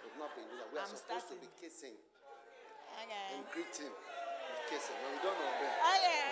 We've 0.00 0.16
not 0.16 0.32
been. 0.32 0.48
We 0.48 0.80
are 0.80 0.84
I'm 0.84 0.88
supposed 0.88 1.28
to 1.28 1.36
be 1.36 1.48
kissing 1.60 1.92
Okay. 3.04 3.26
and 3.36 3.44
greeting 3.52 3.92
with 3.92 4.62
kissing. 4.72 4.96
When 5.04 5.12
we 5.12 5.20
don't 5.20 5.36
know 5.36 5.50
obey. 5.60 5.72
Okay. 6.00 6.24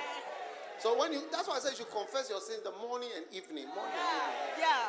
So 0.81 0.97
when 0.97 1.12
you 1.12 1.20
that's 1.28 1.47
why 1.47 1.56
I 1.56 1.60
said 1.60 1.77
you 1.77 1.85
should 1.85 1.93
confess 1.93 2.32
your 2.32 2.40
sins 2.40 2.64
the 2.64 2.73
morning 2.81 3.12
and 3.12 3.28
evening. 3.28 3.69
Morning 3.77 3.93
and 3.93 4.09
evening. 4.24 4.64
Yeah. 4.64 4.89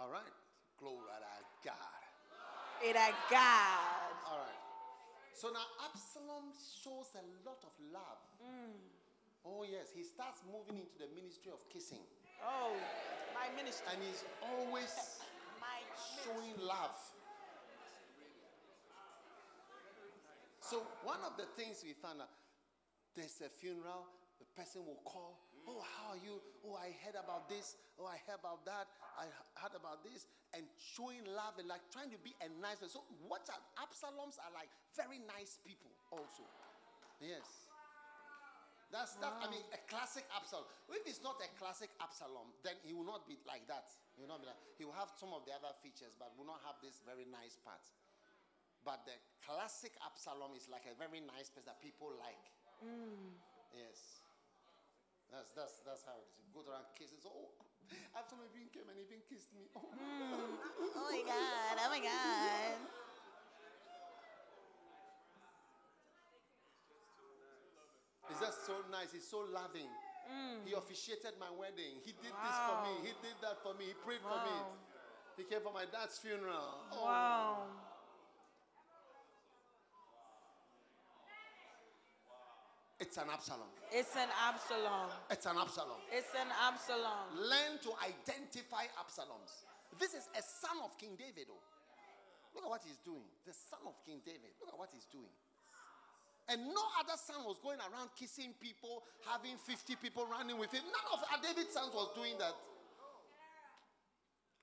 All 0.00 0.08
right. 0.08 0.32
Glory 0.80 0.96
to 0.96 1.68
God. 1.68 2.00
It 2.80 2.96
a 2.96 3.12
God. 3.28 4.16
All 4.32 4.40
right. 4.40 4.64
So 5.36 5.52
now 5.52 5.60
Absalom 5.84 6.56
shows 6.56 7.12
a 7.20 7.24
lot 7.44 7.60
of 7.60 7.76
love. 7.92 8.20
Mm. 8.40 8.80
Oh, 9.44 9.68
yes. 9.68 9.92
He 9.92 10.00
starts 10.00 10.40
moving 10.48 10.80
into 10.80 10.96
the 10.96 11.12
ministry 11.12 11.52
of 11.52 11.60
kissing. 11.68 12.00
Oh, 12.40 12.72
my 13.36 13.52
ministry. 13.52 13.92
And 13.92 14.00
he's 14.00 14.24
always 14.40 14.88
showing 16.24 16.56
love. 16.64 16.96
So 20.64 20.80
one 21.04 21.20
of 21.28 21.36
the 21.36 21.44
things 21.60 21.84
we 21.84 21.92
found 21.92 22.24
out, 22.24 22.32
there's 23.12 23.36
a 23.44 23.52
funeral, 23.52 24.08
the 24.40 24.48
person 24.56 24.80
will 24.88 25.04
call, 25.04 25.36
oh, 25.68 25.82
how 25.82 26.16
are 26.16 26.20
you? 26.20 26.40
Oh, 26.64 26.76
I 26.76 26.94
heard 27.04 27.18
about 27.18 27.48
this. 27.48 27.76
Oh, 27.98 28.06
I 28.06 28.16
heard 28.24 28.40
about 28.40 28.64
that. 28.64 28.88
I 29.18 29.28
heard 29.58 29.76
about 29.76 30.04
this. 30.04 30.28
And 30.56 30.66
showing 30.78 31.22
love 31.26 31.58
and 31.58 31.68
like 31.68 31.84
trying 31.92 32.10
to 32.10 32.20
be 32.20 32.34
a 32.40 32.48
nice 32.60 32.80
person. 32.80 33.00
So 33.00 33.06
what 33.28 33.46
are 33.52 33.62
Absaloms 33.80 34.40
are 34.40 34.52
like 34.54 34.72
very 34.96 35.20
nice 35.22 35.60
people 35.62 35.92
also. 36.10 36.44
Yes. 37.20 37.70
That's 38.90 39.14
that. 39.22 39.30
I 39.38 39.46
mean, 39.46 39.62
a 39.70 39.78
classic 39.86 40.26
Absalom. 40.34 40.66
If 40.90 41.06
it's 41.06 41.22
not 41.22 41.38
a 41.38 41.46
classic 41.54 41.94
Absalom, 42.02 42.50
then 42.66 42.74
he 42.82 42.90
will 42.90 43.06
not 43.06 43.22
be 43.30 43.38
like 43.46 43.62
that. 43.70 43.86
He 44.18 44.26
will 44.26 44.34
not 44.34 44.42
be 44.42 44.50
like. 44.50 44.58
He 44.74 44.82
will 44.82 44.98
have 44.98 45.14
some 45.14 45.30
of 45.30 45.46
the 45.46 45.54
other 45.54 45.70
features, 45.78 46.18
but 46.18 46.34
will 46.34 46.50
not 46.50 46.58
have 46.66 46.82
this 46.82 46.98
very 47.06 47.22
nice 47.30 47.54
part. 47.62 47.86
But 48.82 49.06
the 49.06 49.14
classic 49.46 49.94
Absalom 50.02 50.58
is 50.58 50.66
like 50.66 50.90
a 50.90 50.94
very 50.98 51.22
nice 51.22 51.54
person 51.54 51.70
that 51.70 51.78
people 51.78 52.10
like. 52.18 52.42
Mm. 52.82 53.38
Yes. 53.70 54.19
That's 55.30 55.54
that's 55.54 55.78
that's 55.86 56.02
how 56.02 56.18
it 56.18 56.26
is. 56.26 56.42
You 56.42 56.50
go 56.50 56.66
around 56.66 56.90
kisses. 56.98 57.22
Oh, 57.22 57.54
Absalom 58.14 58.46
even 58.50 58.66
came 58.74 58.86
and 58.90 58.98
even 58.98 59.22
kissed 59.30 59.54
me. 59.54 59.66
Oh, 59.74 59.86
hmm. 59.94 60.58
Oh 60.94 61.06
my 61.10 61.22
God. 61.22 61.74
Oh 61.78 61.90
my 61.90 62.02
God. 62.02 62.78
He's 68.30 68.38
just 68.38 68.66
so 68.66 68.78
nice. 68.90 69.10
He's 69.10 69.26
so 69.26 69.42
loving. 69.50 69.90
Hmm. 70.30 70.62
He 70.62 70.74
officiated 70.74 71.34
my 71.42 71.50
wedding. 71.50 71.98
He 72.06 72.14
did 72.14 72.30
this 72.30 72.58
for 72.66 72.78
me. 72.86 72.94
He 73.02 73.12
did 73.18 73.34
that 73.42 73.58
for 73.62 73.74
me. 73.74 73.90
He 73.90 73.96
prayed 74.06 74.22
for 74.22 74.38
me. 74.46 74.54
He 75.36 75.42
came 75.46 75.62
for 75.62 75.74
my 75.74 75.86
dad's 75.90 76.18
funeral. 76.18 76.86
Oh. 76.94 77.02
Wow. 77.02 77.89
It's 83.00 83.16
an 83.16 83.32
Absalom. 83.32 83.72
It's 83.88 84.12
an 84.12 84.28
Absalom. 84.28 85.08
It's 85.32 85.46
an 85.48 85.56
Absalom. 85.56 86.00
It's 86.12 86.32
an 86.36 86.52
Absalom. 86.52 87.32
Learn 87.32 87.80
to 87.88 87.96
identify 88.04 88.84
Absaloms. 89.00 89.64
This 89.96 90.12
is 90.12 90.28
a 90.36 90.42
son 90.44 90.84
of 90.84 90.92
King 91.00 91.16
David. 91.16 91.48
Oh. 91.48 91.56
Look 92.54 92.68
at 92.68 92.70
what 92.70 92.84
he's 92.84 93.00
doing. 93.00 93.24
The 93.48 93.56
son 93.56 93.80
of 93.88 93.96
King 94.04 94.20
David. 94.20 94.52
Look 94.60 94.68
at 94.68 94.78
what 94.78 94.92
he's 94.92 95.08
doing. 95.08 95.32
And 96.52 96.60
no 96.76 96.84
other 97.00 97.16
son 97.16 97.40
was 97.48 97.56
going 97.64 97.80
around 97.80 98.12
kissing 98.18 98.52
people, 98.60 99.06
having 99.24 99.56
50 99.56 99.96
people 99.96 100.28
running 100.28 100.60
with 100.60 100.68
him. 100.74 100.84
None 100.84 101.08
of 101.16 101.24
David's 101.40 101.72
sons 101.72 101.96
was 101.96 102.12
doing 102.12 102.36
that. 102.36 102.52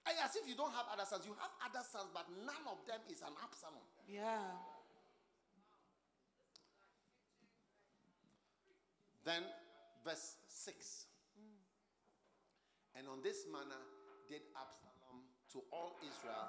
As 0.06 0.36
if 0.38 0.46
you 0.48 0.56
don't 0.56 0.72
have 0.72 0.86
other 0.94 1.10
sons. 1.10 1.26
You 1.26 1.34
have 1.42 1.52
other 1.64 1.84
sons, 1.84 2.14
but 2.14 2.30
none 2.46 2.64
of 2.70 2.80
them 2.86 3.02
is 3.10 3.26
an 3.26 3.34
Absalom. 3.42 3.82
Yeah. 4.06 4.46
Then, 9.28 9.44
verse 10.06 10.38
6. 10.48 11.06
And 12.96 13.10
on 13.10 13.22
this 13.22 13.44
manner 13.52 13.84
did 14.30 14.40
Absalom 14.56 15.20
to 15.52 15.60
all 15.70 15.98
Israel. 16.00 16.48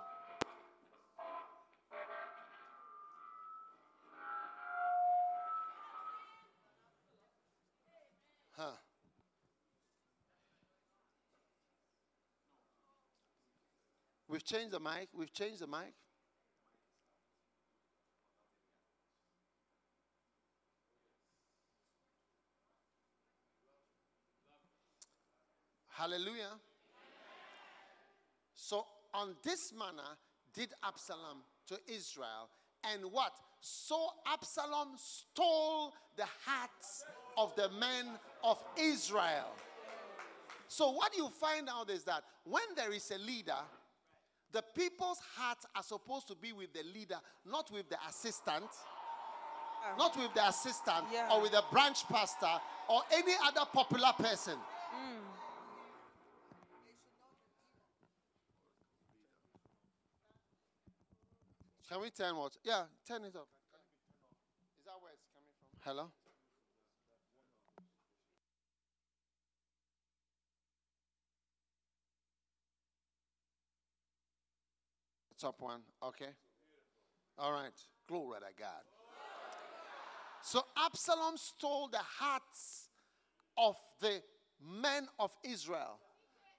Huh. 8.52 8.70
We've 14.28 14.44
changed 14.44 14.70
the 14.70 14.78
mic. 14.78 15.08
We've 15.12 15.32
changed 15.32 15.62
the 15.62 15.66
mic. 15.66 15.94
Hallelujah. 25.98 26.52
So, 28.54 28.86
on 29.12 29.34
this 29.42 29.72
manner 29.76 30.08
did 30.54 30.68
Absalom 30.84 31.38
to 31.66 31.76
Israel, 31.92 32.48
and 32.84 33.10
what? 33.10 33.32
So 33.60 34.10
Absalom 34.32 34.90
stole 34.96 35.92
the 36.16 36.26
hearts 36.46 37.04
of 37.36 37.52
the 37.56 37.68
men 37.80 38.06
of 38.44 38.62
Israel. 38.76 39.50
So, 40.68 40.92
what 40.92 41.16
you 41.16 41.28
find 41.30 41.68
out 41.68 41.90
is 41.90 42.04
that 42.04 42.22
when 42.44 42.62
there 42.76 42.92
is 42.92 43.10
a 43.10 43.18
leader, 43.18 43.58
the 44.52 44.62
people's 44.76 45.18
hearts 45.36 45.66
are 45.74 45.82
supposed 45.82 46.28
to 46.28 46.36
be 46.36 46.52
with 46.52 46.72
the 46.74 46.84
leader, 46.94 47.18
not 47.44 47.72
with 47.72 47.88
the 47.90 47.96
assistant, 48.08 48.70
not 49.98 50.16
with 50.16 50.32
the 50.34 50.46
assistant 50.46 51.06
Yeah. 51.12 51.28
or 51.32 51.42
with 51.42 51.50
the 51.52 51.64
branch 51.72 52.06
pastor 52.06 52.60
or 52.88 53.02
any 53.12 53.34
other 53.44 53.66
popular 53.72 54.12
person. 54.16 54.58
Mm. 54.94 55.37
Can 61.88 62.02
we 62.02 62.10
turn 62.10 62.36
what? 62.36 62.54
Yeah, 62.64 62.82
turn 63.06 63.24
it 63.24 63.34
up. 63.34 63.48
Is 64.78 64.84
that 64.84 65.00
where 65.00 65.12
it's 65.12 65.24
coming 65.32 65.48
from? 65.58 65.80
Hello? 65.80 66.10
Top 75.40 75.60
one. 75.60 75.80
Okay. 76.02 76.26
All 77.38 77.52
right. 77.52 77.70
Glory 78.06 78.40
to 78.40 78.46
God. 78.60 78.82
So 80.42 80.62
Absalom 80.76 81.36
stole 81.36 81.88
the 81.88 81.98
hearts 81.98 82.88
of 83.56 83.76
the 84.00 84.20
men 84.60 85.06
of 85.18 85.30
Israel. 85.44 86.00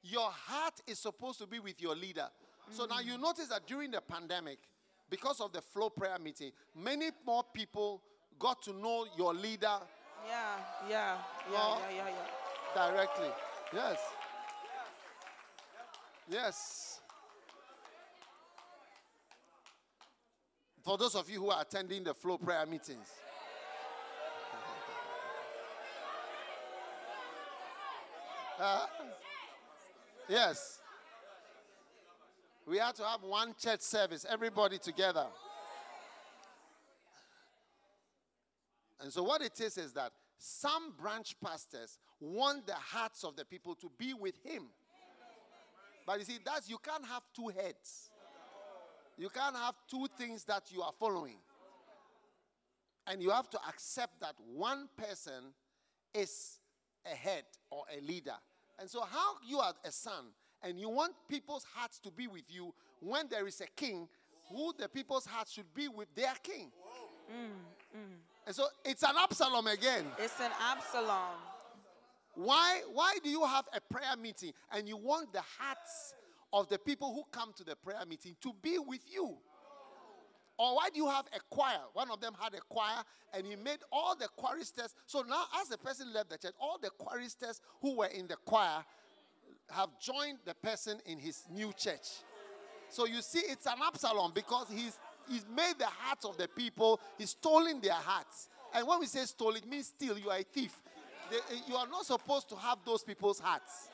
Your 0.02 0.30
heart 0.32 0.76
is 0.88 0.98
supposed 0.98 1.40
to 1.40 1.48
be 1.48 1.60
with 1.60 1.82
your 1.82 1.96
leader. 1.96 2.30
So 2.72 2.86
now 2.86 3.00
you 3.00 3.18
notice 3.18 3.48
that 3.48 3.68
during 3.68 3.92
the 3.92 4.02
pandemic, 4.02 4.60
because 5.10 5.42
of 5.42 5.52
the 5.52 5.62
flow 5.62 5.90
prayer 5.90 6.18
meeting, 6.20 6.52
many 6.76 7.10
more 7.26 7.44
people 7.54 8.02
got 8.38 8.62
to 8.64 8.74
know 8.74 9.06
your 9.18 9.34
leader 9.34 9.80
Yeah. 10.28 10.58
Yeah. 10.90 11.18
Yeah. 11.52 11.78
Yeah. 11.80 11.96
Yeah. 11.96 12.10
Yeah. 12.10 12.92
directly. 12.92 13.30
Yes. 13.74 13.98
Yes. 16.30 17.00
For 20.84 20.98
those 20.98 21.16
of 21.16 21.30
you 21.30 21.40
who 21.40 21.50
are 21.52 21.62
attending 21.62 22.04
the 22.04 22.14
flow 22.14 22.38
prayer 22.38 22.66
meetings, 22.66 23.08
Uh, 28.60 28.86
yes. 30.28 30.80
We 32.70 32.78
had 32.78 32.94
to 32.98 33.04
have 33.04 33.24
one 33.24 33.56
church 33.60 33.82
service, 33.82 34.28
everybody 34.30 34.78
together. 34.78 35.26
And 39.02 39.12
so, 39.12 39.24
what 39.24 39.42
it 39.42 39.60
is 39.60 39.76
is 39.80 39.94
that 39.94 40.12
some 40.38 40.94
branch 40.96 41.36
pastors 41.44 41.98
want 42.20 42.68
the 42.68 42.76
hearts 42.76 43.24
of 43.24 43.36
the 43.36 43.44
people 43.44 43.74
to 43.74 43.90
be 43.98 44.14
with 44.14 44.36
him. 44.44 44.68
But 46.06 46.20
you 46.20 46.26
see, 46.26 46.38
that's 46.46 46.70
you 46.70 46.78
can't 46.78 47.06
have 47.06 47.24
two 47.36 47.48
heads. 47.48 48.12
You 49.18 49.30
can't 49.30 49.56
have 49.56 49.74
two 49.90 50.06
things 50.16 50.44
that 50.44 50.72
you 50.72 50.84
are 50.84 50.94
following. 51.00 51.38
And 53.08 53.24
you 53.24 53.32
have 53.32 53.50
to 53.50 53.60
accept 53.68 54.22
that 54.22 54.36
one 54.54 54.90
person 54.96 55.56
is 56.14 56.60
a 57.04 57.16
head 57.16 57.46
or 57.72 57.86
a 57.92 58.00
leader. 58.06 58.38
And 58.78 58.88
so, 58.88 59.02
how 59.02 59.38
you 59.44 59.58
are 59.58 59.74
a 59.84 59.92
son 59.92 60.26
and 60.64 60.80
you 60.80 60.90
want 60.90 61.14
people's 61.28 61.66
hearts 61.74 62.00
to 62.00 62.12
be 62.12 62.28
with 62.28 62.44
you 62.50 62.74
when 63.00 63.28
there 63.30 63.48
is 63.48 63.62
a 63.62 63.68
king 63.76 64.08
who 64.50 64.74
the 64.78 64.90
people's 64.90 65.26
hearts 65.26 65.54
should 65.54 65.74
be 65.74 65.88
with 65.88 66.14
their 66.16 66.34
king. 66.42 66.72
Mm, 67.32 67.98
mm. 67.98 68.16
And 68.46 68.56
so, 68.56 68.66
it's 68.84 69.04
an 69.04 69.16
Absalom 69.18 69.68
again. 69.68 70.06
It's 70.18 70.40
an 70.40 70.52
Absalom. 70.60 71.38
Why, 72.34 72.82
why 72.92 73.18
do 73.24 73.30
you 73.30 73.44
have 73.46 73.66
a 73.74 73.82
prayer 73.94 74.16
meeting 74.20 74.54
and 74.72 74.88
you 74.88 74.98
want 74.98 75.34
the 75.34 75.42
hearts 75.60 76.14
of 76.54 76.70
the 76.70 76.80
people 76.80 77.14
who 77.14 77.24
come 77.32 77.54
to 77.58 77.64
the 77.64 77.76
prayer 77.76 78.04
meeting 78.08 78.36
to 78.42 78.54
be 78.62 78.80
with 78.80 79.02
you? 79.12 79.38
Or 80.58 80.76
why 80.76 80.90
do 80.90 80.98
you 80.98 81.08
have 81.08 81.26
a 81.34 81.40
choir? 81.50 81.80
One 81.94 82.12
of 82.12 82.20
them 82.20 82.34
had 82.40 82.54
a 82.54 82.60
choir 82.68 83.04
and 83.34 83.46
he 83.46 83.56
made 83.56 83.80
all 83.92 84.16
the 84.16 84.28
choristers. 84.36 84.94
So 85.06 85.22
now, 85.22 85.46
as 85.62 85.70
the 85.70 85.78
person 85.78 86.14
left 86.14 86.30
the 86.30 86.38
church, 86.38 86.54
all 86.60 86.78
the 86.82 86.90
choristers 86.90 87.62
who 87.82 87.98
were 87.98 88.08
in 88.08 88.28
the 88.28 88.36
choir 88.46 88.84
have 89.72 89.90
joined 90.00 90.40
the 90.46 90.54
person 90.54 91.00
in 91.06 91.20
his 91.20 91.44
new 91.52 91.72
church. 91.74 92.24
So 92.90 93.06
you 93.06 93.22
see, 93.22 93.40
it's 93.40 93.66
an 93.66 93.78
Absalom 93.86 94.32
because 94.34 94.68
he's 94.70 94.98
he's 95.30 95.46
made 95.56 95.74
the 95.78 95.86
hearts 95.86 96.26
of 96.26 96.38
the 96.38 96.48
people, 96.48 97.00
he's 97.18 97.32
stolen 97.32 97.80
their 97.80 97.94
hearts. 97.94 98.50
And 98.74 98.88
when 98.88 99.00
we 99.00 99.06
say 99.06 99.26
stole, 99.26 99.56
it 99.56 99.68
means 99.68 99.88
steal. 99.88 100.18
You 100.18 100.30
are 100.30 100.38
a 100.38 100.44
thief. 100.44 100.76
They, 101.30 101.38
you 101.68 101.76
are 101.76 101.88
not 101.88 102.06
supposed 102.06 102.50
to 102.50 102.56
have 102.56 102.80
those 102.86 103.04
people's 103.04 103.40
hearts. 103.40 103.90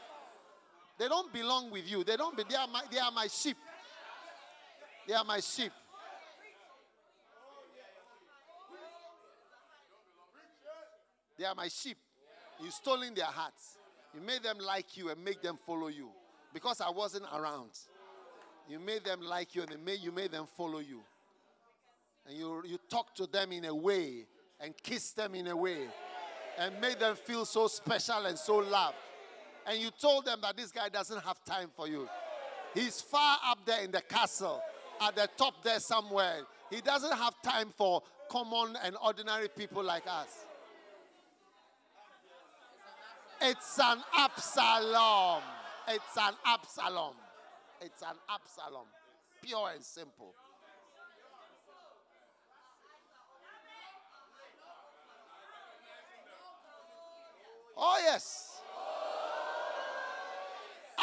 They 0.98 1.08
don't 1.08 1.32
belong 1.34 1.72
with 1.72 1.90
you. 1.90 2.04
They 2.04 2.16
don't. 2.16 2.36
Be, 2.36 2.44
they 2.50 2.56
are 2.56 2.68
my. 2.68 2.82
They 2.92 3.00
are 3.00 3.12
my 3.12 3.28
sheep. 3.28 3.58
They 5.08 5.14
are 5.14 5.26
my 5.26 5.40
sheep. 5.40 5.72
They 11.38 11.44
are 11.44 11.56
my 11.56 11.68
sheep. 11.68 11.98
You 12.64 12.72
stolen 12.72 13.14
their 13.14 13.26
hearts. 13.26 13.75
You 14.16 14.22
made 14.22 14.44
them 14.44 14.58
like 14.60 14.96
you 14.96 15.10
and 15.10 15.24
make 15.24 15.42
them 15.42 15.58
follow 15.66 15.88
you. 15.88 16.10
Because 16.54 16.80
I 16.80 16.90
wasn't 16.90 17.26
around. 17.36 17.72
You 18.70 18.80
made 18.80 19.04
them 19.04 19.22
like 19.22 19.54
you 19.54 19.62
and 19.62 19.72
they 19.72 19.78
made, 19.78 20.00
you 20.00 20.12
made 20.12 20.32
them 20.32 20.46
follow 20.58 20.80
you. 20.80 21.02
And 22.28 22.38
you, 22.38 22.64
you 22.66 22.80
talk 22.90 23.14
to 23.16 23.28
them 23.28 23.52
in 23.52 23.66
a 23.66 23.76
way 23.76 24.26
and 24.60 24.74
kiss 24.82 25.12
them 25.12 25.36
in 25.36 25.48
a 25.48 25.56
way 25.56 25.88
and 26.58 26.80
made 26.80 27.00
them 27.00 27.16
feel 27.16 27.46
so 27.46 27.68
special 27.68 28.26
and 28.26 28.38
so 28.38 28.58
loved. 28.58 28.96
And 29.68 29.80
you 29.80 29.90
told 30.00 30.26
them 30.26 30.40
that 30.42 30.56
this 30.56 30.72
guy 30.72 30.90
doesn't 30.90 31.22
have 31.24 31.44
time 31.44 31.70
for 31.76 31.88
you. 31.88 32.08
He's 32.74 33.02
far 33.02 33.38
up 33.46 33.60
there 33.66 33.84
in 33.84 33.92
the 33.92 34.02
castle, 34.02 34.62
at 35.02 35.16
the 35.16 35.28
top 35.38 35.64
there 35.64 35.80
somewhere. 35.80 36.40
He 36.70 36.82
doesn't 36.82 37.14
have 37.14 37.34
time 37.42 37.74
for 37.76 38.02
common 38.30 38.78
and 38.84 38.96
ordinary 39.04 39.50
people 39.50 39.84
like 39.84 40.04
us. 40.08 40.45
It's 43.42 43.80
an 43.80 44.00
Absalom. 44.18 45.42
It's 45.88 46.18
an 46.18 46.34
Absalom. 46.46 47.16
It's 47.82 48.02
an 48.02 48.16
Absalom. 48.30 48.88
Pure 49.42 49.72
and 49.76 49.84
simple. 49.84 50.34
Oh, 57.78 58.00
yes. 58.02 58.62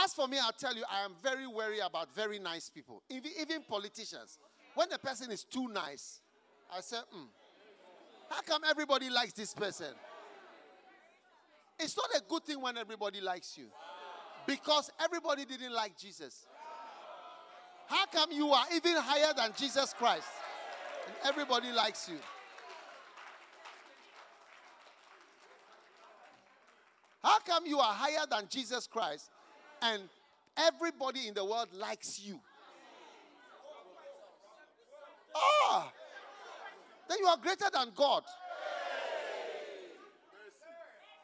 As 0.02 0.14
for 0.14 0.26
me, 0.26 0.38
I'll 0.42 0.52
tell 0.52 0.74
you, 0.74 0.84
I 0.90 1.04
am 1.04 1.12
very 1.22 1.46
wary 1.46 1.80
about 1.80 2.14
very 2.14 2.38
nice 2.38 2.70
people, 2.70 3.02
even, 3.10 3.30
even 3.40 3.62
politicians. 3.68 4.38
When 4.74 4.88
the 4.88 4.98
person 4.98 5.30
is 5.30 5.44
too 5.44 5.68
nice, 5.68 6.20
I 6.74 6.80
say, 6.80 6.96
hmm, 7.10 7.26
how 8.30 8.40
come 8.40 8.62
everybody 8.68 9.10
likes 9.10 9.34
this 9.34 9.52
person? 9.52 9.94
It's 11.78 11.96
not 11.96 12.08
a 12.16 12.22
good 12.28 12.44
thing 12.44 12.60
when 12.60 12.76
everybody 12.76 13.20
likes 13.20 13.58
you 13.58 13.66
because 14.46 14.90
everybody 15.02 15.44
didn't 15.44 15.72
like 15.72 15.96
Jesus. 15.98 16.46
How 17.86 18.06
come 18.06 18.32
you 18.32 18.50
are 18.52 18.64
even 18.74 18.94
higher 18.96 19.32
than 19.36 19.52
Jesus 19.56 19.92
Christ 19.92 20.28
and 21.06 21.14
everybody 21.24 21.72
likes 21.72 22.08
you? 22.08 22.18
How 27.22 27.38
come 27.40 27.66
you 27.66 27.78
are 27.78 27.92
higher 27.92 28.26
than 28.28 28.48
Jesus 28.48 28.86
Christ 28.86 29.30
and 29.80 30.02
everybody 30.56 31.28
in 31.28 31.34
the 31.34 31.44
world 31.44 31.68
likes 31.72 32.20
you? 32.24 32.40
Ah, 35.34 35.92
then 37.08 37.18
you 37.20 37.26
are 37.26 37.36
greater 37.36 37.70
than 37.72 37.88
God. 37.94 38.22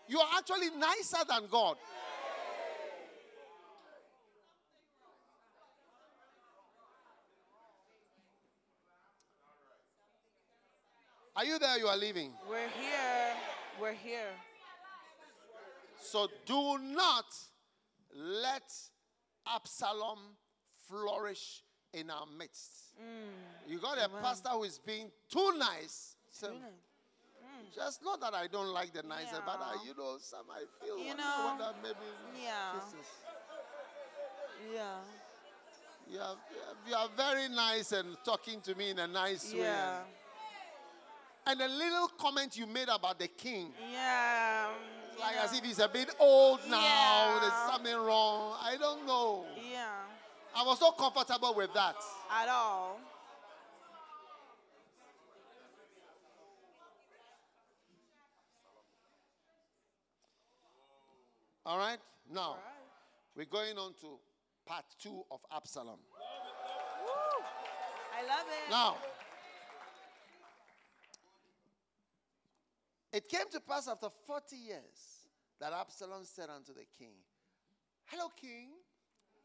You 0.08 0.18
are 0.20 0.28
actually 0.38 0.70
nicer 0.70 1.24
than 1.28 1.42
God. 1.50 1.76
Are 11.36 11.44
you 11.44 11.58
there? 11.58 11.78
You 11.78 11.86
are 11.86 11.96
leaving. 11.96 12.32
We're 12.48 12.56
here. 12.56 13.34
We're 13.80 13.92
here. 13.92 14.30
So 16.02 16.26
do 16.46 16.78
not 16.78 17.26
let 18.12 18.72
Absalom 19.46 20.18
flourish 20.88 21.62
in 21.92 22.10
our 22.10 22.26
midst. 22.26 22.94
Mm. 23.00 23.70
You 23.70 23.78
got 23.78 23.98
a 23.98 24.08
pastor 24.20 24.48
who 24.50 24.64
is 24.64 24.78
being 24.78 25.10
too 25.30 25.52
nice. 25.58 26.16
So, 26.30 26.52
just 27.74 28.02
not 28.02 28.20
that 28.20 28.34
I 28.34 28.46
don't 28.46 28.68
like 28.68 28.92
the 28.92 29.02
nicer, 29.02 29.40
but 29.44 29.60
I, 29.60 29.76
you 29.86 29.94
know, 29.96 30.16
some 30.20 30.46
I 30.50 30.64
feel 30.84 30.98
You 30.98 31.14
know, 31.16 31.42
wonder 31.46 31.70
maybe 31.82 31.96
yeah. 32.42 32.72
kisses. 32.74 33.06
Yeah. 34.74 34.98
You 36.10 36.20
are, 36.20 36.36
you 36.88 36.94
are 36.94 37.08
very 37.16 37.48
nice 37.48 37.92
and 37.92 38.16
talking 38.24 38.60
to 38.62 38.74
me 38.74 38.90
in 38.90 38.98
a 38.98 39.06
nice 39.06 39.52
way. 39.52 39.60
Yeah. 39.60 40.00
And 41.46 41.60
the 41.60 41.68
little 41.68 42.08
comment 42.18 42.56
you 42.56 42.66
made 42.66 42.88
about 42.88 43.18
the 43.18 43.28
king, 43.28 43.72
Yeah. 43.92 44.68
like 45.18 45.36
as 45.36 45.56
if 45.56 45.64
he's 45.64 45.78
a 45.78 45.88
bit 45.88 46.10
old 46.18 46.60
now, 46.68 46.80
Yeah. 46.80 47.38
there's 47.40 47.72
something 47.72 47.96
wrong. 47.96 48.56
I 48.60 48.76
don't 48.78 49.06
know. 49.06 49.46
Yeah. 49.70 49.88
I 50.56 50.62
was 50.64 50.78
so 50.78 50.92
comfortable 50.92 51.54
with 51.54 51.72
that. 51.74 51.96
At 52.30 52.48
all. 52.48 52.98
All 61.68 61.76
right? 61.76 61.98
Now, 62.32 62.40
All 62.40 62.54
right. 62.54 63.36
we're 63.36 63.44
going 63.44 63.76
on 63.76 63.92
to 64.00 64.18
part 64.64 64.86
two 64.98 65.22
of 65.30 65.44
Absalom. 65.54 65.98
Woo. 67.04 67.44
I 68.16 68.22
love 68.26 68.46
it. 68.48 68.70
Now, 68.70 68.96
it 73.12 73.28
came 73.28 73.50
to 73.52 73.60
pass 73.60 73.86
after 73.86 74.08
40 74.26 74.56
years 74.56 75.28
that 75.60 75.74
Absalom 75.74 76.24
said 76.24 76.48
unto 76.48 76.72
the 76.72 76.86
king, 76.98 77.12
Hello, 78.06 78.30
king, 78.40 78.68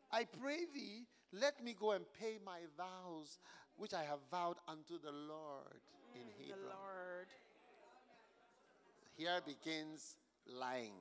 I 0.09 0.23
pray 0.23 0.59
thee, 0.73 1.03
let 1.33 1.61
me 1.61 1.75
go 1.77 1.91
and 1.91 2.05
pay 2.17 2.37
my 2.45 2.59
vows 2.77 3.37
which 3.75 3.93
I 3.93 4.03
have 4.03 4.19
vowed 4.31 4.55
unto 4.69 4.97
the 4.97 5.11
Lord 5.11 5.81
in 6.15 6.21
mm, 6.21 6.47
The 6.47 6.55
Lord. 6.55 7.27
Here 9.17 9.41
begins 9.45 10.15
lying. 10.47 10.93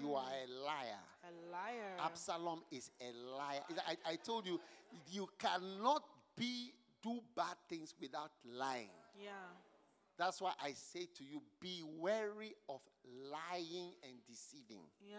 You 0.00 0.14
are 0.14 0.24
a 0.24 0.64
liar. 0.64 1.02
A 1.24 1.32
liar. 1.52 1.96
Absalom 2.04 2.62
is 2.70 2.90
a 3.00 3.12
liar. 3.36 3.60
I, 3.86 4.12
I 4.12 4.16
told 4.16 4.46
you, 4.46 4.60
you 5.10 5.28
cannot 5.38 6.02
be 6.36 6.72
do 7.02 7.20
bad 7.36 7.56
things 7.68 7.94
without 8.00 8.30
lying. 8.44 8.90
Yeah. 9.20 9.30
That's 10.18 10.40
why 10.40 10.52
I 10.62 10.72
say 10.72 11.06
to 11.18 11.24
you, 11.24 11.42
be 11.60 11.82
wary 11.98 12.54
of 12.68 12.80
lying 13.30 13.92
and 14.04 14.14
deceiving. 14.28 14.84
Yeah. 15.04 15.16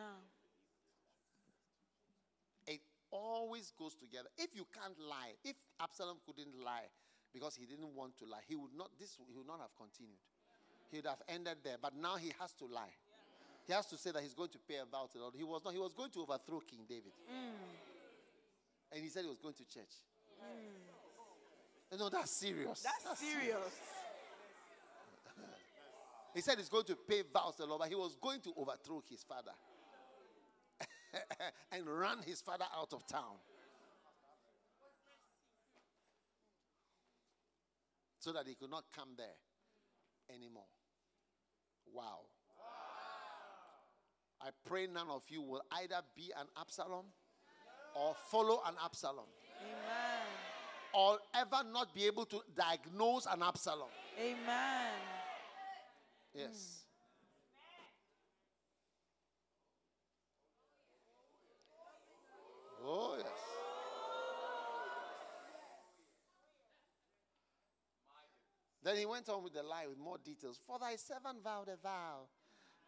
It 2.67 2.79
always 3.11 3.73
goes 3.77 3.95
together. 3.95 4.29
If 4.37 4.55
you 4.55 4.65
can't 4.73 4.97
lie, 4.99 5.33
if 5.43 5.55
Absalom 5.81 6.17
couldn't 6.25 6.55
lie 6.63 6.87
because 7.33 7.55
he 7.55 7.65
didn't 7.65 7.93
want 7.95 8.17
to 8.19 8.25
lie, 8.25 8.41
he 8.47 8.55
would 8.55 8.73
not. 8.77 8.91
This 8.99 9.17
he 9.27 9.35
would 9.35 9.47
not 9.47 9.59
have 9.59 9.75
continued. 9.75 10.19
He 10.89 10.97
would 10.97 11.07
have 11.07 11.21
ended 11.27 11.57
there. 11.63 11.77
But 11.81 11.95
now 11.95 12.15
he 12.15 12.31
has 12.39 12.53
to 12.53 12.65
lie. 12.65 12.93
He 13.65 13.73
has 13.73 13.85
to 13.87 13.97
say 13.97 14.11
that 14.11 14.21
he's 14.21 14.33
going 14.33 14.49
to 14.49 14.59
pay 14.67 14.75
a 14.75 14.85
vow 14.85 15.07
to 15.11 15.17
the 15.17 15.23
Lord. 15.23 15.35
He 15.37 15.43
was 15.43 15.63
not. 15.63 15.73
He 15.73 15.79
was 15.79 15.93
going 15.93 16.11
to 16.11 16.21
overthrow 16.21 16.59
King 16.59 16.85
David, 16.87 17.13
mm. 17.31 17.55
and 18.91 19.01
he 19.01 19.09
said 19.09 19.23
he 19.23 19.29
was 19.29 19.39
going 19.39 19.55
to 19.55 19.65
church. 19.65 20.03
Mm. 20.41 21.99
No, 21.99 22.09
that's 22.09 22.31
serious. 22.31 22.81
That's 22.81 23.19
serious. 23.19 23.79
He 26.33 26.41
said 26.41 26.57
he's 26.57 26.69
going 26.69 26.85
to 26.85 26.95
pay 26.95 27.21
vows 27.31 27.55
to 27.57 27.61
the 27.61 27.67
Lord, 27.67 27.81
but 27.81 27.89
he 27.89 27.95
was 27.95 28.15
going 28.19 28.41
to 28.41 28.53
overthrow 28.57 29.03
his 29.07 29.23
father 29.23 29.51
and 31.71 31.85
run 31.87 32.23
his 32.25 32.41
father 32.41 32.65
out 32.75 32.91
of 32.91 33.05
town. 33.05 33.37
So 38.19 38.31
that 38.31 38.47
he 38.47 38.55
could 38.55 38.71
not 38.71 38.85
come 38.95 39.09
there 39.15 39.35
anymore. 40.33 40.65
Wow. 41.93 42.21
I 44.43 44.49
pray 44.65 44.87
none 44.87 45.09
of 45.09 45.23
you 45.29 45.41
will 45.41 45.61
either 45.71 46.01
be 46.15 46.33
an 46.37 46.47
Absalom 46.59 47.05
or 47.95 48.13
follow 48.29 48.61
an 48.67 48.75
Absalom 48.83 49.25
Amen. 49.61 50.27
or 50.93 51.17
ever 51.33 51.63
not 51.71 51.93
be 51.93 52.05
able 52.05 52.25
to 52.25 52.41
diagnose 52.53 53.25
an 53.25 53.41
Absalom. 53.41 53.87
Amen. 54.19 54.91
Yes. 56.33 56.81
Oh, 62.85 63.15
yes. 63.17 63.27
Then 68.83 68.97
he 68.97 69.05
went 69.05 69.29
on 69.29 69.41
with 69.41 69.53
the 69.53 69.63
lie 69.63 69.87
with 69.87 69.97
more 69.97 70.17
details. 70.17 70.59
For 70.67 70.77
thy 70.77 70.97
servant 70.97 71.41
vowed 71.41 71.69
a 71.69 71.77
vow 71.77 72.27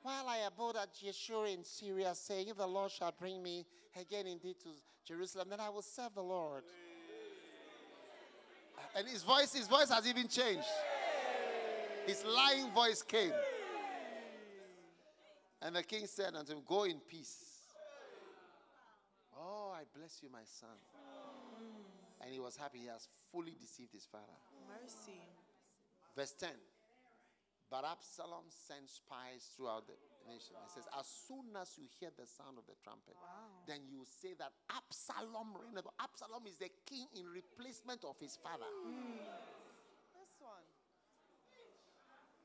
while 0.06 0.28
I 0.28 0.46
abode 0.46 0.76
at 0.76 0.94
Geshur 0.94 1.52
in 1.52 1.64
Syria, 1.64 2.14
saying, 2.14 2.50
If 2.50 2.58
the 2.58 2.68
Lord 2.68 2.92
shall 2.92 3.12
bring 3.20 3.42
me 3.42 3.66
again 4.00 4.28
indeed 4.28 4.58
to 4.62 4.70
Jerusalem, 5.04 5.48
then 5.50 5.60
I 5.60 5.70
will 5.70 5.82
serve 5.82 6.14
the 6.14 6.22
Lord. 6.22 6.62
And 8.96 9.08
his 9.08 9.24
voice, 9.24 9.52
his 9.56 9.68
voice 9.68 9.90
has 9.90 10.08
even 10.08 10.28
changed. 10.28 10.68
His 12.06 12.24
lying 12.24 12.70
voice 12.72 13.02
came. 13.02 13.32
And 15.64 15.76
the 15.76 15.82
king 15.82 16.06
said 16.06 16.36
unto 16.36 16.54
him, 16.54 16.62
Go 16.68 16.84
in 16.84 17.00
peace. 17.10 17.38
Oh, 19.36 19.74
I 19.76 19.86
bless 19.98 20.20
you, 20.22 20.30
my 20.32 20.44
son. 20.44 20.78
And 22.22 22.32
he 22.32 22.40
was 22.40 22.56
happy. 22.56 22.78
He 22.78 22.88
has 22.88 23.08
fully 23.32 23.56
deceived 23.60 23.92
his 23.92 24.06
father. 24.06 24.24
Mercy. 24.70 25.20
Verse 26.16 26.36
10. 26.40 26.50
But 27.70 27.84
Absalom 27.84 28.46
sent 28.48 28.90
spies 28.90 29.50
throughout 29.58 29.88
the 29.90 29.98
nation. 30.30 30.54
It 30.66 30.70
says, 30.70 30.86
As 30.94 31.08
soon 31.28 31.50
as 31.58 31.74
you 31.78 31.90
hear 32.00 32.14
the 32.14 32.26
sound 32.26 32.62
of 32.62 32.66
the 32.70 32.78
trumpet, 32.84 33.18
then 33.66 33.82
you 33.90 34.06
say 34.06 34.38
that 34.38 34.54
Absalom 34.70 35.58
reigneth. 35.58 35.90
Absalom 36.00 36.46
is 36.46 36.58
the 36.62 36.70
king 36.86 37.10
in 37.18 37.26
replacement 37.26 38.06
of 38.06 38.16
his 38.22 38.38
father. 38.38 38.70
Hmm. 38.70 38.94
Hmm. 38.94 39.18
This 40.14 40.38
one. 40.38 40.66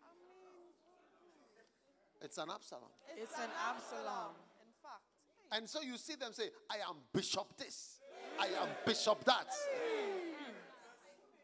I 0.03 0.13
mean, 0.25 0.73
hmm. 0.81 2.25
It's 2.25 2.39
an 2.41 2.49
Absalom. 2.49 2.91
It's 3.13 3.37
an 3.37 3.53
Absalom. 3.53 4.41
In 4.65 4.73
fact, 4.81 5.05
hey, 5.53 5.59
And 5.61 5.69
so 5.69 5.85
you 5.85 6.01
see 6.01 6.17
them 6.17 6.33
say, 6.33 6.49
I 6.73 6.81
am 6.89 6.97
bishop 7.13 7.57
this, 7.61 8.01
I 8.41 8.49
am 8.57 8.69
bishop 8.87 9.23
that. 9.25 9.53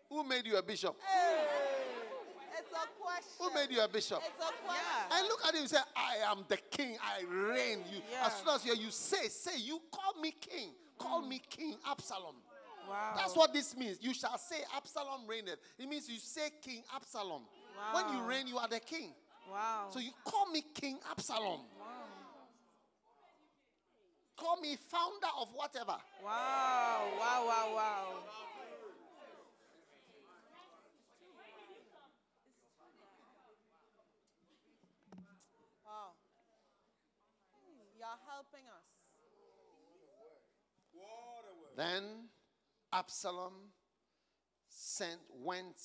Who 0.09 0.25
made 0.25 0.47
you 0.47 0.57
a 0.57 0.63
bishop? 0.63 0.97
it's 0.97 1.53
a 1.53 1.56
question. 3.01 3.37
Who 3.39 3.55
made 3.55 3.71
you 3.71 3.81
a 3.83 3.89
bishop? 3.89 4.19
It's 4.25 4.37
a 4.45 4.53
question. 4.65 4.85
Yeah. 5.11 5.19
And 5.19 5.29
look 5.29 5.45
at 5.47 5.55
him 5.55 5.61
and 5.61 5.71
say, 5.71 5.79
I 5.97 6.31
am 6.31 6.45
the 6.49 6.57
king, 6.71 6.97
I 7.03 7.23
reign. 7.25 7.85
You 7.93 8.01
Yeah. 8.11 8.27
as 8.27 8.37
soon 8.37 8.49
as 8.49 8.65
you, 8.65 8.75
you 8.75 8.91
say, 8.91 9.29
say, 9.29 9.59
you 9.59 9.81
call 9.91 10.21
me 10.21 10.33
king. 10.33 10.71
Call 10.99 11.23
me 11.23 11.41
king 11.51 11.77
Absalom. 11.87 12.37
Wow. 12.89 13.15
That's 13.17 13.35
what 13.37 13.53
this 13.53 13.77
means. 13.77 13.99
You 14.01 14.15
shall 14.15 14.39
say 14.39 14.57
Absalom 14.75 15.27
reigneth. 15.27 15.59
It 15.79 15.89
means 15.89 16.09
you 16.09 16.19
say 16.19 16.51
King 16.63 16.83
Absalom. 16.95 17.43
When 17.93 18.17
you 18.17 18.23
reign, 18.23 18.47
you 18.47 18.59
are 18.59 18.69
the 18.69 18.81
king. 18.81 19.13
Wow. 19.51 19.89
So 19.91 19.99
you 19.99 20.11
call 20.25 20.47
me 20.51 20.63
King 20.75 20.99
Absalom. 21.11 21.61
Call 24.37 24.61
me 24.61 24.77
founder 24.77 25.33
of 25.41 25.49
whatever. 25.55 25.97
Wow. 26.25 27.09
Wow. 27.19 27.47
Wow. 27.47 27.47
Wow. 27.47 27.75
Wow. 27.75 28.07
You're 37.99 38.21
helping 38.29 38.67
us. 38.69 38.87
Then 41.77 42.03
Absalom 42.93 43.53
sent 44.69 45.21
went 45.43 45.77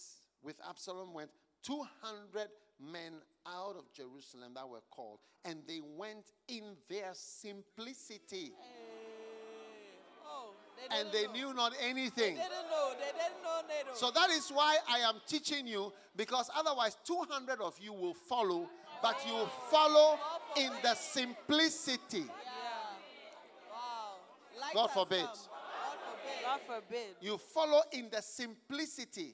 with 0.41 0.55
Absalom 0.67 1.13
went 1.13 1.29
200 1.63 2.47
men 2.79 3.13
out 3.45 3.75
of 3.77 3.91
Jerusalem 3.93 4.53
that 4.55 4.67
were 4.67 4.81
called 4.89 5.19
and 5.45 5.59
they 5.67 5.81
went 5.97 6.25
in 6.47 6.63
their 6.89 7.11
simplicity 7.13 8.51
Oh, 10.25 10.53
they 10.89 10.99
and 10.99 11.11
they 11.11 11.25
know. 11.27 11.33
knew 11.33 11.53
not 11.53 11.73
anything. 11.81 12.35
They 12.35 12.41
didn't 12.41 12.69
know. 12.71 12.91
They 12.97 13.11
didn't 13.11 13.43
know. 13.43 13.61
They 13.67 13.83
don't. 13.85 13.97
So 13.97 14.09
that 14.11 14.29
is 14.31 14.49
why 14.49 14.77
I 14.89 14.99
am 14.99 15.15
teaching 15.27 15.67
you 15.67 15.91
because 16.15 16.49
otherwise 16.55 16.97
200 17.05 17.61
of 17.61 17.77
you 17.79 17.93
will 17.93 18.13
follow 18.13 18.67
but 19.01 19.17
you 19.27 19.33
will 19.33 19.51
follow 19.69 20.17
in 20.57 20.71
the 20.83 20.93
simplicity. 20.95 22.19
yeah. 22.19 22.25
Wow. 23.69 24.15
Light 24.59 24.73
God 24.73 24.87
forbid. 24.91 25.25
God 26.51 26.59
forbid. 26.67 27.15
You 27.21 27.37
follow 27.37 27.81
in 27.91 28.09
the 28.11 28.21
simplicity 28.21 29.33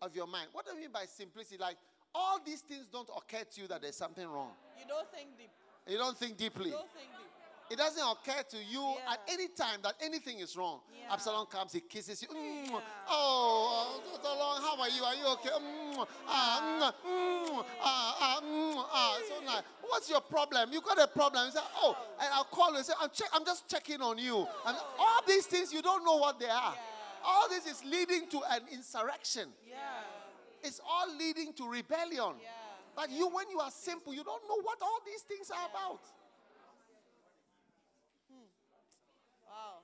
of 0.00 0.14
your 0.14 0.26
mind. 0.26 0.48
What 0.52 0.66
do 0.66 0.72
I 0.76 0.78
mean 0.78 0.90
by 0.92 1.04
simplicity? 1.06 1.58
Like 1.58 1.76
all 2.14 2.38
these 2.44 2.60
things 2.60 2.86
don't 2.92 3.08
occur 3.10 3.42
to 3.42 3.60
you 3.60 3.66
that 3.68 3.82
there's 3.82 3.96
something 3.96 4.26
wrong. 4.26 4.52
You 4.78 4.86
don't 4.86 5.10
think 5.10 5.36
deep. 5.36 5.50
You 5.88 5.98
don't 5.98 6.16
think 6.16 6.36
deeply. 6.36 6.70
You 6.70 6.76
don't 6.78 6.92
think 6.92 7.10
deep. 7.10 7.33
It 7.70 7.76
doesn't 7.78 8.02
occur 8.02 8.42
to 8.50 8.58
you 8.62 8.94
Yeah. 8.98 9.12
at 9.12 9.20
any 9.28 9.48
time 9.48 9.80
that 9.82 9.94
anything 10.00 10.38
is 10.38 10.56
wrong. 10.56 10.80
Yeah. 10.92 11.12
Absalom 11.12 11.46
comes, 11.46 11.72
he 11.72 11.80
kisses 11.80 12.22
you. 12.22 12.28
Mm. 12.28 12.70
Yeah. 12.70 12.80
Oh, 13.08 14.00
uh, 14.14 14.22
so 14.22 14.38
long. 14.38 14.60
How 14.62 14.80
are 14.80 14.88
you? 14.88 15.02
Are 15.02 15.14
you 15.14 15.26
okay? 15.34 15.48
Mm. 15.48 16.06
Ah, 16.28 16.92
mm, 17.04 17.10
mm, 17.10 17.64
ah, 17.80 18.16
ah, 18.20 18.40
mm, 18.42 18.74
ah. 18.76 19.18
So 19.28 19.40
nice. 19.44 19.62
What's 19.82 20.10
your 20.10 20.20
problem? 20.20 20.72
You 20.72 20.80
got 20.82 20.98
a 20.98 21.06
problem. 21.06 21.46
You 21.46 21.52
say, 21.52 21.60
oh, 21.76 21.96
and 22.20 22.28
I'll 22.32 22.44
call 22.44 22.70
you 22.72 22.76
and 22.76 22.86
say, 22.86 22.92
I'm, 23.00 23.08
check, 23.10 23.28
I'm 23.32 23.44
just 23.44 23.68
checking 23.68 24.00
on 24.02 24.18
you. 24.18 24.46
And 24.66 24.76
all 24.98 25.20
these 25.26 25.46
things, 25.46 25.72
you 25.72 25.80
don't 25.82 26.04
know 26.04 26.16
what 26.16 26.38
they 26.38 26.48
are. 26.50 26.74
All 27.24 27.48
this 27.48 27.66
is 27.66 27.82
leading 27.84 28.28
to 28.28 28.42
an 28.50 28.62
insurrection. 28.70 29.48
Yeah. 29.66 29.76
It's 30.62 30.80
all 30.86 31.08
leading 31.16 31.52
to 31.54 31.68
rebellion. 31.68 32.34
Yeah. 32.42 32.50
But 32.94 33.10
you, 33.10 33.28
when 33.28 33.50
you 33.50 33.60
are 33.60 33.70
simple, 33.70 34.12
you 34.14 34.22
don't 34.22 34.42
know 34.48 34.60
what 34.62 34.78
all 34.82 35.00
these 35.04 35.22
things 35.22 35.50
are 35.50 35.66
about. 35.68 36.00
Wow. 39.46 39.82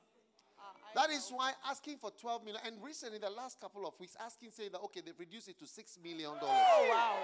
Ah, 0.59 0.75
I 0.77 0.80
That 0.95 1.11
is 1.11 1.31
why 1.31 1.53
asking 1.69 1.99
for 1.99 2.11
12 2.11 2.45
million, 2.45 2.61
and 2.67 2.77
recently, 2.83 3.19
the 3.19 3.31
last 3.31 3.61
couple 3.61 3.87
of 3.87 3.95
weeks, 4.01 4.17
asking 4.25 4.51
saying 4.51 4.71
that 4.73 4.81
okay, 4.87 5.01
they've 5.05 5.19
reduced 5.19 5.49
it 5.49 5.59
to 5.61 5.67
six 5.67 5.97
million 6.03 6.33
dollars, 6.41 6.43
Oh 6.51 6.87
wow. 6.91 7.17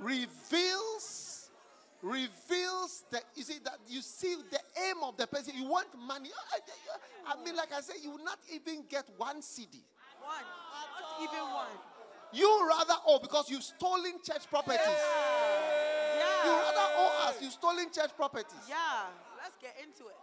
reveals, 0.00 1.50
reveals 2.02 3.04
that 3.10 3.24
you 3.34 3.42
see 3.42 3.58
that 3.64 3.78
you 3.86 4.00
see 4.00 4.36
the 4.50 4.58
aim 4.88 4.96
of 5.02 5.16
the 5.16 5.26
person. 5.26 5.54
You 5.56 5.64
want 5.68 5.88
money. 6.06 6.30
Ah, 6.36 6.56
I, 6.56 6.58
I- 6.58 7.36
I 7.40 7.44
mean, 7.44 7.56
like 7.56 7.72
I 7.72 7.80
said, 7.80 7.96
you 8.02 8.10
will 8.10 8.24
not 8.24 8.38
even 8.52 8.84
get 8.88 9.08
one 9.16 9.40
CD. 9.42 9.78
One. 10.22 10.44
Not 10.44 11.22
even 11.22 11.44
one. 11.52 11.68
You 12.32 12.66
rather 12.68 12.94
owe 13.06 13.18
because 13.18 13.48
you've 13.50 13.62
stolen 13.62 14.14
church 14.24 14.48
properties. 14.50 14.80
You 14.80 14.90
Yeah. 16.20 16.60
rather 16.60 16.86
owe 16.96 17.26
us. 17.28 17.40
You've 17.40 17.52
stolen 17.52 17.86
church 17.92 18.10
properties. 18.16 18.60
Yeah. 18.68 19.06
Let's 19.42 19.56
get 19.60 19.74
into 19.82 20.08
it. 20.08 20.16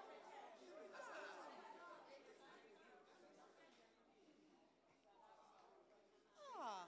Ah, 6.59 6.85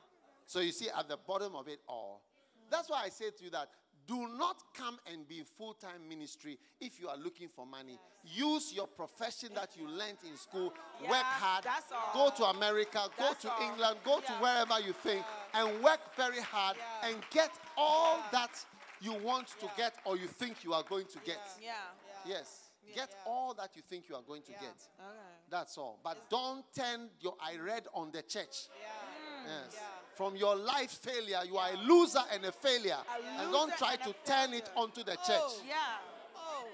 So 0.54 0.60
you 0.60 0.72
see, 0.72 0.88
at 0.96 1.08
the 1.10 1.18
bottom 1.18 1.56
of 1.56 1.68
it 1.68 1.80
all, 1.90 2.22
that's 2.70 2.88
why 2.88 3.02
I 3.06 3.10
say 3.10 3.32
to 3.36 3.44
you 3.44 3.50
that 3.50 3.70
do 4.06 4.28
not 4.38 4.58
come 4.78 5.00
and 5.12 5.28
be 5.28 5.42
full 5.58 5.74
time 5.74 6.08
ministry 6.08 6.60
if 6.80 7.00
you 7.00 7.08
are 7.08 7.18
looking 7.18 7.48
for 7.48 7.66
money. 7.66 7.98
Use 8.24 8.72
your 8.72 8.86
profession 8.86 9.50
that 9.56 9.72
you 9.76 9.88
learned 9.88 10.20
in 10.30 10.38
school, 10.38 10.72
Yeah, 11.02 11.10
work 11.10 11.24
hard, 11.24 11.64
that's 11.64 11.92
all. 11.92 12.30
go 12.30 12.36
to 12.36 12.44
America, 12.56 13.00
that's 13.18 13.44
go 13.44 13.50
to 13.50 13.56
all. 13.56 13.68
England, 13.68 13.98
go 14.06 14.20
to 14.20 14.32
wherever 14.34 14.80
you 14.80 14.94
think, 14.94 15.26
and 15.56 15.84
work 15.84 16.02
very 16.16 16.40
hard 16.42 16.78
Yeah. 16.78 17.10
and 17.10 17.18
get 17.32 17.50
all 17.76 18.20
that 18.32 18.52
you 19.02 19.14
want 19.24 19.48
to 19.60 19.68
get 19.76 19.96
or 20.06 20.18
you 20.18 20.28
think 20.28 20.64
you 20.64 20.74
are 20.76 20.84
going 20.84 21.08
to 21.08 21.20
get. 21.26 21.40
Yeah. 21.60 21.74
yeah. 22.28 22.36
Yes, 22.36 22.70
get 22.94 23.10
Yeah. 23.10 23.32
all 23.32 23.56
that 23.56 23.76
you 23.76 23.82
think 23.82 24.08
you 24.08 24.16
are 24.16 24.22
going 24.22 24.44
to 24.44 24.52
Yeah. 24.52 24.60
get. 24.62 24.88
Okay. 25.00 25.18
That's 25.50 25.80
all. 25.80 26.00
But 26.04 26.30
don't 26.30 26.64
turn 26.76 27.10
your 27.22 27.36
I 27.42 27.56
read 27.58 27.88
on 27.96 28.12
the 28.12 28.22
church. 28.22 28.68
Yeah. 28.80 28.88
Yes. 29.48 29.76
Mm. 29.76 30.03
Yeah. 30.14 30.18
From 30.18 30.36
your 30.36 30.56
life 30.56 30.92
failure, 30.92 31.40
you 31.46 31.58
are 31.58 31.70
a 31.74 31.78
loser 31.78 32.22
and 32.34 32.46
a 32.46 32.52
failure. 32.52 32.98
A 33.38 33.42
and 33.44 33.52
don't 33.52 33.76
try 33.78 33.94
and 33.94 34.02
to 34.04 34.16
turn 34.26 34.54
it 34.54 34.70
onto 34.76 35.04
the 35.04 35.14
church. 35.16 35.42
Oh. 35.42 35.62
Yeah. 35.68 35.76
Oh, 36.36 36.66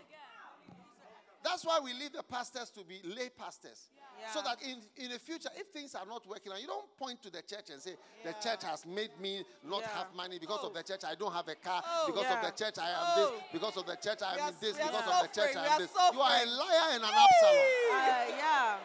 That's 1.44 1.66
why 1.66 1.80
we 1.84 1.94
leave 1.94 2.12
the 2.14 2.24
pastors 2.24 2.70
to 2.72 2.84
be 2.84 3.00
lay 3.04 3.30
pastors. 3.30 3.88
So 4.34 4.42
Yeah. 4.44 4.44
that 4.54 4.62
in, 4.62 4.82
in 5.06 5.12
the 5.12 5.20
future, 5.20 5.50
if 5.56 5.68
things 5.68 5.96
are 5.96 6.06
not 6.06 6.28
working 6.28 6.52
out, 6.52 6.60
you 6.60 6.68
don't 6.68 6.86
point 6.98 7.24
to 7.24 7.30
the 7.30 7.42
church 7.42 7.70
and 7.72 7.82
say, 7.82 7.96
The 8.26 8.34
church 8.44 8.64
has 8.66 8.86
made 8.86 9.12
me 9.22 9.46
not 9.64 9.82
Yeah. 9.82 9.88
have 9.98 10.14
money. 10.14 10.38
Because 10.40 10.60
Oh. 10.64 10.68
of 10.68 10.74
the 10.74 10.84
church, 10.84 11.06
I 11.06 11.16
don't 11.16 11.32
have 11.32 11.48
a 11.48 11.56
car. 11.56 11.82
Oh. 11.86 12.08
Because 12.08 12.26
of 12.30 12.42
the 12.44 12.52
church, 12.52 12.78
I 12.78 12.90
am 12.90 12.98
Oh. 13.00 13.16
this. 13.32 13.44
Because 13.54 13.78
of 13.78 13.86
the 13.86 13.96
church, 13.96 14.22
I 14.22 14.34
am 14.36 14.50
in 14.50 14.56
this. 14.60 14.76
Because 14.76 15.08
of 15.08 15.22
the 15.24 15.42
church. 15.42 15.56
I 15.56 15.66
am 15.68 15.80
this. 15.80 15.92
You 16.14 16.20
are 16.22 16.36
a 16.36 16.46
liar 16.46 16.88
and 16.92 17.04
an 17.04 17.14
Absalom. 17.14 17.56
Uh, 17.56 18.26
yeah. 18.36 18.78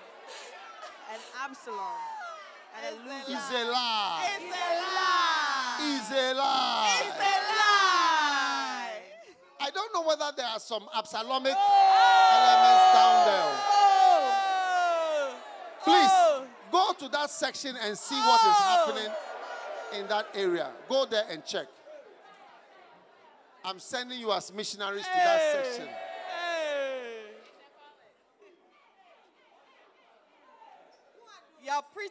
An 1.10 1.20
Absalom. 1.42 1.98
And 2.76 2.96
a 2.96 3.14
It's 3.16 3.30
a 3.30 3.30
loser. 3.30 3.38
It's 3.38 3.50
a 3.50 3.64
lie. 3.70 4.28
it's 4.34 4.44
a 4.44 4.66
lie. 4.82 5.78
It's 5.80 6.10
a 6.10 6.34
lie. 6.34 7.00
It's 7.00 7.16
a 7.16 7.36
lie. 7.50 7.74
I 9.60 9.70
don't 9.70 9.92
know 9.94 10.02
whether 10.02 10.30
there 10.36 10.46
are 10.46 10.60
some 10.60 10.82
Absalomic 10.94 11.54
oh. 11.56 12.36
elements 12.36 12.84
down 12.94 13.16
there. 13.26 13.52
Oh. 13.70 15.36
Please 15.84 16.10
Oh. 16.12 16.44
go 16.72 16.92
to 16.98 17.08
that 17.10 17.30
section 17.30 17.76
and 17.76 17.96
see 17.96 18.14
what 18.16 18.40
is 18.40 18.56
oh. 18.58 18.84
happening 18.86 19.12
in 19.98 20.06
that 20.08 20.26
area. 20.34 20.70
Go 20.88 21.06
there 21.06 21.24
and 21.30 21.44
check. 21.44 21.66
I'm 23.64 23.78
sending 23.78 24.20
you 24.20 24.30
as 24.32 24.52
missionaries 24.52 25.04
to 25.04 25.08
that 25.14 25.40
section. 25.64 25.86
Hey. 25.88 27.24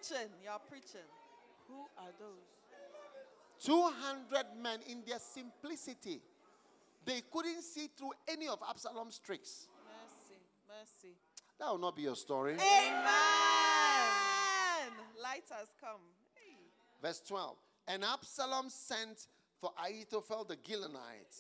Preaching. 0.04 0.28
You're 0.44 0.60
preaching. 0.70 1.08
Who 1.70 1.76
are 1.98 2.12
those? 2.20 2.44
200 3.64 4.62
men 4.62 4.80
in 4.90 5.02
their 5.08 5.20
simplicity. 5.20 6.20
They 7.06 7.22
couldn't 7.32 7.62
see 7.62 7.88
through 7.98 8.12
any 8.28 8.48
of 8.48 8.60
Absalom's 8.68 9.20
tricks. 9.20 9.68
Mercy. 9.86 10.42
Mercy. 10.68 11.16
That 11.60 11.70
will 11.70 11.78
not 11.78 11.96
be 11.96 12.02
your 12.02 12.16
story. 12.18 12.54
Amen. 12.54 12.64
Light 15.22 15.44
has 15.52 15.70
come. 15.80 16.02
Hey. 16.36 16.58
Verse 17.02 17.22
12. 17.26 17.56
And 17.88 18.04
Absalom 18.04 18.70
sent 18.70 19.28
for 19.62 19.72
Ahithophel 19.82 20.44
the 20.44 20.58
Gilonite, 20.58 21.40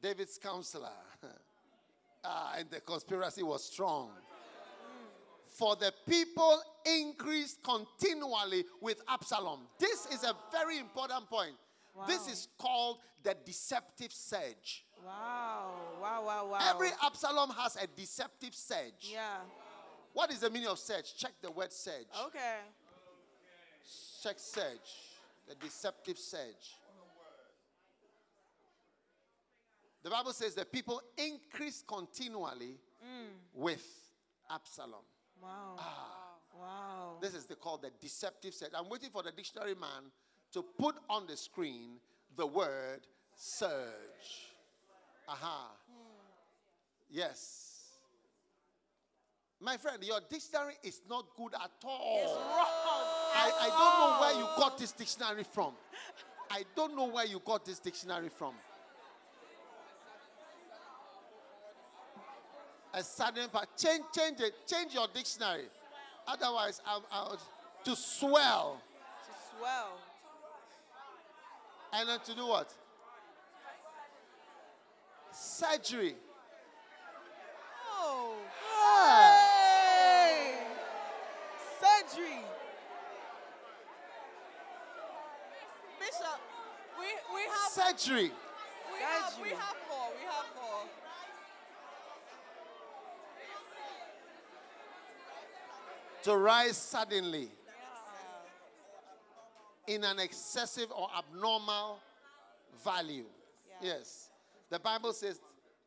David's 0.00 0.38
counselor. 0.38 0.92
ah, 2.24 2.54
and 2.58 2.70
the 2.70 2.80
conspiracy 2.80 3.42
was 3.42 3.64
strong. 3.64 4.10
For 5.58 5.74
the 5.74 5.92
people 6.08 6.62
increased 6.86 7.58
continually 7.64 8.64
with 8.80 9.02
Absalom. 9.08 9.66
This 9.80 10.06
is 10.06 10.22
a 10.22 10.32
very 10.52 10.78
important 10.78 11.28
point. 11.28 11.56
This 12.06 12.28
is 12.28 12.46
called 12.58 12.98
the 13.24 13.34
deceptive 13.44 14.12
surge. 14.12 14.84
Wow. 15.04 15.72
Wow, 16.00 16.22
wow, 16.24 16.48
wow. 16.52 16.58
Every 16.70 16.90
Absalom 17.04 17.50
has 17.50 17.74
a 17.74 17.88
deceptive 17.88 18.54
surge. 18.54 19.10
Yeah. 19.12 19.38
What 20.12 20.30
is 20.30 20.38
the 20.38 20.50
meaning 20.50 20.68
of 20.68 20.78
surge? 20.78 21.16
Check 21.16 21.32
the 21.42 21.50
word 21.50 21.72
surge. 21.72 22.06
Okay. 22.26 22.58
Check 24.22 24.36
surge. 24.38 24.62
The 25.48 25.56
deceptive 25.56 26.18
surge. 26.18 26.76
The 30.04 30.10
Bible 30.10 30.32
says 30.32 30.54
the 30.54 30.64
people 30.64 31.02
increased 31.16 31.84
continually 31.84 32.78
mm. 33.02 33.30
with 33.52 33.84
Absalom. 34.48 35.02
Wow. 35.42 35.76
Ah. 35.78 36.14
Wow. 36.58 37.16
This 37.20 37.34
is 37.34 37.46
the, 37.46 37.54
called 37.54 37.82
the 37.82 37.90
deceptive 38.00 38.54
surge. 38.54 38.70
I'm 38.74 38.88
waiting 38.88 39.10
for 39.10 39.22
the 39.22 39.30
dictionary 39.30 39.74
man 39.74 40.10
to 40.52 40.62
put 40.62 40.96
on 41.08 41.26
the 41.26 41.36
screen 41.36 41.98
the 42.36 42.46
word 42.46 43.00
surge. 43.36 44.52
Aha. 45.28 45.70
Yes. 47.10 47.74
My 49.60 49.76
friend, 49.76 50.02
your 50.02 50.20
dictionary 50.30 50.74
is 50.82 51.00
not 51.08 51.26
good 51.36 51.52
at 51.54 51.70
all. 51.84 52.22
It's 52.22 52.32
I, 53.34 53.50
I 53.60 53.68
don't 53.68 53.98
know 53.98 54.20
where 54.20 54.34
you 54.38 54.48
got 54.56 54.78
this 54.78 54.92
dictionary 54.92 55.44
from. 55.44 55.72
I 56.50 56.62
don't 56.76 56.96
know 56.96 57.08
where 57.08 57.26
you 57.26 57.42
got 57.44 57.64
this 57.64 57.78
dictionary 57.78 58.28
from. 58.28 58.54
A 62.94 63.02
sudden 63.02 63.48
part. 63.50 63.68
Change, 63.76 64.04
change 64.16 64.40
it. 64.40 64.66
Change 64.66 64.94
your 64.94 65.06
dictionary. 65.12 65.64
Otherwise, 66.26 66.80
I'm 66.86 67.02
out 67.12 67.38
to 67.84 67.94
swell. 67.94 68.80
To 69.26 69.58
swell. 69.58 69.98
And 71.92 72.08
then 72.08 72.20
to 72.20 72.34
do 72.34 72.46
what? 72.46 72.72
Surgery. 75.32 76.14
Oh. 77.90 78.34
Ah. 78.74 79.44
Hey! 80.30 80.54
Surgery. 81.80 82.40
Bishop, 85.98 86.40
we, 86.98 87.06
we 87.34 87.40
have 87.42 87.70
Surgery. 87.70 88.30
we 88.92 89.00
have 89.02 89.32
Surgery. 89.32 89.50
have. 89.50 89.50
We 89.50 89.50
have 89.50 90.46
more. 90.56 90.84
To 96.24 96.36
rise 96.36 96.76
suddenly 96.76 97.48
in 99.86 100.04
an 100.04 100.18
excessive 100.18 100.90
or 100.94 101.08
abnormal 101.16 101.98
value. 102.84 103.24
Yeah. 103.82 103.94
Yes. 103.94 104.30
The 104.70 104.78
Bible 104.78 105.12
says 105.12 105.40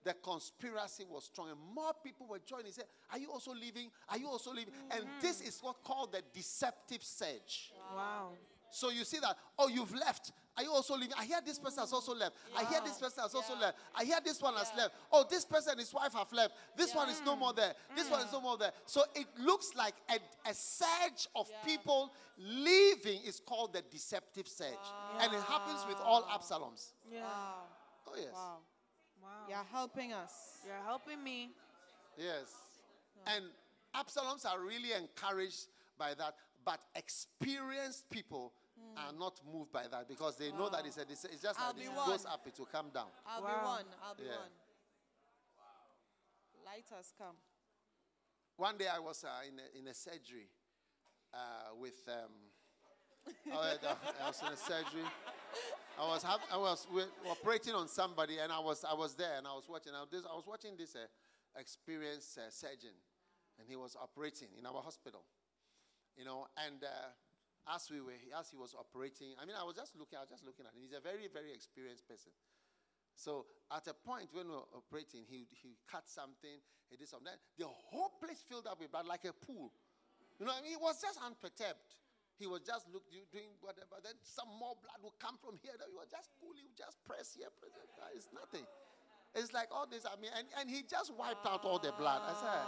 the 0.03 0.13
conspiracy 0.13 1.05
was 1.09 1.25
strong 1.25 1.49
and 1.49 1.59
more 1.75 1.93
people 2.03 2.25
were 2.27 2.39
joining. 2.45 2.67
He 2.67 2.71
said, 2.71 2.85
Are 3.11 3.19
you 3.19 3.31
also 3.31 3.53
leaving? 3.53 3.89
Are 4.09 4.17
you 4.17 4.27
also 4.27 4.51
leaving? 4.51 4.73
And 4.89 5.01
mm-hmm. 5.01 5.21
this 5.21 5.41
is 5.41 5.59
what 5.61 5.83
called 5.83 6.11
the 6.13 6.21
deceptive 6.33 7.03
surge. 7.03 7.71
Wow. 7.95 8.29
So 8.71 8.89
you 8.89 9.03
see 9.03 9.19
that, 9.19 9.35
oh, 9.59 9.67
you've 9.67 9.93
left. 9.93 10.31
Are 10.57 10.63
you 10.63 10.71
also 10.71 10.95
leaving? 10.95 11.13
I 11.17 11.25
hear 11.25 11.39
this 11.45 11.57
person 11.57 11.79
has 11.79 11.93
also 11.93 12.13
left. 12.13 12.35
I 12.55 12.65
hear 12.65 12.81
this 12.81 12.97
person 12.97 13.23
has 13.23 13.33
also 13.33 13.53
Yeah. 13.53 13.61
left. 13.61 13.77
I 13.95 14.03
hear 14.03 14.19
this 14.23 14.41
one 14.41 14.53
has 14.55 14.71
left. 14.75 14.95
Oh, 15.11 15.23
this 15.29 15.45
person, 15.45 15.71
and 15.71 15.79
his 15.79 15.93
wife 15.93 16.13
have 16.13 16.31
left. 16.33 16.55
This 16.75 16.93
one 16.93 17.09
is 17.09 17.21
no 17.21 17.35
more 17.35 17.53
there. 17.53 17.73
This 17.95 18.09
one 18.09 18.21
is 18.25 18.31
no 18.31 18.39
mm. 18.39 18.43
more 18.43 18.57
there. 18.57 18.73
So 18.85 19.03
it 19.15 19.27
looks 19.39 19.73
like 19.75 19.95
a, 20.09 20.19
a 20.49 20.53
surge 20.53 21.27
of 21.35 21.49
Yeah. 21.49 21.63
people 21.63 22.13
leaving 22.37 23.21
is 23.23 23.39
called 23.39 23.73
the 23.73 23.81
deceptive 23.81 24.47
surge. 24.47 24.87
And 25.19 25.33
it 25.33 25.41
happens 25.43 25.85
with 25.87 25.97
all 25.97 26.23
Absaloms. 26.23 26.93
Yeah. 27.09 27.23
Wow. 27.23 27.67
Oh, 28.07 28.15
yes. 28.17 28.33
Wow. 28.33 28.57
Wow. 29.21 29.29
You're 29.47 29.67
helping 29.71 30.13
us. 30.13 30.59
You're 30.65 30.83
helping 30.85 31.23
me. 31.23 31.55
Yes. 32.17 32.53
And 33.25 33.45
Absaloms 33.95 34.45
are 34.45 34.59
really 34.59 34.93
encouraged 34.93 35.67
by 35.97 36.13
that, 36.15 36.35
but 36.65 36.81
experienced 36.95 38.09
people 38.09 38.53
are 38.97 39.13
not 39.17 39.39
moved 39.51 39.71
by 39.71 39.83
that 39.89 40.07
because 40.07 40.35
they 40.37 40.51
know 40.51 40.69
that 40.69 40.85
it's, 40.85 40.97
a, 40.97 41.01
it's 41.01 41.41
just 41.41 41.59
I'll 41.59 41.73
like. 41.73 41.85
It 41.85 41.93
one. 41.93 42.09
goes 42.09 42.25
up, 42.25 42.41
it 42.45 42.57
will 42.59 42.65
come 42.67 42.89
down. 42.93 43.07
I'll 43.25 43.41
be 43.41 43.47
one. 43.47 43.85
I'll 44.03 44.15
be 44.15 44.23
Yeah. 44.23 44.37
one. 44.37 44.51
Light 46.65 46.85
has 46.95 47.11
come. 47.17 47.35
One 48.57 48.77
day 48.77 48.87
I 48.87 48.99
was 48.99 49.23
uh, 49.23 49.29
in, 49.47 49.59
a, 49.59 49.79
in 49.79 49.87
a 49.87 49.93
surgery 49.93 50.47
uh, 51.33 51.73
with, 51.79 51.95
um, 52.07 52.31
I, 53.51 53.55
was, 53.55 53.79
I 54.21 54.27
was 54.27 54.41
in 54.45 54.53
a 54.53 54.57
surgery. 54.57 55.07
I 55.99 56.07
was, 56.07 56.23
hav- 56.23 56.45
I 56.51 56.57
was 56.57 56.87
we- 56.93 57.03
operating 57.29 57.73
on 57.73 57.87
somebody 57.87 58.37
and 58.37 58.51
I 58.51 58.59
was, 58.59 58.85
I 58.89 58.93
was 58.93 59.15
there 59.15 59.37
and 59.37 59.47
I 59.47 59.53
was 59.53 59.67
watching. 59.67 59.93
I 59.95 60.01
was, 60.01 60.09
this, 60.11 60.23
I 60.29 60.35
was 60.35 60.45
watching 60.47 60.77
this 60.77 60.95
uh, 60.95 60.99
experienced 61.59 62.37
uh, 62.37 62.49
surgeon 62.49 62.93
and 63.59 63.67
he 63.67 63.75
was 63.75 63.95
operating 64.01 64.47
in 64.57 64.65
our 64.65 64.81
hospital. 64.81 65.23
You 66.17 66.25
know, 66.25 66.47
and 66.65 66.83
uh, 66.83 66.87
as 67.69 67.89
we 67.93 68.01
were, 68.01 68.17
as 68.33 68.49
he 68.49 68.57
was 68.57 68.73
operating, 68.73 69.37
I 69.37 69.45
mean, 69.45 69.53
I 69.53 69.63
was 69.63 69.77
just 69.77 69.93
looking, 69.93 70.17
I 70.17 70.25
was 70.25 70.33
just 70.33 70.45
looking 70.45 70.65
at 70.65 70.73
him. 70.73 70.81
He's 70.81 70.97
a 70.97 71.03
very, 71.03 71.29
very 71.29 71.53
experienced 71.53 72.07
person. 72.09 72.33
So 73.13 73.45
at 73.69 73.85
a 73.85 73.93
point 73.93 74.33
when 74.33 74.49
we 74.49 74.55
were 74.55 74.71
operating, 74.73 75.27
he, 75.27 75.45
he 75.61 75.77
cut 75.85 76.09
something, 76.09 76.57
he 76.89 76.95
did 76.97 77.07
something. 77.07 77.33
The 77.59 77.69
whole 77.69 78.17
place 78.17 78.41
filled 78.47 78.65
up 78.65 78.81
with 78.81 78.89
blood 78.89 79.05
like 79.05 79.27
a 79.29 79.35
pool. 79.35 79.69
You 80.39 80.49
know, 80.49 80.55
I 80.57 80.65
mean, 80.65 80.73
he 80.73 80.81
was 80.81 80.97
just 80.97 81.21
unperturbed. 81.21 82.01
He 82.41 82.49
was 82.49 82.65
just 82.65 82.89
look, 82.89 83.05
doing 83.29 83.53
whatever. 83.61 84.01
Then 84.01 84.17
some 84.25 84.49
more 84.57 84.73
blood 84.81 84.97
would 85.05 85.19
come 85.21 85.37
from 85.37 85.61
here. 85.61 85.77
He 85.77 85.93
was 85.93 86.09
just 86.09 86.33
cool. 86.41 86.57
He 86.57 86.65
would 86.65 86.73
just 86.73 86.97
press 87.05 87.37
here, 87.37 87.53
press 87.61 87.69
there. 87.77 88.09
Is 88.17 88.25
nothing. 88.33 88.65
It's 89.37 89.53
like 89.53 89.69
all 89.69 89.85
this. 89.85 90.09
I 90.09 90.17
mean, 90.17 90.33
and, 90.33 90.49
and 90.57 90.65
he 90.65 90.81
just 90.81 91.13
wiped 91.13 91.45
out 91.45 91.63
all 91.63 91.77
the 91.77 91.93
blood. 91.93 92.25
I 92.25 92.33
said, 92.33 92.65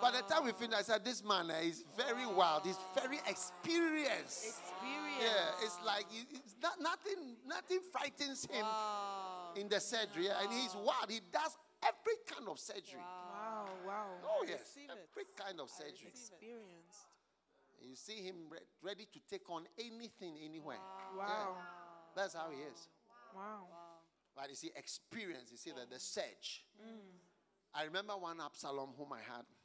by 0.00 0.10
the 0.10 0.22
time 0.22 0.44
we 0.44 0.52
finished, 0.52 0.78
I 0.78 0.82
said, 0.82 1.04
this 1.04 1.22
man 1.24 1.50
uh, 1.50 1.54
is 1.62 1.84
very 1.96 2.26
wild. 2.26 2.62
He's 2.64 2.78
very 2.94 3.18
experienced. 3.28 4.46
Experience. 4.46 5.20
Yeah, 5.22 5.64
it's 5.64 5.78
like 5.84 6.06
he- 6.10 6.26
it's 6.36 6.54
not, 6.62 6.80
nothing, 6.80 7.36
nothing 7.46 7.80
frightens 7.92 8.44
him 8.46 8.62
Wow. 8.62 9.52
in 9.56 9.68
the 9.68 9.80
surgery. 9.80 10.26
yeah, 10.26 10.42
And 10.42 10.52
he's 10.52 10.74
wild. 10.74 11.08
He 11.10 11.20
does 11.32 11.56
every 11.82 12.14
kind 12.26 12.48
of 12.48 12.58
surgery. 12.58 13.00
Wow, 13.00 13.66
wow. 13.86 14.06
Oh, 14.24 14.44
yes. 14.46 14.60
receive 14.60 14.90
it. 14.90 15.08
Every 15.10 15.24
kind 15.36 15.60
of 15.60 15.70
surgery. 15.70 16.08
Experienced. 16.08 17.08
You 17.80 17.94
see 17.96 18.22
him 18.22 18.36
re- 18.50 18.58
ready 18.82 19.06
to 19.12 19.20
take 19.30 19.48
on 19.48 19.64
anything, 19.78 20.36
anywhere. 20.44 20.78
Wow. 21.16 21.56
That's 22.14 22.34
how 22.34 22.48
he 22.50 22.58
is. 22.62 22.88
Wow. 23.34 23.66
But 24.34 24.48
you 24.50 24.54
see, 24.56 24.70
experience, 24.76 25.50
you 25.50 25.56
see, 25.56 25.70
that 25.72 25.90
the 25.90 25.98
surge. 25.98 26.64
I 27.74 27.84
remember 27.84 28.14
one 28.16 28.40
Absalom 28.40 28.90
whom 28.96 29.12
I 29.12 29.18
had 29.20 29.24
Tell 29.26 29.38
us. 29.38 29.55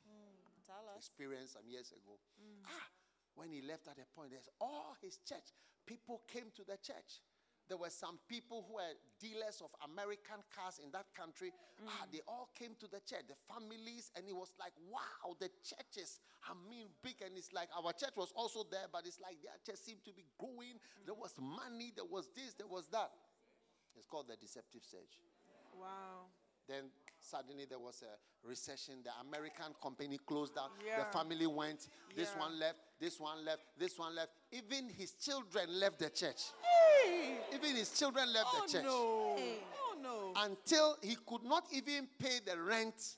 Experienced 1.02 1.58
some 1.58 1.66
years 1.66 1.90
ago. 1.90 2.22
Ah, 2.70 2.86
when 3.34 3.50
he 3.50 3.66
left 3.66 3.90
at 3.90 3.98
a 3.98 4.06
point, 4.14 4.30
there's 4.30 4.50
all 4.62 4.94
his 5.02 5.18
church. 5.26 5.50
People 5.90 6.22
came 6.30 6.54
to 6.54 6.62
the 6.62 6.78
church. 6.78 7.26
There 7.66 7.80
were 7.80 7.90
some 7.90 8.20
people 8.28 8.68
who 8.68 8.76
were 8.84 8.94
dealers 9.18 9.64
of 9.64 9.72
American 9.88 10.44
cars 10.54 10.78
in 10.84 10.92
that 10.92 11.08
country. 11.16 11.56
Ah, 11.88 12.06
they 12.12 12.20
all 12.28 12.52
came 12.54 12.76
to 12.84 12.86
the 12.86 13.00
church, 13.02 13.26
the 13.32 13.40
families, 13.48 14.12
and 14.14 14.28
it 14.28 14.36
was 14.36 14.52
like, 14.60 14.76
wow, 14.92 15.34
the 15.40 15.50
churches, 15.64 16.20
I 16.46 16.54
mean, 16.70 16.92
big. 17.02 17.24
And 17.26 17.34
it's 17.34 17.56
like 17.56 17.72
our 17.72 17.96
church 17.96 18.14
was 18.20 18.36
also 18.36 18.68
there, 18.70 18.92
but 18.92 19.08
it's 19.08 19.24
like 19.24 19.40
their 19.42 19.58
church 19.66 19.80
seemed 19.80 20.04
to 20.06 20.14
be 20.14 20.28
growing. 20.38 20.78
There 21.08 21.16
was 21.16 21.34
money, 21.40 21.96
there 21.96 22.06
was 22.06 22.30
this, 22.36 22.54
there 22.60 22.70
was 22.70 22.92
that. 22.92 23.10
It's 23.96 24.06
called 24.06 24.28
the 24.28 24.36
deceptive 24.36 24.84
surge. 24.84 25.18
Wow. 25.74 26.28
Then 26.68 26.92
suddenly 27.22 27.66
there 27.70 27.80
was 27.80 28.04
a 28.04 28.48
recession. 28.48 28.96
The 29.04 29.12
American 29.28 29.74
company 29.82 30.18
closed 30.26 30.56
down. 30.56 30.70
Yeah. 30.86 31.04
The 31.06 31.18
family 31.18 31.48
went. 31.48 31.88
This 32.16 32.30
Yeah. 32.34 32.40
one 32.40 32.60
left. 32.60 32.80
This 33.00 33.20
one 33.20 33.46
left. 33.46 33.62
This 33.78 33.98
one 33.98 34.16
left. 34.16 34.32
Even 34.52 34.90
his 34.90 35.12
children 35.14 35.80
left 35.80 36.00
the 36.00 36.10
church. 36.10 36.42
Even 37.54 37.76
his 37.76 37.98
children 37.98 38.32
left 38.34 38.48
Oh 38.54 38.66
the 38.66 38.72
church. 38.74 38.84
no. 38.84 39.36
Hey. 39.38 39.64
Oh 39.80 39.96
no. 40.02 40.34
Until 40.36 40.98
he 41.02 41.16
could 41.26 41.44
not 41.44 41.66
even 41.72 42.08
pay 42.20 42.40
the 42.46 42.60
rent 42.62 43.18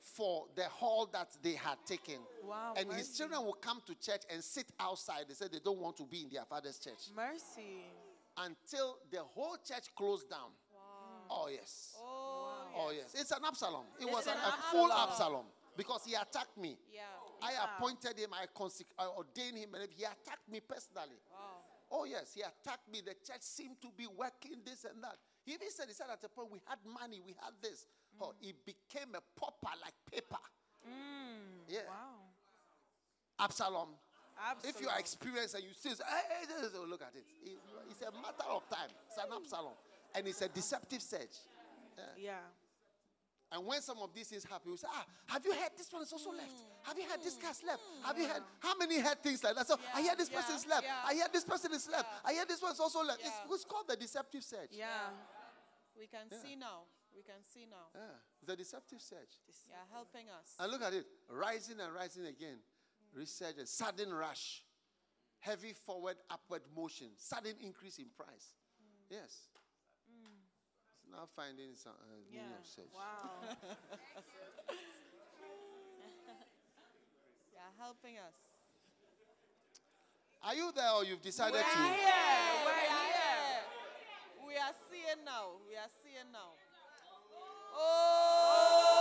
for 0.00 0.46
the 0.56 0.64
hall 0.64 1.06
that 1.12 1.28
they 1.42 1.52
had 1.54 1.76
taken. 1.86 2.18
Wow, 2.44 2.74
And 2.76 2.92
his 2.92 3.16
children 3.16 3.44
will 3.44 3.54
come 3.54 3.80
to 3.86 3.94
church 3.94 4.22
and 4.30 4.42
sit 4.42 4.66
outside. 4.78 5.24
They 5.28 5.34
said 5.34 5.52
they 5.52 5.60
don't 5.60 5.78
want 5.78 5.96
to 5.98 6.04
be 6.04 6.22
in 6.24 6.28
their 6.30 6.44
father's 6.44 6.78
church 6.78 7.08
Mercy. 7.14 7.84
until 8.36 8.98
the 9.10 9.22
whole 9.22 9.56
church 9.66 9.94
closed 9.96 10.28
down. 10.28 10.50
Oh, 11.30 11.48
yes. 11.48 11.94
Oh, 11.98 12.31
Oh, 12.76 12.90
yes. 12.90 13.14
It's 13.14 13.30
an 13.30 13.44
Absalom. 13.46 13.84
It 14.00 14.06
was 14.10 14.26
an 14.26 14.34
a, 14.36 14.52
full 14.70 14.92
Absalom. 14.92 15.46
Because 15.76 16.04
he 16.04 16.14
attacked 16.14 16.56
me. 16.58 16.76
yeah. 16.92 17.02
I 17.42 17.52
Yeah. 17.52 17.64
appointed 17.76 18.18
him, 18.18 18.30
I, 18.34 18.46
consec- 18.54 18.92
I 18.98 19.06
ordained 19.06 19.58
him, 19.58 19.74
and 19.74 19.88
he 19.90 20.04
attacked 20.04 20.48
me 20.48 20.60
personally. 20.60 21.18
Wow. 21.32 21.58
Oh, 21.90 22.04
yes, 22.04 22.32
he 22.34 22.40
attacked 22.42 22.88
me. 22.92 23.00
The 23.04 23.14
church 23.14 23.40
seemed 23.42 23.80
to 23.82 23.88
be 23.96 24.06
working 24.06 24.62
this 24.64 24.84
and 24.84 25.02
that. 25.02 25.16
He 25.44 25.52
even 25.54 25.68
said, 25.70 25.86
he 25.88 25.94
said 25.94 26.06
at 26.12 26.22
a 26.24 26.28
point, 26.28 26.50
we 26.52 26.60
had 26.66 26.78
money, 26.86 27.20
we 27.24 27.34
had 27.42 27.52
this. 27.60 27.86
Oh, 28.20 28.32
it 28.40 28.54
became 28.64 29.14
a 29.16 29.20
pauper 29.38 29.72
like 29.82 29.94
paper. 30.10 30.38
Yeah. 31.68 31.80
Wow. 31.88 32.30
Absalom. 33.40 33.88
If 34.64 34.80
you 34.80 34.88
are 34.88 34.98
experienced 34.98 35.54
and 35.54 35.64
you 35.64 35.70
see, 35.74 35.90
hey, 35.90 35.94
hey, 36.04 36.46
hey, 36.48 36.68
oh, 36.76 36.86
look 36.88 37.02
at 37.02 37.14
it. 37.14 37.24
It- 37.44 37.58
It's 37.90 38.00
a 38.02 38.12
matter 38.12 38.48
of 38.48 38.68
time. 38.68 38.90
It's 39.08 39.18
an 39.18 39.32
Absalom. 39.32 39.74
And 40.14 40.26
it's 40.28 40.42
a 40.42 40.48
deceptive 40.48 41.02
surge. 41.02 41.36
Yeah. 42.16 42.38
And 43.52 43.66
when 43.66 43.82
some 43.82 43.98
of 44.00 44.14
these 44.14 44.28
things 44.28 44.44
happen, 44.44 44.70
we 44.70 44.78
say, 44.78 44.88
ah, 44.88 45.04
have 45.26 45.44
you 45.44 45.52
heard 45.52 45.76
this 45.76 45.92
one 45.92 46.02
is 46.02 46.12
also 46.12 46.30
hmm. 46.30 46.38
left? 46.38 46.56
Have 46.84 46.96
you 46.96 47.04
heard 47.04 47.22
this 47.22 47.36
hmm. 47.36 47.44
guy's 47.44 47.62
left? 47.62 47.82
Hmm. 47.84 48.06
Have 48.08 48.18
you 48.18 48.26
heard 48.26 48.42
how 48.60 48.76
many 48.78 48.98
heard 48.98 49.22
things 49.22 49.44
like 49.44 49.54
that? 49.54 49.68
So 49.68 49.76
I 49.94 50.00
hear 50.00 50.16
this 50.16 50.30
Yeah, 50.32 50.40
person's 50.40 50.66
left. 50.66 50.84
yeah. 50.84 51.04
I 51.04 51.14
hear 51.14 51.26
this 51.30 51.44
person 51.44 51.72
is 51.72 51.88
left. 51.88 52.08
I 52.24 52.32
hear 52.32 52.44
this 52.48 52.62
one's 52.62 52.80
also 52.80 53.04
left. 53.04 53.20
Yeah. 53.20 53.28
It's, 53.28 53.54
it's 53.54 53.64
called 53.64 53.88
the 53.88 53.96
deceptive 53.96 54.42
surge. 54.42 54.72
Yeah. 54.72 55.12
We 55.98 56.06
can 56.06 56.32
see 56.32 56.56
now. 56.56 56.88
We 57.14 57.22
can 57.22 57.44
see 57.44 57.66
now. 57.68 57.92
Yeah, 57.94 58.16
the 58.46 58.56
deceptive 58.56 59.00
surge. 59.00 59.36
Yeah, 59.68 59.84
helping 59.92 60.32
us. 60.32 60.56
And 60.58 60.72
look 60.72 60.82
at 60.82 60.94
it, 60.94 61.04
rising 61.28 61.78
and 61.80 61.92
rising 61.94 62.24
again. 62.26 62.56
Resurgence, 63.12 63.70
sudden 63.70 64.12
rush, 64.12 64.64
heavy 65.40 65.74
forward, 65.74 66.16
upward 66.30 66.62
motion, 66.74 67.08
sudden 67.18 67.52
increase 67.62 67.98
in 67.98 68.06
price. 68.16 68.56
Yes. 69.10 69.51
Now 71.12 71.28
finding 71.36 71.74
some 71.76 71.92
uh, 71.92 72.16
meaning 72.30 72.48
Yeah. 72.50 72.58
of 72.58 72.66
surge. 72.66 72.92
Wow. 72.94 73.44
Yeah, 77.52 77.68
helping 77.78 78.16
us. 78.18 78.34
Are 80.42 80.54
you 80.54 80.72
there 80.74 80.90
or 80.90 81.04
you've 81.04 81.22
decided 81.22 81.54
We're 81.54 81.62
to? 81.62 81.66
here. 81.68 81.84
we 81.84 81.90
We're 82.64 82.74
here. 82.80 82.90
here. 83.12 84.46
We 84.46 84.54
are 84.56 84.74
seeing 84.90 85.24
now. 85.24 85.60
We 85.68 85.76
are 85.76 85.88
seeing 86.02 86.32
now. 86.32 86.56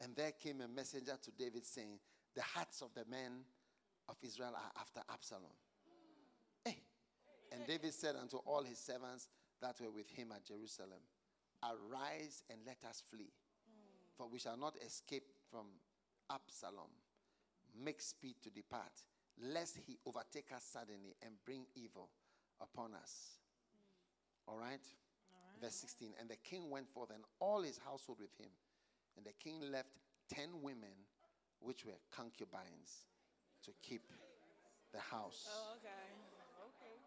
And 0.00 0.16
there 0.16 0.32
came 0.32 0.60
a 0.62 0.68
messenger 0.68 1.16
to 1.22 1.30
David 1.30 1.64
saying, 1.64 2.00
The 2.34 2.42
hearts 2.42 2.82
of 2.82 2.92
the 2.94 3.04
men 3.08 3.44
of 4.12 4.18
Israel 4.22 4.52
are 4.54 4.80
after 4.80 5.00
Absalom. 5.10 5.56
Eh. 6.66 6.72
And 7.52 7.66
David 7.66 7.94
said 7.94 8.14
unto 8.20 8.36
all 8.38 8.62
his 8.62 8.78
servants 8.78 9.28
that 9.60 9.80
were 9.80 9.90
with 9.90 10.10
him 10.10 10.28
at 10.36 10.44
Jerusalem, 10.44 11.00
Arise 11.64 12.42
and 12.50 12.60
let 12.66 12.78
us 12.88 13.02
flee, 13.10 13.32
for 14.16 14.28
we 14.28 14.38
shall 14.38 14.56
not 14.56 14.74
escape 14.84 15.24
from 15.50 15.66
Absalom. 16.30 16.90
Make 17.82 18.02
speed 18.02 18.36
to 18.42 18.50
depart, 18.50 18.92
lest 19.40 19.78
he 19.86 19.96
overtake 20.06 20.50
us 20.54 20.64
suddenly 20.70 21.16
and 21.24 21.32
bring 21.46 21.64
evil 21.74 22.10
upon 22.60 22.94
us. 22.94 23.38
All 24.46 24.58
right? 24.58 24.84
Verse 25.60 25.74
16. 25.74 26.14
And 26.20 26.28
the 26.28 26.36
king 26.36 26.68
went 26.68 26.88
forth 26.88 27.10
and 27.10 27.22
all 27.40 27.62
his 27.62 27.78
household 27.78 28.18
with 28.20 28.34
him. 28.38 28.50
And 29.16 29.24
the 29.24 29.32
king 29.38 29.60
left 29.70 29.90
ten 30.28 30.62
women, 30.62 31.06
which 31.60 31.84
were 31.84 32.00
concubines, 32.10 33.06
to 33.64 33.70
keep 33.82 34.02
the 34.92 35.00
house. 35.00 35.46
Oh, 35.48 35.76
okay. 35.76 35.92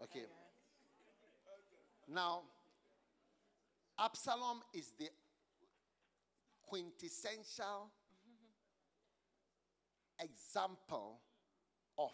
Okay. 0.03 0.25
Now, 2.07 2.41
Absalom 3.97 4.61
is 4.73 4.91
the 4.99 5.09
quintessential 6.67 7.89
example 10.19 11.19
of 11.97 12.11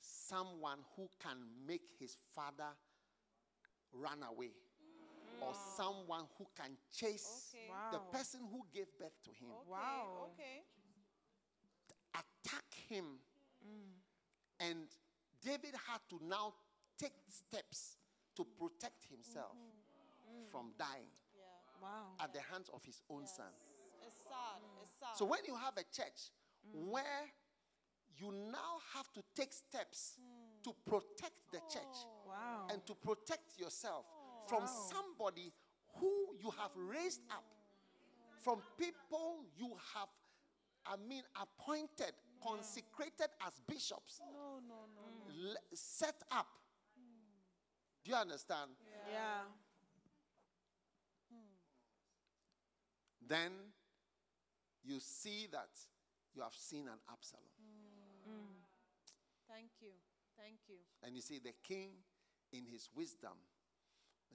someone 0.00 0.78
who 0.96 1.08
can 1.22 1.36
make 1.66 1.82
his 1.98 2.16
father 2.34 2.70
run 3.92 4.18
away 4.30 4.50
mm. 4.50 5.46
or 5.46 5.54
someone 5.76 6.24
who 6.36 6.46
can 6.56 6.76
chase 6.92 7.54
Okay. 7.54 7.70
the 7.92 7.98
person 8.16 8.40
who 8.50 8.64
gave 8.72 8.86
birth 8.98 9.16
to 9.24 9.30
him 9.30 9.50
Okay, 9.60 9.70
Wow. 9.70 10.30
Okay. 10.32 10.64
attack 12.14 12.64
him 12.88 13.04
Mm. 13.64 14.70
and 14.70 14.86
david 15.42 15.74
had 15.86 16.00
to 16.10 16.20
now 16.26 16.54
take 16.98 17.14
steps 17.28 17.96
to 18.36 18.44
protect 18.58 19.04
himself 19.10 19.54
mm-hmm. 19.54 20.42
mm. 20.42 20.46
Mm. 20.46 20.50
from 20.50 20.72
dying 20.78 21.10
Yeah. 21.34 21.82
Wow. 21.82 22.14
at 22.20 22.32
the 22.32 22.40
hands 22.40 22.70
of 22.72 22.84
his 22.84 23.02
own 23.10 23.26
son. 23.26 23.52
It's 24.06 24.20
sad. 24.22 24.60
It's 24.82 24.94
sad. 24.98 25.16
so 25.16 25.24
when 25.24 25.40
you 25.46 25.54
have 25.54 25.74
a 25.76 25.86
church 25.92 26.30
where 26.72 27.26
you 28.18 28.32
now 28.50 28.82
have 28.94 29.12
to 29.14 29.22
take 29.34 29.52
steps 29.52 30.18
to 30.64 30.74
protect 30.86 31.38
the 31.52 31.58
church 31.72 31.96
oh. 32.04 32.28
Wow. 32.28 32.66
and 32.70 32.84
to 32.86 32.94
protect 32.94 33.58
yourself 33.58 34.04
oh. 34.06 34.48
from 34.48 34.66
somebody 34.66 35.52
who 35.98 36.12
you 36.40 36.50
have 36.58 36.70
raised 36.76 37.22
up, 37.30 37.44
from 38.44 38.60
people 38.76 39.44
you 39.56 39.70
have, 39.94 40.08
I 40.86 40.96
mean, 41.08 41.22
appointed, 41.40 42.12
consecrated 42.42 43.30
as 43.46 43.60
bishops, 43.66 44.20
no, 44.32 44.60
no, 44.66 44.86
no. 44.94 45.54
set 45.74 46.22
up. 46.32 46.46
Do 48.04 48.10
you 48.12 48.16
understand? 48.16 48.70
Yeah. 49.10 49.42
Then 53.28 53.52
you 54.82 55.00
see 55.00 55.48
that 55.52 55.68
you 56.34 56.42
have 56.42 56.54
seen 56.54 56.88
an 56.88 56.98
Absalom. 57.12 57.44
Thank 59.48 59.70
you. 59.80 59.92
Thank 60.36 60.60
you. 60.68 60.76
And 61.02 61.14
you 61.16 61.22
see, 61.22 61.38
the 61.38 61.52
king, 61.64 61.90
in 62.52 62.64
his 62.64 62.88
wisdom, 62.94 63.36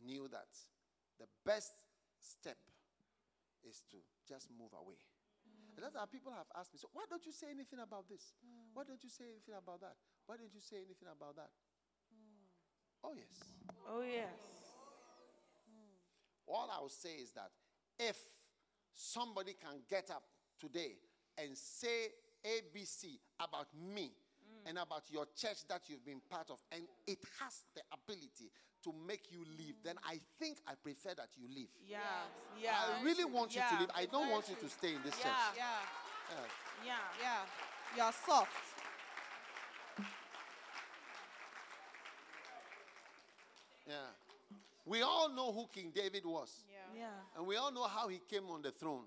knew 0.05 0.27
that 0.29 0.49
the 1.19 1.25
best 1.45 1.73
step 2.19 2.57
is 3.67 3.83
to 3.91 3.97
just 4.27 4.49
move 4.51 4.73
away. 4.73 4.97
And 5.75 5.83
that's 5.83 5.95
how 5.95 6.05
people 6.05 6.31
have 6.31 6.45
asked 6.55 6.73
me, 6.73 6.79
so 6.79 6.87
why 6.93 7.03
don't 7.09 7.25
you 7.25 7.31
say 7.31 7.47
anything 7.49 7.79
about 7.79 8.07
this? 8.07 8.33
Why 8.73 8.83
don't 8.85 9.01
you 9.03 9.09
say 9.09 9.25
anything 9.25 9.55
about 9.57 9.81
that? 9.81 9.95
Why 10.25 10.37
don't 10.37 10.53
you 10.53 10.61
say 10.61 10.77
anything 10.77 11.09
about 11.09 11.35
that? 11.35 11.49
Hmm. 12.09 12.45
Oh, 13.03 13.13
yes. 13.17 13.33
Oh, 13.89 14.01
yes. 14.01 14.37
All 16.47 16.69
I 16.71 16.79
will 16.81 16.89
say 16.89 17.15
is 17.21 17.31
that 17.33 17.49
if 17.97 18.17
somebody 18.93 19.53
can 19.53 19.81
get 19.89 20.11
up 20.11 20.23
today 20.59 20.97
and 21.37 21.57
say 21.57 22.13
ABC 22.45 23.17
about 23.39 23.67
me 23.73 24.11
Mm. 24.63 24.69
and 24.69 24.77
about 24.79 25.03
your 25.11 25.25
church 25.35 25.67
that 25.69 25.81
you've 25.87 26.05
been 26.05 26.21
part 26.29 26.49
of, 26.49 26.59
and 26.71 26.83
it 27.07 27.19
has 27.39 27.65
the 27.75 27.81
ability 27.93 28.49
to 28.83 28.93
make 29.07 29.31
you 29.31 29.43
leave, 29.57 29.75
then 29.83 29.95
I 30.03 30.19
think 30.39 30.57
I 30.67 30.73
prefer 30.75 31.13
that 31.15 31.29
you 31.37 31.47
leave. 31.47 31.69
Yeah. 31.87 31.99
Yeah. 32.61 32.75
I 32.99 33.03
really 33.03 33.23
want 33.25 33.55
you 33.55 33.61
to 33.61 33.79
leave. 33.79 33.89
I 33.95 34.05
don't 34.05 34.29
want 34.29 34.49
you 34.49 34.55
to 34.55 34.69
stay 34.69 34.95
in 34.95 35.01
this 35.03 35.15
Yeah. 35.17 35.23
church. 35.23 35.55
Yeah. 35.55 35.63
Yeah. 36.31 36.85
Yeah. 36.85 36.97
Yeah. 37.21 37.45
You're 37.95 38.13
soft. 38.25 38.51
yeah. 43.87 43.93
We 44.85 45.01
all 45.01 45.29
know 45.29 45.51
who 45.53 45.67
King 45.73 45.91
David 45.95 46.25
was. 46.25 46.49
Yeah. 46.69 47.01
Yeah. 47.03 47.37
And 47.37 47.47
we 47.47 47.55
all 47.55 47.71
know 47.71 47.83
how 47.83 48.07
he 48.09 48.19
came 48.29 48.49
on 48.49 48.61
the 48.61 48.71
throne. 48.71 49.05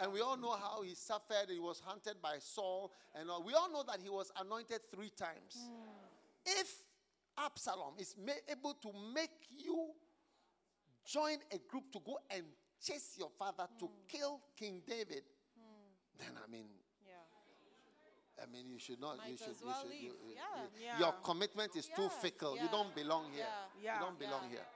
And 0.00 0.12
we 0.12 0.20
all 0.20 0.36
know 0.36 0.52
how 0.52 0.82
he 0.82 0.94
suffered. 0.94 1.50
He 1.50 1.58
was 1.58 1.82
hunted 1.84 2.14
by 2.22 2.36
Saul. 2.38 2.90
And 3.14 3.30
all. 3.30 3.42
we 3.44 3.52
all 3.52 3.70
know 3.70 3.84
that 3.86 3.98
he 4.02 4.08
was 4.08 4.32
anointed 4.40 4.80
three 4.94 5.10
times. 5.10 5.58
Hmm. 5.58 6.60
If 6.60 6.74
Absalom 7.36 7.94
is 7.98 8.14
able 8.48 8.74
to 8.74 8.88
make 9.14 9.30
you 9.50 9.90
join 11.04 11.36
a 11.52 11.58
group 11.68 11.92
to 11.92 12.00
go 12.04 12.18
and 12.30 12.44
chase 12.82 13.16
your 13.18 13.30
father 13.38 13.66
to 13.78 13.84
hmm. 13.86 13.92
kill 14.08 14.40
King 14.56 14.80
David, 14.86 15.22
hmm. 15.54 16.18
then 16.18 16.30
I 16.42 16.50
mean, 16.50 16.64
Yeah. 17.06 18.42
I 18.42 18.46
mean, 18.46 18.70
you 18.70 18.78
should 18.78 19.00
not. 19.00 19.18
you 19.28 19.36
should. 19.36 19.48
as 19.50 19.60
you 19.60 19.72
should- 19.82 19.92
you- 19.92 20.18
you- 20.28 20.34
Yeah. 20.34 20.66
Yeah. 20.80 20.98
Your 20.98 21.12
commitment 21.22 21.76
is 21.76 21.88
too 21.94 22.08
Yeah. 22.08 22.20
fickle. 22.22 22.56
You 22.56 22.68
don't 22.68 22.94
belong 22.94 23.30
here. 23.32 23.46
You 23.82 23.90
don't 24.00 24.18
belong 24.18 24.48
here. 24.48 24.66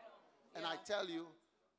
And 0.54 0.66
I 0.66 0.76
tell 0.76 1.08
you, 1.08 1.26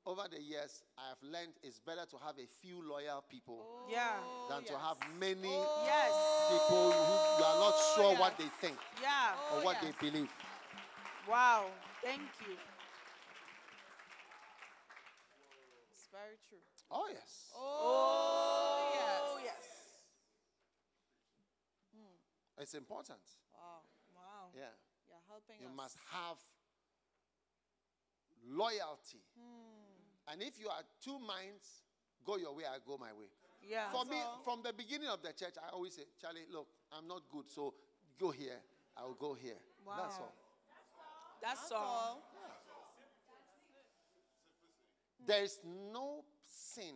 over 0.05 0.23
the 0.29 0.41
years, 0.41 0.83
I 0.97 1.09
have 1.09 1.17
learned 1.23 1.53
it's 1.63 1.79
better 1.79 2.05
to 2.09 2.17
have 2.25 2.35
a 2.37 2.47
few 2.61 2.81
loyal 2.87 3.23
people 3.29 3.57
oh, 3.59 3.89
Yeah. 3.89 4.17
than 4.49 4.63
to 4.65 4.77
have 4.77 4.97
many 5.19 5.49
oh, 5.49 5.83
Yes. 5.85 6.13
people 6.51 6.91
who 6.91 7.13
you 7.39 7.43
are 7.43 7.59
not 7.59 7.73
Oh, 7.75 7.93
sure 7.95 8.15
what 8.17 8.37
they 8.37 8.49
think 8.61 8.77
Yeah. 9.01 9.33
or 9.53 9.61
Oh, 9.61 9.65
what 9.65 9.77
yes. 9.81 9.83
they 9.99 10.09
believe. 10.09 10.29
Wow. 11.27 11.71
Thank 12.03 12.21
you. 12.47 12.55
It's 15.91 16.07
very 16.13 16.37
true. 16.47 16.61
Oh, 16.91 17.09
yes. 17.11 17.49
Oh, 17.55 17.81
Oh, 17.81 19.39
yes. 19.41 19.55
yes. 19.57 19.65
Hmm. 21.97 22.61
It's 22.61 22.75
important. 22.75 23.19
Wow. 23.53 23.81
Wow. 24.15 24.49
Yeah. 24.53 24.69
You're 25.09 25.25
helping 25.27 25.59
You 25.61 25.67
us. 25.69 25.75
must 25.75 25.97
have 26.13 26.37
loyalty. 28.47 29.25
Hmm. 29.33 29.74
And 30.31 30.41
if 30.41 30.59
you 30.59 30.69
are 30.69 30.81
two 31.03 31.19
minds, 31.19 31.83
go 32.25 32.37
your 32.37 32.55
way, 32.55 32.63
I 32.65 32.77
go 32.85 32.97
my 32.97 33.13
way. 33.13 33.29
Yeah. 33.61 33.89
For 33.89 34.05
me, 34.05 34.17
from 34.43 34.61
the 34.63 34.73
beginning 34.73 35.09
of 35.09 35.21
the 35.21 35.33
church, 35.33 35.55
I 35.57 35.69
always 35.73 35.93
say, 35.93 36.03
Charlie, 36.21 36.45
look, 36.51 36.67
I'm 36.91 37.07
not 37.07 37.23
good, 37.31 37.49
so 37.49 37.73
go 38.19 38.31
here, 38.31 38.61
I'll 38.97 39.13
go 39.13 39.33
here. 39.33 39.57
Wow. 39.85 39.93
That's 39.97 40.17
all. 40.17 40.33
That's, 41.41 41.59
That's 41.61 41.71
all. 41.71 41.79
all. 41.81 42.23
Hmm. 45.19 45.25
There 45.27 45.43
is 45.43 45.59
no 45.65 46.23
sin 46.45 46.95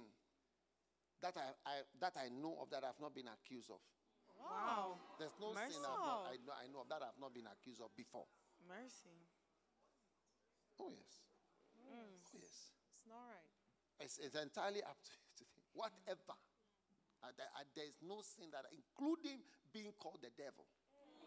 that 1.22 1.36
I, 1.36 1.70
I 1.70 1.74
that 2.00 2.14
I 2.16 2.30
know 2.30 2.58
of 2.62 2.70
that 2.70 2.84
I've 2.84 3.00
not 3.02 3.14
been 3.14 3.28
accused 3.28 3.70
of. 3.70 3.82
Wow. 4.40 4.98
There's 5.20 5.36
no 5.42 5.54
sin 5.54 5.66
I've 5.66 5.82
not, 5.84 6.32
I, 6.32 6.38
know, 6.46 6.54
I 6.54 6.68
know 6.72 6.82
of 6.82 6.90
that 6.90 7.02
I've 7.04 7.20
not 7.20 7.34
been 7.34 7.48
accused 7.52 7.82
of 7.82 7.94
before. 7.96 8.26
Mercy. 8.68 9.28
Oh 10.80 10.90
yes. 10.90 11.26
Hmm. 11.76 11.92
Oh 11.92 12.40
yes. 12.40 12.79
It's 13.10 13.18
not 13.18 13.26
right. 13.26 13.49
It's, 14.06 14.15
it's 14.22 14.38
entirely 14.38 14.86
up 14.86 15.02
to 15.02 15.11
you 15.18 15.26
to 15.41 15.44
think. 15.57 15.65
Whatever. 15.73 16.38
Uh, 17.26 17.34
there, 17.34 17.49
uh, 17.57 17.65
no 18.06 18.22
sin 18.22 18.53
that, 18.53 18.69
including 18.69 19.41
being 19.73 19.90
called 19.98 20.22
the 20.22 20.30
devil. 20.38 20.69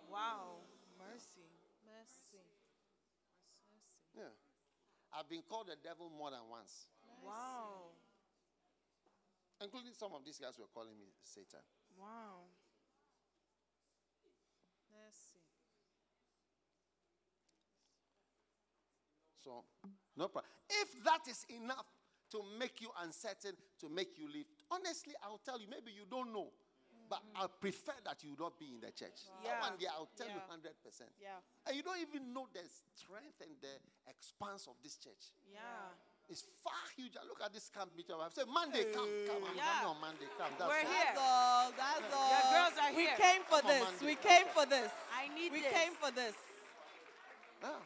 Wow. 0.06 0.62
Mercy. 0.94 1.42
Mercy. 1.82 2.38
Mercy. 2.38 4.14
Yeah. 4.14 4.30
I've 5.10 5.26
been 5.28 5.42
called 5.42 5.68
the 5.74 5.76
devil 5.82 6.06
more 6.06 6.30
than 6.30 6.46
once, 6.48 6.86
Wow. 7.20 7.98
including 9.60 9.92
some 9.92 10.14
of 10.14 10.24
these 10.24 10.38
guys 10.38 10.54
were 10.56 10.70
calling 10.72 10.96
me 10.96 11.10
Satan. 11.20 11.60
Wow. 11.98 12.46
Mercy. 14.88 15.42
So, 19.42 19.64
no 20.16 20.28
problem. 20.28 20.50
If 20.70 21.02
that 21.04 21.26
is 21.28 21.44
enough 21.50 21.86
to 22.30 22.42
make 22.58 22.80
you 22.80 22.88
uncertain, 23.02 23.52
to 23.80 23.88
make 23.88 24.18
you 24.18 24.28
leave, 24.32 24.46
honestly, 24.70 25.14
I'll 25.22 25.40
tell 25.44 25.60
you, 25.60 25.66
maybe 25.68 25.90
you 25.92 26.06
don't 26.08 26.32
know, 26.32 26.48
but 27.10 27.20
I 27.36 27.46
prefer 27.60 27.92
that 28.04 28.22
you 28.24 28.36
not 28.38 28.58
be 28.58 28.70
in 28.72 28.80
the 28.80 28.90
church. 28.92 29.26
That 29.42 29.44
Yeah. 29.44 29.60
one 29.60 29.76
day, 29.76 29.86
I'll 29.90 30.08
tell 30.16 30.28
you 30.28 30.40
100%. 30.48 31.12
Yeah. 31.20 31.36
And 31.66 31.76
you 31.76 31.82
don't 31.82 31.98
even 31.98 32.32
know 32.32 32.48
the 32.52 32.62
strength 32.94 33.40
and 33.42 33.60
the 33.60 33.80
expanse 34.08 34.66
of 34.66 34.76
this 34.82 34.96
church. 34.96 35.34
Yeah. 35.52 35.60
It's 36.28 36.46
far 36.62 36.72
huge. 36.96 37.12
Look 37.28 37.42
at 37.42 37.52
this 37.52 37.68
camp 37.68 37.94
meeting. 37.96 38.14
I've 38.16 38.32
said, 38.32 38.46
Monday, 38.48 38.84
come, 38.94 39.10
come. 39.26 39.44
I'm 39.44 39.56
Yeah. 39.56 39.82
coming 39.82 39.96
on 39.96 40.00
Monday, 40.00 40.28
come. 40.38 40.52
That's 40.56 40.70
We're 40.70 40.86
all. 40.86 40.92
here. 40.94 41.04
That's 41.04 41.18
all. 41.18 41.72
That's 41.72 42.14
all. 42.14 42.30
Yeah, 42.30 42.52
girls 42.54 42.78
are 42.78 42.92
we 42.96 43.02
here. 43.02 43.16
came 43.16 43.42
for 43.44 43.60
Come 43.60 43.68
this. 43.68 44.00
We 44.00 44.14
came 44.14 44.46
for 44.54 44.64
this. 44.66 44.92
I 45.12 45.28
need 45.28 45.52
we 45.52 45.60
this. 45.60 45.72
We 45.72 45.78
came 45.78 45.94
for 45.94 46.10
this. 46.12 46.36
Yeah. 47.60 47.76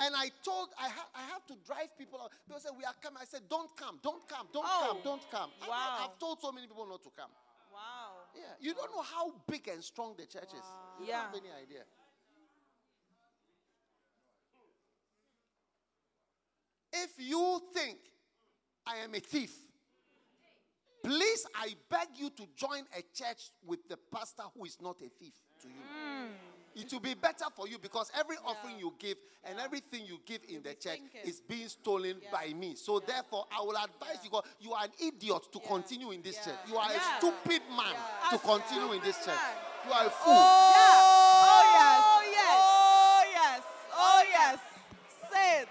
And 0.00 0.14
I 0.14 0.30
told, 0.44 0.68
I, 0.78 0.88
ha- 0.88 1.08
I 1.14 1.22
have 1.32 1.44
to 1.48 1.54
drive 1.66 1.90
people 1.98 2.20
out. 2.22 2.30
People 2.46 2.60
say, 2.60 2.68
We 2.76 2.84
are 2.84 2.94
coming. 3.02 3.18
I 3.20 3.24
said, 3.24 3.42
Don't 3.50 3.74
come, 3.76 3.98
don't 4.02 4.26
come, 4.28 4.46
don't 4.52 4.64
Oh. 4.66 4.86
come, 4.92 4.98
don't 5.02 5.30
come. 5.30 5.50
I've- 5.60 5.70
Wow. 5.70 6.06
I've 6.08 6.18
told 6.18 6.40
so 6.40 6.52
many 6.52 6.66
people 6.68 6.86
not 6.86 7.02
to 7.02 7.10
come. 7.10 7.30
Wow. 7.72 8.28
Yeah. 8.36 8.42
You 8.60 8.74
don't 8.74 8.90
know 8.94 9.02
how 9.02 9.32
big 9.48 9.66
and 9.68 9.82
strong 9.82 10.14
the 10.16 10.26
church 10.26 10.52
is. 10.54 10.66
You 11.00 11.06
Yeah. 11.06 11.22
don't 11.24 11.34
have 11.34 11.42
any 11.42 11.50
idea. 11.52 11.82
If 16.92 17.10
you 17.18 17.60
think 17.74 17.98
I 18.86 18.96
am 18.98 19.14
a 19.14 19.20
thief, 19.20 19.54
please, 21.02 21.46
I 21.54 21.74
beg 21.90 22.08
you 22.16 22.30
to 22.30 22.44
join 22.56 22.84
a 22.96 23.02
church 23.14 23.50
with 23.66 23.86
the 23.88 23.96
pastor 24.12 24.44
who 24.56 24.64
is 24.64 24.78
not 24.80 24.96
a 25.02 25.08
thief 25.08 25.34
to 25.62 25.68
you. 25.68 25.74
Hmm. 25.74 26.32
It 26.74 26.92
will 26.92 27.00
be 27.00 27.14
better 27.14 27.46
for 27.56 27.66
you 27.68 27.78
because 27.78 28.10
every 28.18 28.36
offering 28.44 28.78
you 28.78 28.94
give 28.98 29.16
and 29.44 29.58
everything 29.58 30.04
you 30.06 30.18
give 30.26 30.40
in 30.48 30.62
the 30.62 30.70
be 30.70 30.74
church 30.74 30.98
thinking. 31.00 31.20
is 31.24 31.40
being 31.40 31.68
stolen 31.68 32.20
Yeah. 32.22 32.30
by 32.30 32.52
me. 32.54 32.74
So 32.76 33.00
therefore, 33.00 33.46
I 33.50 33.60
will 33.62 33.76
advise 33.76 34.22
you, 34.24 34.30
God, 34.30 34.44
you 34.60 34.72
are 34.74 34.84
an 34.84 34.92
idiot 35.00 35.42
to 35.52 35.58
Yeah. 35.60 35.66
continue 35.68 36.10
in 36.12 36.22
this 36.22 36.36
Yeah. 36.36 36.44
church. 36.44 36.58
You 36.68 36.76
are 36.76 36.90
Yeah. 36.92 36.98
a 36.98 37.18
stupid 37.18 37.62
man 37.70 37.92
Yeah. 37.94 38.30
to 38.30 38.36
A 38.36 38.38
continue 38.38 38.92
in 38.92 39.00
this 39.02 39.16
stupid 39.16 39.34
church. 39.38 39.40
You 39.86 39.92
are 39.92 40.02
a 40.04 40.06
oh, 40.06 40.10
fool. 40.10 40.34
Oh, 40.34 41.48
oh, 41.48 41.62
yes. 41.78 42.02
Oh, 42.04 42.18
oh 42.18 42.30
yes. 42.30 42.60
Oh, 42.60 43.22
yes. 43.32 43.62
Oh, 43.94 44.22
yes. 44.28 44.58
Say 45.32 45.62
it. 45.62 45.68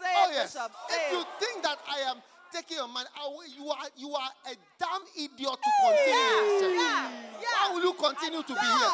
Say 0.00 0.12
Oh 0.16 0.28
it, 0.30 0.34
yes. 0.34 0.52
Bishop. 0.54 0.72
If 0.88 0.94
Say 0.94 1.10
you 1.12 1.24
think 1.40 1.62
that 1.62 1.78
I 1.88 1.98
am 2.10 2.22
taking 2.52 2.76
your 2.76 2.88
money, 2.88 3.08
I 3.16 3.26
will- 3.26 3.46
you 3.46 3.70
are 3.70 3.88
you 3.96 4.14
are 4.14 4.30
a 4.46 4.54
damn 4.78 5.02
idiot 5.16 5.58
to 5.58 5.70
continue 5.82 6.14
in 6.14 6.46
this 6.46 6.60
church. 6.62 6.74
Yeah. 6.78 7.10
Yeah. 7.40 7.48
How 7.56 7.74
will 7.74 7.82
you 7.82 7.92
continue 7.94 8.42
to 8.42 8.54
be 8.54 8.60
here? 8.60 8.90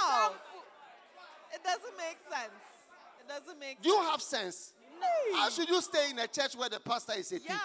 How? 0.00 0.32
It 1.52 1.62
doesn't 1.64 1.96
make 1.96 2.18
sense. 2.30 2.62
It 3.20 3.28
doesn't 3.28 3.58
make 3.58 3.82
Do 3.82 3.88
you 3.90 4.00
have 4.02 4.22
sense? 4.22 4.72
How 5.34 5.48
should 5.50 5.68
you 5.68 5.80
stay 5.80 6.10
in 6.10 6.18
a 6.18 6.26
church 6.26 6.54
where 6.56 6.68
the 6.68 6.80
pastor 6.80 7.14
is 7.16 7.32
a 7.32 7.38
thief? 7.38 7.48
Yeah. 7.48 7.58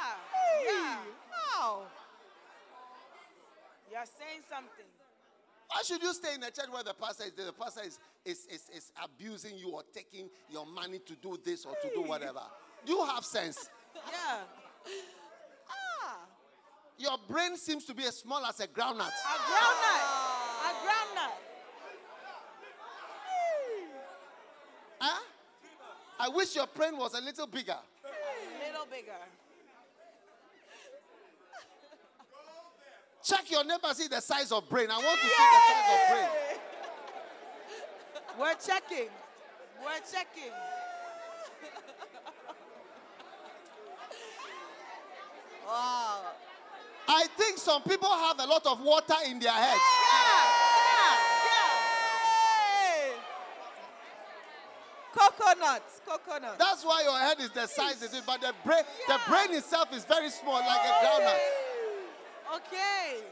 Yeah. 0.66 0.98
How? 1.32 1.82
You're 3.92 4.06
saying 4.06 4.42
something. 4.50 4.86
Why 5.68 5.82
should 5.84 6.02
you 6.02 6.14
stay 6.14 6.36
in 6.36 6.44
a 6.44 6.52
church 6.52 6.68
where 6.72 6.84
the 6.84 6.94
pastor 6.94 7.26
is 7.26 7.32
the 7.32 7.52
pastor 7.54 7.82
is, 7.86 8.00
is, 8.24 8.48
is, 8.48 8.70
is 8.76 8.92
abusing 9.04 9.58
you 9.58 9.72
or 9.72 9.84
taking 9.94 10.30
your 10.50 10.66
money 10.66 11.00
to 11.00 11.16
do 11.16 11.38
this 11.44 11.66
or 11.66 11.74
to 11.82 11.90
do 11.94 12.02
whatever? 12.02 12.42
Do 12.86 12.94
you 12.94 13.06
have 13.06 13.26
sense? 13.26 13.70
Yeah. 14.12 14.42
Ah. 15.70 16.18
Your 16.98 17.18
brain 17.30 17.56
seems 17.56 17.86
to 17.86 17.94
be 17.94 18.04
as 18.04 18.18
small 18.18 18.46
as 18.46 18.60
a 18.60 18.68
groundnut. 18.68 19.08
A 19.08 19.38
groundnut. 19.48 20.02
A 20.62 20.72
groundnut. 20.84 21.36
Huh? 25.00 25.22
I 26.26 26.28
wish 26.28 26.56
your 26.56 26.66
brain 26.66 26.98
was 26.98 27.14
a 27.14 27.22
little 27.22 27.46
bigger. 27.46 27.78
A 28.04 28.68
little 28.68 28.88
bigger. 28.90 29.12
Check 33.24 33.52
your 33.52 33.64
neighbor, 33.64 33.94
see 33.94 34.08
the 34.08 34.20
size 34.22 34.52
of 34.52 34.68
brain. 34.68 34.88
I 34.90 34.98
want 34.98 35.20
to 35.20 35.28
see 35.28 35.34
the 35.38 35.62
size 35.68 35.94
of 35.94 36.00
brain. 36.10 36.30
We're 38.40 38.56
checking. 38.56 39.10
We're 39.84 40.02
checking. 40.12 40.52
Wow. 45.68 46.22
I 47.08 47.28
think 47.38 47.60
some 47.60 47.84
people 47.84 48.10
have 48.10 48.40
a 48.40 48.48
lot 48.48 48.66
of 48.66 48.82
water 48.82 49.14
in 49.28 49.38
their 49.40 49.52
heads. 49.52 49.80
Coconuts. 55.56 56.02
Coconuts. 56.06 56.58
That's 56.58 56.86
why 56.86 57.04
your 57.04 57.18
head 57.18 57.40
is 57.40 57.50
the 57.52 57.68
size 57.68 58.02
it 58.04 58.14
is, 58.14 58.22
but 58.26 58.42
the 58.42 58.54
brain, 58.66 58.84
the 59.08 59.20
brain 59.28 59.58
itself 59.58 59.94
is 59.96 60.06
very 60.06 60.30
small, 60.30 60.60
like 60.60 60.82
a 60.82 61.06
groundnut. 61.06 61.40
Okay. 62.56 63.24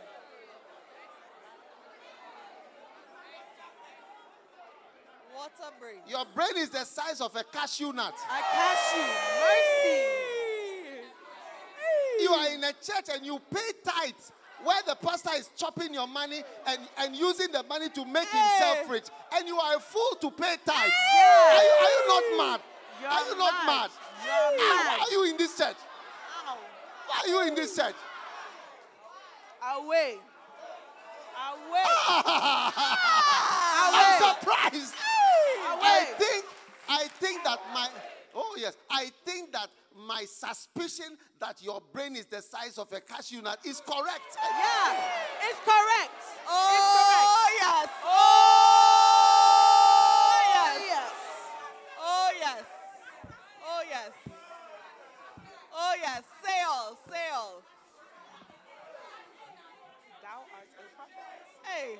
Water 5.35 5.73
brain. 5.79 5.95
Your 6.07 6.25
brain 6.33 6.57
is 6.57 6.69
the 6.69 6.83
size 6.85 7.21
of 7.21 7.35
a 7.35 7.43
cashew 7.43 7.91
nut. 7.91 8.13
A 8.13 8.41
cashew. 8.55 9.01
Mercy. 9.39 10.01
You 12.21 12.29
are 12.29 12.53
in 12.53 12.63
a 12.63 12.71
church 12.73 13.09
and 13.13 13.25
you 13.25 13.39
pay 13.53 13.71
tithes 13.83 14.31
where 14.63 14.81
the 14.87 14.95
pastor 14.95 15.31
is 15.37 15.49
chopping 15.55 15.93
your 15.93 16.07
money 16.07 16.41
and, 16.67 16.79
and 16.99 17.15
using 17.15 17.51
the 17.51 17.63
money 17.63 17.89
to 17.89 18.05
make 18.05 18.29
himself 18.29 18.89
rich, 18.89 19.05
and 19.35 19.47
you 19.47 19.57
are 19.57 19.75
a 19.77 19.79
fool 19.79 20.17
to 20.21 20.31
pay 20.31 20.55
tithes. 20.65 20.93
Yeah. 21.15 21.57
Are, 21.57 21.63
you, 21.63 21.69
are 21.69 21.91
you 21.91 22.07
not 22.07 22.23
mad? 22.37 22.61
You're 23.01 23.11
are 23.11 23.29
you 23.29 23.37
not 23.37 23.53
mad? 23.65 23.67
mad. 23.67 23.91
You're 24.23 24.57
mad. 24.57 24.97
Why 24.99 25.05
are 25.07 25.11
you 25.11 25.23
in 25.31 25.37
this 25.37 25.57
church? 25.57 25.75
Ow. 26.47 26.57
Why 27.07 27.21
are 27.23 27.27
you 27.27 27.47
in 27.47 27.55
this 27.55 27.75
church? 27.75 27.95
Away. 29.75 30.17
Away. 31.43 31.83
I'm 33.93 34.21
surprised. 34.21 34.95
I 35.83 36.05
think 36.17 36.45
I 36.87 37.07
think 37.19 37.43
that 37.43 37.59
my 37.73 37.87
oh 38.35 38.55
yes, 38.57 38.75
I 38.89 39.11
think 39.25 39.51
that 39.53 39.69
my 39.95 40.25
suspicion 40.25 41.17
that 41.39 41.61
your 41.61 41.81
brain 41.91 42.15
is 42.15 42.25
the 42.25 42.41
size 42.41 42.77
of 42.77 42.91
a 42.91 42.99
cashew 43.01 43.41
nut 43.41 43.59
is 43.65 43.81
correct. 43.85 44.37
Yeah. 44.37 44.95
It's 45.49 45.59
correct. 45.59 46.23
Oh, 46.47 47.47
yes. 47.59 47.89
Oh, 48.03 48.09
oh, 50.15 50.41
yes. 50.53 50.81
Yes. 50.87 51.11
Oh, 51.99 52.29
yes. 52.39 52.63
Oh, 53.65 53.81
yes. 53.89 54.11
Oh, 55.73 55.93
yes. 56.01 56.23
Say 56.43 56.61
all. 56.67 56.97
Say 57.09 57.29
all. 57.33 57.61
Thou 60.21 60.39
art 60.55 60.69
a 60.79 60.95
prophet. 60.95 61.23
Hey. 61.63 61.99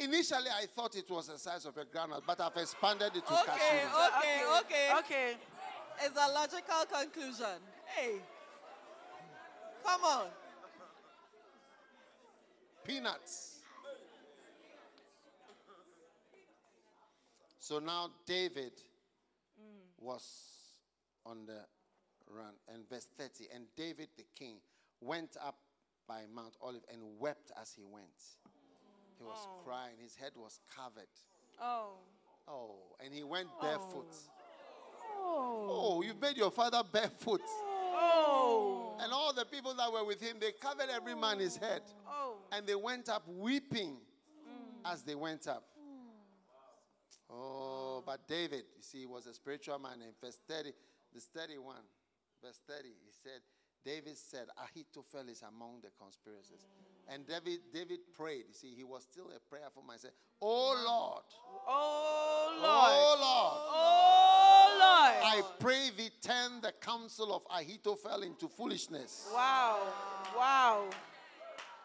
Initially, 0.00 0.48
I 0.48 0.64
thought 0.74 0.96
it 0.96 1.10
was 1.10 1.28
the 1.28 1.38
size 1.38 1.66
of 1.66 1.76
a 1.76 1.84
granite, 1.84 2.22
but 2.26 2.40
I've 2.40 2.56
expanded 2.56 3.12
it 3.14 3.26
to 3.26 3.32
Okay, 3.32 3.44
cashew 3.46 3.88
nut. 3.92 4.12
okay, 4.18 4.42
okay. 4.60 4.90
Okay. 4.98 5.36
It's 6.02 6.16
a 6.16 6.32
logical 6.32 6.86
conclusion. 6.90 7.60
Hey. 7.84 8.14
Come 9.84 10.04
on. 10.04 10.26
Peanuts. 12.84 13.58
So 17.58 17.78
now 17.78 18.10
David 18.26 18.72
was 20.00 20.22
on 21.26 21.44
the 21.46 21.60
run. 22.26 22.54
And 22.72 22.88
verse 22.88 23.06
30 23.18 23.44
And 23.54 23.64
David 23.76 24.08
the 24.16 24.24
king 24.34 24.56
went 25.00 25.36
up 25.44 25.58
by 26.08 26.22
Mount 26.34 26.56
Olive 26.62 26.84
and 26.90 27.02
wept 27.18 27.52
as 27.60 27.74
he 27.76 27.84
went. 27.84 28.08
He 29.20 29.24
was 29.24 29.46
oh. 29.46 29.62
crying, 29.64 29.96
his 30.02 30.16
head 30.16 30.32
was 30.34 30.60
covered. 30.74 31.12
Oh. 31.60 31.98
Oh, 32.48 32.76
and 33.04 33.12
he 33.12 33.22
went 33.22 33.48
oh. 33.58 33.62
barefoot. 33.62 34.16
Oh. 35.22 35.66
Oh, 35.68 36.02
you 36.02 36.14
made 36.20 36.38
your 36.38 36.50
father 36.50 36.82
barefoot. 36.90 37.42
Oh. 37.46 38.96
And 38.98 39.12
all 39.12 39.34
the 39.34 39.44
people 39.44 39.74
that 39.74 39.92
were 39.92 40.04
with 40.04 40.22
him, 40.22 40.36
they 40.40 40.52
covered 40.52 40.88
every 40.90 41.14
man 41.14 41.38
his 41.38 41.56
head. 41.56 41.82
Oh. 42.08 42.36
And 42.50 42.66
they 42.66 42.74
went 42.74 43.10
up 43.10 43.22
weeping 43.28 43.98
mm. 43.98 44.90
as 44.90 45.02
they 45.02 45.14
went 45.14 45.46
up. 45.46 45.64
Oh, 47.30 48.02
but 48.04 48.26
David, 48.26 48.64
you 48.76 48.82
see, 48.82 49.06
was 49.06 49.26
a 49.26 49.34
spiritual 49.34 49.78
man. 49.78 50.00
In 50.00 50.12
verse 50.20 50.38
30, 50.48 50.72
this 51.12 51.28
31, 51.34 51.76
verse 52.42 52.58
30, 52.66 52.88
he 52.88 53.12
said, 53.22 53.40
David 53.84 54.16
said, 54.16 54.46
Ahithophel 54.58 55.28
is 55.28 55.42
among 55.42 55.80
the 55.82 55.90
conspirators. 55.98 56.66
And 57.12 57.26
David, 57.26 57.58
David 57.74 57.98
prayed. 58.16 58.44
You 58.48 58.54
see, 58.54 58.72
he 58.76 58.84
was 58.84 59.02
still 59.02 59.26
a 59.34 59.40
prayerful 59.50 59.82
man. 59.82 59.96
He 59.96 60.02
said, 60.02 60.12
Oh 60.40 60.70
Lord, 60.86 61.24
Oh 61.66 62.52
Lord. 62.54 62.64
oh 62.64 63.16
Lord, 63.20 63.58
Oh 63.72 64.76
Lord. 64.78 65.24
I 65.24 65.42
pray 65.58 65.90
thee 65.96 66.10
turn 66.22 66.60
the 66.62 66.72
counsel 66.80 67.34
of 67.34 67.42
Ahithophel 67.50 68.22
into 68.22 68.48
foolishness. 68.48 69.28
Wow. 69.34 69.80
Wow. 70.36 70.84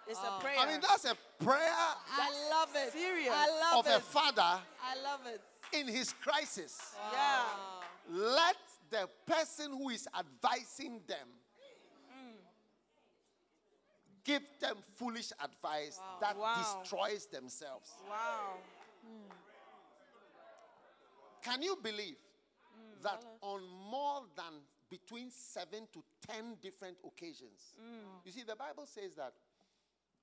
It's 0.08 0.20
a 0.20 0.40
prayer. 0.40 0.56
I 0.60 0.68
mean, 0.72 0.80
that's 0.88 1.06
a 1.06 1.16
prayer 1.44 1.60
I 1.60 2.50
love 2.52 2.70
it. 2.76 2.94
serious. 2.94 3.34
I 3.34 3.74
love 3.74 3.86
of 3.88 3.92
a 3.92 3.96
it. 3.98 4.02
father 4.04 4.42
I 4.84 5.02
love 5.04 5.22
it. 5.26 5.42
in 5.74 5.88
his 5.88 6.14
crisis. 6.14 6.94
yeah. 7.12 7.42
Let 8.12 8.58
the 8.92 9.10
person 9.26 9.72
who 9.72 9.90
is 9.90 10.08
advising 10.18 11.02
them 11.08 11.28
give 14.26 14.42
them 14.60 14.78
foolish 14.96 15.32
advice 15.40 16.00
that 16.20 16.36
Wow. 16.36 16.56
destroys 16.82 17.28
themselves. 17.28 17.90
Wow. 18.10 18.60
Hmm. 19.02 19.32
Can 21.44 21.62
you 21.62 21.78
believe 21.78 22.18
hmm. 22.74 23.02
that 23.04 23.24
on 23.42 23.66
more 23.68 24.26
than 24.36 24.66
between 24.90 25.30
seven 25.30 25.88
to 25.94 26.04
ten 26.28 26.56
different 26.62 26.98
occasions? 27.06 27.76
Hmm. 27.80 28.18
You 28.26 28.32
see, 28.32 28.44
the 28.44 28.56
Bible 28.56 28.88
says 28.88 29.16
that 29.16 29.34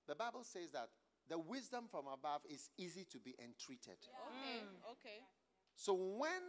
the 0.07 0.17
Bible 0.17 0.43
says 0.43 0.73
that 0.73 0.89
the 1.29 1.39
wisdom 1.39 1.87
from 1.89 2.09
above 2.09 2.43
is 2.51 2.71
easy 2.77 3.05
to 3.05 3.19
be 3.21 3.35
entreated. 3.39 3.99
Okay. 4.27 4.67
Okay. 4.91 5.19
So 5.77 5.95
when 5.95 6.43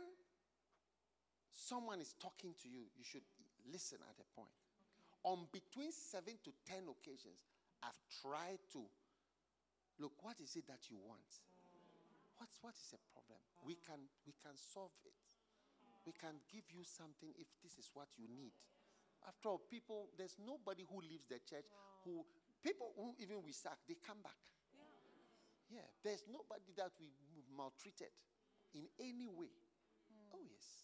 someone 1.52 2.02
is 2.02 2.16
talking 2.20 2.56
to 2.64 2.68
you, 2.68 2.90
you 2.98 3.04
should 3.04 3.24
listen 3.72 4.00
at 4.10 4.16
a 4.20 4.26
point. 4.36 4.50
On 5.24 5.48
between 5.52 5.91
seven 5.91 6.36
to 6.44 6.52
ten 6.68 6.84
occasions, 6.88 7.40
I've 7.82 8.00
tried 8.22 8.60
to 8.76 8.84
look, 10.00 10.14
what 10.22 10.40
is 10.40 10.56
it 10.56 10.68
that 10.68 10.91
you 10.91 10.98
want? 11.00 11.28
What's 12.38 12.60
what 12.62 12.76
is 12.76 12.91
the 12.91 13.00
problem? 13.12 13.40
We 13.64 13.80
can 13.80 14.04
we 14.28 14.34
can 14.44 14.56
solve 14.56 14.95
it. 15.06 15.16
We 16.04 16.12
can 16.12 16.36
give 16.52 16.68
you 16.68 16.84
something 16.84 17.32
if 17.40 17.48
this 17.64 17.80
is 17.80 17.88
what 17.95 18.12
you 18.20 18.28
need. 18.28 18.52
After 19.24 19.56
all, 19.56 19.62
people, 19.72 20.12
there's 20.20 20.36
nobody 20.36 20.84
who 20.84 21.00
leaves 21.00 21.24
the 21.32 21.40
church 21.48 21.64
who 22.04 22.28
people 22.60 22.91
who 23.00 23.16
even 23.24 23.40
we 23.40 23.56
sack, 23.56 23.80
they 23.88 23.95
come 23.95 24.20
back. 24.20 24.36
Yeah, 25.72 25.88
there's 26.04 26.28
nobody 26.28 26.76
that 26.76 26.91
we 27.00 27.08
maltreated 27.56 28.12
in 28.76 28.84
any 29.00 29.32
way. 29.32 29.56
Oh, 30.36 30.44
yes. 30.44 30.84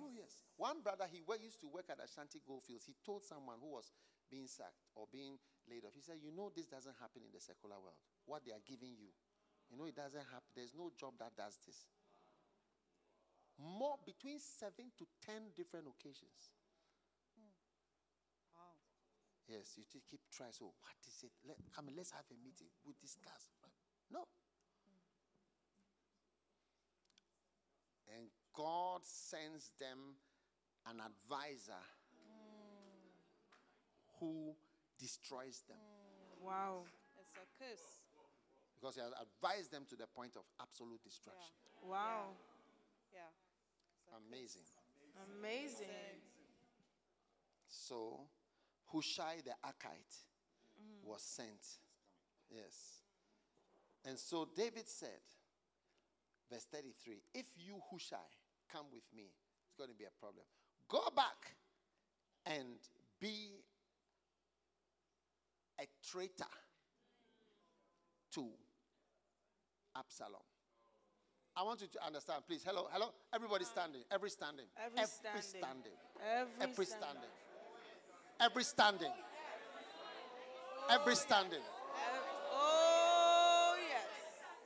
Oh, 0.00 0.10
yes. 0.10 0.42
One 0.56 0.82
brother, 0.82 1.06
he 1.10 1.22
used 1.42 1.60
to 1.60 1.68
work 1.68 1.86
at 1.90 2.02
Ashanti 2.02 2.42
Goldfields. 2.46 2.86
He 2.86 2.94
told 3.04 3.22
someone 3.24 3.56
who 3.60 3.70
was 3.78 3.92
being 4.30 4.46
sacked 4.46 4.86
or 4.94 5.06
being 5.10 5.38
laid 5.66 5.84
off, 5.84 5.94
he 5.94 6.00
said, 6.02 6.22
You 6.22 6.30
know, 6.30 6.50
this 6.54 6.66
doesn't 6.66 6.94
happen 6.98 7.22
in 7.26 7.30
the 7.34 7.42
secular 7.42 7.78
world. 7.78 7.98
What 8.26 8.46
they 8.46 8.54
are 8.54 8.62
giving 8.62 8.94
you, 8.94 9.10
you 9.70 9.76
know, 9.78 9.86
it 9.86 9.94
doesn't 9.94 10.26
happen. 10.30 10.50
There's 10.54 10.74
no 10.74 10.90
job 10.94 11.18
that 11.18 11.34
does 11.38 11.58
this. 11.66 11.86
More 13.60 14.00
between 14.06 14.40
seven 14.40 14.88
to 14.96 15.04
ten 15.20 15.52
different 15.52 15.84
occasions. 15.86 16.48
Hmm. 17.36 17.52
Yes, 19.46 19.76
you 19.76 19.84
just 19.84 20.08
keep 20.08 20.24
trying. 20.32 20.56
So, 20.56 20.72
what 20.80 20.96
is 21.04 21.20
it? 21.26 21.34
Let, 21.44 21.60
come 21.74 21.92
on, 21.92 21.94
let's 21.98 22.10
have 22.16 22.24
a 22.32 22.38
meeting. 22.40 22.72
We'll 22.86 22.96
discuss. 22.96 23.52
No. 24.08 24.24
Hmm. 24.88 25.04
And 28.16 28.32
God 28.60 29.00
sends 29.04 29.72
them 29.80 30.20
an 30.86 31.00
advisor 31.00 31.80
who 34.18 34.52
destroys 34.98 35.62
them 35.66 35.80
Wow. 36.44 36.84
It's 37.20 37.36
a 37.36 37.46
curse. 37.56 38.00
because 38.78 38.94
he 38.96 39.00
has 39.00 39.12
advised 39.12 39.72
them 39.72 39.84
to 39.88 39.96
the 39.96 40.06
point 40.06 40.36
of 40.36 40.42
absolute 40.60 41.02
destruction. 41.02 41.52
Wow. 41.82 42.32
Yeah. 43.12 43.28
Amazing. 44.28 44.64
Amazing. 45.38 46.20
So, 47.68 48.20
Hushai 48.92 49.42
the 49.44 49.52
Archite 49.64 50.24
mm-hmm. 50.80 51.08
was 51.08 51.22
sent. 51.22 51.78
Yes. 52.50 53.04
And 54.04 54.18
so 54.18 54.48
David 54.56 54.88
said, 54.88 55.20
verse 56.50 56.66
33 56.72 57.22
If 57.34 57.46
you, 57.56 57.80
Hushai, 57.90 58.16
come 58.72 58.86
with 58.92 59.04
me, 59.14 59.24
it's 59.66 59.76
going 59.76 59.90
to 59.90 59.96
be 59.96 60.04
a 60.04 60.14
problem. 60.18 60.44
Go 60.88 61.02
back 61.14 61.54
and 62.46 62.78
be 63.20 63.62
a 65.80 65.84
traitor 66.10 66.50
to 68.34 68.46
Absalom. 69.96 70.42
I 71.56 71.62
want 71.62 71.80
you 71.80 71.88
to 71.88 72.06
understand, 72.06 72.42
please. 72.46 72.62
Hello, 72.64 72.88
hello. 72.92 73.10
Everybody 73.34 73.64
standing. 73.64 74.02
Every 74.10 74.30
standing. 74.30 74.66
Every 74.78 75.06
standing. 75.06 75.42
standing. 75.42 75.92
Every, 76.24 76.52
Every 76.60 76.86
standing. 76.86 77.10
standing. 77.10 77.30
Every 78.40 78.64
standing. 78.64 79.12
Every 80.90 81.14
standing. 81.16 81.64
Oh 82.52 83.74
yes. 83.76 84.06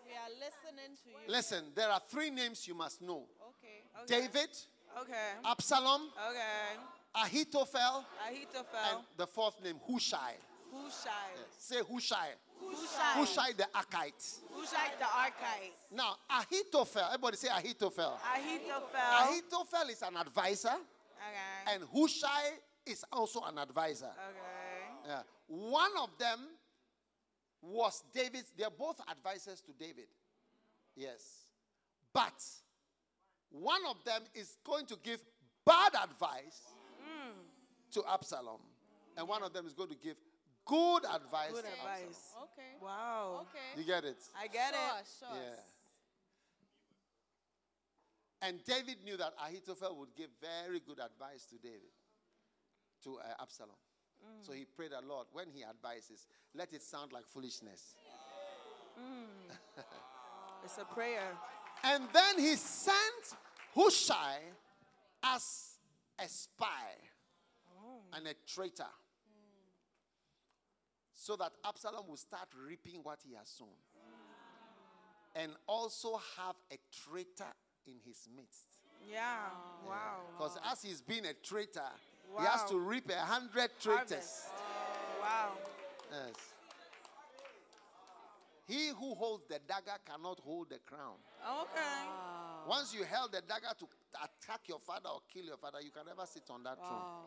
We 0.06 0.12
are 0.12 0.30
listening 0.38 0.96
to 1.02 1.10
you. 1.10 1.16
Listen, 1.26 1.64
there 1.74 1.88
are 1.88 2.00
three 2.08 2.30
names 2.30 2.68
you 2.68 2.74
must 2.74 3.02
know 3.02 3.24
Okay. 4.02 4.20
David, 4.20 4.50
Okay. 5.00 5.32
Absalom, 5.44 6.10
Okay. 6.28 6.76
Ahithophel, 7.16 8.04
Ahithophel. 8.28 8.78
and 8.98 9.04
the 9.16 9.26
fourth 9.26 9.62
name, 9.62 9.80
Hushai. 9.88 10.34
Hushai. 10.72 11.30
Say 11.58 11.76
Hushai. 11.88 12.30
Hushai. 12.60 13.12
Hushai 13.14 13.52
the 13.52 13.64
Archite. 13.74 14.38
Hushai 14.52 14.90
the 14.98 15.04
Archite. 15.04 15.72
Now, 15.92 16.16
Ahithophel, 16.30 17.04
everybody 17.06 17.36
say 17.36 17.48
Ahithophel. 17.48 18.18
Ahithophel. 18.34 19.30
Ahithophel 19.30 19.88
is 19.90 20.02
an 20.02 20.16
advisor, 20.16 20.68
Okay. 20.74 21.74
and 21.74 21.84
Hushai 21.92 22.58
is 22.86 23.04
also 23.12 23.42
an 23.44 23.58
advisor. 23.58 24.06
Okay. 24.06 25.08
Yeah. 25.08 25.22
One 25.46 25.90
of 26.00 26.10
them 26.18 26.40
was 27.62 28.02
David's, 28.12 28.52
they're 28.56 28.70
both 28.70 29.00
advisors 29.08 29.60
to 29.62 29.72
David. 29.72 30.08
Yes. 30.96 31.46
But 32.12 32.42
one 33.54 33.80
of 33.88 34.02
them 34.04 34.22
is 34.34 34.56
going 34.64 34.86
to 34.86 34.96
give 35.02 35.20
bad 35.64 35.92
advice 36.02 36.60
to 37.92 38.02
Absalom, 38.12 38.60
and 39.16 39.28
one 39.28 39.42
of 39.42 39.52
them 39.52 39.66
is 39.66 39.72
going 39.72 39.90
to 39.90 39.96
give 39.96 40.16
good 40.66 41.04
advice 41.04 41.52
Good 41.52 41.64
to 41.64 41.70
advice. 41.70 42.02
Absalom. 42.02 42.48
Okay. 42.52 42.74
Wow. 42.82 43.40
Okay. 43.42 43.80
You 43.80 43.84
get 43.86 44.04
it? 44.04 44.18
I 44.36 44.48
get 44.48 44.74
sure, 44.74 44.98
it. 44.98 45.06
Sure. 45.20 45.28
Yeah. 45.32 45.60
And 48.48 48.64
David 48.64 48.96
knew 49.04 49.16
that 49.16 49.32
Ahithophel 49.46 49.96
would 50.00 50.14
give 50.16 50.30
very 50.40 50.80
good 50.80 50.98
advice 50.98 51.46
to 51.50 51.56
David, 51.56 51.94
to 53.04 53.18
uh, 53.18 53.40
Absalom. 53.40 53.76
So 54.40 54.52
he 54.52 54.64
prayed 54.64 54.92
a 54.92 55.06
Lord, 55.06 55.26
when 55.32 55.46
he 55.52 55.62
advises, 55.64 56.26
let 56.54 56.72
it 56.72 56.82
sound 56.82 57.12
like 57.12 57.26
foolishness. 57.26 57.94
It's 60.64 60.78
a 60.78 60.84
prayer. 60.86 61.36
And 61.82 62.04
then 62.14 62.38
he 62.38 62.56
sent 62.56 63.36
Hushai 63.74 64.38
as 65.22 65.78
a 66.18 66.28
spy 66.28 66.68
and 68.12 68.26
a 68.26 68.34
traitor. 68.46 68.84
So 71.12 71.36
that 71.36 71.52
Absalom 71.64 72.06
will 72.08 72.16
start 72.16 72.48
reaping 72.68 73.00
what 73.02 73.20
he 73.26 73.34
has 73.34 73.48
sown. 73.48 73.68
And 75.34 75.52
also 75.66 76.20
have 76.36 76.54
a 76.70 76.76
traitor 76.92 77.52
in 77.86 77.94
his 78.04 78.28
midst. 78.36 78.66
Yeah. 79.10 79.48
Wow. 79.86 80.20
Because 80.36 80.58
as 80.70 80.82
he's 80.82 81.00
been 81.00 81.24
a 81.24 81.32
traitor, 81.32 81.80
he 82.38 82.44
has 82.44 82.64
to 82.70 82.78
reap 82.78 83.10
a 83.10 83.18
hundred 83.18 83.70
traitors. 83.80 84.10
Harvest. 84.10 84.44
Wow. 85.20 85.52
Yes. 86.12 86.34
He 88.66 88.88
who 88.88 89.14
holds 89.14 89.44
the 89.48 89.58
dagger 89.66 89.98
cannot 90.06 90.40
hold 90.40 90.70
the 90.70 90.78
crown. 90.86 91.16
Okay. 91.42 92.08
Once 92.68 92.94
you 92.94 93.04
held 93.04 93.32
the 93.32 93.40
dagger 93.42 93.72
to 93.78 93.86
attack 94.22 94.60
your 94.68 94.78
father 94.78 95.08
or 95.08 95.20
kill 95.32 95.44
your 95.44 95.56
father, 95.56 95.80
you 95.80 95.90
can 95.90 96.06
never 96.06 96.26
sit 96.26 96.44
on 96.50 96.62
that 96.62 96.78
throne. 96.78 96.90
Wow. 96.90 97.22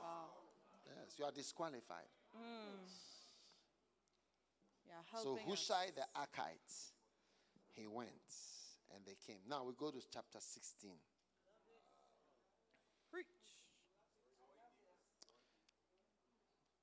Wow. 0.00 0.24
Yes, 0.86 1.14
you 1.18 1.24
are 1.24 1.32
disqualified. 1.32 2.08
Hmm. 2.34 2.82
Yeah, 4.86 5.20
So 5.22 5.36
helping 5.36 5.52
us. 5.52 5.70
The 5.96 6.20
Archite, 6.20 6.90
he 7.72 7.86
went 7.86 8.10
and 8.94 9.04
they 9.06 9.16
came. 9.26 9.38
Now 9.48 9.64
we 9.64 9.72
go 9.78 9.90
to 9.90 9.98
chapter 10.12 10.38
16. 10.38 10.90
Preach. 13.10 13.26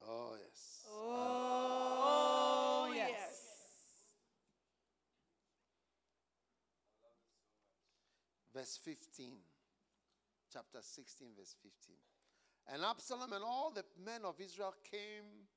Oh, 0.01 0.35
yes. 0.41 0.85
Oh, 0.91 2.91
yes. 2.95 3.09
Verse 8.59 8.77
15. 8.83 9.31
Chapter 10.51 10.79
16, 10.81 11.27
verse 11.37 11.55
15. 11.63 11.95
And 12.73 12.83
Absalom 12.83 13.31
and 13.31 13.41
all 13.41 13.71
the 13.73 13.85
men 14.03 14.25
of 14.25 14.35
Israel 14.41 14.73
came 14.83 15.47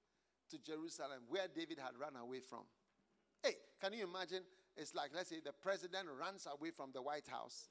to 0.50 0.58
Jerusalem 0.62 1.26
where 1.28 1.48
David 1.52 1.78
had 1.80 1.98
run 1.98 2.14
away 2.14 2.38
from. 2.38 2.60
Hey, 3.42 3.54
can 3.80 3.92
you 3.92 4.04
imagine? 4.04 4.44
It's 4.76 4.94
like, 4.94 5.10
let's 5.12 5.30
say, 5.30 5.40
the 5.44 5.52
president 5.52 6.06
runs 6.16 6.46
away 6.46 6.70
from 6.70 6.90
the 6.94 7.02
White 7.02 7.26
House, 7.26 7.70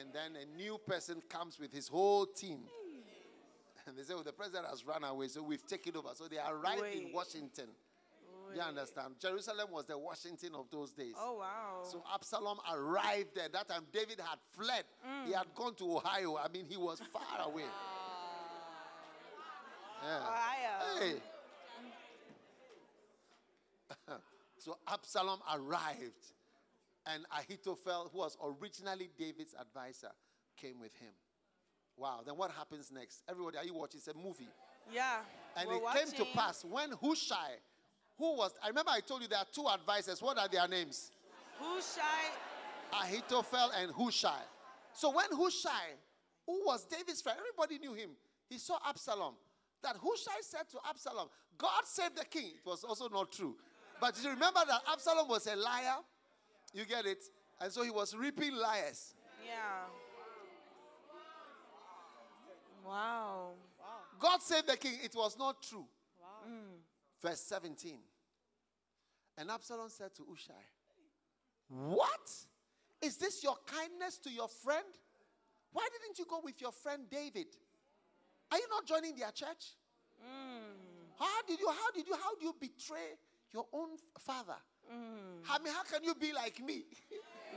and 0.00 0.08
then 0.14 0.40
a 0.40 0.56
new 0.56 0.78
person 0.86 1.20
comes 1.28 1.58
with 1.60 1.72
his 1.72 1.88
whole 1.88 2.24
team. 2.24 2.60
And 3.86 3.96
they 3.96 4.02
say, 4.02 4.12
oh, 4.14 4.22
the 4.22 4.32
president 4.32 4.66
has 4.68 4.86
run 4.86 5.02
away, 5.04 5.28
so 5.28 5.42
we've 5.42 5.66
taken 5.66 5.96
over. 5.96 6.10
So 6.14 6.28
they 6.28 6.36
arrived 6.36 6.94
in 6.94 7.12
Washington. 7.14 7.68
You 8.54 8.60
understand? 8.60 9.14
Jerusalem 9.20 9.68
was 9.70 9.84
the 9.86 9.96
Washington 9.98 10.54
of 10.54 10.66
those 10.70 10.92
days. 10.92 11.14
Oh, 11.18 11.38
wow. 11.38 11.82
So 11.84 12.02
Absalom 12.12 12.58
arrived 12.72 13.34
there. 13.34 13.48
That 13.52 13.68
time 13.68 13.84
David 13.92 14.20
had 14.20 14.38
fled. 14.52 14.84
He 15.26 15.32
had 15.32 15.46
gone 15.54 15.74
to 15.76 15.96
Ohio. 15.96 16.36
I 16.36 16.48
mean, 16.48 16.64
he 16.68 16.76
was 16.76 17.00
far 17.12 17.46
away. 17.46 17.64
Yeah. 20.02 20.16
Ohio. 20.18 20.98
Hey. 20.98 21.14
so 24.58 24.76
Absalom 24.88 25.40
arrived, 25.52 26.32
and 27.06 27.24
Ahithophel, 27.36 28.10
who 28.12 28.18
was 28.18 28.36
originally 28.42 29.10
David's 29.18 29.54
advisor, 29.60 30.10
came 30.56 30.80
with 30.80 30.94
him. 30.96 31.12
Wow. 31.96 32.20
Then 32.24 32.36
what 32.36 32.50
happens 32.50 32.90
next? 32.92 33.22
Everybody, 33.28 33.58
are 33.58 33.64
you 33.64 33.74
watching? 33.74 33.98
It's 33.98 34.08
a 34.08 34.14
movie. 34.14 34.48
yeah. 34.92 35.18
And 35.56 35.68
it 35.70 35.82
came 35.94 36.24
to 36.24 36.24
pass 36.32 36.64
when 36.64 36.92
Hushai, 36.92 37.58
who 38.20 38.36
was, 38.36 38.52
I 38.62 38.68
remember 38.68 38.90
I 38.90 39.00
told 39.00 39.22
you 39.22 39.28
there 39.28 39.38
are 39.38 39.46
two 39.50 39.66
advisors. 39.66 40.20
What 40.20 40.38
are 40.38 40.46
their 40.46 40.68
names? 40.68 41.10
Hushai. 41.58 42.02
Ahithophel 42.92 43.70
and 43.80 43.90
Hushai. 43.92 44.42
So 44.92 45.10
when 45.10 45.26
Hushai, 45.32 45.96
who 46.44 46.60
was 46.66 46.84
David's 46.84 47.22
friend, 47.22 47.38
everybody 47.40 47.78
knew 47.78 47.94
him. 47.94 48.10
He 48.50 48.58
saw 48.58 48.76
Absalom. 48.86 49.34
That 49.82 49.96
Hushai 49.96 50.42
said 50.42 50.68
to 50.72 50.78
Absalom, 50.86 51.28
God 51.56 51.84
save 51.86 52.14
the 52.14 52.26
king. 52.26 52.52
It 52.62 52.68
was 52.68 52.84
also 52.84 53.08
not 53.08 53.32
true. 53.32 53.56
But 53.98 54.22
you 54.22 54.28
remember 54.28 54.60
that 54.68 54.82
Absalom 54.92 55.26
was 55.26 55.46
a 55.46 55.56
liar? 55.56 55.96
You 56.74 56.84
get 56.84 57.06
it? 57.06 57.24
And 57.58 57.72
so 57.72 57.82
he 57.82 57.90
was 57.90 58.14
reaping 58.14 58.54
liars. 58.54 59.14
Yeah. 59.46 59.86
Wow. 62.86 63.52
God 64.18 64.42
save 64.42 64.66
the 64.66 64.76
king. 64.76 64.98
It 65.02 65.14
was 65.14 65.38
not 65.38 65.62
true. 65.62 65.86
Wow. 66.20 66.50
Verse 67.22 67.40
17. 67.40 67.96
And 69.40 69.50
Absalom 69.50 69.88
said 69.88 70.14
to 70.16 70.22
Hushai, 70.28 70.52
What? 71.68 72.30
Is 73.00 73.16
this 73.16 73.42
your 73.42 73.56
kindness 73.66 74.18
to 74.18 74.30
your 74.30 74.48
friend? 74.48 74.84
Why 75.72 75.88
didn't 75.90 76.18
you 76.18 76.26
go 76.28 76.40
with 76.44 76.60
your 76.60 76.72
friend 76.72 77.04
David? 77.10 77.46
Are 78.52 78.58
you 78.58 78.66
not 78.68 78.84
joining 78.86 79.16
their 79.16 79.30
church? 79.30 79.78
Hmm. 80.22 80.76
How 81.18 81.42
did 81.48 81.58
you, 81.58 81.68
how 81.68 81.90
did 81.94 82.06
you, 82.06 82.14
how 82.14 82.34
do 82.34 82.44
you 82.44 82.54
betray 82.60 83.16
your 83.54 83.64
own 83.72 83.88
father? 84.18 84.56
Hmm. 84.86 85.40
I 85.50 85.58
mean, 85.62 85.72
how 85.72 85.84
can 85.84 86.04
you 86.04 86.14
be 86.14 86.34
like 86.34 86.62
me? 86.62 86.84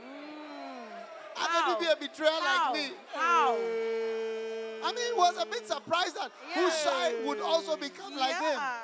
Hmm. 0.00 0.88
How 1.36 1.48
can 1.48 1.70
you 1.70 1.86
be 1.86 1.92
a 1.92 1.96
betrayer 1.96 2.30
How? 2.30 2.72
like 2.72 2.80
me? 2.80 2.94
How? 3.12 3.54
I 4.86 4.92
mean, 4.94 5.04
he 5.04 5.18
was 5.18 5.36
a 5.38 5.46
bit 5.46 5.66
surprised 5.66 6.16
that 6.16 6.30
Hushai 6.54 7.26
would 7.26 7.40
also 7.40 7.76
become 7.76 8.16
like 8.16 8.36
him. 8.36 8.40
yeah. 8.42 8.76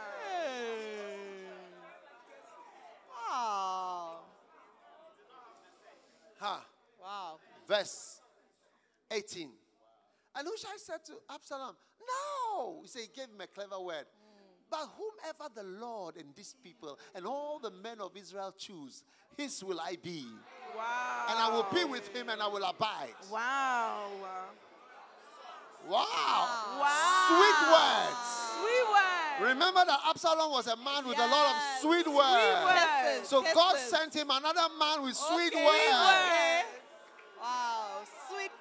Wow. 3.31 4.21
Huh. 6.39 6.61
Wow. 7.01 7.39
verse 7.69 8.21
18. 9.11 9.51
And 10.37 10.47
Hushai 10.49 10.77
said 10.79 11.05
to 11.07 11.13
Absalom, 11.33 11.75
No. 12.55 12.81
He 12.83 12.89
said, 12.89 13.03
he 13.03 13.09
gave 13.15 13.27
him 13.29 13.41
a 13.41 13.47
clever 13.47 13.81
word. 13.81 14.05
But 14.71 14.89
whomever 14.97 15.53
the 15.53 15.65
Lord 15.85 16.17
and 16.17 16.29
these 16.37 16.55
people 16.63 16.97
and 17.17 17.27
all 17.27 17.59
the 17.59 17.73
men 17.73 18.01
of 18.01 18.17
Israel 18.17 18.55
choose, 18.57 19.03
his 19.37 19.65
will 19.65 19.81
I 19.81 19.97
be. 20.01 20.25
Wow. 20.77 21.27
And 21.29 21.39
I 21.39 21.51
will 21.51 21.67
be 21.75 21.85
with 21.85 22.15
him 22.15 22.29
and 22.29 22.41
I 22.41 22.47
will 22.47 22.63
abide. 22.63 23.15
Wow. 23.33 24.07
Wow. 25.89 26.07
Wow. 26.79 27.27
Sweet 27.35 27.61
words. 27.73 28.23
Sweet 28.61 28.87
words. 28.93 29.51
Remember 29.51 29.83
that 29.87 29.99
Absalom 30.09 30.53
was 30.53 30.67
a 30.67 30.77
man 30.77 31.07
with 31.09 31.19
a 31.19 31.27
lot 31.27 31.47
of 31.47 31.57
Yes. 31.57 31.83
sweet 31.83 32.05
Sweet 32.05 32.15
words. 32.15 32.65
words. 32.65 33.29
So 33.29 33.43
God 33.55 33.77
sent 33.79 34.15
him 34.15 34.29
another 34.31 34.69
man 34.79 35.03
with 35.03 35.17
sweet 35.17 35.53
Okay, 35.55 35.65
words. 35.65 35.97
okay. 35.97 36.50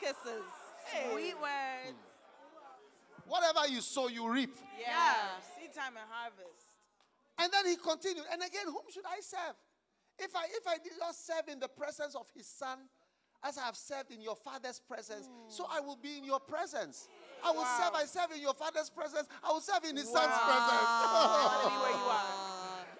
Wow. 0.10 0.15
Sweet 0.23 0.34
kisses. 0.34 1.11
Sweet 1.11 1.36
word. 1.41 1.94
Hmm. 1.94 3.30
Whatever 3.30 3.68
you 3.68 3.81
sow, 3.81 4.07
you 4.07 4.31
reap. 4.31 4.57
Yeah. 4.80 5.38
Seed 5.56 5.73
time 5.73 5.94
and 5.98 6.07
harvest. 6.10 6.76
And 7.38 7.52
then 7.53 7.68
he 7.68 7.76
continued. 7.76 8.26
And 8.31 8.41
again, 8.41 8.65
whom 8.65 8.90
should 8.91 9.06
I 9.06 9.22
serve? 9.22 9.56
If 10.19 10.36
I 10.36 10.44
if 10.52 10.68
I 10.68 10.77
did 10.84 10.99
not 10.99 11.15
serve 11.15 11.48
in 11.48 11.60
the 11.60 11.69
presence 11.69 12.15
of 12.15 12.27
his 12.36 12.45
son, 12.45 12.80
as 13.44 13.57
I 13.57 13.64
have 13.64 13.77
served 13.77 14.11
in 14.11 14.22
your 14.22 14.36
father's 14.36 14.81
presence, 14.81 15.30
so 15.48 15.65
I 15.72 15.80
will 15.80 15.95
be 15.95 16.18
in 16.18 16.26
your 16.26 16.40
presence. 16.41 17.07
I 17.44 17.52
will 17.52 17.64
serve, 17.80 17.95
I 17.95 18.03
serve 18.03 18.36
in 18.36 18.41
your 18.41 18.53
father's 18.53 18.90
presence, 18.90 19.27
I 19.41 19.48
will 19.48 19.61
serve 19.61 19.86
in 19.88 19.95
his 19.95 20.11
son's 20.11 20.27
presence. 20.27 20.90
Anywhere 21.64 21.95
you 21.95 22.07
are. 22.11 22.27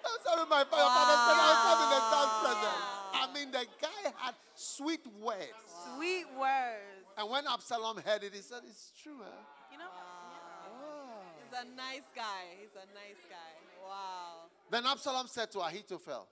I 0.00 0.16
serve 0.24 0.40
in 0.44 0.48
my 0.48 0.64
father's 0.64 0.96
presence, 0.96 1.36
I 1.36 1.44
will 1.44 1.60
serve 1.60 1.80
in 1.84 1.90
the 1.92 2.02
son's 2.08 2.34
presence. 2.40 3.00
I 3.12 3.28
mean, 3.34 3.50
the 3.52 3.66
guy 3.82 4.12
had 4.16 4.34
sweet 4.54 5.04
words. 5.20 5.60
Sweet 5.94 6.24
words. 6.38 6.99
And 7.20 7.28
when 7.28 7.44
Absalom 7.46 7.98
heard 7.98 8.24
it, 8.24 8.32
he 8.32 8.40
said, 8.40 8.62
It's 8.66 8.92
true, 9.02 9.18
huh? 9.20 9.28
You 9.70 9.76
know? 9.76 9.84
He's 11.44 11.52
a 11.52 11.76
nice 11.76 12.08
guy. 12.16 12.56
He's 12.58 12.72
a 12.72 12.88
nice 12.96 13.20
guy. 13.28 13.52
Wow. 13.86 14.48
Then 14.70 14.86
Absalom 14.86 15.26
said 15.26 15.50
to 15.50 15.60
Ahithophel, 15.60 16.26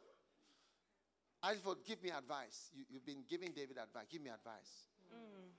Ahithophel, 1.42 1.76
give 1.86 2.02
me 2.02 2.08
advice. 2.08 2.70
You, 2.74 2.84
you've 2.88 3.04
been 3.04 3.22
giving 3.28 3.52
David 3.52 3.76
advice. 3.76 4.06
Give 4.10 4.22
me 4.22 4.30
advice. 4.30 4.88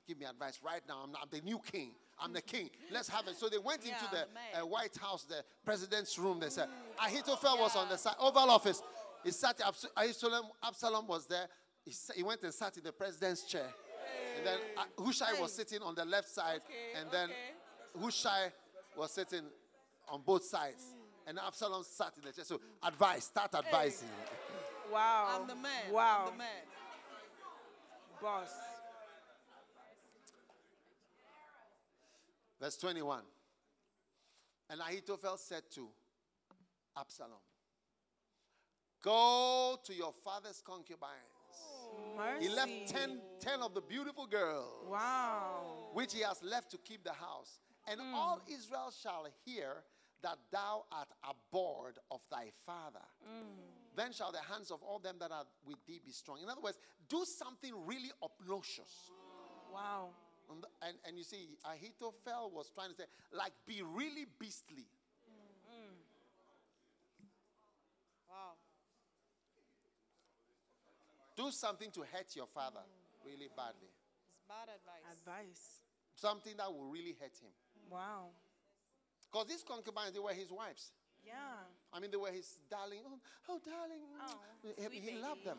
Give 0.08 0.18
me 0.18 0.26
advice 0.26 0.60
right 0.66 0.82
now. 0.88 1.02
I'm, 1.04 1.16
I'm 1.16 1.28
the 1.30 1.42
new 1.42 1.62
king. 1.72 1.92
I'm 2.20 2.34
the 2.34 2.42
king. 2.42 2.72
Let's 2.92 3.10
have 3.10 3.28
it. 3.28 3.36
So 3.36 3.50
they 3.50 3.60
went 3.60 3.84
into 3.84 4.06
the 4.12 4.60
uh, 4.60 4.66
White 4.66 4.98
House, 4.98 5.26
the 5.26 5.44
president's 5.64 6.18
room. 6.18 6.40
They 6.40 6.50
said, 6.50 6.70
Ahithophel 7.00 7.58
was 7.60 7.76
on 7.76 7.88
the 7.88 7.98
side, 7.98 8.16
Oval 8.20 8.50
Office. 8.50 8.82
He 9.24 9.30
sat, 9.30 9.62
Absalom, 9.96 10.46
Absalom 10.64 11.06
was 11.06 11.28
there. 11.28 11.48
He, 11.86 11.94
he 12.16 12.24
went 12.24 12.42
and 12.42 12.54
sat 12.54 12.78
in 12.78 12.84
the 12.84 12.92
president's 12.92 13.44
chair. 13.44 13.68
And 14.40 14.48
then 14.48 14.60
uh, 14.78 15.04
Hushai 15.04 15.34
was 15.40 15.54
sitting 15.54 15.82
on 15.82 15.96
the 15.96 16.06
left 16.06 16.30
side. 16.30 16.62
Okay, 16.66 17.02
and 17.02 17.12
then 17.12 17.30
okay. 17.30 18.06
Hushai 18.06 18.52
was 18.98 19.12
sitting 19.12 19.44
on 20.08 20.22
both 20.26 20.46
sides. 20.46 20.84
And 21.28 21.38
Absalom 21.38 21.84
sat 21.84 22.14
in 22.18 22.24
the 22.26 22.32
chair. 22.32 22.46
So 22.46 22.60
advice, 22.84 23.26
start 23.26 23.54
advising. 23.56 24.10
Wow. 24.92 25.40
I'm 25.40 25.48
the 25.48 25.54
man. 25.54 25.92
Wow. 25.92 26.24
I'm 26.26 26.32
the 26.32 26.38
man. 26.40 26.48
Boss. 28.20 28.50
Verse 32.60 32.76
21. 32.78 33.20
And 34.72 34.82
Ahithophel 34.82 35.38
said 35.38 35.62
to 35.76 35.88
Absalom, 36.98 37.38
Go 39.04 39.78
to 39.86 39.94
your 39.94 40.12
father's 40.24 40.60
concubines. 40.66 41.39
Mercy. 42.18 42.48
He 42.48 42.54
left 42.54 42.88
10, 42.88 43.22
10 43.40 43.62
of 43.62 43.74
the 43.74 43.82
beautiful 43.82 44.26
girls, 44.26 44.88
Wow. 44.88 45.90
which 45.94 46.14
he 46.14 46.22
has 46.22 46.42
left 46.44 46.72
to 46.72 46.78
keep 46.78 47.04
the 47.04 47.14
house. 47.14 47.60
And 47.88 48.00
hmm. 48.00 48.14
all 48.14 48.42
Israel 48.48 48.92
shall 48.92 49.28
hear 49.46 49.84
that 50.22 50.38
thou 50.52 50.84
art 50.92 51.08
abhorred 51.24 51.98
of 52.12 52.20
thy 52.30 52.52
father. 52.66 53.06
Hmm. 53.26 53.56
Then 53.96 54.12
shall 54.12 54.32
the 54.32 54.40
hands 54.40 54.72
of 54.72 54.82
all 54.84 55.00
them 55.00 55.16
that 55.20 55.32
are 55.32 55.46
with 55.66 55.78
thee 55.88 56.00
be 56.06 56.12
strong. 56.12 56.40
In 56.44 56.50
other 56.50 56.62
words, 56.62 56.78
do 57.08 57.26
something 57.26 57.74
really 57.86 58.12
obnoxious. 58.22 59.12
Wow. 59.74 60.10
And, 60.50 60.66
and, 60.82 60.98
and 61.08 61.18
you 61.18 61.24
see, 61.24 61.58
Ahithophel 61.66 62.52
was 62.54 62.72
trying 62.74 62.90
to 62.90 62.96
say, 62.96 63.04
like, 63.32 63.54
be 63.66 63.82
really 63.82 64.26
beastly. 64.40 64.88
Wow. 68.28 68.54
Do 71.40 71.52
something 71.52 71.90
to 71.92 72.02
hurt 72.02 72.36
your 72.36 72.48
father. 72.52 72.84
Mm. 72.84 73.24
really 73.24 73.48
badly. 73.56 73.88
It's 73.88 74.44
bad 74.44 74.68
advice. 74.68 75.08
Advice. 75.08 75.64
Something 76.12 76.58
that 76.58 76.68
will 76.68 76.92
really 76.92 77.16
hurt 77.16 77.32
him. 77.40 77.56
Wow. 77.90 78.36
Because 79.24 79.48
these 79.48 79.64
concubines, 79.64 80.12
they 80.12 80.20
were 80.20 80.36
his 80.36 80.52
wives. 80.52 80.92
Yeah. 81.24 81.64
I 81.94 82.02
mean, 82.02 82.12
they 82.12 82.18
were 82.18 82.32
his 82.32 82.60
darling. 82.70 83.00
Oh, 83.08 83.16
oh 83.48 83.60
darling. 83.64 84.04
Oh, 84.20 84.36
he, 84.62 84.84
sweet 84.84 85.02
he 85.02 85.16
loved 85.16 85.46
them. 85.46 85.58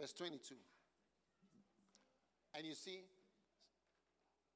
Verse 0.00 0.14
22. 0.14 0.54
And 2.54 2.66
you 2.66 2.74
see, 2.74 3.04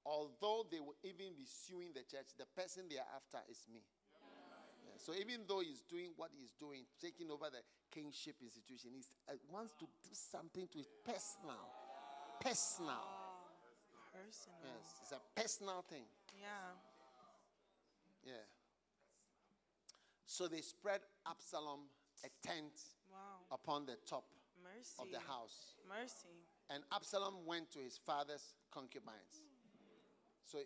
although 0.06 0.66
they 0.70 0.81
will 0.81 0.97
even 1.02 1.35
be 1.36 1.47
suing 1.47 1.93
the 1.94 2.02
church, 2.05 2.32
the 2.39 2.47
person 2.60 2.85
they 2.89 2.97
are 2.98 3.10
after 3.16 3.39
is 3.51 3.64
me. 3.72 3.81
Yeah, 3.82 4.97
So 4.98 5.12
even 5.14 5.44
though 5.48 5.60
he's 5.60 5.82
doing 5.89 6.12
what 6.16 6.31
he's 6.36 6.52
doing, 6.59 6.85
taking 7.01 7.31
over 7.31 7.48
the 7.51 7.62
kingship 7.90 8.36
institution, 8.43 8.90
he 8.94 9.02
uh, 9.28 9.36
wants 9.51 9.72
to 9.81 9.86
do 9.86 10.10
something 10.12 10.68
to 10.72 10.78
it 10.81 10.89
personal. 11.05 11.64
Personal. 12.40 13.01
Personal. 14.12 14.60
Yes, 14.62 14.85
it's 15.02 15.12
a 15.12 15.20
personal 15.35 15.82
thing. 15.89 16.05
Yeah. 16.40 16.74
Yeah. 18.24 18.44
So 20.26 20.48
they 20.48 20.60
spread 20.60 21.01
Absalom 21.26 21.81
a 22.24 22.28
tent 22.47 22.72
Wow. 23.12 23.47
upon 23.52 23.86
the 23.86 23.97
top 24.09 24.24
Mercy. 24.62 24.98
of 24.98 25.06
the 25.12 25.20
house. 25.20 25.74
Mercy. 25.89 26.35
And 26.70 26.82
Absalom 26.93 27.44
went 27.47 27.70
to 27.72 27.78
his 27.78 27.98
father's 27.98 28.55
concubines. 28.72 29.44
So, 30.45 30.59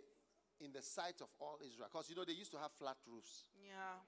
in 0.60 0.72
the 0.72 0.82
sight 0.82 1.20
of 1.20 1.28
all 1.40 1.58
Israel, 1.64 1.88
because 1.90 2.10
you 2.10 2.16
know 2.16 2.24
they 2.24 2.32
used 2.32 2.50
to 2.52 2.58
have 2.58 2.72
flat 2.72 2.96
roofs. 3.06 3.44
Yeah. 3.62 4.02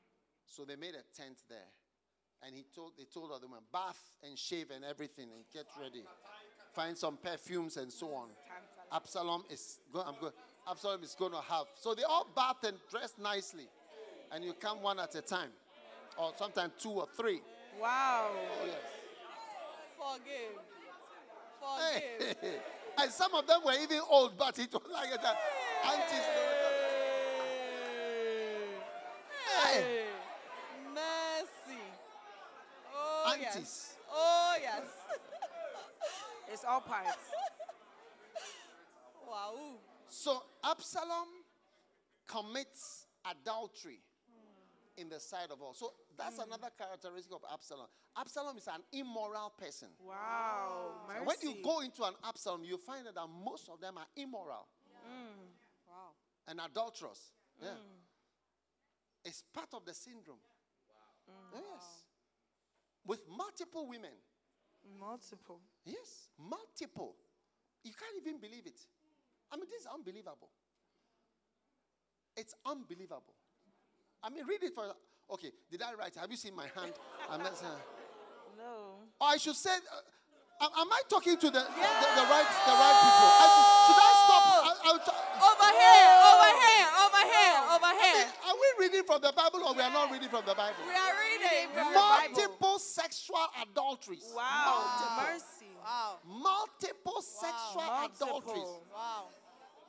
So 0.46 0.64
they 0.64 0.76
made 0.76 0.94
a 0.94 1.04
tent 1.16 1.38
there. 1.48 1.70
And 2.42 2.54
he 2.54 2.64
told 2.74 2.92
they 2.98 3.04
told 3.04 3.30
all 3.30 3.38
the 3.38 3.46
women, 3.46 3.62
bath 3.72 4.00
and 4.26 4.36
shave 4.38 4.70
and 4.74 4.84
everything 4.84 5.28
and 5.34 5.44
get 5.52 5.66
ready. 5.80 6.04
Find 6.74 6.96
some 6.96 7.18
perfumes 7.18 7.76
and 7.76 7.92
so 7.92 8.14
on. 8.14 8.28
Absalom 8.92 9.44
is 9.50 9.78
going 9.92 10.06
I'm 10.06 10.14
Absalom 10.68 11.02
is 11.02 11.14
going 11.14 11.32
to 11.32 11.40
have. 11.40 11.66
So 11.80 11.94
they 11.94 12.02
all 12.02 12.26
bathed 12.34 12.64
and 12.64 12.76
dressed 12.90 13.18
nicely. 13.18 13.68
And 14.32 14.44
you 14.44 14.52
come 14.54 14.82
one 14.82 14.98
at 14.98 15.14
a 15.14 15.22
time. 15.22 15.50
Or 16.16 16.32
sometimes 16.36 16.72
two 16.78 16.90
or 16.90 17.06
three. 17.16 17.40
Wow. 17.80 18.30
Oh 18.30 18.66
yes. 18.66 18.76
Forgive. 19.96 20.58
Hey. 22.42 22.56
And 22.98 23.10
some 23.10 23.34
of 23.34 23.46
them 23.46 23.60
were 23.64 23.72
even 23.80 24.00
old, 24.10 24.36
but 24.36 24.58
it 24.58 24.70
was 24.72 24.82
like 24.92 25.10
that. 25.22 25.36
Aunties. 25.84 26.26
Hey. 29.46 29.82
Hey. 29.82 30.04
Mercy. 30.94 31.80
Oh, 32.94 33.34
yes. 33.40 33.96
Oh, 34.10 34.54
yes. 34.60 34.82
It's 36.52 36.64
all 36.64 36.80
parts. 36.80 37.16
wow. 39.28 39.54
So 40.08 40.42
Absalom 40.64 41.28
commits 42.26 43.06
adultery 43.30 44.00
in 44.96 45.08
the 45.08 45.20
sight 45.20 45.52
of 45.52 45.62
all. 45.62 45.74
So 45.74 45.92
that's 46.18 46.36
hmm. 46.36 46.48
another 46.48 46.70
characteristic 46.76 47.32
of 47.32 47.42
Absalom. 47.52 47.86
Absalom 48.18 48.56
is 48.56 48.66
an 48.66 48.82
immoral 48.92 49.52
person. 49.56 49.88
Wow. 50.04 51.06
Mercy. 51.06 51.24
When 51.24 51.36
you 51.42 51.62
go 51.62 51.80
into 51.80 52.02
an 52.02 52.14
Absalom, 52.26 52.64
you 52.64 52.76
find 52.78 53.06
that 53.06 53.14
most 53.44 53.68
of 53.68 53.80
them 53.80 53.96
are 53.96 54.06
immoral 54.16 54.66
Wow. 55.10 55.39
And 56.50 56.60
adulterous. 56.60 57.32
Yeah. 57.62 57.68
It's 59.24 59.44
part 59.54 59.68
of 59.72 59.84
the 59.84 59.94
syndrome. 59.94 60.42
Yes. 61.54 61.84
With 63.06 63.20
multiple 63.30 63.86
women. 63.86 64.16
Multiple. 64.98 65.60
Yes, 65.84 66.28
multiple. 66.38 67.14
You 67.84 67.92
can't 67.92 68.16
even 68.20 68.40
believe 68.40 68.66
it. 68.66 68.80
I 69.52 69.56
mean, 69.56 69.66
this 69.70 69.82
is 69.82 69.86
unbelievable. 69.86 70.50
It's 72.36 72.54
unbelievable. 72.66 73.34
I 74.22 74.30
mean, 74.30 74.46
read 74.46 74.62
it 74.62 74.74
for. 74.74 74.84
Okay, 75.30 75.52
did 75.70 75.82
I 75.82 75.94
write? 75.94 76.16
Have 76.16 76.30
you 76.30 76.36
seen 76.36 76.56
my 76.56 76.66
hand? 76.74 76.92
I'm 77.30 77.42
not 77.42 77.56
saying. 77.56 77.72
No. 78.58 79.06
Or 79.20 79.28
I 79.28 79.36
should 79.36 79.56
say, 79.56 79.70
uh, 79.70 80.64
am, 80.64 80.90
I 80.92 81.02
talking 81.08 81.36
to 81.36 81.46
the, 81.46 81.60
the, 81.60 81.60
the 81.60 82.24
right 82.28 82.50
the 82.66 82.74
right 82.74 82.96
people? 83.00 83.28
I 83.40 83.46
should, 83.48 83.68
should 83.86 84.00
I 84.00 84.12
stop? 84.20 84.42
I, 84.60 84.98
t- 85.00 85.20
over 85.40 85.70
here, 85.72 86.19
over 87.70 87.86
here, 87.86 87.94
over 87.94 88.02
here. 88.02 88.26
Are 88.46 88.56
we 88.56 88.68
reading 88.86 89.04
from 89.04 89.20
the 89.22 89.32
Bible 89.32 89.60
or 89.66 89.74
we 89.74 89.82
are 89.82 89.92
not 89.92 90.10
reading 90.10 90.28
from 90.28 90.44
the 90.46 90.54
Bible? 90.54 90.82
We 90.86 90.94
are 90.94 91.14
reading 91.14 91.70
from 91.74 91.92
the 91.92 91.98
Bible. 91.98 92.34
Multiple 92.34 92.78
sexual 92.78 93.46
adulteries. 93.62 94.26
Wow. 94.34 94.42
Multiple. 94.74 95.24
Mercy. 95.30 95.72
Wow. 95.82 96.18
Multiple 96.26 97.20
sexual 97.22 97.88
adulteries. 98.04 98.74
Wow. 98.92 99.30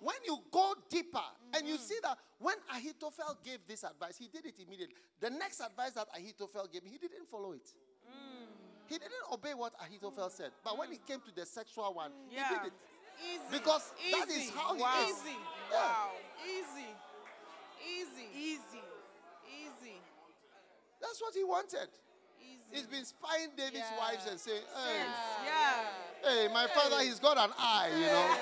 When 0.01 0.17
you 0.25 0.37
go 0.49 0.73
deeper 0.89 1.21
and 1.53 1.67
you 1.67 1.75
mm. 1.75 1.79
see 1.79 1.97
that 2.01 2.17
when 2.39 2.55
Ahithophel 2.73 3.37
gave 3.45 3.59
this 3.67 3.83
advice, 3.83 4.17
he 4.17 4.27
did 4.27 4.45
it 4.45 4.55
immediately. 4.57 4.95
The 5.19 5.29
next 5.29 5.61
advice 5.61 5.91
that 5.91 6.07
Ahithophel 6.17 6.67
gave, 6.73 6.81
he 6.85 6.97
didn't 6.97 7.29
follow 7.29 7.51
it. 7.51 7.69
Mm. 8.09 8.49
He 8.87 8.97
didn't 8.97 9.29
obey 9.31 9.53
what 9.53 9.73
Ahithophel 9.79 10.29
said. 10.29 10.51
But 10.63 10.77
when 10.77 10.89
mm. 10.89 10.93
it 10.93 11.05
came 11.05 11.19
to 11.21 11.31
the 11.35 11.45
sexual 11.45 11.93
one, 11.93 12.11
Yeah. 12.31 12.49
he 12.49 12.55
did 12.55 12.67
it. 12.67 12.73
Easy. 13.21 13.41
Because 13.51 13.93
that 14.11 14.29
is 14.29 14.49
how 14.49 14.73
he 14.73 14.81
Wow. 14.81 15.05
is. 15.05 15.09
Easy. 15.09 15.37
Yeah. 15.69 15.77
Wow. 15.77 16.11
Easy. 16.45 16.90
Easy. 17.85 18.27
Easy. 18.35 18.83
Easy. 19.47 20.01
That's 21.01 21.21
what 21.21 21.33
he 21.33 21.43
wanted. 21.43 21.89
Easy. 22.39 22.59
He's 22.71 22.85
been 22.87 23.05
spying 23.05 23.49
David's 23.57 23.77
Yeah. 23.79 23.97
wives 23.97 24.25
and 24.27 24.39
saying, 24.39 24.63
hey, 24.75 25.05
Yeah. 25.45 25.83
hey, 26.23 26.47
my 26.53 26.67
father, 26.67 26.99
he's 27.01 27.19
got 27.19 27.37
an 27.37 27.51
eye, 27.57 27.89
you 27.93 28.07
know. 28.07 28.37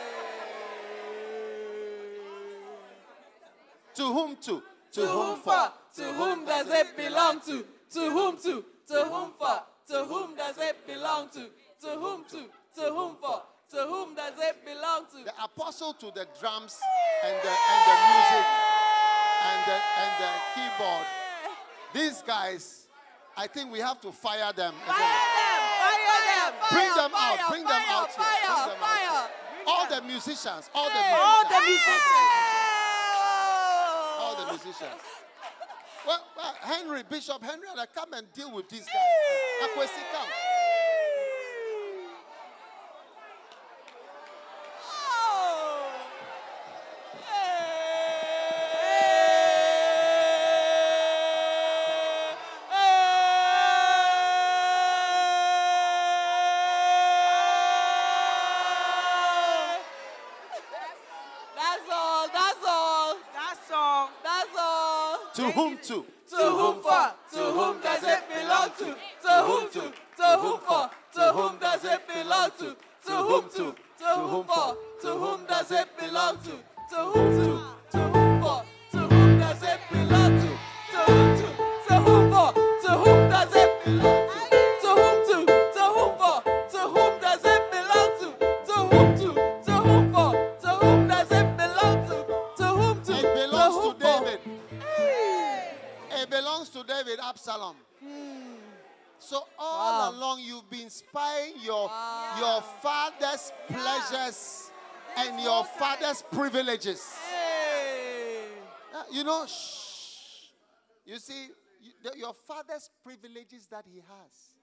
To 3.95 4.03
whom 4.13 4.35
to? 4.37 4.63
To 4.93 5.07
whom 5.07 5.39
for? 5.41 5.73
To 5.95 6.13
whom 6.13 6.45
does 6.45 6.67
it 6.69 6.95
belong 6.97 7.41
to? 7.41 7.65
To 7.93 8.09
whom 8.11 8.37
to? 8.37 8.65
To 8.87 9.05
whom 9.05 9.33
for? 9.37 9.63
To 9.87 10.05
whom 10.05 10.35
does 10.35 10.57
it 10.57 10.85
belong 10.87 11.29
to? 11.29 11.49
To 11.81 11.89
whom 11.99 12.23
to? 12.25 12.49
To 12.75 12.81
whom 12.93 13.15
for? 13.17 13.43
To 13.71 13.77
whom 13.85 14.15
does 14.15 14.33
it 14.39 14.65
belong 14.65 15.05
to? 15.11 15.23
The 15.23 15.33
apostle 15.43 15.93
to 15.93 16.11
the 16.11 16.27
drums 16.39 16.79
and 17.23 17.35
the, 17.43 17.49
and 17.49 17.81
the 17.89 17.95
music 18.09 18.45
and 18.45 18.68
the, 19.69 19.77
and 20.01 20.11
the 20.17 20.31
keyboard. 20.53 21.05
These 21.93 22.21
guys, 22.25 22.87
I 23.37 23.45
think 23.47 23.71
we 23.71 23.79
have 23.79 24.01
to 24.01 24.11
fire 24.11 24.51
them. 24.53 24.73
Fire 24.85 24.97
them! 24.97 25.61
Fire 25.77 26.25
them! 26.25 26.53
Bring 26.73 26.91
them 26.97 27.11
out. 27.13 27.37
Bring 27.49 27.63
them 27.63 27.83
out 27.89 28.09
here. 28.09 28.25
Fire! 28.25 28.41
Bring 28.41 28.65
them 28.65 28.81
out 28.81 28.81
Fire! 28.81 29.21
here. 29.21 29.65
All 29.67 29.85
the 29.89 30.01
musicians. 30.01 30.69
All 30.73 30.89
the 30.89 30.97
All 30.97 31.43
musicians. 31.43 31.53
the 31.53 31.61
musicians. 31.69 32.05
All 34.19 34.35
the 34.35 34.45
musicians. 34.53 35.01
Well, 36.07 36.25
well, 36.37 36.55
Henry, 36.61 37.03
Bishop 37.07 37.43
Henry, 37.43 37.67
come 37.93 38.13
and 38.13 38.25
deal 38.33 38.51
with 38.55 38.69
these 38.69 38.85
guys. 38.87 39.69
Akwesi, 39.69 40.01
come. 40.15 40.27
Privileges 113.03 113.67
that 113.67 113.85
he 113.91 113.97
has. 113.97 114.55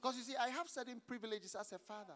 Because 0.00 0.16
you 0.16 0.22
see, 0.22 0.34
I 0.36 0.48
have 0.50 0.68
certain 0.68 1.00
privileges 1.06 1.54
as 1.58 1.72
a 1.72 1.78
father. 1.78 2.14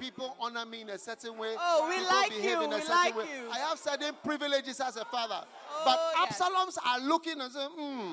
People 0.00 0.36
honor 0.40 0.64
me 0.66 0.80
in 0.80 0.90
a 0.90 0.98
certain 0.98 1.36
way. 1.36 1.54
Oh, 1.58 1.86
we 1.88 1.96
People 1.96 2.16
like 2.16 2.30
behave 2.30 2.44
you, 2.50 2.62
in 2.64 2.72
a 2.72 2.76
we 2.76 2.80
certain 2.82 2.96
like 2.96 3.16
way. 3.16 3.24
you. 3.24 3.50
I 3.50 3.58
have 3.58 3.78
certain 3.78 4.14
privileges 4.24 4.80
as 4.80 4.96
a 4.96 5.04
father. 5.04 5.44
Oh, 5.70 5.82
but 5.84 5.98
yes. 6.28 6.40
Absaloms 6.40 6.76
are 6.84 7.00
looking 7.00 7.40
and 7.40 7.52
saying, 7.52 7.68
hmm. 7.76 8.12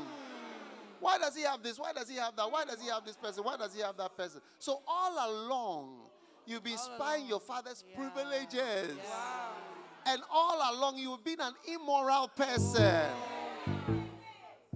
Why 1.00 1.18
does 1.18 1.36
he 1.36 1.44
have 1.44 1.62
this? 1.64 1.78
Why 1.80 1.94
does 1.94 2.10
he 2.10 2.16
have 2.18 2.36
that? 2.36 2.52
Why 2.52 2.64
does 2.66 2.82
he 2.82 2.90
have 2.90 3.04
this 3.06 3.16
person? 3.16 3.44
Why 3.44 3.58
does 3.58 3.74
he 3.74 3.82
have 3.82 3.98
that 3.98 4.16
person? 4.16 4.42
So 4.60 4.82
all 4.88 5.32
along, 5.32 5.98
you'll 6.46 6.62
be 6.62 6.76
spying 6.78 7.28
your 7.28 7.40
father's 7.40 7.84
privileges. 7.96 8.96
And 10.06 10.22
all 10.32 10.58
along, 10.74 10.98
you've 10.98 11.24
been 11.24 11.42
an 11.42 11.54
immoral 11.68 12.28
person. 12.30 13.10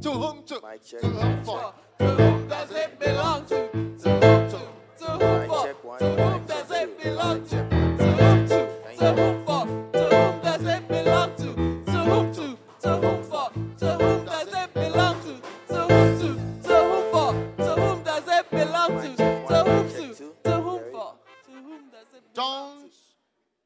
To 0.02 0.12
whom 0.12 0.44
to? 0.44 0.62
Mic 0.64 0.86
check, 0.86 1.02
To 1.02 1.08
whom 1.10 1.44
for? 1.44 1.74
To 2.00 2.06
whom 2.06 2.48
does 2.48 2.72
it 2.72 3.00
belong 3.00 3.46
to? 3.48 3.68
To 3.68 4.10
whom 4.10 4.50
to? 4.50 4.60
To 5.00 5.06
whom 5.12 5.48
for? 5.50 5.74
one, 5.84 6.00
To 6.00 6.16
whom 6.16 6.46
does 6.46 6.72
it 6.72 7.04
belong 7.04 7.44
to? 7.44 7.50
To 7.50 8.08
whom 8.16 8.48
to? 8.48 8.70
To 8.98 9.14
whom 9.14 9.46
for? 9.46 9.66
To 9.92 10.16
whom 10.16 10.42
does 10.42 10.66
it 10.66 10.88
belong 10.88 11.36
to? 11.36 11.54
To 11.92 11.92
whom 11.92 12.34
to? 12.34 12.58
To 12.82 12.96
whom 12.96 13.24
for? 13.24 13.52
To 13.80 13.88
whom 13.98 14.26
does 14.26 14.54
it 14.54 14.74
belong 14.74 15.22
to? 15.22 15.42
To 15.68 15.82
whom 15.82 16.20
to? 16.22 16.70
To 16.70 16.76
whom 16.80 17.12
for? 17.12 17.64
To 17.66 17.82
whom 17.82 18.04
does 18.04 18.28
it 18.30 18.50
belong 18.52 19.02
to? 19.02 19.16
To 19.18 19.64
whom 19.66 19.90
to? 19.90 20.34
To 20.46 20.62
whom 20.62 20.82
for? 20.94 21.16
To 21.44 21.52
whom 21.52 21.90
does 21.92 22.14
it 22.16 22.34
belong 22.34 22.82
Don't 22.82 22.94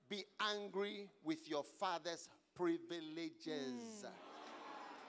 be 0.09 0.25
angry 0.41 1.09
with 1.23 1.47
your 1.47 1.63
father's 1.79 2.27
privileges. 2.55 4.05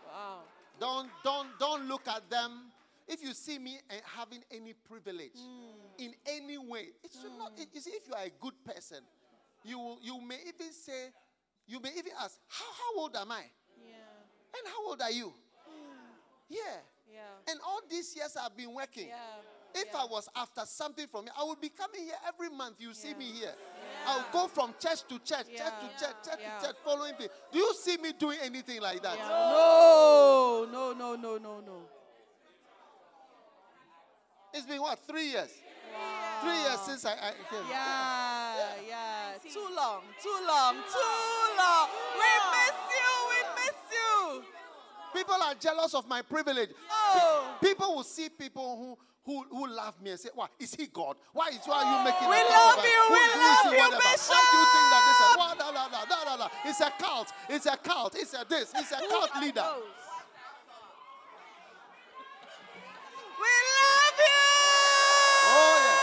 Wow. 0.07 0.43
Don't 0.81 1.09
don't 1.23 1.49
don't 1.59 1.89
look 1.89 2.07
at 2.09 2.29
them. 2.31 2.73
If 3.07 3.23
you 3.23 3.35
see 3.35 3.59
me 3.59 3.79
eh, 3.91 4.01
having 4.17 4.43
any 4.51 4.73
privilege 4.73 5.37
mm. 5.37 6.03
in 6.05 6.15
any 6.27 6.57
way, 6.57 6.89
it 7.03 7.11
should 7.13 7.37
not. 7.39 7.55
Mm. 7.57 7.63
it- 7.63 7.69
you 7.75 7.81
see, 7.81 7.91
if 7.91 8.09
you 8.09 8.15
are 8.15 8.25
a 8.25 8.33
good 8.41 8.55
person, 8.65 8.99
you 9.63 9.79
will, 9.79 9.99
you 10.01 10.19
may 10.23 10.39
even 10.49 10.73
say, 10.73 11.13
you 11.67 11.81
may 11.81 11.91
even 11.91 12.13
ask, 12.19 12.39
how, 12.49 12.65
how 12.65 13.01
old 13.03 13.15
am 13.17 13.31
I? 13.31 13.45
Yeah. 13.87 13.95
And 14.57 14.67
how 14.73 14.87
old 14.89 15.03
are 15.03 15.11
you? 15.11 15.27
Mm. 15.69 16.17
Yeah. 16.49 16.81
Yeah. 17.13 17.53
And 17.53 17.61
all 17.67 17.81
these 17.91 18.17
years 18.17 18.37
I've 18.43 18.57
been 18.57 18.73
working. 18.73 19.09
Yeah. 19.09 19.17
If 19.75 19.89
Yeah. 19.93 20.03
I 20.03 20.07
was 20.07 20.29
after 20.37 20.65
something 20.65 21.07
from 21.09 21.27
you, 21.27 21.33
I 21.37 21.45
would 21.45 21.61
be 21.61 21.69
coming 21.69 22.05
here 22.05 22.19
every 22.27 22.49
month. 22.49 22.77
You 22.79 22.95
see 22.95 23.13
me 23.15 23.27
here. 23.27 23.55
I'll 24.07 24.25
go 24.33 24.49
from 24.49 24.75
church 24.81 25.03
to 25.09 25.19
church, 25.19 25.47
church 25.47 25.49
Yeah. 25.53 25.71
to 25.71 25.87
church, 26.05 26.15
church 26.25 26.39
Yeah. 26.41 26.59
to 26.59 26.67
church, 26.67 26.77
following 26.85 27.15
people. 27.15 27.35
Do 27.53 27.59
you 27.59 27.75
see 27.75 27.97
me 27.99 28.13
doing 28.13 28.39
anything 28.43 28.81
like 28.81 29.03
that? 29.03 29.17
Yeah. 29.19 29.29
No, 29.29 30.67
no, 30.71 30.93
no, 30.93 31.15
no, 31.17 31.39
no, 31.39 31.61
no. 31.61 31.83
It's 34.53 34.67
been 34.67 34.81
what, 34.81 34.99
three 35.07 35.27
years? 35.31 35.51
Three 36.43 36.59
years 36.61 36.81
since 36.81 37.05
I, 37.05 37.13
I 37.13 37.33
came. 37.51 37.65
Yeah, 37.71 38.73
yeah. 38.87 39.33
Too 39.53 39.67
long, 39.75 40.03
too 40.23 40.39
long, 40.47 40.75
too 40.75 41.57
long. 41.59 41.89
We 42.15 42.31
miss 42.53 42.77
you, 42.95 43.11
we 43.31 43.39
miss 43.55 43.79
you. 43.93 44.45
People 45.15 45.35
are 45.43 45.55
jealous 45.55 45.95
of 45.95 46.07
my 46.09 46.23
privilege. 46.23 46.71
Oh. 46.91 47.57
Pe- 47.61 47.69
People 47.69 47.97
will 47.97 48.03
see 48.05 48.29
people 48.29 48.77
who 48.77 48.99
who, 49.25 49.43
who 49.51 49.67
love 49.69 50.01
me 50.03 50.11
and 50.11 50.21
say, 50.21 50.29
Why 50.35 50.47
is 50.59 50.75
he 50.75 50.87
God? 50.87 51.17
Why 51.33 51.49
is 51.49 51.61
why 51.65 51.83
are 51.83 51.99
you 51.99 52.05
making 52.05 52.29
We 52.29 52.37
love 52.37 52.85
you, 52.85 53.03
who- 53.09 53.15
we 53.15 53.21
who 53.21 53.41
love 53.41 53.65
you, 53.65 53.79
whatever? 53.81 54.03
Bishop. 54.05 54.29
Why 54.29 54.43
do 54.53 54.57
you 54.59 54.67
think 54.75 54.89
that 54.93 55.03
this 55.09 55.21
is 55.25 55.37
what, 55.37 55.59
da, 55.59 55.73
da, 55.73 55.89
da, 55.89 56.05
da, 56.05 56.25
da, 56.25 56.37
da. 56.37 56.49
It's 56.69 56.81
a 56.81 56.91
cult. 57.03 57.33
It's 57.49 57.67
a 57.67 57.77
cult. 57.77 58.15
It's 58.17 58.35
a 58.35 58.45
this. 58.49 58.73
It's 58.75 58.93
a 58.93 59.01
cult 59.09 59.31
leader. 59.41 59.65
We 63.41 63.53
love 63.81 64.19
you. 64.19 64.43
Oh 65.47 65.77
yeah. 65.85 66.01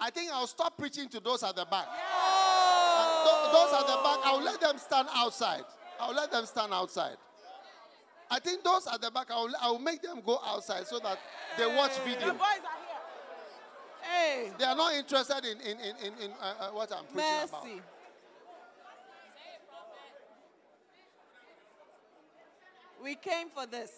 I 0.00 0.10
think 0.10 0.30
I'll 0.32 0.46
stop 0.46 0.76
preaching 0.76 1.08
to 1.10 1.20
those 1.20 1.42
at 1.42 1.56
the 1.56 1.64
back. 1.64 1.86
Uh, 1.88 3.24
tho- 3.24 3.52
those 3.52 3.72
at 3.80 3.86
the 3.86 3.96
back, 4.02 4.18
I'll 4.24 4.42
let 4.42 4.60
them 4.60 4.78
stand 4.78 5.08
outside. 5.14 5.64
I'll 5.98 6.14
let 6.14 6.30
them 6.30 6.44
stand 6.46 6.72
outside. 6.72 7.16
I 8.30 8.38
think 8.40 8.64
those 8.64 8.86
at 8.92 9.00
the 9.00 9.10
back, 9.10 9.30
I'll, 9.30 9.48
I'll 9.60 9.78
make 9.78 10.02
them 10.02 10.20
go 10.24 10.40
outside 10.44 10.86
so 10.86 10.98
that 11.00 11.18
they 11.56 11.66
watch 11.66 11.96
video. 12.00 12.28
The 12.28 12.32
boys 12.34 12.42
are 12.42 12.80
here. 12.86 12.96
Hey, 14.02 14.50
They 14.58 14.64
are 14.64 14.76
not 14.76 14.94
interested 14.94 15.44
in, 15.44 15.60
in, 15.60 15.78
in, 15.80 15.96
in, 16.04 16.12
in 16.22 16.30
uh, 16.40 16.54
uh, 16.60 16.68
what 16.70 16.90
I'm 16.92 17.04
preaching 17.04 17.18
about. 17.48 17.64
mercy. 17.64 17.80
We 23.02 23.14
came 23.14 23.48
for 23.54 23.66
this. 23.66 23.90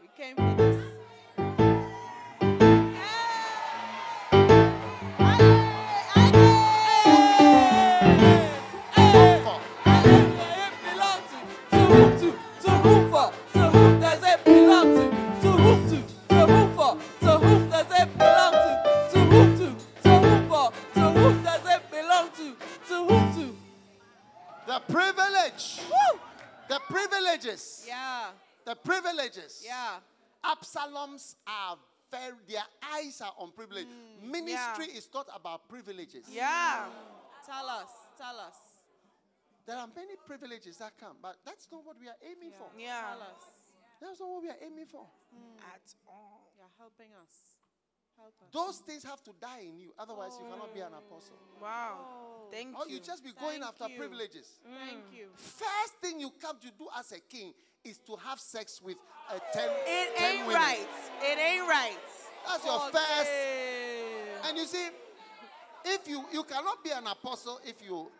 We 0.00 0.08
came 0.16 0.34
for 0.36 0.54
this. 0.56 0.89
The 24.86 24.92
privilege, 24.92 25.80
Woo! 25.90 26.20
the 26.68 26.80
privileges, 26.88 27.84
Yeah, 27.86 28.30
the 28.64 28.74
privileges. 28.76 29.62
yeah. 29.64 29.98
Absaloms 30.44 31.34
are 31.46 31.76
very, 32.10 32.34
their 32.48 32.64
eyes 32.94 33.20
are 33.20 33.32
on 33.38 33.52
privilege. 33.52 33.86
Mm, 33.86 34.30
Ministry 34.30 34.86
is 34.86 35.08
not 35.12 35.28
about 35.34 35.68
privileges. 35.68 36.24
Yeah. 36.32 36.86
Tell 37.46 37.68
us, 37.68 37.90
tell 38.18 38.38
us. 38.40 38.56
There 39.66 39.76
are 39.76 39.88
many 39.94 40.14
privileges 40.26 40.78
that 40.78 40.92
come, 40.98 41.16
but 41.22 41.36
that's 41.44 41.68
not 41.70 41.84
what 41.84 41.96
we 42.00 42.08
are 42.08 42.16
aiming 42.24 42.52
for. 42.58 42.66
Yeah. 42.78 43.02
Tell 43.12 43.22
us. 43.22 43.42
That's 44.00 44.18
not 44.20 44.28
what 44.30 44.42
we 44.42 44.48
are 44.48 44.58
aiming 44.64 44.86
for. 44.86 45.04
Mm. 45.34 45.60
At 45.74 45.94
all. 46.08 46.48
You're 46.56 46.72
helping 46.78 47.12
us. 47.22 47.49
Help 48.20 48.34
us. 48.42 48.48
Those 48.52 48.76
things 48.84 49.02
have 49.04 49.22
to 49.24 49.32
die 49.40 49.64
in 49.66 49.78
you, 49.78 49.92
otherwise, 49.98 50.32
you 50.38 50.46
cannot 50.50 50.72
be 50.74 50.80
an 50.80 50.92
apostle. 50.92 51.36
Wow. 51.60 51.98
Oh. 52.04 52.48
Thank 52.52 52.76
Or 52.78 52.84
you. 52.86 52.96
Or 52.96 52.98
you 52.98 53.00
just 53.00 53.24
be 53.24 53.32
going 53.32 53.60
Thank 53.60 53.72
after 53.80 53.88
you. 53.88 53.98
privileges. 53.98 54.58
Mm. 54.66 54.88
Thank 54.88 55.04
you. 55.12 55.26
First 55.36 55.94
thing 56.02 56.18
you 56.20 56.30
come 56.40 56.56
to 56.60 56.66
do 56.78 56.88
as 56.98 57.12
a 57.12 57.20
king 57.20 57.54
is 57.84 57.98
to 58.06 58.16
have 58.16 58.38
sex 58.40 58.80
with 58.82 58.96
a 59.30 59.38
ten, 59.56 59.68
it 59.86 60.16
10 60.16 60.30
ain't 60.36 60.46
women. 60.46 60.60
right. 60.60 60.88
It 61.22 61.38
ain't 61.38 61.68
right. 61.68 61.96
That's 62.46 62.64
your 62.64 62.80
first. 62.90 63.30
And 64.48 64.58
you 64.58 64.64
see, 64.66 64.88
if 65.84 66.08
you 66.08 66.24
you 66.32 66.42
cannot 66.44 66.82
be 66.82 66.90
an 66.90 67.06
apostle 67.06 67.60
if 67.64 67.82
you 67.84 68.10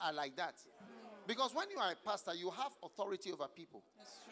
are 0.00 0.12
like 0.12 0.34
that, 0.36 0.54
because 1.26 1.54
when 1.54 1.68
you 1.70 1.78
are 1.78 1.92
a 1.92 1.96
pastor, 2.08 2.34
you 2.34 2.50
have 2.50 2.72
authority 2.82 3.32
over 3.32 3.46
people, 3.54 3.82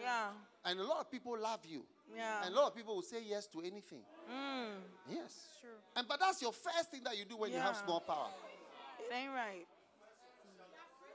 Yeah. 0.01 0.29
and 0.65 0.81
a 0.81 0.85
lot 0.85 1.01
of 1.01 1.11
people 1.11 1.37
love 1.39 1.61
you, 1.67 1.85
Yeah. 2.15 2.45
and 2.47 2.55
a 2.55 2.57
lot 2.57 2.69
of 2.69 2.75
people 2.77 2.95
will 2.97 3.03
say 3.03 3.19
yes 3.27 3.47
to 3.49 3.61
anything. 3.61 4.01
Mm. 4.31 4.75
Yes, 5.11 5.49
True. 5.61 5.71
And 5.97 6.07
but 6.09 6.21
that's 6.21 6.41
your 6.41 6.53
first 6.53 6.91
thing 6.91 7.01
that 7.05 7.17
you 7.19 7.25
do 7.25 7.37
when 7.37 7.53
you 7.53 7.59
have 7.59 7.77
small 7.77 8.01
power. 8.01 8.29
It 9.01 9.13
ain't 9.15 9.31
right. 9.33 9.67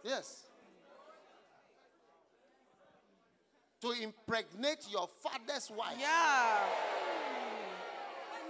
Yes. 0.03 0.43
To 3.81 3.91
impregnate 3.91 4.85
your 4.91 5.07
father's 5.07 5.71
wife. 5.71 5.95
Yeah. 5.99 6.59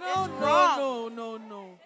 No, 0.00 0.24
It's 0.24 0.40
no, 0.40 0.46
wrong. 0.46 0.78
no, 0.78 1.08
no, 1.08 1.36
no. 1.48 1.78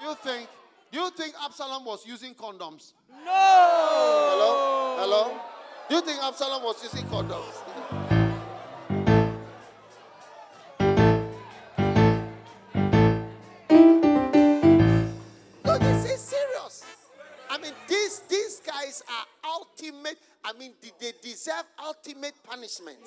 You 0.00 0.14
think? 0.22 0.48
Do 0.92 0.98
you 1.00 1.10
think 1.10 1.34
Absalom 1.44 1.84
was 1.84 2.06
using 2.06 2.34
condoms? 2.34 2.92
No. 3.10 3.16
Hello? 3.26 4.96
Hello? 4.98 5.40
Do 5.88 5.94
you 5.96 6.00
think 6.00 6.22
Absalom 6.22 6.62
was 6.62 6.82
using 6.82 7.04
condoms? 7.06 7.65
Ultimate. 19.86 20.18
I 20.44 20.52
mean, 20.58 20.72
they, 20.80 20.90
they 21.00 21.12
deserve 21.22 21.64
ultimate 21.84 22.34
punishment. 22.44 22.98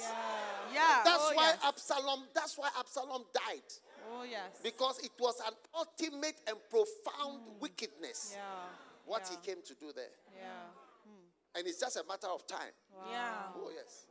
Yeah. 0.73 1.01
That's 1.03 1.23
Oh, 1.23 1.31
why 1.35 1.53
yes. 1.55 1.59
Absalom. 1.65 2.23
That's 2.33 2.57
why 2.57 2.69
Absalom 2.77 3.23
died 3.33 3.63
Oh, 4.11 4.23
yes. 4.29 4.59
because 4.63 4.99
it 4.99 5.11
was 5.19 5.39
an 5.45 5.53
ultimate 5.75 6.35
and 6.47 6.57
profound 6.69 7.41
hmm. 7.43 7.59
wickedness. 7.61 8.33
yeah. 8.35 8.41
What 9.05 9.23
yeah. 9.29 9.37
he 9.41 9.51
came 9.51 9.61
to 9.65 9.73
do 9.73 9.91
there, 9.95 10.13
Yeah. 10.37 10.45
Hmm. 11.05 11.57
and 11.57 11.67
it's 11.67 11.79
just 11.79 11.97
a 11.97 12.03
matter 12.07 12.27
of 12.27 12.45
time. 12.45 12.73
Yeah. 13.09 13.33
Oh 13.55 13.71
yes. 13.73 14.05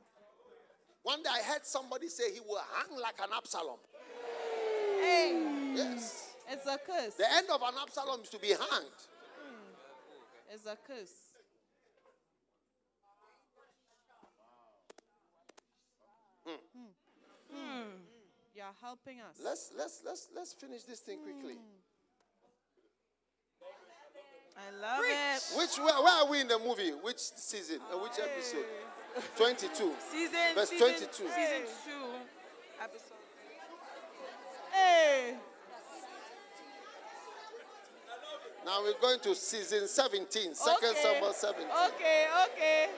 One 1.03 1.23
day 1.23 1.31
I 1.32 1.43
heard 1.43 1.65
somebody 1.65 2.09
say 2.09 2.32
he 2.32 2.40
will 2.40 2.59
hang 2.74 2.99
like 3.01 3.15
an 3.23 3.31
Absalom. 3.36 3.78
Hey. 5.01 5.73
Yes. 5.74 6.35
It's 6.51 6.66
a 6.66 6.78
curse. 6.78 7.15
The 7.15 7.31
end 7.32 7.47
of 7.53 7.62
an 7.62 7.74
Absalom 7.81 8.23
is 8.23 8.28
to 8.31 8.39
be 8.39 8.49
hanged. 8.49 8.99
Hmm. 9.39 10.53
It's 10.53 10.66
a 10.66 10.77
curse. 10.86 11.27
Hmm. 17.52 18.04
You're 18.54 18.66
helping 18.82 19.20
us. 19.20 19.40
Let's 19.42 19.70
let's 19.76 20.02
let's 20.04 20.28
let's 20.34 20.52
finish 20.52 20.82
this 20.82 21.00
thing 21.00 21.18
quickly. 21.22 21.58
I 24.56 24.70
love 24.82 25.04
it. 25.04 25.58
Which 25.58 25.78
where, 25.78 26.02
where 26.02 26.24
are 26.24 26.28
we 26.28 26.40
in 26.40 26.48
the 26.48 26.58
movie? 26.58 26.90
Which 26.90 27.18
season? 27.18 27.78
Uh, 27.92 27.98
which 27.98 28.18
episode? 28.18 28.66
Twenty-two. 29.36 29.92
Season 30.10 30.54
Verse 30.54 30.70
season, 30.70 30.86
22. 30.88 31.06
Season 31.10 31.62
two, 31.84 32.82
episode. 32.82 33.18
Hey. 34.72 35.34
Now 38.64 38.82
we're 38.82 39.00
going 39.00 39.18
to 39.20 39.34
season 39.34 39.88
17, 39.88 40.54
Second 40.54 40.90
Okay. 40.90 41.00
Samuel 41.00 41.32
17. 41.32 41.66
Okay, 41.94 42.26
okay. 42.44 42.88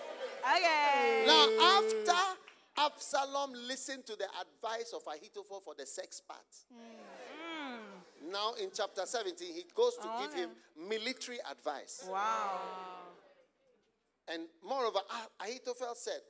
Okay. 0.43 1.24
Now, 1.27 1.47
after 1.78 2.40
Absalom 2.81 3.52
listened 3.69 4.07
to 4.07 4.16
the 4.16 4.27
advice 4.40 4.93
of 4.94 5.02
Ahithophel 5.07 5.61
for 5.61 5.74
the 5.77 5.85
sex 5.86 6.20
part, 6.20 6.39
now 8.31 8.52
in 8.62 8.70
chapter 8.74 9.05
17, 9.05 9.55
he 9.55 9.65
goes 9.74 9.97
to 9.97 10.09
give 10.20 10.32
him 10.35 10.51
military 10.89 11.39
advice. 11.51 12.05
Wow. 12.09 12.61
And 14.28 14.43
moreover, 14.66 15.01
Ah- 15.11 15.28
Ahithophel 15.40 15.94
said, 15.94 16.20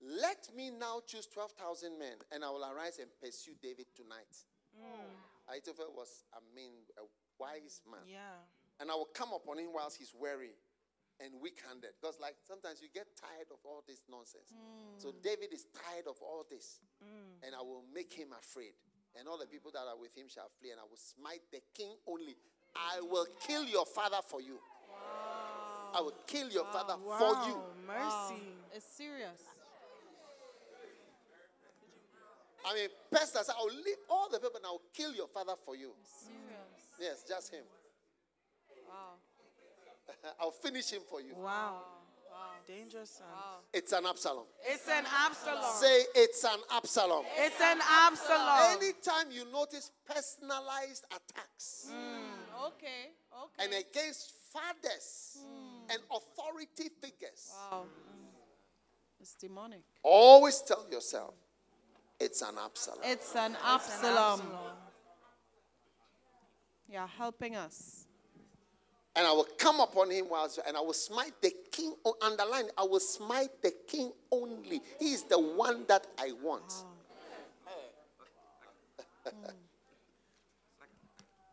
Let 0.00 0.48
me 0.56 0.70
now 0.70 1.00
choose 1.06 1.26
12,000 1.26 1.98
men, 1.98 2.14
and 2.32 2.44
I 2.44 2.50
will 2.50 2.64
arise 2.64 2.98
and 2.98 3.10
pursue 3.20 3.52
David 3.62 3.86
tonight. 3.94 4.32
Ahithophel 5.48 5.92
was, 5.94 6.24
I 6.32 6.38
mean, 6.54 6.72
a 6.98 7.02
wise 7.38 7.82
man. 7.90 8.00
Yeah. 8.08 8.18
And 8.80 8.90
I 8.90 8.94
will 8.94 9.10
come 9.14 9.30
upon 9.34 9.58
him 9.58 9.68
whilst 9.72 9.98
he's 9.98 10.12
weary 10.18 10.50
and 11.24 11.32
weak 11.40 11.64
handed. 11.64 11.96
Because, 11.96 12.20
like, 12.20 12.36
sometimes 12.44 12.84
you 12.84 12.92
get 12.92 13.08
tired 13.16 13.48
of 13.48 13.64
all 13.64 13.80
this 13.88 14.04
nonsense. 14.12 14.52
So, 15.00 15.16
David 15.24 15.56
is 15.56 15.64
tired 15.72 16.04
of 16.04 16.20
all 16.20 16.44
this. 16.44 16.84
Mm. 17.00 17.48
And 17.48 17.50
I 17.56 17.64
will 17.64 17.88
make 17.88 18.12
him 18.12 18.36
afraid. 18.36 18.76
And 19.16 19.26
all 19.26 19.38
the 19.38 19.48
people 19.48 19.70
that 19.72 19.88
are 19.88 19.96
with 19.96 20.12
him 20.12 20.26
shall 20.28 20.50
flee, 20.60 20.70
and 20.70 20.80
I 20.80 20.84
will 20.84 21.00
smite 21.00 21.42
the 21.50 21.62
king 21.72 21.96
only. 22.06 22.36
I 22.74 23.00
will 23.00 23.26
kill 23.40 23.64
your 23.64 23.86
father 23.86 24.18
for 24.26 24.42
you. 24.42 24.58
I 25.94 26.00
will 26.00 26.14
kill 26.26 26.50
your 26.50 26.66
father 26.66 26.94
for 26.98 27.46
you. 27.46 27.56
Mercy. 27.86 28.42
It's 28.74 28.84
serious. 28.84 29.40
I 32.66 32.74
mean, 32.74 32.88
Pastor 33.12 33.40
said, 33.44 33.54
I 33.58 33.62
will 33.62 33.76
leave 33.76 34.02
all 34.10 34.28
the 34.30 34.38
people 34.40 34.56
and 34.56 34.66
I 34.66 34.70
will 34.70 34.82
kill 34.92 35.14
your 35.14 35.28
father 35.28 35.52
for 35.64 35.76
you. 35.76 35.92
Serious. 36.02 36.88
Yes, 36.98 37.24
just 37.28 37.52
him. 37.52 37.62
Wow. 40.08 40.30
I'll 40.40 40.50
finish 40.50 40.90
him 40.90 41.02
for 41.08 41.20
you. 41.20 41.34
Wow. 41.36 41.82
Wow. 42.30 42.50
Dangerous 42.66 43.10
son. 43.10 43.26
It's 43.72 43.92
an 43.92 44.06
Absalom. 44.06 44.44
It's 44.66 44.88
an 44.88 45.04
Absalom. 45.26 45.72
Say, 45.80 46.04
it's 46.14 46.44
an 46.44 46.58
Absalom. 46.72 47.24
it's 47.36 47.60
an 47.60 47.78
Absalom. 47.88 48.82
Anytime 48.82 49.30
you 49.30 49.44
notice 49.52 49.92
personalized 50.06 51.04
attacks 51.10 51.90
mm, 51.90 52.66
Okay, 52.66 53.12
okay. 53.32 53.64
and 53.64 53.72
against 53.72 54.32
fathers 54.52 55.38
mm. 55.38 55.92
and 55.92 56.02
authority 56.10 56.90
figures, 57.00 57.52
wow. 57.70 57.84
Mm. 57.84 58.24
It's 59.20 59.34
demonic. 59.34 59.82
always 60.02 60.60
tell 60.60 60.84
yourself, 60.90 61.34
it's 62.18 62.42
an 62.42 62.54
Absalom. 62.62 63.00
It's 63.04 63.34
an 63.36 63.56
Absalom. 63.64 64.42
You're 66.88 67.06
helping 67.06 67.56
us. 67.56 68.03
And 69.16 69.26
I 69.26 69.32
will 69.32 69.46
come 69.58 69.78
upon 69.80 70.10
him 70.10 70.26
whilst, 70.28 70.58
and 70.66 70.76
I 70.76 70.80
will 70.80 70.92
smite 70.92 71.40
the 71.40 71.52
king. 71.70 71.94
Oh, 72.04 72.16
underline, 72.20 72.64
I 72.76 72.82
will 72.82 72.98
smite 73.00 73.62
the 73.62 73.72
king 73.86 74.12
only. 74.32 74.82
He 74.98 75.12
is 75.12 75.22
the 75.24 75.38
one 75.38 75.84
that 75.86 76.06
I 76.18 76.32
want. 76.42 76.72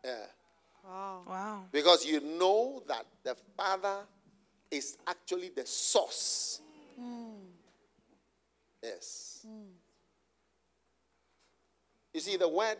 yeah. 0.04 0.14
Wow. 0.84 1.22
Wow. 1.28 1.64
Because 1.70 2.04
you 2.04 2.20
know 2.20 2.82
that 2.88 3.06
the 3.22 3.36
Father 3.56 3.98
is 4.70 4.98
actually 5.06 5.50
the 5.54 5.64
source. 5.64 6.60
Yes. 8.82 9.46
You 12.12 12.20
see, 12.20 12.36
the 12.36 12.48
word 12.48 12.78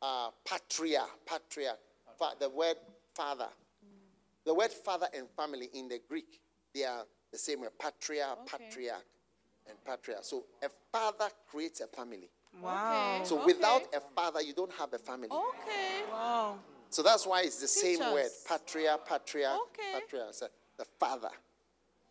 uh, 0.00 0.30
patria, 0.44 1.04
patria, 1.26 1.74
fa- 2.18 2.34
the 2.38 2.48
word 2.48 2.76
father, 3.14 3.48
the 4.44 4.54
word 4.54 4.72
father 4.72 5.08
and 5.16 5.28
family 5.36 5.68
in 5.74 5.88
the 5.88 6.00
Greek, 6.08 6.40
they 6.74 6.84
are 6.84 7.04
the 7.32 7.38
same 7.38 7.60
word 7.60 7.72
patria, 7.78 8.28
Okay. 8.42 8.64
patriarch, 8.64 9.06
and 9.68 9.82
patria. 9.84 10.18
So 10.22 10.44
a 10.62 10.68
father 10.92 11.28
creates 11.50 11.80
a 11.80 11.86
family. 11.86 12.30
Wow. 12.62 13.16
Okay. 13.16 13.24
So 13.24 13.44
without 13.44 13.82
a 13.94 14.00
father, 14.00 14.42
you 14.42 14.52
don't 14.52 14.72
have 14.72 14.92
a 14.92 14.98
family. 14.98 15.28
Okay. 15.30 16.02
Wow. 16.10 16.58
So 16.90 17.02
that's 17.02 17.26
why 17.26 17.42
it's 17.42 17.60
the 17.60 17.68
same 17.68 17.98
Teach 17.98 18.06
word, 18.12 18.26
us. 18.26 18.44
patria, 18.46 18.98
patria, 19.04 19.56
Okay. 19.66 20.00
patria, 20.00 20.26
so 20.30 20.46
the 20.76 20.84
father. 21.00 21.30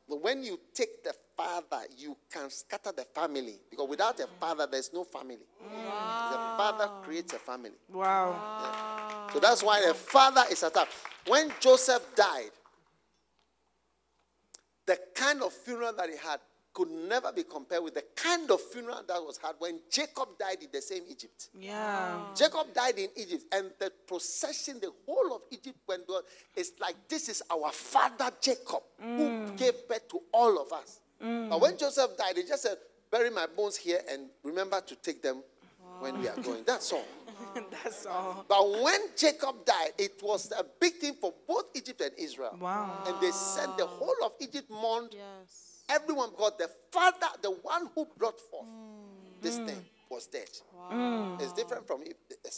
But 0.10 0.22
when 0.22 0.44
you 0.44 0.60
take 0.74 1.04
the 1.04 1.14
father, 1.38 1.84
you 1.98 2.18
can 2.30 2.50
scatter 2.50 2.92
the 2.92 3.04
family 3.04 3.60
because 3.70 3.88
without 3.88 4.20
a 4.20 4.24
mm. 4.24 4.30
father, 4.40 4.68
there's 4.70 4.92
no 4.94 5.06
family. 5.06 5.38
Mm. 5.64 6.32
The 6.32 6.38
father 6.58 6.90
creates 7.04 7.34
a 7.34 7.40
family. 7.40 7.72
Wow. 7.92 8.93
So 9.34 9.40
that's 9.40 9.64
why 9.64 9.86
the 9.86 9.94
father 9.94 10.44
is 10.52 10.62
attacked. 10.64 10.92
When 11.28 11.52
Joseph 11.60 12.04
died, 12.16 12.52
the 14.86 15.00
kind 15.16 15.42
of 15.42 15.52
funeral 15.52 15.94
that 15.94 16.10
he 16.10 16.18
had 16.18 16.40
could 16.74 16.90
never 16.90 17.32
be 17.32 17.44
compared 17.44 17.84
with 17.84 17.94
the 17.94 18.04
kind 18.16 18.50
of 18.50 18.60
funeral 18.60 19.02
that 19.08 19.22
was 19.22 19.38
had 19.38 19.54
when 19.60 19.80
Jacob 19.92 20.30
died 20.40 20.58
in 20.62 20.68
the 20.72 20.82
same 20.82 21.04
Egypt. 21.10 21.50
Yeah. 21.60 22.20
Jacob 22.36 22.74
died 22.74 22.98
in 22.98 23.10
Egypt, 23.16 23.44
and 23.52 23.70
the 23.80 23.92
procession, 24.08 24.80
the 24.82 24.92
whole 25.06 25.36
of 25.36 25.42
Egypt 25.52 25.78
went 25.88 26.04
on. 26.10 26.22
It's 26.56 26.72
like 26.80 26.96
this 27.08 27.30
is 27.30 27.44
our 27.52 27.72
father 27.72 28.32
Jacob 28.42 28.82
who 29.00 29.06
mm. 29.06 29.58
gave 29.58 29.88
birth 29.88 30.08
to 30.10 30.20
all 30.32 30.60
of 30.60 30.72
us. 30.74 31.00
Mm. 31.24 31.50
But 31.50 31.62
when 31.62 31.78
Joseph 31.78 32.18
died, 32.18 32.38
he 32.38 32.44
just 32.44 32.64
said, 32.64 32.78
Bury 33.12 33.30
my 33.30 33.46
bones 33.46 33.78
here 33.78 34.00
and 34.10 34.24
remember 34.44 34.82
to 34.82 34.96
take 34.96 35.22
them 35.22 35.44
when 36.00 36.20
we 36.20 36.28
are 36.28 36.36
going. 36.38 36.64
That's 36.66 36.92
all. 36.92 37.06
That's 37.84 38.06
all. 38.06 38.46
But 38.48 38.82
when 38.82 39.00
Jacob 39.18 39.66
died, 39.66 39.94
it 39.98 40.22
was 40.22 40.52
a 40.52 40.64
big 40.80 40.96
thing 40.96 41.16
for 41.20 41.34
both 41.48 41.66
Egypt 41.76 42.02
and 42.02 42.12
Israel. 42.18 42.58
Wow. 42.60 43.04
And 43.08 43.16
they 43.22 43.32
sent 43.32 43.78
the 43.78 43.86
whole 43.86 44.16
of 44.24 44.34
Egypt 44.40 44.70
mourned 44.70 45.14
Yes. 45.14 45.84
everyone 45.90 46.32
because 46.32 46.54
the 46.58 46.70
father, 46.92 47.28
the 47.42 47.52
one 47.52 47.90
who 47.96 48.08
brought 48.18 48.40
forth 48.40 48.68
mm. 48.68 49.42
this 49.42 49.58
mm. 49.60 49.68
thing, 49.68 49.86
was 50.10 50.28
dead. 50.28 50.50
It's 51.40 51.54
different 51.54 51.88
from 51.88 52.02
the 52.02 52.14
the 52.44 52.52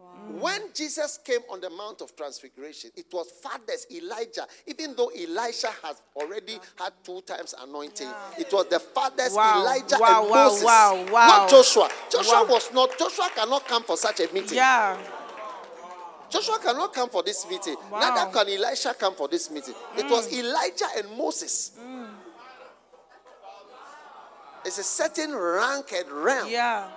son. 0.00 0.40
When 0.40 0.60
Jesus 0.74 1.18
came 1.24 1.40
on 1.50 1.60
the 1.60 1.70
Mount 1.70 2.00
of 2.00 2.14
Transfiguration, 2.16 2.90
it 2.96 3.06
was 3.12 3.30
fathers, 3.42 3.86
Elijah, 3.90 4.46
even 4.66 4.94
though 4.96 5.08
Elisha 5.08 5.68
has 5.82 6.00
already 6.16 6.58
had 6.76 6.92
two 7.04 7.20
times 7.22 7.54
anointing, 7.60 8.08
it 8.38 8.52
was 8.52 8.66
the 8.66 8.78
fathers, 8.80 9.32
Wow. 9.34 9.60
Elijah 9.62 9.96
Wow, 9.98 10.22
and 10.22 10.30
wow, 10.30 10.44
Moses, 10.44 10.64
wow, 10.64 11.06
wow. 11.10 11.26
not 11.28 11.50
Joshua. 11.50 11.88
Joshua 12.10 12.44
Wow. 12.44 12.52
was 12.54 12.72
not, 12.72 12.98
Joshua 12.98 13.28
cannot 13.34 13.66
come 13.66 13.82
for 13.84 13.96
such 13.96 14.20
a 14.20 14.32
meeting. 14.32 14.56
Yeah. 14.56 14.96
Joshua 16.30 16.58
cannot 16.62 16.92
come 16.94 17.08
for 17.10 17.22
this 17.24 17.48
meeting. 17.50 17.76
Wow. 17.90 17.98
Neither 17.98 18.30
can 18.30 18.48
Elisha 18.48 18.94
come 18.94 19.14
for 19.14 19.26
this 19.26 19.50
meeting. 19.50 19.74
It 19.98 20.08
was 20.08 20.28
mm. 20.28 20.38
Elijah 20.38 20.86
and 20.96 21.18
Moses. 21.18 21.72
Mm. 21.80 22.08
It's 24.64 24.78
a 24.78 24.84
certain 24.84 25.34
rank 25.34 25.92
and 25.92 26.08
realm. 26.08 26.48
Yeah. 26.48 26.88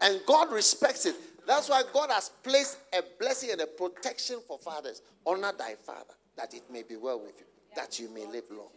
And 0.00 0.20
God 0.26 0.52
respects 0.52 1.06
it. 1.06 1.16
That's 1.46 1.68
why 1.68 1.82
God 1.92 2.10
has 2.10 2.30
placed 2.42 2.78
a 2.92 3.02
blessing 3.20 3.50
and 3.52 3.60
a 3.60 3.66
protection 3.66 4.38
for 4.46 4.58
fathers. 4.58 5.02
Honor 5.26 5.52
thy 5.56 5.74
father, 5.74 6.14
that 6.36 6.54
it 6.54 6.62
may 6.70 6.82
be 6.82 6.96
well 6.96 7.20
with 7.20 7.38
you, 7.38 7.46
that 7.76 7.98
you 7.98 8.08
may 8.10 8.26
live 8.26 8.44
long. 8.50 8.68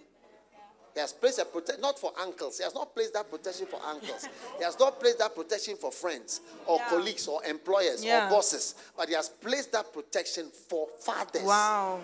He 0.94 1.00
has 1.02 1.14
placed 1.14 1.38
a 1.40 1.46
protection, 1.46 1.82
not 1.82 2.00
for 2.00 2.12
uncles. 2.20 2.58
He 2.58 2.64
has 2.64 2.74
not 2.74 2.96
placed 2.96 3.14
that 3.14 3.30
protection 3.30 3.68
for 3.68 3.80
uncles. 3.86 4.28
He 4.58 4.64
has 4.64 4.80
not 4.80 5.00
placed 5.00 5.20
that 5.20 5.36
protection 5.36 5.76
for 5.78 5.92
friends 5.92 6.42
or 6.66 6.78
Yeah. 6.80 6.90
colleagues 6.90 7.28
or 7.28 7.44
employers 7.46 8.04
Yeah. 8.04 8.28
or 8.28 8.32
bosses. 8.32 8.74
But 8.98 9.08
he 9.10 9.14
has 9.14 9.30
placed 9.30 9.72
that 9.74 9.94
protection 9.94 10.50
for 10.50 10.88
fathers. 11.00 11.44
Wow. 11.44 12.00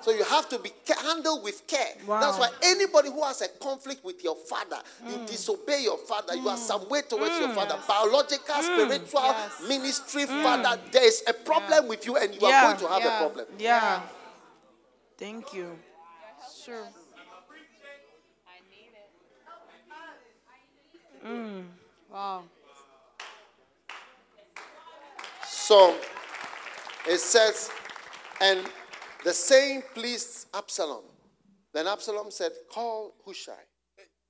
So 0.00 0.12
you 0.12 0.24
have 0.24 0.48
to 0.50 0.58
be 0.58 0.70
handled 1.02 1.42
with 1.42 1.66
care. 1.66 1.94
Wow. 2.06 2.20
That's 2.20 2.38
why 2.38 2.50
anybody 2.62 3.10
who 3.10 3.22
has 3.24 3.42
a 3.42 3.48
conflict 3.48 4.04
with 4.04 4.22
your 4.22 4.36
father, 4.36 4.78
you 5.06 5.16
mm. 5.16 5.26
disobey 5.26 5.82
your 5.82 5.98
father, 5.98 6.36
you 6.36 6.48
are 6.48 6.56
mm. 6.56 6.60
some 6.60 6.88
way 6.88 7.02
towards 7.08 7.38
your 7.38 7.50
father, 7.50 7.74
mm. 7.74 7.88
biological, 7.88 8.62
spiritual, 8.62 9.20
Yes. 9.22 9.68
ministry 9.68 10.26
father, 10.26 10.80
there 10.92 11.04
is 11.04 11.22
a 11.26 11.32
problem 11.32 11.88
with 11.88 12.06
you 12.06 12.16
and 12.16 12.32
you 12.32 12.40
Yeah. 12.40 12.48
are 12.48 12.66
going 12.68 12.80
to 12.80 12.88
have 12.88 13.02
Yeah. 13.02 13.16
a 13.16 13.20
problem. 13.20 13.46
Yeah. 13.58 14.00
Thank 15.18 15.52
you. 15.52 15.78
Sure. 16.64 16.86
Wow. 22.10 22.44
So 25.46 25.96
it 27.06 27.18
says, 27.20 27.70
and 28.40 28.60
the 29.24 29.32
saying 29.32 29.82
pleased 29.94 30.48
Absalom. 30.54 31.04
Then 31.72 31.86
Absalom 31.86 32.30
said, 32.30 32.52
Call 32.70 33.14
Hushai. 33.24 33.52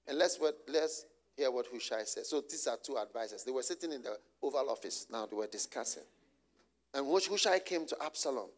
And 0.06 0.19
let's, 0.19 0.39
let's 0.66 1.05
hear 1.36 1.51
what 1.51 1.66
Hushai 1.73 2.05
said. 2.05 2.27
So 2.27 2.40
these 2.40 2.66
are 2.66 2.78
two 2.82 2.97
advisors. 2.97 3.44
They 3.44 3.51
were 3.52 3.62
sitting 3.62 3.93
in 3.93 4.02
the 4.02 4.19
Oval 4.43 4.70
Office. 4.70 5.06
Now 5.10 5.27
they 5.27 5.36
were 5.36 5.47
discussing. 5.47 6.02
And 6.94 7.06
Hushai 7.06 7.59
came 7.60 7.86
to 7.86 7.97
Absalom. 8.02 8.48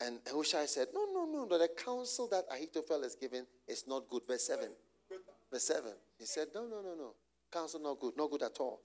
And 0.00 0.18
Hushai 0.30 0.66
said, 0.66 0.88
No, 0.94 1.06
no, 1.12 1.26
no, 1.26 1.44
no. 1.44 1.58
The 1.58 1.68
counsel 1.68 2.28
that 2.28 2.44
Ahithophel 2.50 3.02
is 3.04 3.14
giving 3.14 3.44
is 3.66 3.84
not 3.86 4.08
good. 4.08 4.22
Verse 4.26 4.46
7. 4.46 4.68
Verse 5.50 5.64
7. 5.64 5.92
He 6.18 6.24
said, 6.24 6.48
No, 6.54 6.62
no, 6.62 6.80
no, 6.80 6.94
no. 6.96 7.14
Counsel 7.52 7.80
not 7.80 7.98
good. 7.98 8.16
Not 8.16 8.30
good 8.30 8.42
at 8.42 8.58
all. 8.60 8.80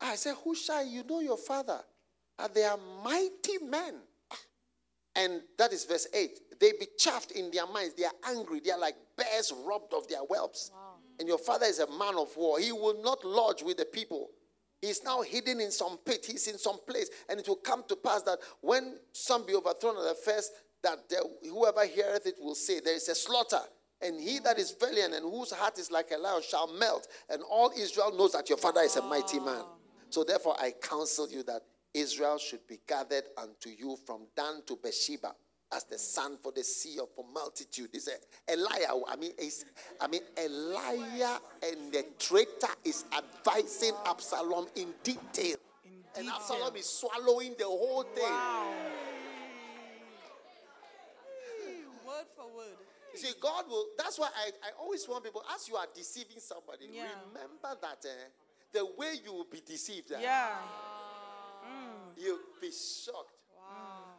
I 0.00 0.16
said, 0.16 0.34
Hushai, 0.44 0.82
you 0.82 1.02
know 1.04 1.20
your 1.20 1.38
father. 1.38 1.80
And 2.38 2.52
they 2.54 2.64
are 2.64 2.78
mighty 3.02 3.58
men. 3.64 3.94
And 5.16 5.42
that 5.58 5.72
is 5.72 5.84
verse 5.84 6.06
8. 6.12 6.60
They 6.60 6.72
be 6.72 6.86
chaffed 6.98 7.32
in 7.32 7.50
their 7.50 7.66
minds. 7.66 7.94
They 7.94 8.04
are 8.04 8.12
angry. 8.28 8.60
They 8.60 8.70
are 8.70 8.78
like 8.78 8.96
bears 9.16 9.52
robbed 9.64 9.94
of 9.94 10.08
their 10.08 10.20
whelps. 10.20 10.70
Wow. 10.72 10.94
And 11.18 11.28
your 11.28 11.38
father 11.38 11.66
is 11.66 11.78
a 11.78 11.90
man 11.98 12.14
of 12.16 12.36
war. 12.36 12.58
He 12.58 12.72
will 12.72 13.00
not 13.02 13.24
lodge 13.24 13.62
with 13.62 13.76
the 13.76 13.84
people. 13.84 14.30
He's 14.80 15.02
now 15.02 15.22
hidden 15.22 15.60
in 15.60 15.70
some 15.70 15.98
pit. 15.98 16.26
He's 16.26 16.46
in 16.46 16.58
some 16.58 16.78
place. 16.86 17.08
And 17.28 17.40
it 17.40 17.48
will 17.48 17.56
come 17.56 17.84
to 17.88 17.96
pass 17.96 18.22
that 18.22 18.38
when 18.60 18.96
some 19.12 19.46
be 19.46 19.54
overthrown 19.54 19.96
at 19.96 20.04
the 20.04 20.16
first, 20.24 20.52
that 20.82 21.08
there, 21.08 21.20
whoever 21.42 21.86
heareth 21.86 22.26
it 22.26 22.34
will 22.40 22.54
say, 22.54 22.80
There 22.80 22.94
is 22.94 23.08
a 23.08 23.14
slaughter. 23.14 23.60
And 24.02 24.20
he 24.20 24.38
that 24.40 24.58
is 24.58 24.74
valiant 24.78 25.14
and 25.14 25.24
whose 25.24 25.50
heart 25.52 25.78
is 25.78 25.90
like 25.90 26.10
a 26.14 26.18
lion 26.18 26.42
shall 26.46 26.70
melt. 26.72 27.08
And 27.30 27.42
all 27.50 27.72
Israel 27.76 28.14
knows 28.16 28.32
that 28.32 28.48
your 28.48 28.58
father 28.58 28.82
is 28.82 28.96
a 28.96 29.02
mighty 29.02 29.40
man. 29.40 29.64
So 30.10 30.24
therefore, 30.24 30.56
I 30.60 30.72
counsel 30.82 31.28
you 31.30 31.42
that 31.44 31.62
Israel 31.94 32.38
should 32.38 32.66
be 32.66 32.80
gathered 32.86 33.24
unto 33.38 33.70
you 33.70 33.96
from 34.04 34.22
Dan 34.36 34.62
to 34.66 34.76
Beersheba 34.76 35.34
as 35.72 35.84
the 35.84 35.98
sand 35.98 36.38
for 36.42 36.52
the 36.52 36.62
sea 36.62 36.98
of 37.00 37.08
for 37.14 37.24
multitude. 37.32 37.90
Is 37.94 38.10
Elijah. 38.48 39.00
I 39.08 39.16
mean, 39.16 39.32
is 39.38 39.64
I 40.00 40.08
mean 40.08 40.22
Elijah 40.36 41.40
and 41.62 41.92
the 41.92 42.04
traitor 42.18 42.74
is 42.84 43.04
advising 43.16 43.92
Absalom 44.06 44.66
in 44.76 44.88
detail. 45.02 45.56
In 45.84 45.92
and 46.16 46.26
detail. 46.26 46.34
Absalom 46.34 46.76
is 46.76 46.86
swallowing 46.86 47.54
the 47.58 47.64
whole 47.64 48.02
thing. 48.02 48.24
Wow. 48.24 48.74
word 52.06 52.26
for 52.36 52.56
word. 52.56 52.76
You 53.12 53.18
see, 53.18 53.32
God 53.40 53.64
will. 53.68 53.86
That's 53.96 54.18
why 54.18 54.28
I, 54.36 54.50
I 54.62 54.70
always 54.80 55.08
want 55.08 55.24
people, 55.24 55.42
as 55.54 55.68
you 55.68 55.76
are 55.76 55.86
deceiving 55.94 56.38
somebody, 56.38 56.86
yeah. 56.92 57.06
remember 57.28 57.78
that 57.80 58.04
eh, 58.04 58.28
the 58.72 58.84
way 58.98 59.14
you 59.24 59.32
will 59.32 59.46
be 59.50 59.62
deceived. 59.64 60.12
Eh, 60.12 60.18
yeah. 60.20 60.54
Mm. 62.14 62.22
You'll 62.22 62.38
be 62.60 62.70
shocked. 62.70 63.34
Wow. 63.56 64.14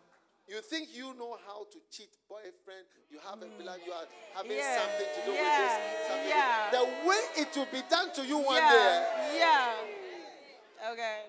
You 0.47 0.61
think 0.61 0.89
you 0.93 1.13
know 1.17 1.37
how 1.47 1.65
to 1.71 1.77
cheat 1.89 2.09
boyfriend, 2.29 2.85
you 3.09 3.17
have 3.27 3.41
a 3.41 3.47
plan, 3.61 3.79
you 3.83 3.91
are 3.91 4.05
having 4.35 4.57
yeah. 4.57 4.77
something 4.77 5.07
to 5.15 5.25
do 5.25 5.31
yeah. 5.31 5.41
with 5.41 5.57
this. 5.61 5.73
Something 6.07 6.29
yeah. 6.29 6.69
The 6.71 6.83
way 7.07 7.21
it 7.37 7.49
will 7.55 7.67
be 7.71 7.81
done 7.89 8.13
to 8.13 8.25
you 8.25 8.37
one 8.37 8.55
yeah. 8.55 8.71
day. 8.71 9.05
Eh? 9.17 9.37
Yeah. 9.39 10.91
Okay. 10.91 11.19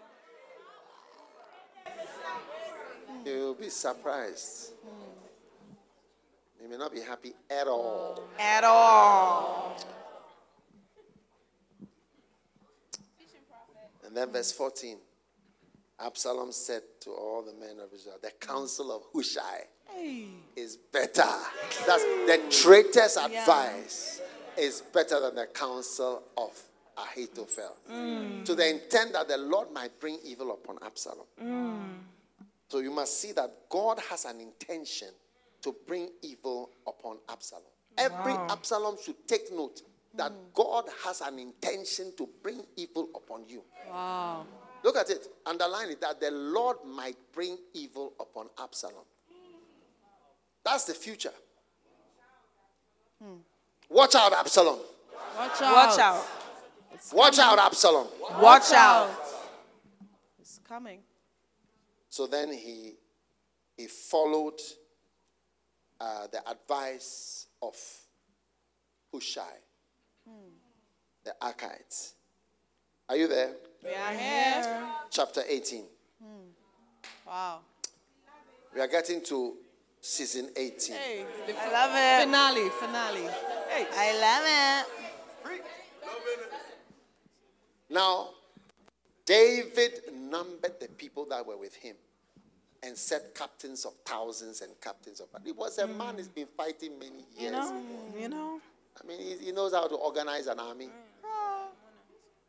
You'll 3.24 3.54
be 3.54 3.70
surprised. 3.70 4.72
You 6.62 6.68
may 6.68 6.76
not 6.76 6.92
be 6.92 7.00
happy 7.00 7.32
at 7.50 7.66
all. 7.66 8.22
At 8.38 8.64
all. 8.64 9.76
And 14.04 14.16
then 14.16 14.32
verse 14.32 14.52
14. 14.52 14.98
Absalom 15.98 16.52
said 16.52 16.82
to 17.00 17.10
all 17.10 17.42
the 17.42 17.54
men 17.54 17.78
of 17.82 17.92
Israel, 17.94 18.16
The 18.22 18.32
counsel 18.40 18.94
of 18.94 19.02
Hushai 19.12 19.64
hey. 19.94 20.26
is 20.54 20.76
better. 20.76 21.24
That's 21.86 22.04
the 22.04 22.40
traitor's 22.50 23.16
advice 23.16 24.20
is 24.58 24.82
better 24.92 25.20
than 25.20 25.34
the 25.34 25.46
counsel 25.46 26.22
of 26.36 26.50
Ahithophel. 26.96 27.76
Mm. 27.90 28.44
To 28.44 28.54
the 28.54 28.68
intent 28.68 29.12
that 29.12 29.28
the 29.28 29.36
Lord 29.38 29.72
might 29.72 29.98
bring 30.00 30.18
evil 30.24 30.52
upon 30.52 30.78
Absalom. 30.84 31.26
Mm. 31.42 31.98
So 32.68 32.78
you 32.78 32.90
must 32.90 33.20
see 33.20 33.32
that 33.32 33.50
God 33.68 34.00
has 34.10 34.24
an 34.24 34.40
intention 34.40 35.08
to 35.62 35.74
bring 35.86 36.10
evil 36.22 36.70
upon 36.86 37.18
Absalom. 37.28 37.64
Every 37.98 38.32
wow. 38.32 38.48
Absalom 38.50 38.96
should 39.02 39.26
take 39.26 39.52
note 39.52 39.82
that 40.14 40.32
mm. 40.32 40.36
God 40.54 40.84
has 41.04 41.20
an 41.20 41.38
intention 41.38 42.12
to 42.16 42.28
bring 42.42 42.62
evil 42.76 43.08
upon 43.14 43.44
you. 43.48 43.62
Wow. 43.88 44.46
Look 44.82 44.96
at 44.96 45.10
it. 45.10 45.26
Underline 45.44 45.90
it 45.90 46.00
that 46.00 46.20
the 46.20 46.30
Lord 46.30 46.78
might 46.84 47.16
bring 47.32 47.58
evil 47.74 48.12
upon 48.20 48.48
Absalom. 48.58 49.04
That's 50.64 50.84
the 50.84 50.94
future. 50.94 51.32
Hmm. 53.22 53.36
Watch 53.88 54.14
out, 54.14 54.32
Absalom. 54.32 54.78
Watch 55.36 55.62
out. 55.62 55.74
Watch 55.74 55.98
out. 55.98 56.26
Watch 57.12 57.38
out, 57.38 57.58
Absalom. 57.58 58.08
Watch 58.40 58.72
out. 58.72 59.10
It's 60.40 60.60
coming. 60.66 61.00
So 62.08 62.26
then 62.26 62.52
he 62.52 62.94
he 63.76 63.86
followed 63.86 64.60
uh, 66.00 66.26
the 66.32 66.40
advice 66.48 67.46
of 67.62 67.76
Hushai, 69.12 69.42
hmm. 70.26 70.48
the 71.24 71.34
Archites. 71.40 72.14
Are 73.08 73.16
you 73.16 73.28
there? 73.28 73.52
We 73.86 73.94
are 73.94 74.12
here. 74.14 74.82
Chapter 75.10 75.42
18. 75.48 75.84
Hmm. 76.20 76.26
Wow. 77.24 77.60
We 78.74 78.80
are 78.80 78.88
getting 78.88 79.22
to 79.26 79.54
season 80.00 80.50
18. 80.56 80.96
Hey, 80.96 81.24
I 81.56 81.72
love 81.72 81.90
it. 81.94 82.24
Finale, 82.24 82.68
finale. 82.80 83.28
Hey. 83.70 83.86
I 83.94 84.12
love 84.20 84.88
it. 85.54 85.62
Now, 87.88 88.30
David 89.24 90.00
numbered 90.12 90.80
the 90.80 90.88
people 90.88 91.24
that 91.26 91.46
were 91.46 91.56
with 91.56 91.76
him 91.76 91.94
and 92.82 92.96
set 92.96 93.36
captains 93.36 93.84
of 93.84 93.92
thousands 94.04 94.62
and 94.62 94.72
captains 94.80 95.20
of. 95.20 95.28
It 95.46 95.56
was 95.56 95.78
a 95.78 95.86
mm. 95.86 95.96
man 95.96 96.16
who's 96.16 96.26
been 96.26 96.48
fighting 96.56 96.98
many 96.98 97.24
years. 97.38 97.40
You 97.40 97.50
know, 97.52 97.82
you 98.18 98.28
know. 98.28 98.60
I 99.00 99.06
mean, 99.06 99.20
he, 99.20 99.46
he 99.46 99.52
knows 99.52 99.72
how 99.72 99.86
to 99.86 99.94
organize 99.94 100.48
an 100.48 100.58
army. 100.58 100.86
Mm. 100.86 100.90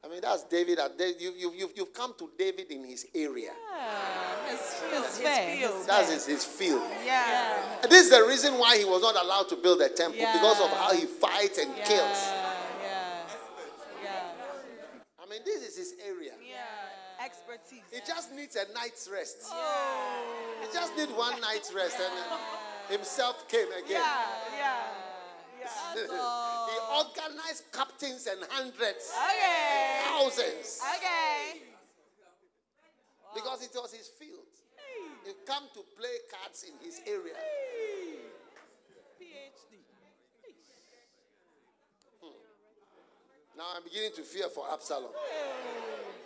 I 0.03 0.09
mean, 0.09 0.21
that's 0.21 0.43
David. 0.43 0.79
You, 1.19 1.33
you, 1.37 1.53
you've, 1.57 1.71
you've 1.75 1.93
come 1.93 2.13
to 2.19 2.29
David 2.37 2.71
in 2.71 2.85
his 2.85 3.07
area. 3.13 3.51
Yeah, 3.51 4.49
his, 4.49 4.59
his, 4.91 5.17
his 5.17 5.59
field. 5.59 5.87
That's 5.87 6.11
his, 6.13 6.25
his 6.25 6.45
field. 6.45 6.83
Yeah. 7.03 7.81
And 7.83 7.91
this 7.91 8.05
is 8.05 8.11
the 8.11 8.23
reason 8.25 8.57
why 8.59 8.77
he 8.77 8.85
was 8.85 9.01
not 9.01 9.15
allowed 9.15 9.49
to 9.49 9.55
build 9.55 9.81
a 9.81 9.89
temple 9.89 10.19
yeah. 10.19 10.33
because 10.33 10.61
of 10.61 10.69
how 10.77 10.93
he 10.93 11.05
fights 11.05 11.57
and 11.57 11.71
yeah. 11.75 11.85
kills. 11.85 12.29
Yeah. 12.81 13.23
Yeah. 14.03 15.23
I 15.23 15.29
mean, 15.29 15.41
this 15.43 15.63
is 15.63 15.77
his 15.77 15.95
area. 16.07 16.33
Yeah. 16.47 17.25
Expertise. 17.25 17.83
He 17.91 17.99
just 18.05 18.31
needs 18.33 18.55
a 18.55 18.71
night's 18.73 19.09
rest. 19.11 19.49
Oh. 19.49 20.23
He 20.61 20.67
just 20.71 20.95
needs 20.95 21.11
one 21.11 21.41
night's 21.41 21.73
rest, 21.73 21.97
and 21.99 22.13
himself 22.89 23.47
came 23.49 23.67
again. 23.71 23.99
Yeah. 23.99 24.25
Yeah. 24.55 24.75
yeah. 25.59 26.66
Organized 26.97 27.63
captains 27.71 28.27
and 28.27 28.39
hundreds, 28.49 29.13
okay. 29.13 30.01
thousands. 30.05 30.81
Okay. 30.97 31.61
Because 33.35 33.61
it 33.63 33.71
was 33.75 33.93
his 33.93 34.07
field. 34.07 34.49
He 35.25 35.33
come 35.45 35.63
to 35.73 35.81
play 35.99 36.23
cards 36.31 36.63
in 36.63 36.73
his 36.83 37.01
area. 37.05 37.35
PhD. 39.19 39.83
Hmm. 42.21 42.31
Now 43.57 43.65
I'm 43.75 43.83
beginning 43.83 44.11
to 44.15 44.23
fear 44.23 44.47
for 44.47 44.65
Absalom. 44.71 45.11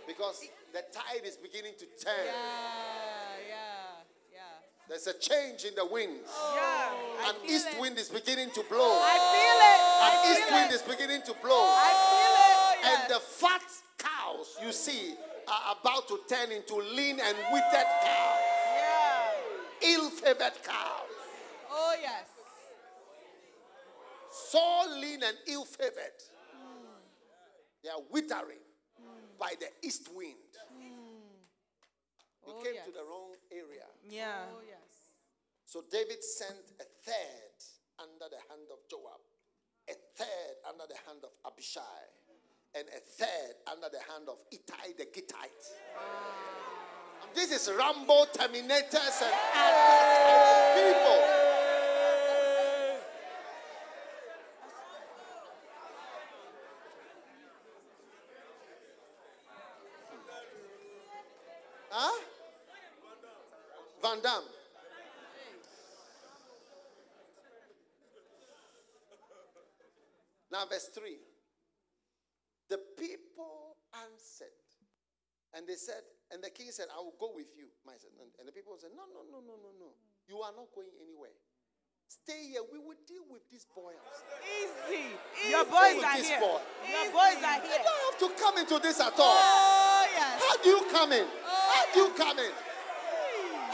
Because 0.07 0.45
the 0.71 0.83
tide 0.93 1.25
is 1.25 1.35
beginning 1.37 1.73
to 1.79 1.85
turn. 2.03 2.25
Yeah, 2.25 3.49
yeah. 3.49 4.41
There's 4.87 5.07
a 5.07 5.17
change 5.17 5.63
in 5.63 5.73
the 5.75 5.85
winds. 5.85 6.29
Oh, 6.29 6.53
yeah, 6.55 7.29
An 7.29 7.35
east 7.49 7.67
it. 7.71 7.79
wind 7.79 7.97
is 7.97 8.09
beginning 8.09 8.51
to 8.51 8.63
blow. 8.69 8.99
I 9.01 9.17
feel 9.33 9.59
it. 9.65 9.80
An 10.01 10.11
I 10.11 10.31
east 10.31 10.51
wind 10.51 10.71
it. 10.71 10.75
is 10.75 10.81
beginning 10.81 11.21
to 11.23 11.33
blow. 11.41 11.61
I 11.61 11.91
feel 12.09 12.35
it. 12.41 12.91
And 12.91 13.13
the 13.13 13.19
fat 13.19 13.61
cows 13.97 14.57
you 14.63 14.71
see 14.71 15.13
are 15.47 15.77
about 15.79 16.07
to 16.07 16.19
turn 16.27 16.51
into 16.51 16.75
lean 16.75 17.19
and 17.19 17.37
withered 17.51 17.91
cows. 18.01 18.41
Yeah. 18.75 19.93
Ill-favored 19.93 20.57
cows. 20.63 21.13
Oh 21.69 21.95
yes. 22.01 22.27
So 24.31 24.59
lean 24.99 25.21
and 25.23 25.37
ill-favored. 25.47 26.17
Mm. 26.55 27.01
They 27.83 27.89
are 27.89 28.01
withering 28.11 28.63
mm. 28.99 29.39
by 29.39 29.53
the 29.59 29.67
east 29.85 30.09
wind. 30.15 30.35
Mm. 30.77 31.11
You 32.47 32.53
oh, 32.57 32.63
came 32.63 32.73
yes. 32.75 32.85
to 32.85 32.91
the 32.91 33.03
wrong 33.03 33.35
area. 33.51 33.85
Yeah. 34.09 34.49
Oh, 34.51 34.61
yes. 34.65 35.11
So 35.65 35.83
David 35.91 36.23
sent 36.23 36.73
a 36.79 36.87
third 37.05 37.57
under 37.99 38.27
the 38.29 38.41
hand 38.49 38.67
of 38.71 38.79
Joab, 38.89 39.21
a 39.89 39.93
third 40.15 40.55
under 40.67 40.83
the 40.87 40.95
hand 41.07 41.19
of 41.23 41.31
Abishai, 41.45 41.81
and 42.75 42.87
a 42.87 42.99
third 42.99 43.55
under 43.71 43.87
the 43.91 43.99
hand 44.11 44.29
of 44.29 44.37
Ittai 44.51 44.93
the 44.97 45.05
Gittite. 45.05 45.67
This 47.33 47.51
is 47.51 47.71
Rambo 47.77 48.25
Terminators 48.33 49.21
and, 49.21 49.35
and 49.55 50.93
people. 50.93 51.41
Huh? 61.89 62.19
Van 64.01 64.21
Damme. 64.21 64.60
Now, 70.61 70.69
verse 70.69 70.93
3. 70.93 71.17
The 72.69 72.77
people 72.93 73.81
answered. 73.97 74.53
And 75.57 75.65
they 75.65 75.73
said, 75.73 76.05
and 76.29 76.37
the 76.37 76.53
king 76.53 76.69
said, 76.69 76.85
I 76.93 77.01
will 77.01 77.17
go 77.17 77.33
with 77.33 77.49
you. 77.57 77.65
And, 77.89 78.45
the 78.45 78.53
people 78.53 78.77
said, 78.77 78.93
No, 78.93 79.09
no, 79.09 79.25
no, 79.25 79.41
no, 79.41 79.57
no, 79.57 79.73
no. 79.81 79.89
You 80.29 80.37
are 80.45 80.53
not 80.53 80.69
going 80.77 80.93
anywhere. 81.01 81.33
Stay 82.05 82.53
here. 82.53 82.61
We 82.69 82.77
will 82.77 83.01
deal 83.09 83.25
with 83.25 83.41
this 83.49 83.65
boy 83.73 83.89
outside. 83.97 84.37
Easy. 84.45 85.17
Your 85.49 85.65
boys 85.65 85.97
are 85.97 86.21
here. 86.21 86.37
boy. 86.37 86.61
Your 86.85 87.09
boys 87.09 87.41
are 87.41 87.57
here. 87.65 87.81
You 87.81 87.81
don't 87.81 88.03
have 88.05 88.19
to 88.21 88.29
come 88.37 88.55
into 88.61 88.77
this 88.77 89.01
at 89.01 89.17
all. 89.17 89.33
Oh, 89.41 90.05
yes. 90.13 90.45
How 90.45 90.55
do 90.61 90.69
you 90.69 90.83
come 90.93 91.11
in? 91.11 91.25
Oh, 91.25 91.49
How 91.49 91.83
do 91.89 91.99
you 92.05 92.11
come 92.13 92.37
in? 92.37 92.53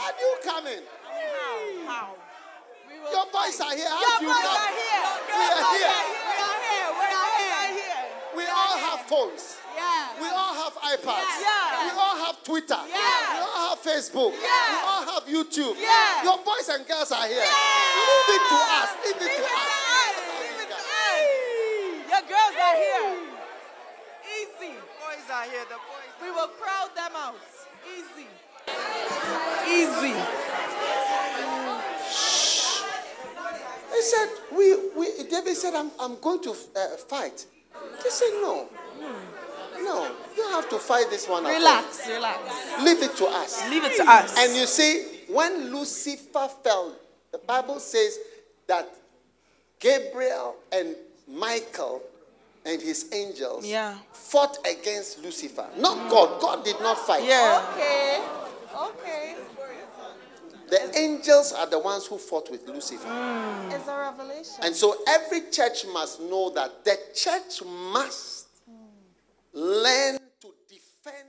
How 0.00 0.10
do 0.16 0.24
you 0.24 0.36
come 0.40 0.66
in? 0.72 0.82
How? 1.04 1.84
How? 1.84 2.08
Your 3.12 3.26
boys 3.28 3.60
are 3.60 3.76
here. 3.76 3.92
How 3.92 4.00
Your 4.00 4.18
do 4.18 4.24
you 4.24 4.32
boys 4.32 4.48
come 4.48 4.72
here. 4.72 5.04
We 5.28 5.36
are 5.36 5.52
here. 5.52 5.76
We 5.76 5.84
are 5.84 6.06
here. 6.08 6.17
Phones. 9.08 9.56
Yeah. 9.74 10.20
We 10.20 10.28
all 10.28 10.54
have 10.54 10.74
iPads. 10.76 11.32
Yeah. 11.40 11.88
We 11.88 11.90
all 11.96 12.16
have 12.28 12.36
Twitter. 12.44 12.76
Yeah. 12.84 13.32
We 13.32 13.40
all 13.40 13.72
have 13.72 13.80
Facebook. 13.80 14.32
Yeah. 14.36 14.68
We 14.68 14.76
all 14.84 15.04
have 15.16 15.24
YouTube. 15.24 15.74
Yeah. 15.80 16.22
Your 16.24 16.38
boys 16.44 16.68
and 16.68 16.86
girls 16.86 17.10
are 17.12 17.26
here. 17.26 17.40
Leave 17.40 18.36
it 18.36 18.44
to 18.52 18.58
us. 18.78 18.90
Leave 19.04 19.16
it 19.16 19.22
Leave 19.24 19.32
to 19.32 19.40
it 19.40 19.48
to 19.48 19.56
us. 19.56 19.64
us. 19.64 20.12
Leave 20.28 20.60
it 20.60 20.68
to 20.68 20.76
us. 20.76 20.88
Your 22.12 22.22
girls 22.28 22.56
are 22.60 22.76
here. 22.76 23.08
Easy. 24.28 24.72
boys 25.00 25.26
are 25.32 25.44
here. 25.48 25.64
The 25.72 25.80
boys. 25.88 26.12
We 26.22 26.30
will 26.30 26.52
crowd 26.60 26.90
them 26.94 27.12
out. 27.16 27.40
Easy. 27.88 28.28
Easy. 29.66 30.14
They 33.90 34.02
said, 34.04 34.28
we, 34.52 34.76
we, 34.96 35.24
David 35.24 35.56
said, 35.56 35.74
I'm, 35.74 35.90
I'm 35.98 36.20
going 36.20 36.42
to 36.42 36.50
uh, 36.50 36.96
fight. 37.08 37.46
They 38.02 38.10
said, 38.10 38.30
no. 38.42 38.68
No, 39.80 40.10
you 40.36 40.42
have 40.50 40.68
to 40.70 40.78
fight 40.78 41.08
this 41.10 41.28
one. 41.28 41.46
at 41.46 41.52
all. 41.52 41.58
Relax. 41.58 42.06
Relax. 42.08 42.82
Leave 42.82 43.02
it 43.02 43.16
to 43.16 43.26
us. 43.26 43.70
Leave 43.70 43.84
it 43.84 43.96
to 43.96 44.10
us. 44.10 44.36
And 44.38 44.56
you 44.56 44.66
see, 44.66 45.04
when 45.28 45.72
Lucifer 45.74 46.48
fell, 46.64 46.94
the 47.32 47.38
Bible 47.38 47.78
says 47.80 48.18
that 48.66 48.88
Gabriel 49.80 50.56
and 50.72 50.96
Michael 51.28 52.02
and 52.66 52.82
his 52.82 53.06
angels 53.12 53.64
Yeah. 53.64 53.94
fought 54.12 54.58
against 54.66 55.22
Lucifer. 55.22 55.66
Not 55.76 56.10
God. 56.10 56.40
God 56.40 56.64
did 56.64 56.80
not 56.80 56.98
fight. 56.98 57.22
yeah. 57.24 57.64
Okay. 57.72 58.20
Okay. 58.74 59.17
The 60.70 60.98
angels 60.98 61.52
are 61.52 61.66
the 61.66 61.78
ones 61.78 62.06
who 62.06 62.18
fought 62.18 62.50
with 62.50 62.66
Lucifer. 62.68 63.06
Mm. 63.08 63.72
It's 63.72 63.88
a 63.88 63.96
revelation. 63.98 64.54
And 64.62 64.74
so 64.74 64.96
every 65.08 65.50
church 65.50 65.86
must 65.92 66.20
know 66.20 66.50
that 66.50 66.84
the 66.84 66.96
church 67.14 67.62
must 67.92 68.48
learn 69.52 70.18
to 70.40 70.48
defend 70.68 71.28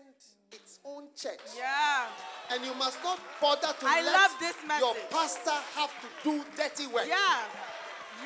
its 0.51 0.79
own 0.85 1.05
church. 1.15 1.39
Yeah. 1.57 2.07
And 2.51 2.65
you 2.65 2.73
must 2.75 2.97
not 3.03 3.19
bother 3.39 3.73
to 3.79 3.85
I 3.85 4.01
let 4.01 4.13
love 4.13 4.31
this 4.39 4.55
message. 4.67 4.81
your 4.81 4.95
pastor 5.11 5.51
have 5.75 5.91
to 6.01 6.07
do 6.23 6.43
dirty 6.57 6.87
work. 6.87 7.05
Yeah. 7.07 7.39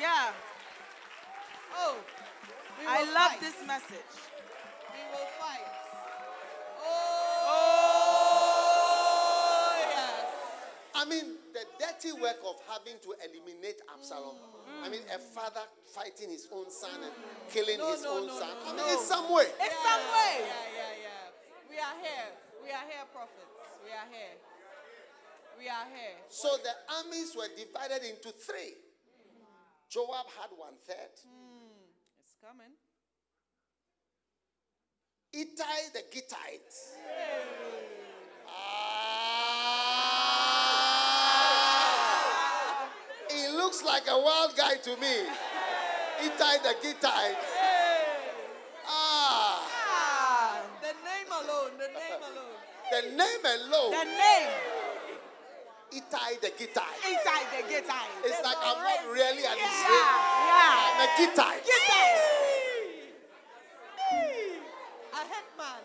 Yeah. 0.00 0.32
Oh. 1.76 1.96
We 2.80 2.86
I 2.86 3.00
love 3.12 3.30
fight. 3.32 3.40
this 3.40 3.54
message. 3.66 4.10
We 4.92 5.00
will 5.12 5.28
fight. 5.38 5.73
I 11.04 11.08
mean, 11.08 11.36
the 11.52 11.60
dirty 11.76 12.12
work 12.16 12.40
of 12.48 12.56
having 12.72 12.96
to 13.04 13.12
eliminate 13.20 13.76
Absalom. 13.92 14.36
I 14.82 14.88
mean, 14.88 15.02
a 15.14 15.18
father 15.18 15.60
fighting 15.92 16.30
his 16.30 16.48
own 16.50 16.70
son 16.70 16.96
and 17.04 17.12
killing 17.52 17.76
No, 17.76 17.92
his 17.92 18.02
no, 18.04 18.16
own 18.16 18.26
no, 18.26 18.38
son. 18.38 18.48
no, 18.48 18.64
I 18.64 18.68
mean, 18.72 18.86
no. 18.88 18.92
it's 18.94 19.04
some 19.06 19.28
way. 19.28 19.44
It's 19.60 19.80
some 19.84 20.00
way. 20.00 20.34
Yeah, 20.40 20.64
yeah, 20.80 21.04
yeah. 21.04 21.68
We 21.68 21.76
are 21.76 21.96
here. 22.00 22.28
We 22.64 22.70
are 22.72 22.86
here, 22.88 23.04
prophets. 23.12 23.52
We 23.84 23.90
are 23.92 24.08
here. 24.08 24.36
We 25.58 25.68
are 25.68 25.86
here. 25.92 26.16
So 26.30 26.56
the 26.64 26.72
armies 26.96 27.36
were 27.36 27.48
divided 27.52 28.08
into 28.08 28.32
three. 28.32 28.74
Joab 29.90 30.26
had 30.40 30.50
one 30.56 30.74
third. 30.88 31.12
It's 32.20 32.34
coming. 32.40 32.72
Ittai 35.32 35.92
the 35.92 36.02
Gittite. 36.10 36.72
Ah. 38.48 39.04
He 43.30 43.48
looks 43.74 43.84
like 43.84 44.06
a 44.08 44.18
wild 44.18 44.56
guy 44.56 44.76
to 44.76 44.90
me. 45.00 45.26
Ittai 46.22 46.58
the 46.62 46.74
Gittite. 46.82 47.36
Ah. 48.86 49.66
Ah, 49.90 50.62
the 50.80 50.92
name 51.02 51.30
alone. 51.32 51.72
The 51.78 51.88
name 51.88 52.22
alone. 52.22 52.54
The 52.92 53.02
name 53.16 53.44
alone, 53.44 53.90
The 53.90 54.04
name. 54.04 54.50
Ittai 55.92 56.40
the 56.40 56.50
Gittite. 56.50 57.00
Inside 57.10 57.46
the 57.50 57.62
guitar. 57.68 58.06
It's 58.24 58.42
like 58.44 58.56
I'm 58.62 58.78
not 58.78 59.12
really 59.12 59.44
an 59.44 59.58
Yeah. 59.58 59.70
Israeli. 59.70 60.18
Yeah. 60.50 60.86
I'm 60.86 61.00
a 61.00 61.08
Gittite. 61.18 61.66
A 65.12 65.22
headman. 65.32 65.82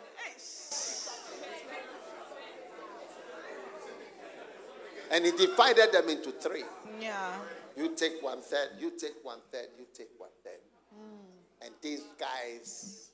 And 5.11 5.25
he 5.25 5.31
divided 5.31 5.91
them 5.91 6.07
into 6.09 6.31
three. 6.33 6.65
Yeah. 7.01 7.31
You 7.79 7.95
take 7.95 8.21
one 8.21 8.41
third, 8.41 8.71
you 8.77 8.91
take 8.99 9.23
one 9.23 9.39
third, 9.53 9.67
you 9.77 9.85
take 9.93 10.09
one 10.17 10.29
third. 10.43 10.59
Hmm. 10.93 11.65
And 11.65 11.71
these 11.81 12.03
guys 12.19 13.11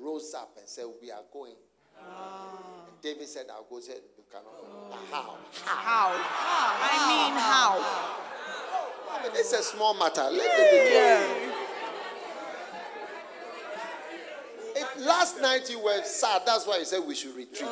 rose 0.00 0.32
up 0.34 0.56
and 0.58 0.66
said, 0.66 0.86
We 1.02 1.10
are 1.10 1.20
going. 1.30 1.52
Ah. 2.00 2.56
And 2.88 3.02
David 3.02 3.28
said, 3.28 3.44
I'll 3.52 3.66
go. 3.68 3.76
He 3.76 3.82
said, 3.82 4.00
You 4.16 4.24
cannot 4.32 4.56
go. 4.56 4.64
Oh. 4.64 4.88
But 4.88 5.00
How? 5.12 5.36
How? 5.66 6.78
I 6.80 6.96
mean, 7.12 7.36
how? 7.36 7.76
I 9.12 9.22
mean, 9.22 9.32
it's 9.34 9.52
a 9.52 9.62
small 9.62 9.92
matter. 9.92 10.22
Let 10.22 10.32
it 10.32 10.70
be. 10.72 10.76
Yeah. 10.94 11.58
It, 14.80 14.87
last 15.00 15.40
night 15.40 15.70
you 15.70 15.80
were 15.82 16.02
sad. 16.02 16.42
That's 16.46 16.66
why 16.66 16.78
you 16.78 16.84
said 16.84 17.00
we 17.06 17.14
should 17.14 17.34
retreat. 17.36 17.68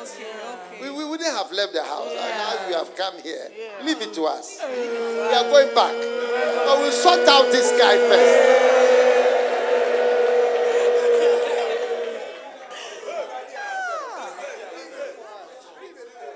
We, 0.81 0.89
we 0.89 1.05
wouldn't 1.05 1.29
have 1.29 1.51
left 1.51 1.73
the 1.73 1.83
house. 1.83 2.09
And 2.09 2.37
now 2.37 2.67
you 2.69 2.75
have 2.75 2.95
come 2.95 3.21
here. 3.21 3.49
Leave 3.83 4.01
it 4.01 4.13
to 4.13 4.25
us. 4.25 4.59
We 4.63 5.33
are 5.33 5.43
going 5.49 5.73
back. 5.75 5.93
But 5.93 6.79
we'll 6.79 6.91
sort 6.91 7.27
out 7.27 7.51
this 7.51 7.71
guy 7.79 7.97
first. 7.97 8.73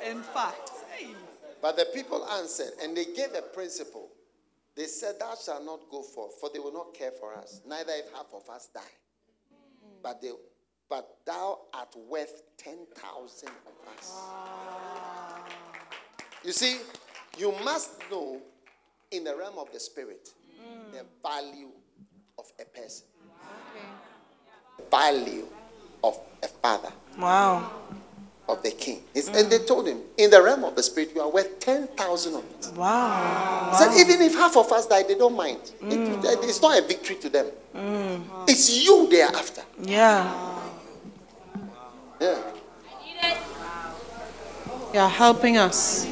In 0.11 0.21
fact. 0.23 0.71
Hey. 0.91 1.07
But 1.61 1.77
the 1.77 1.85
people 1.93 2.27
answered, 2.27 2.73
and 2.83 2.97
they 2.97 3.05
gave 3.05 3.33
a 3.37 3.41
principle. 3.41 4.09
They 4.75 4.85
said, 4.85 5.19
Thou 5.19 5.35
shalt 5.35 5.65
not 5.65 5.81
go 5.89 6.01
forth, 6.01 6.39
for 6.39 6.49
they 6.51 6.59
will 6.59 6.73
not 6.73 6.93
care 6.93 7.11
for 7.11 7.35
us, 7.35 7.61
neither 7.67 7.91
if 7.93 8.11
half 8.13 8.27
of 8.33 8.49
us 8.49 8.69
die. 8.73 8.81
But 10.01 10.21
they 10.21 10.31
but 10.91 11.15
thou 11.25 11.57
art 11.73 11.95
worth 12.09 12.43
ten 12.57 12.79
thousand 12.95 13.49
of 13.65 13.97
us. 13.97 14.13
You 16.43 16.51
see, 16.51 16.79
you 17.37 17.53
must 17.63 17.91
know 18.11 18.41
in 19.09 19.23
the 19.23 19.35
realm 19.35 19.57
of 19.57 19.71
the 19.71 19.79
spirit 19.79 20.29
mm. 20.59 20.91
the 20.91 21.05
value 21.23 21.69
of 22.37 22.45
a 22.59 22.65
person. 22.65 23.05
The 24.77 24.83
value 24.91 25.47
of 26.03 26.19
a 26.43 26.47
father 26.47 26.91
Wow. 27.17 27.71
of 28.49 28.61
the 28.63 28.71
king. 28.71 29.03
It's- 29.13 29.27
And 29.27 29.47
mm. 29.47 29.49
they 29.49 29.59
told 29.59 29.87
him, 29.87 30.01
in 30.17 30.29
the 30.29 30.41
realm 30.43 30.65
of 30.65 30.75
the 30.75 30.83
spirit, 30.83 31.11
you 31.15 31.21
are 31.21 31.29
worth 31.29 31.59
10,000 31.59 32.35
of 32.35 32.43
us. 32.59 32.69
Wow. 32.71 33.69
He 33.71 33.77
said, 33.77 33.97
even 33.97 34.21
if 34.25 34.33
half 34.33 34.57
of 34.57 34.69
us 34.73 34.87
die, 34.87 35.03
they 35.03 35.15
don't 35.15 35.35
mind. 35.37 35.61
It- 35.79 35.83
mm. 35.83 36.43
it's 36.43 36.61
not 36.61 36.77
a 36.77 36.81
victory 36.81 37.15
to 37.17 37.29
them. 37.29 37.47
It's 38.47 38.69
you 38.83 39.07
they 39.09 39.21
are 39.21 39.33
after. 39.35 39.61
Yeah. 39.81 40.57
Yeah. 42.21 42.39
You 44.93 44.99
are 44.99 45.09
helping 45.09 45.57
us. 45.57 46.05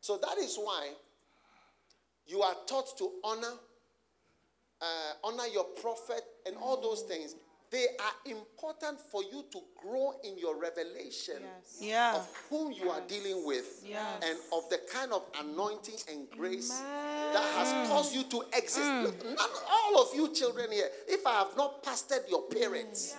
So 0.00 0.16
that 0.18 0.38
is 0.38 0.56
why 0.56 0.90
you 2.24 2.42
are 2.42 2.54
taught 2.68 2.96
to 2.98 3.10
honor, 3.24 3.54
uh, 4.80 4.86
honor 5.24 5.46
your 5.52 5.64
prophet 5.64 6.22
and 6.46 6.56
all 6.56 6.80
those 6.80 7.02
things 7.02 7.34
they 7.70 7.84
are 8.00 8.32
important 8.32 8.98
for 8.98 9.22
you 9.22 9.44
to 9.52 9.60
grow 9.82 10.14
in 10.24 10.38
your 10.38 10.56
revelation 10.58 11.42
Yeah. 11.78 12.16
of 12.16 12.26
whom 12.48 12.72
you 12.72 12.90
are 12.90 13.00
dealing 13.02 13.44
with 13.44 13.82
Yes. 13.84 14.22
and 14.24 14.38
of 14.52 14.68
the 14.70 14.78
kind 14.78 15.12
of 15.12 15.22
anointing 15.38 15.98
and 16.08 16.30
grace 16.30 16.70
that 16.70 17.44
has 17.56 17.88
caused 17.88 18.14
you 18.14 18.24
to 18.24 18.40
exist. 18.56 18.78
Mm. 18.78 19.02
Look, 19.04 19.24
none, 19.24 19.50
all 19.70 20.00
of 20.02 20.14
you 20.14 20.32
children 20.32 20.72
here, 20.72 20.90
if 21.06 21.26
I 21.26 21.32
have 21.40 21.56
not 21.56 21.82
pastored 21.82 22.28
your 22.30 22.42
parents 22.44 23.14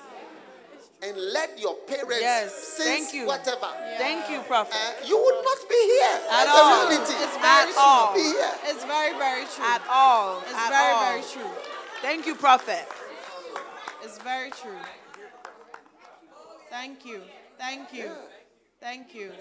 and 1.01 1.15
let 1.33 1.57
your 1.57 1.75
parents 1.87 2.19
Yes. 2.21 2.53
since 2.55 2.87
Thank 2.89 3.13
you. 3.13 3.25
whatever, 3.25 3.71
Thank 3.97 4.29
you, 4.29 4.41
Prophet. 4.41 4.75
uh, 4.75 5.05
you 5.07 5.17
would 5.17 5.43
not 5.43 5.69
be 5.69 5.75
here. 5.75 6.15
At 6.29 6.45
That's 6.45 6.49
all. 6.59 6.81
the 6.83 6.89
reality. 6.89 7.13
It's 7.23 7.35
At 7.35 7.41
very 7.41 7.71
true. 7.73 7.81
all. 7.81 8.13
Be 8.13 8.23
here. 8.23 8.53
It's 8.65 8.83
very, 8.85 9.13
very 9.17 9.45
true. 9.45 9.65
At 9.65 9.81
all. 9.89 10.39
It's 10.41 10.53
At 10.53 10.69
very, 10.69 10.93
all. 10.93 11.05
very 11.05 11.21
true. 11.31 11.51
Thank 12.01 12.25
you, 12.25 12.35
Prophet. 12.35 12.87
It's 14.03 14.17
very 14.19 14.51
true. 14.51 14.77
Thank 16.69 17.05
you. 17.05 17.21
Thank 17.57 17.93
you. 17.93 18.11
Thank 18.79 19.13
you. 19.15 19.31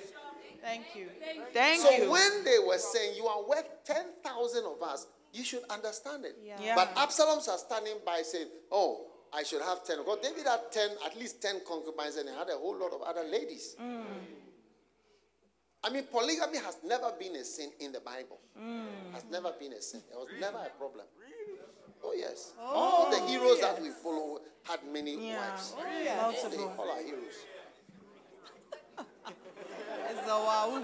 Thank 0.62 0.86
you. 0.94 1.08
Thank 1.52 1.82
you. 1.82 1.88
So 1.88 1.90
you. 2.04 2.10
when 2.10 2.44
they 2.44 2.58
were 2.58 2.78
saying 2.78 3.14
you 3.16 3.26
are 3.26 3.42
worth 3.48 3.68
10,000 3.84 4.64
of 4.64 4.82
us, 4.82 5.06
you 5.32 5.44
should 5.44 5.62
understand 5.70 6.24
it. 6.24 6.36
Yeah. 6.42 6.74
But 6.74 6.90
Absalom's 6.96 7.46
are 7.48 7.58
standing 7.58 7.94
by 8.04 8.22
saying, 8.22 8.48
oh, 8.72 9.06
I 9.32 9.42
should 9.42 9.62
have 9.62 9.84
10. 9.84 9.98
Because 9.98 10.18
David 10.22 10.46
had 10.46 10.60
10, 10.72 10.90
at 11.06 11.16
least 11.18 11.40
10 11.42 11.60
concubines 11.66 12.16
and 12.16 12.28
he 12.28 12.34
had 12.34 12.48
a 12.48 12.56
whole 12.56 12.76
lot 12.78 12.92
of 12.92 13.02
other 13.02 13.24
ladies. 13.28 13.76
Mm. 13.80 14.04
I 15.84 15.90
mean, 15.90 16.04
polygamy 16.10 16.58
has 16.58 16.78
never 16.84 17.12
been 17.18 17.36
a 17.36 17.44
sin 17.44 17.70
in 17.80 17.92
the 17.92 18.00
Bible. 18.00 18.38
Mm. 18.60 19.12
Has 19.14 19.24
never 19.30 19.52
been 19.58 19.72
a 19.74 19.80
sin. 19.82 20.00
It 20.10 20.16
was 20.16 20.28
never 20.40 20.58
a 20.58 20.70
problem. 20.78 21.06
Oh, 22.02 22.14
yes. 22.16 22.52
Oh, 22.60 22.64
all 22.64 23.10
the 23.10 23.20
heroes 23.26 23.60
that 23.60 23.80
we 23.82 23.90
follow 23.90 24.40
had 24.64 24.80
many 24.92 25.28
Yeah. 25.28 25.38
wives. 25.50 25.74
Oh, 25.76 25.80
All, 25.82 26.32
the, 26.32 26.40
Multiple. 26.56 26.74
all 26.78 26.90
our 26.90 27.02
heroes. 27.02 27.34
It's 30.10 30.22
a 30.26 30.28
wow. 30.28 30.82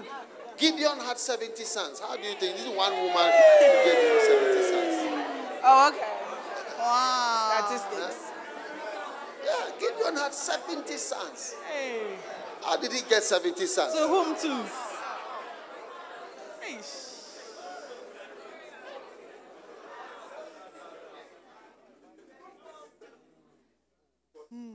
Gideon 0.57 0.99
had 0.99 1.17
70 1.17 1.63
sons. 1.63 1.99
How 1.99 2.15
do 2.15 2.21
you 2.21 2.35
think? 2.35 2.55
This 2.57 2.65
is 2.65 2.69
one 2.69 2.93
woman 2.93 3.31
who 3.59 3.65
gave 3.83 3.97
him 4.05 4.19
70 4.21 4.63
sons. 4.69 4.95
Oh, 5.63 5.89
okay. 5.89 6.11
Wow. 6.79 7.65
Statistics. 7.67 8.31
Yeah, 9.45 9.69
Gideon 9.79 10.15
had 10.15 10.33
70 10.33 10.97
sons. 10.97 11.55
Hey. 11.71 12.01
How 12.63 12.77
did 12.77 12.91
he 12.91 13.01
get 13.07 13.23
70 13.23 13.65
sons? 13.67 13.93
To 13.93 14.07
whom 14.07 14.35
to? 14.37 14.65
Eish. 16.65 17.11
Hmm. 24.49 24.73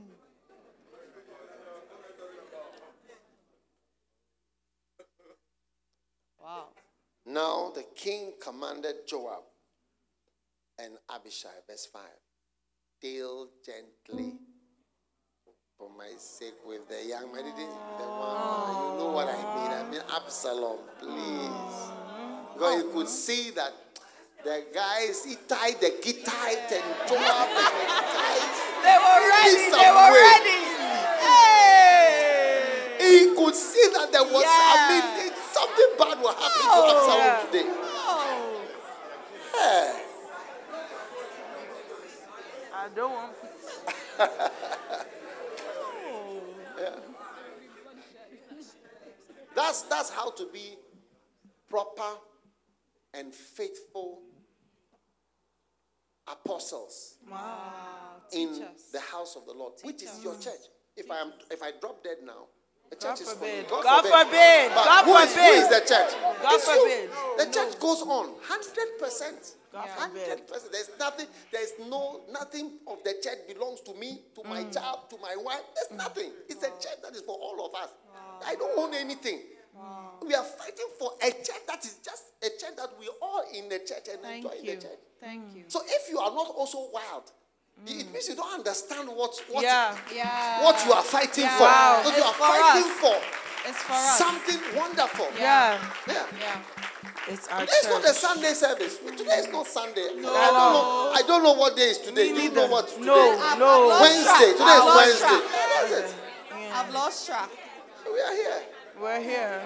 Wow. 6.41 6.67
Now 7.25 7.71
the 7.75 7.83
king 7.93 8.33
commanded 8.41 9.07
Joab 9.07 9.43
and 10.79 10.93
Abishai, 11.13 11.49
verse 11.67 11.87
5, 11.91 12.01
deal 13.01 13.49
gently 13.65 14.37
for 15.81 15.89
my 15.97 16.13
sake 16.17 16.53
with 16.63 16.87
the 16.87 17.01
young 17.09 17.33
man. 17.33 17.41
Didn't- 17.43 17.57
The 17.97 18.05
one, 18.05 18.37
oh. 18.37 18.93
you 18.93 19.01
know 19.01 19.09
what 19.17 19.25
I 19.27 19.41
mean. 19.57 19.71
I 19.73 19.83
mean, 19.89 20.03
Absalom, 20.13 20.77
please. 21.01 21.77
Because 22.53 22.75
you 22.77 22.89
could 22.93 23.09
oh. 23.09 23.17
see 23.25 23.49
that 23.57 23.73
the 24.45 24.65
guys, 24.71 25.25
he 25.25 25.33
tied 25.49 25.81
the 25.81 25.89
Gittite 26.03 26.69
and 26.77 26.85
Joab 27.09 27.49
and 27.49 27.73
the 27.81 27.85
Gittite. 27.97 28.45
They 28.85 28.97
were 29.05 29.21
ready. 29.33 29.57
They 29.73 29.89
were 29.97 30.11
way. 30.13 30.21
ready. 30.29 30.59
Hey. 31.25 33.01
He 33.01 33.33
could 33.33 33.55
see 33.57 33.85
that 33.97 34.11
there 34.11 34.23
was, 34.23 34.45
I 34.45 34.85
mean, 34.85 35.05
it, 35.25 35.35
something 35.49 35.91
bad 35.97 36.21
will 36.21 36.37
happen 36.37 36.61
to 36.61 36.77
Oh. 36.77 36.93
Absalom 36.93 37.25
Yeah. 37.25 37.41
today. 37.49 37.65
Oh. 37.89 38.61
Yeah. 39.57 39.97
I 42.69 42.85
don't 42.93 43.13
want. 43.13 43.33
That's 49.61 49.81
that's 49.83 50.09
how 50.09 50.31
to 50.31 50.45
be 50.51 50.75
proper 51.69 52.17
and 53.13 53.33
faithful 53.33 54.21
apostles 56.27 57.15
Wow. 57.29 58.21
in 58.31 58.53
Teach 58.53 58.63
us. 58.63 58.81
the 58.91 58.99
house 58.99 59.35
of 59.35 59.45
the 59.45 59.53
Lord, 59.53 59.73
which 59.83 60.03
is 60.03 60.23
your 60.23 60.35
church. 60.35 60.61
If 60.95 61.09
I 61.11 61.19
am 61.19 61.33
if 61.51 61.61
I 61.61 61.71
drop 61.79 62.03
dead 62.03 62.17
now, 62.23 62.47
the 62.89 62.95
God 62.95 63.01
church 63.15 63.21
is 63.21 63.33
for 63.33 63.43
me. 63.45 63.61
forbid. 63.63 63.69
God 63.69 64.01
forbid. 64.03 64.71
But 64.75 64.85
God 64.85 65.05
who 65.05 65.15
is- 65.17 65.35
who 65.35 65.41
is 65.41 65.67
the 65.69 65.79
church? 65.81 66.11
God 66.41 66.53
It's 66.55 66.67
you. 66.67 66.73
forbid. 66.73 67.37
The 67.47 67.53
church 67.53 67.79
goes 67.79 68.01
on 68.01 68.35
hundred 68.41 68.99
percent. 68.99 69.55
Hundred 69.73 70.47
percent. 70.47 70.71
There's 70.71 70.89
nothing. 70.99 71.27
There's 71.51 71.73
no 71.87 72.21
nothing 72.29 72.79
of 72.87 73.03
the 73.03 73.13
church 73.23 73.47
belongs 73.47 73.81
to 73.81 73.93
me, 73.93 74.21
to 74.35 74.43
my 74.43 74.63
Mm. 74.65 74.73
child, 74.73 75.09
to 75.11 75.17
my 75.17 75.35
wife. 75.37 75.63
There's 75.75 75.91
nothing. 75.91 76.31
It's 76.49 76.63
a 76.63 76.69
church 76.71 76.99
that 77.03 77.15
is 77.15 77.21
for 77.21 77.37
all 77.37 77.65
of 77.65 77.73
us. 77.75 77.89
I 78.45 78.55
don't 78.55 78.77
own 78.77 78.93
anything. 78.93 79.39
We 80.25 80.35
are 80.35 80.43
fighting 80.43 80.85
for 80.99 81.11
a 81.21 81.31
church 81.31 81.65
that 81.67 81.83
is 81.83 81.97
just 82.05 82.23
a 82.43 82.49
church 82.49 82.77
that 82.77 82.89
we 82.99 83.09
all 83.21 83.43
in 83.53 83.69
the 83.69 83.79
church 83.79 84.05
and 84.11 84.21
Thank 84.21 84.45
enjoy 84.45 84.57
in 84.59 84.65
you. 84.65 84.75
the 84.75 84.81
church. 84.81 84.99
Thank 85.19 85.41
mm. 85.43 85.55
you. 85.57 85.63
So 85.67 85.81
if 85.85 86.09
you 86.11 86.19
are 86.19 86.29
not 86.29 86.47
also 86.55 86.89
wild, 86.93 87.31
it 87.87 88.05
mm. 88.05 88.13
means 88.13 88.29
you 88.29 88.35
don't 88.35 88.53
understand 88.53 89.09
what 89.09 89.33
what, 89.49 89.63
Yeah. 89.63 89.97
Yeah. 90.13 90.63
what 90.63 90.77
you 90.85 90.93
are 90.93 91.01
fighting 91.03 91.45
Yeah. 91.45 91.57
for. 91.57 91.63
Wow. 91.63 92.01
Because 92.03 92.17
you 92.17 92.23
It's 92.23 92.29
are 92.29 92.33
for 92.33 92.47
fighting 92.53 92.91
us. 92.91 92.99
for 93.01 93.17
It's 93.69 93.81
for 93.83 93.93
us. 93.93 94.17
something 94.17 94.59
wonderful. 94.77 95.27
Yeah. 95.37 95.81
Yeah. 96.07 96.25
Yeah. 96.39 96.61
It's 97.27 97.47
our 97.47 97.61
Today 97.61 97.73
is 97.81 97.87
not 97.87 98.05
a. 98.05 98.13
Sunday 98.13 98.53
service. 98.53 98.97
Today 98.97 99.37
is 99.41 99.47
not 99.51 99.65
Sunday. 99.67 100.07
No. 100.21 100.33
I 100.33 100.45
don't 100.53 100.73
know. 100.73 101.11
I 101.15 101.21
don't 101.25 101.43
know 101.43 101.53
what 101.53 101.75
day 101.75 101.89
is 101.89 101.97
today. 101.97 102.31
Me 102.31 102.37
Do 102.37 102.41
you 102.43 102.51
know 102.51 102.67
what 102.67 102.87
today 102.87 103.05
No, 103.05 103.57
no. 103.57 103.99
Wednesday. 104.01 104.51
Today 104.53 104.77
I've 104.77 104.89
is 104.89 104.95
Wednesday. 105.01 105.39
track. 105.41 106.05
It. 106.05 106.15
I've 106.73 106.93
lost 106.93 107.27
track. 107.27 107.49
We 108.11 108.19
are 108.19 108.35
here. 108.35 108.61
We're 109.01 109.21
here. 109.21 109.61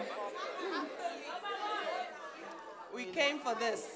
We 2.94 3.06
came 3.06 3.40
for 3.40 3.56
this. 3.56 3.88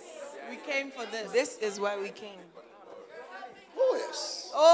We 0.49 0.57
came 0.57 0.91
for 0.91 1.05
this. 1.05 1.31
This 1.31 1.57
is 1.59 1.79
why 1.79 1.97
we 1.99 2.09
came. 2.09 2.39
Oh 3.77 3.95
yes. 3.97 4.51
Oh, 4.53 4.71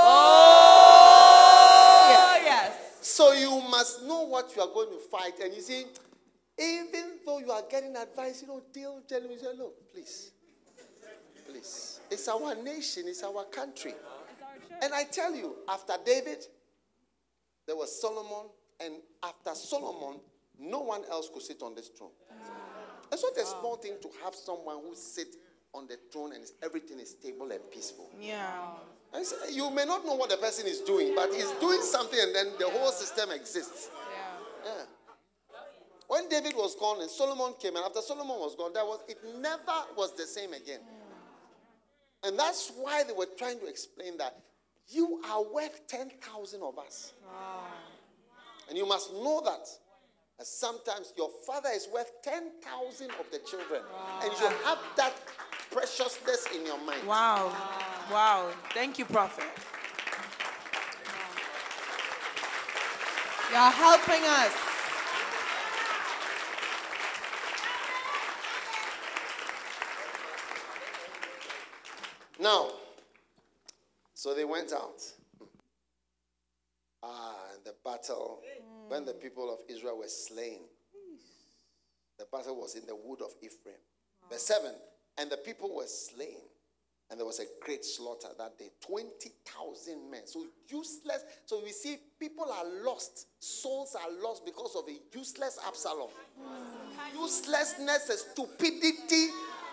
yes. 2.43 2.73
So 3.01 3.33
you 3.33 3.61
must 3.69 4.03
know 4.03 4.23
what 4.23 4.55
you 4.55 4.61
are 4.61 4.73
going 4.73 4.89
to 4.89 4.97
fight. 4.97 5.39
And 5.43 5.53
you 5.53 5.61
see, 5.61 5.85
even 6.57 7.19
though 7.25 7.39
you 7.39 7.51
are 7.51 7.63
getting 7.69 7.95
advice, 7.95 8.41
you 8.41 8.47
know, 8.47 8.61
deal, 8.73 9.01
tell 9.07 9.21
me, 9.21 9.37
say, 9.37 9.53
look, 9.57 9.91
please. 9.93 10.31
Please. 11.47 11.99
It's 12.09 12.27
our 12.27 12.55
nation, 12.55 13.03
it's 13.07 13.23
our 13.23 13.43
country. 13.45 13.93
And 14.81 14.93
I 14.93 15.03
tell 15.03 15.35
you, 15.35 15.55
after 15.69 15.93
David, 16.05 16.47
there 17.67 17.75
was 17.75 18.01
Solomon, 18.01 18.49
and 18.79 18.95
after 19.23 19.55
Solomon, 19.55 20.19
no 20.59 20.81
one 20.81 21.01
else 21.09 21.29
could 21.33 21.41
sit 21.41 21.61
on 21.61 21.75
this 21.75 21.89
throne. 21.89 22.11
It's 23.11 23.23
not 23.23 23.37
a 23.37 23.45
small 23.45 23.75
thing 23.77 23.93
to 24.01 24.09
have 24.23 24.35
someone 24.35 24.77
who 24.81 24.95
sits 24.95 25.37
on 25.73 25.87
the 25.87 25.97
throne 26.11 26.33
and 26.33 26.43
everything 26.63 26.99
is 26.99 27.11
stable 27.11 27.51
and 27.51 27.59
peaceful. 27.71 28.09
Yeah. 28.19 28.47
Say, 29.21 29.53
you 29.53 29.69
may 29.71 29.85
not 29.85 30.05
know 30.05 30.15
what 30.15 30.29
the 30.29 30.37
person 30.37 30.67
is 30.67 30.81
doing, 30.81 31.13
but 31.15 31.33
he's 31.33 31.51
doing 31.53 31.81
something 31.81 32.19
and 32.19 32.35
then 32.35 32.47
the 32.59 32.69
whole 32.69 32.91
system 32.91 33.31
exists. 33.31 33.89
Yeah. 34.65 34.71
When 36.07 36.29
David 36.29 36.53
was 36.55 36.75
gone 36.75 37.01
and 37.01 37.09
Solomon 37.09 37.53
came, 37.59 37.75
and 37.75 37.85
after 37.85 38.01
Solomon 38.01 38.37
was 38.39 38.55
gone, 38.55 38.73
there 38.73 38.85
was 38.85 38.99
it 39.07 39.17
never 39.39 39.73
was 39.97 40.15
the 40.15 40.25
same 40.25 40.53
again. 40.53 40.79
Hmm. 40.81 42.27
And 42.27 42.39
that's 42.39 42.71
why 42.77 43.03
they 43.03 43.13
were 43.13 43.27
trying 43.37 43.59
to 43.59 43.67
explain 43.67 44.17
that 44.17 44.37
you 44.87 45.21
are 45.27 45.43
worth 45.43 45.87
10,000 45.87 46.61
of 46.61 46.77
us. 46.77 47.13
And 48.69 48.77
you 48.77 48.85
must 48.85 49.13
know 49.13 49.41
that. 49.45 49.67
sometimes 50.43 51.13
your 51.17 51.29
father 51.45 51.69
is 51.73 51.87
worth 51.93 52.11
10,000 52.23 53.09
of 53.11 53.31
the 53.31 53.39
children. 53.39 53.81
And 54.21 54.31
you 54.39 54.47
have 54.65 54.79
that 54.97 55.13
preciousness 55.71 56.47
in 56.53 56.65
your 56.65 56.77
mind. 56.79 57.07
Wow. 57.07 57.53
Wow. 58.11 58.49
Thank 58.73 58.99
you, 58.99 59.05
Prophet. 59.05 59.45
You're 63.51 63.71
helping 63.71 64.23
us. 64.23 64.53
Now, 72.39 72.71
so 74.13 74.33
they 74.33 74.43
went 74.43 74.73
out. 74.73 75.01
Ah, 77.07 77.35
and 77.53 77.63
the 77.63 77.75
battle, 77.83 78.41
when 78.87 79.05
the 79.05 79.13
people 79.13 79.53
of 79.53 79.59
Israel 79.69 79.99
were 79.99 80.07
slain, 80.07 80.61
the 82.17 82.25
battle 82.31 82.55
was 82.59 82.75
in 82.75 82.85
the 82.87 82.95
wood 82.95 83.21
of 83.21 83.31
Ephraim. 83.41 83.75
Verse 84.29 84.43
7 84.43 84.71
And 85.19 85.29
the 85.29 85.37
people 85.37 85.75
were 85.75 85.85
slain 85.85 86.39
And 87.09 87.19
there 87.19 87.25
was 87.25 87.39
a 87.39 87.45
great 87.61 87.85
slaughter 87.85 88.29
that 88.37 88.57
day 88.57 88.69
20,000 88.87 90.09
men. 90.09 90.21
So 90.25 90.45
useless. 90.67 91.23
So 91.45 91.61
we 91.63 91.71
see 91.71 91.97
people 92.19 92.51
are 92.51 92.65
lost. 92.83 93.27
Souls 93.39 93.95
are 93.95 94.11
lost 94.23 94.43
because 94.43 94.75
of 94.75 94.85
a 94.87 94.97
useless 95.15 95.59
Absalom. 95.67 96.09
Uselessness, 97.13 98.09
a 98.09 98.17
stupidity 98.17 99.27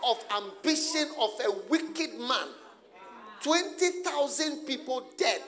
of 0.07 0.23
ambition 0.37 1.09
of 1.19 1.31
a 1.47 1.69
wicked 1.71 2.19
man. 2.19 2.49
20,000 3.43 4.67
people 4.67 5.07
dead 5.17 5.41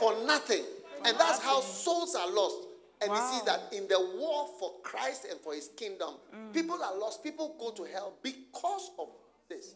for 0.00 0.14
nothing. 0.26 0.64
And 1.04 1.18
that's 1.18 1.40
how 1.42 1.60
souls 1.60 2.14
are 2.14 2.30
lost. 2.30 2.66
And 3.00 3.12
you 3.12 3.18
see 3.18 3.40
that 3.46 3.72
in 3.72 3.86
the 3.86 4.00
war 4.16 4.48
for 4.58 4.72
Christ 4.82 5.26
and 5.30 5.38
for 5.40 5.54
his 5.54 5.68
kingdom, 5.76 6.14
people 6.52 6.82
are 6.82 6.98
lost. 6.98 7.22
People 7.22 7.54
go 7.58 7.70
to 7.70 7.84
hell 7.84 8.14
because 8.22 8.90
of 8.98 9.08
this. 9.48 9.74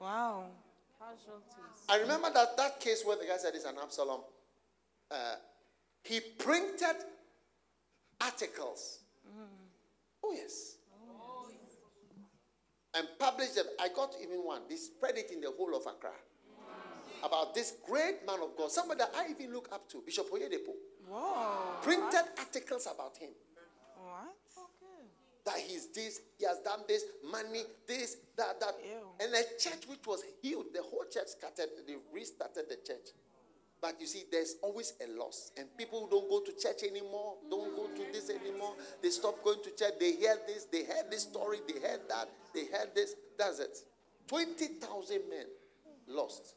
Wow. 0.00 0.46
I 1.88 1.98
remember 2.00 2.30
that, 2.32 2.56
that 2.56 2.80
case 2.80 3.04
where 3.04 3.16
the 3.16 3.24
guy 3.24 3.36
said 3.36 3.54
it's 3.54 3.64
an 3.64 3.76
Absalom. 3.82 4.20
Uh, 5.10 5.34
he 6.04 6.20
printed 6.20 6.96
articles. 8.20 9.00
Oh, 10.24 10.32
yes. 10.32 10.76
And 12.94 13.08
published 13.18 13.56
them. 13.56 13.66
I 13.80 13.88
got 13.88 14.14
even 14.22 14.38
one. 14.38 14.62
They 14.68 14.76
spread 14.76 15.16
it 15.18 15.30
in 15.32 15.40
the 15.40 15.50
whole 15.56 15.74
of 15.74 15.82
Accra. 15.86 16.10
About 17.32 17.54
this 17.54 17.76
great 17.88 18.26
man 18.26 18.40
of 18.42 18.54
God. 18.58 18.70
Somebody 18.70 18.98
that 18.98 19.12
I 19.16 19.30
even 19.30 19.54
look 19.54 19.70
up 19.72 19.88
to, 19.88 20.02
Bishop 20.04 20.30
Oyedepo. 20.30 20.74
Whoa. 21.08 21.80
Printed 21.80 22.28
articles 22.38 22.86
about 22.86 23.16
him. 23.16 23.30
What? 23.96 24.36
that 25.44 25.56
he's 25.56 25.88
this, 25.88 26.20
he 26.38 26.44
has 26.44 26.58
done 26.58 26.80
this, 26.86 27.04
money, 27.30 27.62
this, 27.88 28.18
that, 28.36 28.60
that. 28.60 28.74
Ew. 28.84 29.08
And 29.18 29.34
a 29.34 29.42
church 29.58 29.88
which 29.88 30.06
was 30.06 30.22
healed, 30.40 30.66
the 30.74 30.82
whole 30.82 31.04
church 31.10 31.28
scattered, 31.28 31.70
they 31.86 31.96
restarted 32.12 32.66
the 32.68 32.76
church. 32.76 33.08
But 33.80 34.00
you 34.00 34.06
see, 34.06 34.24
there's 34.30 34.56
always 34.62 34.92
a 35.02 35.10
loss. 35.18 35.50
And 35.56 35.66
people 35.76 36.06
don't 36.08 36.28
go 36.28 36.40
to 36.42 36.52
church 36.52 36.84
anymore, 36.88 37.38
don't 37.50 37.74
go 37.74 37.86
to 37.88 38.12
this 38.12 38.30
anymore. 38.30 38.76
They 39.02 39.08
stop 39.08 39.42
going 39.42 39.58
to 39.64 39.70
church. 39.70 39.94
They 39.98 40.12
hear 40.12 40.36
this, 40.46 40.66
they 40.66 40.84
heard 40.84 41.10
this 41.10 41.22
story, 41.22 41.58
they 41.66 41.80
heard 41.80 42.02
that, 42.08 42.28
they 42.54 42.66
heard 42.66 42.94
this. 42.94 43.16
That's 43.36 43.58
it. 43.58 43.78
20,000 44.28 45.22
men 45.28 45.46
lost. 46.06 46.54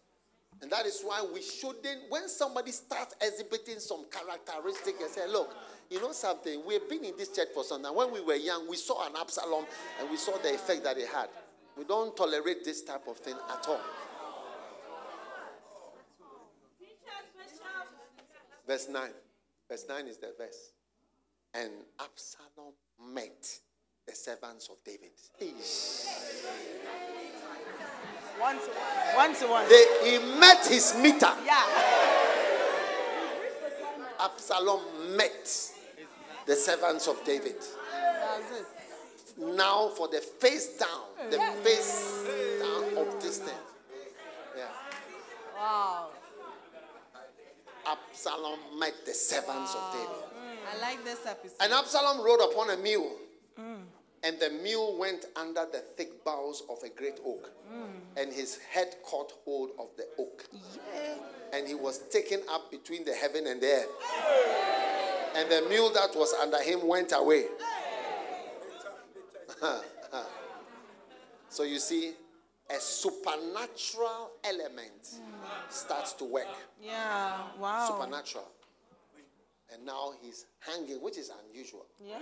And 0.61 0.71
that 0.71 0.85
is 0.85 1.01
why 1.03 1.25
we 1.33 1.41
shouldn't, 1.41 2.09
when 2.09 2.29
somebody 2.29 2.71
starts 2.71 3.15
exhibiting 3.21 3.79
some 3.79 4.05
characteristic 4.09 4.95
and 5.01 5.09
say, 5.09 5.27
look, 5.27 5.53
you 5.89 6.01
know 6.01 6.11
something, 6.11 6.61
we've 6.65 6.87
been 6.89 7.03
in 7.03 7.17
this 7.17 7.29
church 7.35 7.49
for 7.53 7.63
some 7.63 7.83
time. 7.83 7.95
When 7.95 8.11
we 8.11 8.21
were 8.21 8.35
young, 8.35 8.67
we 8.69 8.77
saw 8.77 9.05
an 9.05 9.13
Absalom 9.19 9.65
and 9.99 10.09
we 10.09 10.17
saw 10.17 10.37
the 10.37 10.53
effect 10.53 10.83
that 10.83 10.97
it 10.97 11.07
had. 11.07 11.29
We 11.77 11.83
don't 11.83 12.15
tolerate 12.15 12.63
this 12.63 12.83
type 12.83 13.07
of 13.07 13.17
thing 13.17 13.35
at 13.49 13.67
all. 13.67 13.81
Verse 18.65 18.87
9. 18.89 19.09
Verse 19.69 19.85
9 19.87 20.07
is 20.07 20.17
the 20.17 20.33
verse. 20.37 20.71
And 21.53 21.71
Absalom 21.99 22.73
met 23.13 23.59
the 24.07 24.15
servants 24.15 24.69
of 24.69 24.77
David. 24.83 25.11
Eesh. 25.41 27.14
One 28.39 28.55
to 28.55 28.61
one. 28.61 29.15
One 29.15 29.35
to 29.35 29.47
one. 29.47 29.69
They, 29.69 29.85
he 30.03 30.39
met 30.39 30.65
his 30.65 30.95
meter. 31.01 31.31
Yeah. 31.45 31.63
Absalom 34.19 34.81
met 35.15 35.71
the 36.45 36.55
servants 36.55 37.07
of 37.07 37.23
David. 37.23 37.55
Now 39.37 39.89
for 39.89 40.07
the 40.07 40.19
face 40.19 40.77
down, 40.77 41.29
the 41.29 41.37
face 41.63 42.23
down 42.59 42.97
of 42.97 43.21
this 43.21 43.39
thing. 43.39 43.53
Yeah. 44.57 44.63
Wow. 45.55 46.07
Absalom 47.85 48.59
met 48.79 49.05
the 49.05 49.13
servants 49.13 49.75
of 49.75 49.93
David. 49.93 50.09
Mm, 50.09 50.75
I 50.75 50.81
like 50.81 51.03
this 51.03 51.25
episode. 51.25 51.57
And 51.59 51.73
Absalom 51.73 52.23
rode 52.23 52.41
upon 52.51 52.69
a 52.71 52.77
mule. 52.77 53.11
And 54.25 54.39
the 54.39 54.49
mule 54.49 54.97
went 54.97 55.25
under 55.35 55.67
the 55.71 55.79
thick 55.79 56.23
boughs 56.23 56.63
of 56.67 56.81
a 56.83 56.89
great 56.89 57.19
oak. 57.23 57.51
Hmm. 57.69 57.91
And 58.17 58.33
his 58.33 58.57
head 58.57 58.95
caught 59.03 59.31
hold 59.45 59.69
of 59.79 59.89
the 59.97 60.07
oak. 60.17 60.45
And 61.53 61.67
he 61.67 61.75
was 61.75 61.99
taken 62.09 62.41
up 62.49 62.71
between 62.71 63.05
the 63.05 63.13
heaven 63.13 63.45
and 63.45 63.61
the 63.61 63.67
earth. 63.67 63.89
And 65.35 65.51
the 65.51 65.69
mule 65.69 65.91
that 65.93 66.15
was 66.15 66.33
under 66.33 66.59
him 66.61 66.87
went 66.87 67.13
away. 67.15 67.45
so 71.49 71.61
you 71.63 71.77
see, 71.77 72.13
a 72.67 72.79
supernatural 72.79 74.31
element 74.43 75.07
hmm. 75.17 75.21
starts 75.69 76.13
to 76.13 76.23
work. 76.23 76.47
Yeah. 76.81 77.43
Wow. 77.59 77.89
Supernatural. 77.91 78.49
And 79.71 79.85
now 79.85 80.13
he's 80.19 80.47
hanging, 80.59 80.97
which 80.97 81.19
is 81.19 81.29
unusual. 81.47 81.85
Yeah. 82.03 82.17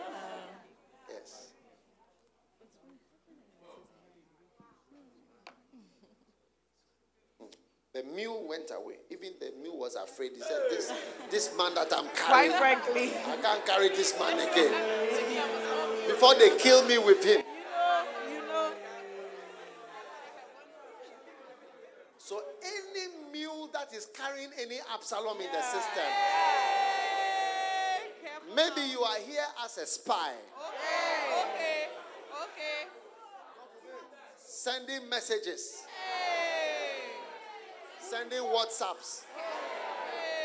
Yes. 1.10 1.53
The 7.94 8.02
mule 8.04 8.48
went 8.50 8.72
away. 8.76 8.96
Even 9.12 9.34
the 9.40 9.52
mule 9.62 9.78
was 9.78 9.94
afraid. 9.94 10.32
He 10.34 10.42
said, 10.42 10.62
This, 10.68 10.92
this 11.30 11.56
man 11.56 11.76
that 11.76 11.94
I'm 11.96 12.06
Quite 12.08 12.50
carrying, 12.50 12.58
frankly. 12.58 13.12
I 13.28 13.38
can't 13.38 13.66
carry 13.68 13.90
this 13.90 14.18
man 14.20 14.40
again. 14.40 16.08
Before 16.08 16.34
they 16.34 16.58
kill 16.58 16.84
me 16.88 16.98
with 16.98 17.24
him. 17.24 17.44
You 18.28 18.40
know. 18.48 18.72
So 22.18 22.42
any 22.64 23.10
mule 23.32 23.70
that 23.74 23.94
is 23.94 24.08
carrying 24.18 24.50
any 24.60 24.78
Absalom 24.92 25.38
in 25.40 25.52
the 25.52 25.62
system, 25.62 26.10
maybe 28.56 28.90
you 28.90 29.02
are 29.02 29.18
here 29.20 29.46
as 29.64 29.78
a 29.78 29.86
spy, 29.86 30.32
Okay. 30.58 31.44
Okay. 31.44 31.88
Okay. 32.42 32.90
sending 34.36 35.08
messages. 35.10 35.84
Sending 38.14 38.46
WhatsApps, 38.46 39.26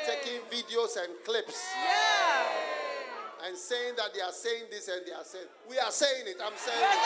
taking 0.09 0.41
videos 0.49 0.97
and 0.97 1.13
clips. 1.23 1.61
Yeah. 1.77 3.45
and 3.45 3.53
saying 3.57 3.93
that 3.97 4.15
they 4.15 4.23
are 4.25 4.33
saying 4.33 4.65
this 4.71 4.89
and 4.89 5.05
they 5.05 5.13
are 5.13 5.23
saying, 5.23 5.45
we 5.69 5.79
are 5.79 5.91
saying 5.93 6.25
it. 6.27 6.41
I'm 6.41 6.57
saying, 6.57 6.81
Say 6.81 6.81
it. 6.81 6.97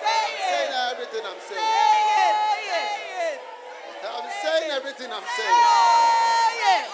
Say 0.00 0.16
it. 0.24 0.40
saying 0.40 0.72
everything 0.88 1.20
I'm 1.20 1.36
saying. 1.44 1.60
Say 1.60 2.80
it. 3.28 3.40
I'm 4.08 4.28
saying 4.40 4.70
everything 4.72 5.12
I'm 5.12 5.28
saying. 5.36 5.52
Say 5.52 6.64
it. 6.72 6.88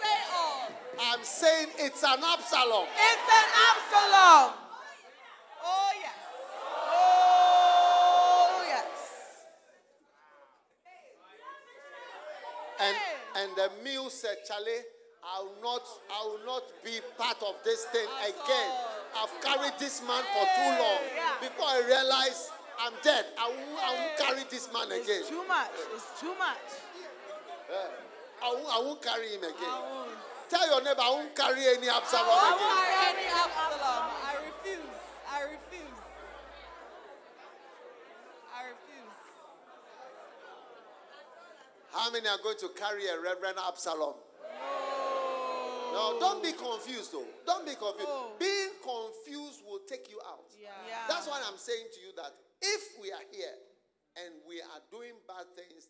Say 0.00 0.16
all. 0.32 0.64
I'm 1.12 1.22
saying 1.24 1.68
it's 1.76 2.02
an 2.02 2.24
Absalom. 2.24 2.88
It's 2.96 3.28
an 3.36 3.48
Absalom. 3.68 4.56
Oh 5.60 5.92
yes. 6.00 6.16
Oh, 6.88 8.64
yes. 8.64 8.98
And 13.38 13.52
and 13.68 14.10
said, 14.12 14.36
Charlie, 14.46 14.82
I 15.22 15.42
will 15.42 15.60
not, 15.62 15.82
I 16.10 16.24
will 16.24 16.44
not 16.46 16.62
be 16.84 17.00
part 17.16 17.36
of 17.42 17.56
this 17.64 17.84
thing 17.86 18.06
again. 18.24 18.70
I've 19.16 19.34
carried 19.42 19.74
this 19.78 20.00
man 20.06 20.22
for 20.32 20.44
too 20.44 20.72
long. 20.80 21.02
Before 21.40 21.66
I 21.66 21.82
realize 21.86 22.50
I'm 22.80 22.92
dead, 23.02 23.26
I 23.38 23.48
won't, 23.48 23.82
I 23.82 23.90
won't 23.94 24.16
carry 24.18 24.44
this 24.50 24.72
man 24.72 24.86
again. 24.86 25.20
It's 25.20 25.28
too 25.28 25.44
much. 25.46 25.70
It's 25.94 26.20
too 26.20 26.34
much. 26.38 26.68
I 28.42 28.48
won't, 28.54 28.66
I 28.70 28.78
won't 28.80 29.02
carry 29.02 29.28
him 29.28 29.42
again. 29.42 29.76
Tell 30.48 30.66
your 30.66 30.80
neighbor 30.82 31.02
I 31.02 31.10
won't 31.10 31.34
carry 31.36 31.60
any 31.60 31.88
Absalom 31.88 32.24
again. 32.24 32.56
won't 32.56 32.88
carry 32.88 33.20
any 33.20 33.26
Absalom. 33.28 34.04
I 34.24 34.34
refuse. 34.48 34.96
I 35.28 35.40
refuse. 35.42 36.00
I 38.48 38.60
refuse. 38.72 39.20
How 41.92 42.10
many 42.12 42.28
are 42.28 42.38
going 42.42 42.58
to 42.58 42.68
carry 42.76 43.06
a 43.08 43.20
Reverend 43.20 43.56
Absalom? 43.66 44.14
No, 45.92 46.16
don't 46.20 46.42
be 46.42 46.52
confused 46.52 47.12
though. 47.12 47.26
Don't 47.46 47.64
be 47.64 47.74
confused. 47.74 48.06
Oh. 48.12 48.32
Being 48.38 48.76
confused 48.84 49.64
will 49.66 49.80
take 49.88 50.10
you 50.10 50.20
out. 50.28 50.52
Yeah. 50.60 50.68
Yeah. 50.86 51.04
That's 51.08 51.26
why 51.26 51.40
I'm 51.48 51.56
saying 51.56 51.86
to 51.94 51.98
you 52.00 52.12
that 52.16 52.30
if 52.60 53.00
we 53.00 53.10
are 53.10 53.24
here 53.32 53.56
and 54.20 54.34
we 54.46 54.60
are 54.60 54.82
doing 54.92 55.16
bad 55.26 55.48
things, 55.56 55.88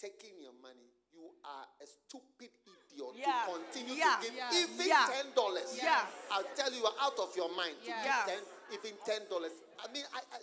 taking 0.00 0.40
your 0.40 0.56
money, 0.62 0.88
you 1.12 1.28
are 1.44 1.66
a 1.80 1.86
stupid 1.86 2.50
idiot 2.64 3.12
Yeah. 3.14 3.44
to 3.44 3.52
continue 3.60 3.94
Yeah. 3.94 4.16
to 4.16 4.24
give 4.24 4.34
Yeah. 4.34 4.50
even 4.64 4.86
Yeah. 4.88 5.06
ten 5.12 5.26
dollars. 5.36 5.70
Yeah. 5.76 6.06
I'll 6.32 6.48
tell 6.56 6.72
you, 6.72 6.80
you 6.80 6.86
are 6.86 6.96
out 7.00 7.18
of 7.20 7.36
your 7.36 7.50
mind 7.54 7.76
to 7.84 7.86
give 7.92 8.04
Yeah. 8.08 8.24
ten, 8.26 8.40
even 8.72 8.96
ten 9.04 9.28
dollars. 9.28 9.52
I 9.84 9.88
mean, 9.92 10.04
I, 10.16 10.20
I, 10.32 10.38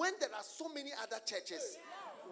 when 0.00 0.16
there 0.18 0.32
are 0.34 0.42
so 0.42 0.68
many 0.72 0.92
other 0.96 1.20
churches 1.28 1.76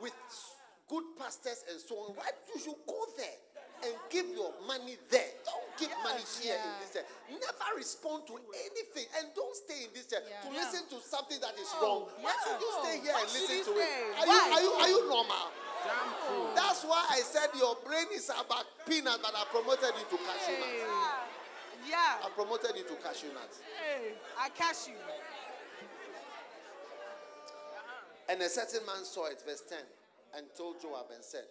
with 0.01 0.17
s- 0.27 0.52
good 0.93 1.09
pastors 1.17 1.65
and 1.73 1.81
so 1.81 1.97
on, 2.05 2.13
right? 2.21 2.37
You 2.53 2.61
should 2.61 2.77
go 2.85 3.01
there 3.17 3.39
and 3.89 3.97
give 4.13 4.29
your 4.37 4.53
money 4.69 5.01
there. 5.09 5.33
Don't 5.49 5.73
give 5.81 5.89
money 6.05 6.21
here 6.37 6.53
in 6.61 6.71
this 6.85 6.93
church. 6.93 7.09
Never 7.33 7.69
respond 7.81 8.29
to 8.29 8.37
anything 8.37 9.09
and 9.17 9.33
don't 9.33 9.57
stay 9.57 9.89
in 9.89 9.91
this 9.97 10.05
church 10.07 10.23
Yeah. 10.29 10.45
to 10.45 10.49
Yeah. 10.53 10.61
listen 10.61 10.85
to 10.93 11.01
something 11.01 11.41
that 11.41 11.57
is 11.57 11.67
No, 11.75 11.81
wrong. 11.81 12.01
Why 12.21 12.29
yeah, 12.37 12.45
should 12.45 12.61
you 12.61 12.71
stay 12.85 12.97
here 13.01 13.15
Why 13.17 13.25
and 13.25 13.33
listen 13.33 13.59
to 13.65 13.73
stay? 13.73 13.89
it? 13.89 14.19
Are 14.21 14.27
you, 14.29 14.39
are 14.53 14.63
you, 14.63 14.71
are 14.85 14.89
you 14.93 15.01
normal? 15.09 15.49
Damn. 15.83 16.55
That's 16.55 16.85
why 16.85 17.03
I 17.11 17.21
said 17.25 17.49
your 17.57 17.75
brain 17.83 18.07
is 18.13 18.29
about 18.29 18.69
peanut, 18.87 19.19
but 19.25 19.33
I 19.35 19.45
promoted 19.51 19.97
you 19.97 20.05
to 20.13 20.19
cashew 20.29 20.61
Hey. 20.61 20.85
nuts. 20.85 21.89
Yeah. 21.89 22.21
I 22.23 22.29
promoted 22.37 22.77
you 22.77 22.85
to 22.85 22.95
cashew 23.03 23.33
nuts. 23.33 23.59
Hey, 23.65 24.15
I 24.39 24.51
catch 24.51 24.87
you. 24.87 24.95
And 28.29 28.41
a 28.41 28.49
certain 28.49 28.87
man 28.87 29.05
saw 29.05 29.27
it, 29.27 29.43
verse 29.45 29.63
10, 29.69 29.79
and 30.37 30.47
told 30.57 30.81
Joab 30.81 31.13
and 31.15 31.23
said, 31.23 31.45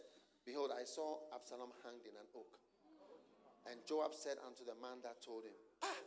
Behold, 0.46 0.72
I 0.74 0.84
saw 0.86 1.22
Absalom 1.34 1.70
hanged 1.86 2.06
in 2.10 2.16
an 2.18 2.26
oak. 2.36 2.50
And 3.70 3.78
Joab 3.86 4.14
said 4.18 4.42
unto 4.42 4.66
the 4.66 4.74
man 4.82 4.98
that 5.06 5.22
told 5.22 5.46
him, 5.46 5.54
Ah, 5.86 6.02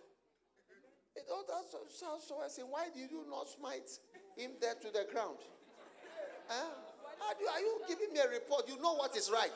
it 1.14 1.24
all 1.30 1.46
that 1.46 1.70
so- 1.70 1.86
sounds 1.86 2.26
so. 2.26 2.42
I 2.42 2.48
say, 2.48 2.62
Why 2.66 2.90
did 2.90 3.10
you 3.10 3.22
not 3.30 3.46
smite 3.48 3.86
him 4.36 4.58
there 4.60 4.74
to 4.74 4.88
the 4.90 5.06
ground? 5.10 5.38
Huh? 6.48 6.70
How 7.22 7.32
do, 7.38 7.46
are 7.46 7.60
you 7.60 7.80
giving 7.86 8.12
me 8.12 8.18
a 8.20 8.28
report? 8.28 8.68
You 8.68 8.76
know 8.82 8.94
what 8.94 9.16
is 9.16 9.30
right. 9.30 9.54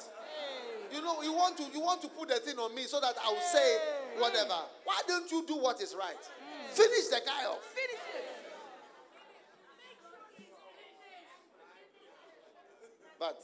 You 0.93 1.03
know, 1.03 1.21
you 1.23 1.33
want 1.35 1.59
to 1.59 1.65
you 1.75 1.81
want 1.81 2.01
to 2.03 2.09
put 2.09 2.29
the 2.29 2.37
thing 2.37 2.57
on 2.57 2.75
me 2.75 2.85
so 2.85 3.01
that 3.01 3.15
I 3.23 3.29
will 3.29 3.41
say 3.45 3.77
whatever. 4.17 4.57
Why 4.85 5.03
don't 5.07 5.31
you 5.31 5.45
do 5.47 5.57
what 5.59 5.83
is 5.83 5.95
right? 5.99 6.17
Finish 6.71 7.09
the 7.09 7.21
guy 7.27 7.45
off. 7.45 7.61
Finish 7.75 8.01
it. 8.15 8.25
But 13.19 13.37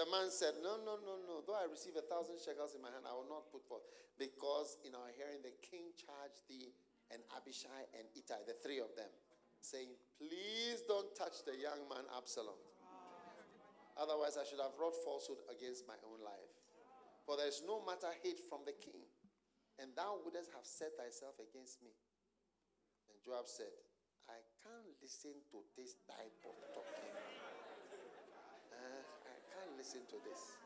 the 0.00 0.08
man 0.08 0.32
said, 0.32 0.56
No, 0.64 0.80
no, 0.80 0.96
no, 1.04 1.20
no. 1.28 1.44
Though 1.44 1.60
I 1.60 1.68
receive 1.68 1.92
a 2.00 2.06
thousand 2.08 2.40
shekels 2.40 2.72
in 2.72 2.80
my 2.80 2.88
hand, 2.88 3.04
I 3.04 3.12
will 3.12 3.28
not 3.28 3.52
put 3.52 3.60
forth. 3.68 3.84
Because 4.16 4.80
in 4.80 4.96
our 4.96 5.12
hearing, 5.12 5.44
the 5.44 5.52
king 5.60 5.92
charged 5.92 6.40
thee 6.48 6.72
and 7.12 7.20
Abishai 7.36 7.84
and 7.92 8.08
Ittai, 8.16 8.48
the 8.48 8.56
three 8.64 8.80
of 8.80 8.96
them, 8.96 9.12
saying, 9.60 9.92
Please 10.16 10.80
don't 10.88 11.12
touch 11.12 11.44
the 11.44 11.52
young 11.52 11.84
man 11.92 12.08
Absalom. 12.16 12.56
Otherwise, 14.00 14.40
I 14.40 14.48
should 14.48 14.64
have 14.64 14.72
wrought 14.80 14.96
falsehood 15.04 15.44
against 15.52 15.84
my 15.84 16.00
own 16.08 16.24
life. 16.24 16.48
For 17.28 17.36
there 17.36 17.52
is 17.52 17.60
no 17.68 17.84
matter 17.84 18.08
hate 18.24 18.40
from 18.48 18.64
the 18.64 18.72
king, 18.72 19.04
and 19.76 19.92
thou 19.92 20.16
wouldst 20.24 20.48
have 20.56 20.64
set 20.64 20.96
thyself 20.96 21.36
against 21.36 21.84
me. 21.84 21.92
And 23.12 23.20
Joab 23.20 23.44
said, 23.44 23.76
I 24.32 24.40
can't 24.64 24.88
listen 25.04 25.36
to 25.52 25.60
this 25.76 26.00
type 26.08 26.40
of 26.48 26.56
talking. 26.72 27.29
Listen 29.80 30.04
to 30.12 30.20
this. 30.28 30.60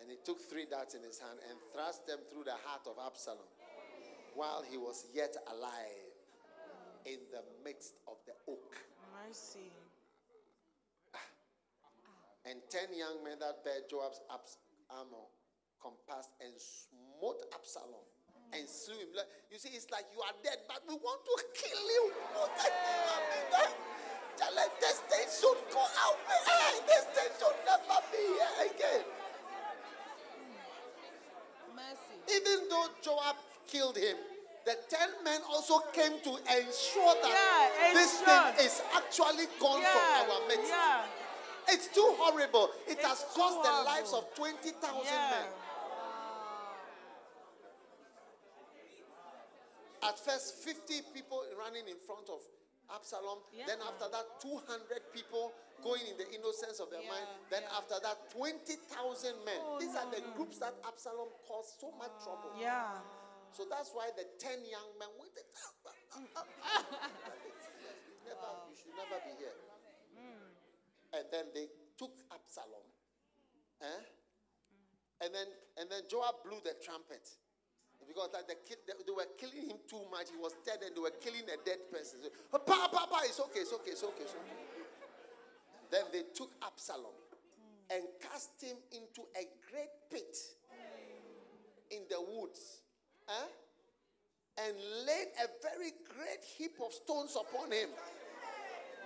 And 0.00 0.08
he 0.08 0.16
took 0.24 0.40
three 0.40 0.64
darts 0.64 0.96
in 0.96 1.04
his 1.04 1.20
hand 1.20 1.36
and 1.44 1.60
thrust 1.76 2.08
them 2.08 2.24
through 2.32 2.48
the 2.48 2.56
heart 2.64 2.88
of 2.88 2.96
Absalom 2.96 3.44
while 4.32 4.64
he 4.64 4.80
was 4.80 5.04
yet 5.12 5.36
alive 5.52 6.08
in 7.04 7.20
the 7.28 7.44
midst 7.60 8.00
of 8.08 8.16
the 8.24 8.32
oak. 8.48 8.80
Mercy. 9.12 9.68
Ah. 11.12 11.20
And 12.48 12.64
ten 12.72 12.96
young 12.96 13.20
men 13.20 13.36
that 13.44 13.60
bear 13.60 13.84
Joab's 13.92 14.24
abs- 14.32 14.56
armor 14.88 15.28
compassed 15.76 16.32
and 16.40 16.56
smote 16.56 17.44
Absalom 17.52 18.08
and 18.56 18.64
slew 18.64 18.96
him. 18.96 19.12
You 19.52 19.60
see, 19.60 19.76
it's 19.76 19.92
like 19.92 20.08
you 20.16 20.24
are 20.24 20.32
dead, 20.40 20.64
but 20.64 20.80
we 20.88 20.96
want 20.96 21.20
to 21.28 21.36
kill 21.60 21.84
you. 21.92 22.08
That- 24.42 24.50
I 24.50 24.54
mean, 24.54 24.54
that- 24.54 24.54
that- 24.54 24.54
like, 24.54 24.80
This 24.80 24.98
thing 25.06 25.28
should 25.30 25.70
go 25.70 25.80
out. 25.80 26.18
Hey, 26.26 26.80
This 26.86 27.04
thing 27.14 27.30
should 27.38 27.58
never 27.64 27.98
be 28.10 28.18
here 28.18 28.70
again. 28.70 29.04
Mercy. 31.74 32.34
Even 32.36 32.68
though 32.68 32.88
Joab 33.00 33.36
killed 33.66 33.96
him, 33.96 34.16
the 34.64 34.74
ten 34.88 35.22
men 35.24 35.42
also 35.44 35.78
came 35.92 36.20
to 36.20 36.30
ensure 36.36 37.14
that 37.22 37.30
Yeah, 37.30 37.92
this 37.94 38.20
thing 38.20 38.66
is 38.66 38.82
actually 38.92 39.46
gone 39.58 39.80
Yeah. 39.80 40.24
from 40.24 40.30
our 40.32 40.40
midst. 40.48 40.68
Yeah. 40.68 41.06
It's 41.68 41.86
too 41.88 42.14
horrible. 42.18 42.72
It 42.86 42.98
It's 42.98 43.04
has 43.04 43.24
cost 43.34 43.62
the 43.62 43.72
lives 43.84 44.12
of 44.12 44.34
20,000 44.34 45.04
Yeah. 45.04 45.30
men. 45.30 45.52
At 50.02 50.18
first, 50.18 50.54
50 50.56 51.00
people 51.14 51.46
running 51.56 51.86
in 51.86 51.96
front 52.00 52.28
of 52.28 52.40
Absalom. 52.94 53.40
Then 53.52 53.80
after 53.82 54.06
that, 54.12 54.40
200 54.40 55.12
people 55.16 55.52
going 55.82 56.04
in 56.06 56.16
the 56.20 56.28
innocence 56.30 56.78
of 56.78 56.92
their 56.92 57.02
mind. 57.08 57.26
Then 57.50 57.64
yeah. 57.66 57.78
after 57.80 57.98
that, 58.04 58.30
20,000 58.30 58.78
men. 59.44 59.60
Oh, 59.64 59.80
These 59.80 59.96
are 59.96 60.06
the 60.12 60.20
no. 60.22 60.36
groups 60.38 60.62
that 60.62 60.76
Absalom 60.86 61.32
caused 61.48 61.80
so 61.80 61.90
much 61.98 62.12
trouble. 62.22 62.54
Yeah. 62.60 63.02
So 63.50 63.66
that's 63.68 63.90
why 63.92 64.08
the 64.16 64.24
10 64.38 64.64
young 64.64 64.88
men 64.96 65.10
went. 65.20 65.34
never, 68.24 68.50
You 68.70 68.76
should 68.76 68.96
never 68.96 69.18
be 69.26 69.34
here. 69.36 69.56
And 71.12 71.28
then 71.28 71.52
they 71.52 71.68
took 71.98 72.16
Absalom. 72.32 72.88
Eh? 73.82 74.00
And 75.20 75.34
then 75.34 75.46
and 75.76 75.90
then 75.90 76.02
Joab 76.08 76.40
blew 76.44 76.58
the 76.64 76.74
trumpet. 76.80 77.28
Because 78.12 78.28
like 78.36 78.46
the, 78.46 78.56
kill- 78.68 78.84
they, 78.86 78.92
they 79.08 79.12
were 79.16 79.28
killing 79.40 79.64
him 79.72 79.80
too 79.88 80.04
much. 80.12 80.28
He 80.28 80.36
was 80.36 80.52
dead 80.64 80.84
and 80.84 80.92
they 80.94 81.00
were 81.00 81.16
killing 81.16 81.48
a 81.48 81.56
dead 81.64 81.88
person. 81.90 82.20
So, 82.20 82.58
pa, 82.60 82.88
pa, 82.92 83.06
pa, 83.08 83.20
it's 83.24 83.40
okay, 83.40 83.60
it's 83.64 83.72
okay, 83.72 83.92
it's 83.96 84.04
okay, 84.04 84.22
it's 84.28 84.36
okay. 84.36 84.58
Then 85.90 86.04
they 86.12 86.22
took 86.34 86.50
Absalom 86.60 87.16
and 87.90 88.04
cast 88.20 88.60
him 88.60 88.76
into 88.92 89.22
a 89.36 89.44
great 89.72 89.92
pit 90.10 90.36
in 91.90 92.04
the 92.08 92.20
woods. 92.20 92.80
eh? 93.28 93.48
And 94.60 94.76
laid 95.08 95.28
a 95.40 95.48
very 95.64 95.92
great 96.12 96.44
heap 96.44 96.76
of 96.84 96.92
stones 96.92 97.36
upon 97.36 97.72
him. 97.72 97.88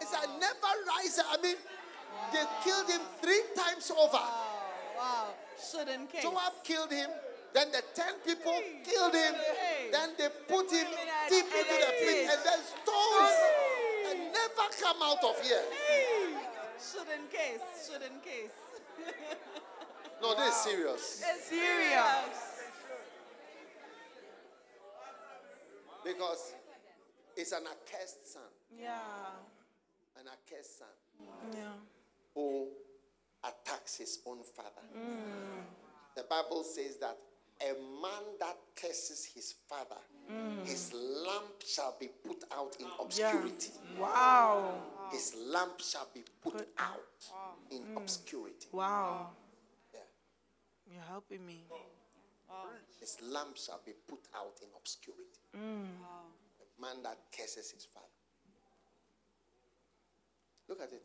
It's 0.01 0.12
a 0.12 0.26
never 0.39 0.73
rise. 0.91 1.20
I 1.23 1.41
mean, 1.43 1.57
they 2.33 2.43
killed 2.65 2.91
him 2.91 3.01
three 3.23 3.43
times 3.57 3.91
over. 3.91 4.18
Wow. 4.99 5.35
Should 5.70 5.89
in 5.89 6.07
case. 6.07 6.23
Joab 6.23 6.52
killed 6.65 6.91
him. 6.93 7.10
Then 7.57 7.73
the 7.73 7.83
ten 7.94 8.12
people 8.20 8.52
killed 8.85 9.15
him. 9.15 9.33
Hey. 9.33 9.89
Then 9.91 10.10
they 10.18 10.28
put 10.47 10.70
him 10.70 10.86
deep 11.31 11.47
into 11.47 11.76
the 11.81 11.93
pit, 12.05 12.28
and 12.28 12.41
then 12.44 12.60
stones 12.60 13.36
and 14.12 14.18
never 14.28 14.68
come 14.78 15.01
out 15.02 15.25
of 15.25 15.41
here. 15.41 15.62
Should 16.76 17.09
in 17.09 17.25
case. 17.33 17.65
Should 17.89 18.02
in 18.02 18.20
case. 18.20 18.52
No, 20.23 20.35
this 20.35 20.49
is 20.49 20.55
serious. 20.62 21.23
It's 21.28 21.44
serious. 21.44 22.36
Because 26.05 26.55
it's 27.36 27.52
an 27.52 27.65
accursed 27.67 28.33
son, 28.33 28.43
Yeah. 28.78 28.99
an 30.18 30.26
accursed 30.28 30.78
son 30.78 30.89
Yeah. 31.52 31.73
who 32.35 32.68
attacks 33.44 33.97
his 33.97 34.18
own 34.26 34.43
father. 34.43 34.86
Mm. 34.97 35.65
The 36.17 36.23
Bible 36.25 36.65
says 36.65 36.97
that 36.99 37.18
a 37.60 37.73
man 38.02 38.23
that 38.41 38.57
curses 38.81 39.25
his 39.35 39.55
father, 39.68 40.01
his 40.65 40.93
lamp 40.93 41.62
shall 41.67 41.97
be 41.99 42.09
put 42.09 42.43
out 42.52 42.76
in 42.78 42.86
Yeah. 42.86 43.01
obscurity. 43.01 43.73
Wow. 43.99 45.09
His 45.12 45.35
lamp 45.36 45.81
shall 45.81 46.09
be 46.12 46.23
put 46.43 46.52
Put- 46.55 46.68
out 46.78 47.31
in 47.70 47.83
mm. 47.85 47.97
obscurity. 47.97 48.68
Wow. 48.73 49.31
Yeah. 49.94 50.01
You're 50.93 51.02
helping 51.02 51.47
me. 51.47 51.65
His 53.01 53.20
lamp 53.23 53.57
shall 53.57 53.81
be 53.85 53.93
put 53.93 54.26
out 54.35 54.59
in 54.62 54.68
obscurity. 54.76 55.41
Wow! 55.55 56.33
A 56.60 56.81
man 56.81 57.02
that 57.02 57.18
curses 57.36 57.70
his 57.70 57.85
father. 57.85 58.07
Look 60.68 60.81
at 60.81 60.93
it. 60.93 61.02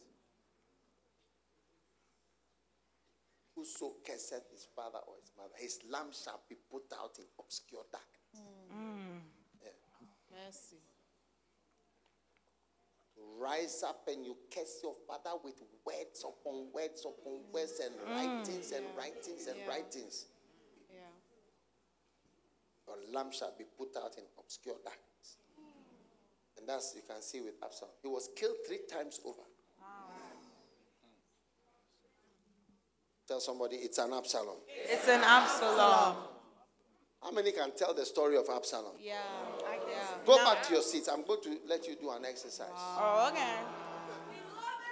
Whoso 3.62 3.94
curseth 4.04 4.50
his 4.52 4.66
father 4.76 4.98
or 5.06 5.14
his 5.22 5.32
mother, 5.38 5.54
his 5.56 5.78
lamp 5.92 6.16
shall 6.16 6.42
be 6.50 6.56
put 6.72 6.82
out 6.98 7.14
in 7.20 7.26
obscure 7.38 7.86
darkness. 7.92 8.42
Hmm. 8.74 9.22
Yeah. 9.62 9.70
Mercy. 10.34 10.82
Rise 13.38 13.84
up 13.84 14.08
and 14.08 14.26
you 14.26 14.36
curse 14.50 14.80
your 14.82 14.96
father 15.06 15.38
with 15.44 15.62
words 15.86 16.26
upon 16.26 16.74
words 16.74 17.06
upon 17.06 17.42
words 17.54 17.80
and 17.86 17.94
hmm. 17.94 18.12
writings 18.12 18.72
and 18.72 18.86
writings 18.98 19.46
and 19.46 19.60
Yeah. 19.60 19.68
writings. 19.70 20.26
Yeah. 20.90 21.14
Your 22.88 22.98
lamp 23.14 23.34
shall 23.34 23.54
be 23.56 23.66
put 23.78 23.96
out 23.96 24.18
in 24.18 24.24
obscure 24.40 24.78
darkness. 24.84 25.38
And 26.58 26.68
that's 26.68 26.96
you 26.96 27.04
can 27.08 27.22
see 27.22 27.42
with 27.42 27.62
Absalom. 27.62 27.92
He 28.02 28.08
was 28.08 28.28
killed 28.36 28.58
three 28.66 28.82
times 28.90 29.20
over. 29.24 29.46
Tell 33.32 33.40
somebody 33.40 33.78
it's 33.78 33.98
an 33.98 34.12
Absalom. 34.12 34.58
It's 34.90 35.08
an 35.08 35.22
Absalom. 35.24 36.18
How 37.24 37.32
many 37.32 37.54
can 37.54 37.72
tell 37.78 37.94
the 37.94 38.06
story 38.06 38.36
of 38.36 38.44
Absalom? 38.54 38.98
Yeah. 39.00 39.22
Yeah. 39.88 40.04
Go 40.26 40.36
back 40.44 40.62
to 40.64 40.74
your 40.74 40.82
seats. 40.82 41.08
I'm 41.08 41.24
going 41.26 41.42
to 41.44 41.58
let 41.66 41.88
you 41.88 41.96
do 41.96 42.12
an 42.12 42.26
exercise. 42.26 42.68
Oh, 42.76 43.30
okay. 43.32 43.56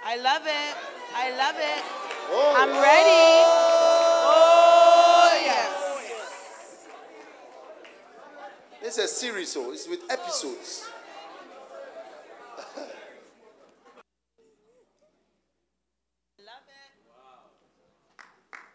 I 0.06 0.16
love 0.16 0.46
it. 0.46 0.74
I 1.14 1.36
love 1.36 1.56
it. 1.58 1.84
Oh, 2.30 2.54
I'm 2.56 2.70
ready. 2.70 3.44
Oh, 4.24 5.38
yes. 5.44 6.88
This 8.82 8.96
is 8.96 9.04
a 9.04 9.08
series, 9.08 9.52
so 9.52 9.70
it's 9.70 9.86
with 9.86 10.00
episodes. 10.10 10.86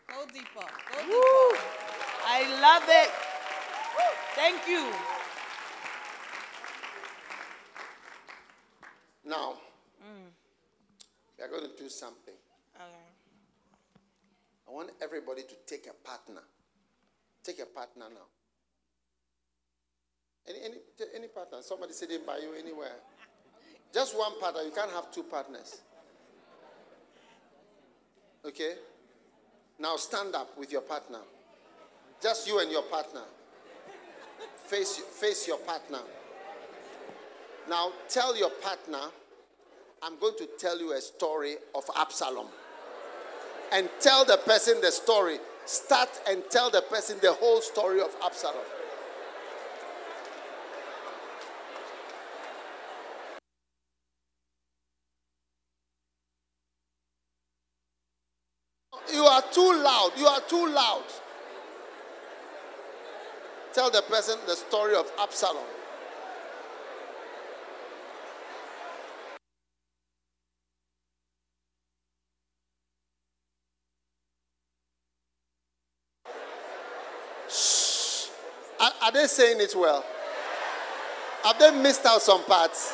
Go 0.07 0.25
deeper. 0.27 0.67
Go 0.93 0.99
deeper. 1.03 1.59
I 2.25 2.47
love 2.61 2.87
it. 2.87 3.11
Thank 4.33 4.67
you. 4.67 4.91
Now, 9.25 9.57
we 11.37 11.43
are 11.43 11.49
going 11.49 11.63
to 11.63 11.75
do 11.77 11.84
something. 11.95 12.33
Okay. 12.75 13.15
I 14.67 14.71
want 14.71 14.91
everybody 15.01 15.43
to 15.43 15.55
take 15.65 15.87
a 15.87 16.07
partner. 16.07 16.41
Take 17.43 17.59
a 17.59 17.65
partner 17.65 18.05
now. 18.09 18.27
Any, 20.47 20.59
any, 20.65 20.77
any 21.15 21.27
partner? 21.27 21.59
Somebody 21.61 21.93
sitting 21.93 22.19
by 22.25 22.37
you 22.37 22.53
anywhere? 22.59 22.95
Just 23.93 24.17
one 24.17 24.39
partner. 24.39 24.61
You 24.61 24.71
can't 24.71 24.91
have 24.91 25.11
two 25.11 25.23
partners. 25.23 25.81
Okay? 28.45 28.73
Now 29.79 29.95
stand 29.97 30.35
up 30.35 30.57
with 30.57 30.71
your 30.71 30.81
partner. 30.81 31.19
Just 32.21 32.47
you 32.47 32.59
and 32.59 32.71
your 32.71 32.83
partner. 32.83 33.23
Face, 34.67 34.97
face 34.97 35.47
your 35.47 35.57
partner. 35.59 35.99
Now 37.69 37.91
tell 38.07 38.37
your 38.37 38.49
partner, 38.49 39.09
I'm 40.03 40.19
going 40.19 40.37
to 40.37 40.47
tell 40.57 40.79
you 40.79 40.93
a 40.93 41.01
story 41.01 41.55
of 41.73 41.83
Absalom. 41.97 42.47
And 43.71 43.89
tell 43.99 44.25
the 44.25 44.37
person 44.37 44.79
the 44.81 44.91
story. 44.91 45.37
Start 45.65 46.09
and 46.29 46.43
tell 46.49 46.69
the 46.69 46.81
person 46.81 47.17
the 47.21 47.33
whole 47.33 47.61
story 47.61 48.01
of 48.01 48.15
Absalom. 48.23 48.63
You 59.11 59.23
are 59.23 59.43
too 59.51 59.83
loud. 59.83 60.11
You 60.17 60.27
are 60.27 60.41
too 60.41 60.67
loud. 60.67 61.03
Tell 63.73 63.89
the 63.89 64.01
person 64.03 64.37
the 64.47 64.55
story 64.55 64.95
of 64.95 65.11
Absalom. 65.19 65.63
They 79.15 79.27
saying 79.27 79.61
it 79.61 79.73
well? 79.75 80.03
Have 81.43 81.57
they 81.57 81.71
missed 81.71 82.05
out 82.05 82.21
some 82.21 82.43
parts? 82.43 82.93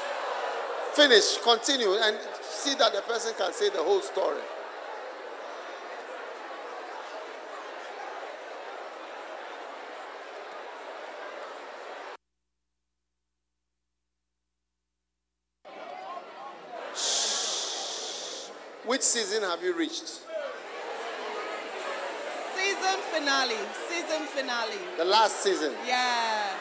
Finish, 0.94 1.38
continue, 1.38 1.94
and 1.94 2.18
see 2.42 2.76
that 2.76 2.94
the 2.94 3.02
person 3.02 3.34
can 3.38 3.52
say 3.54 3.70
the 3.70 3.82
whole 3.82 4.02
story. 4.02 4.42
Which 18.86 19.02
season 19.02 19.44
have 19.44 19.64
you 19.64 19.76
reached? 19.76 20.31
Season 22.82 23.00
finale. 23.14 23.56
Season 23.90 24.22
finale. 24.28 24.80
The 24.98 25.06
last 25.06 25.38
season, 25.44 25.74
Yeah. 25.86 26.58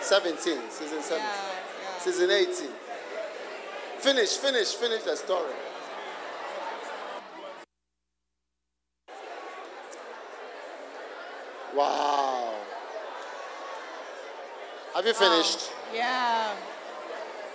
17, 0.00 0.70
season 0.70 1.02
17, 1.02 1.18
Yeah. 1.18 1.34
Yeah. 1.82 1.98
season 1.98 2.30
18. 2.30 2.74
Finish, 3.98 4.36
finish, 4.36 4.74
finish 4.74 5.02
the 5.02 5.16
story. 5.16 5.52
Wow. 11.74 12.54
Have 14.94 15.06
you 15.06 15.14
finished? 15.14 15.70
Yeah. 15.94 16.54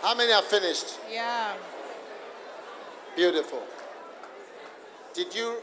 How 0.01 0.15
many 0.15 0.31
have 0.31 0.45
finished? 0.45 0.99
Yeah. 1.11 1.53
Beautiful. 3.15 3.63
Did 5.13 5.33
you 5.35 5.57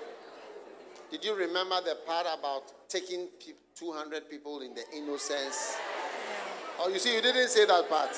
did 1.11 1.25
you 1.25 1.35
remember 1.35 1.81
the 1.85 1.97
part 2.07 2.27
about 2.39 2.89
taking 2.89 3.29
200 3.75 4.31
people 4.31 4.61
in 4.61 4.75
the 4.75 4.83
innocence? 4.97 5.77
Oh, 6.79 6.89
you 6.89 6.99
see, 6.99 7.15
you 7.15 7.23
didn't 7.23 7.49
say 7.49 7.67
that 7.67 7.89
part. 7.89 8.11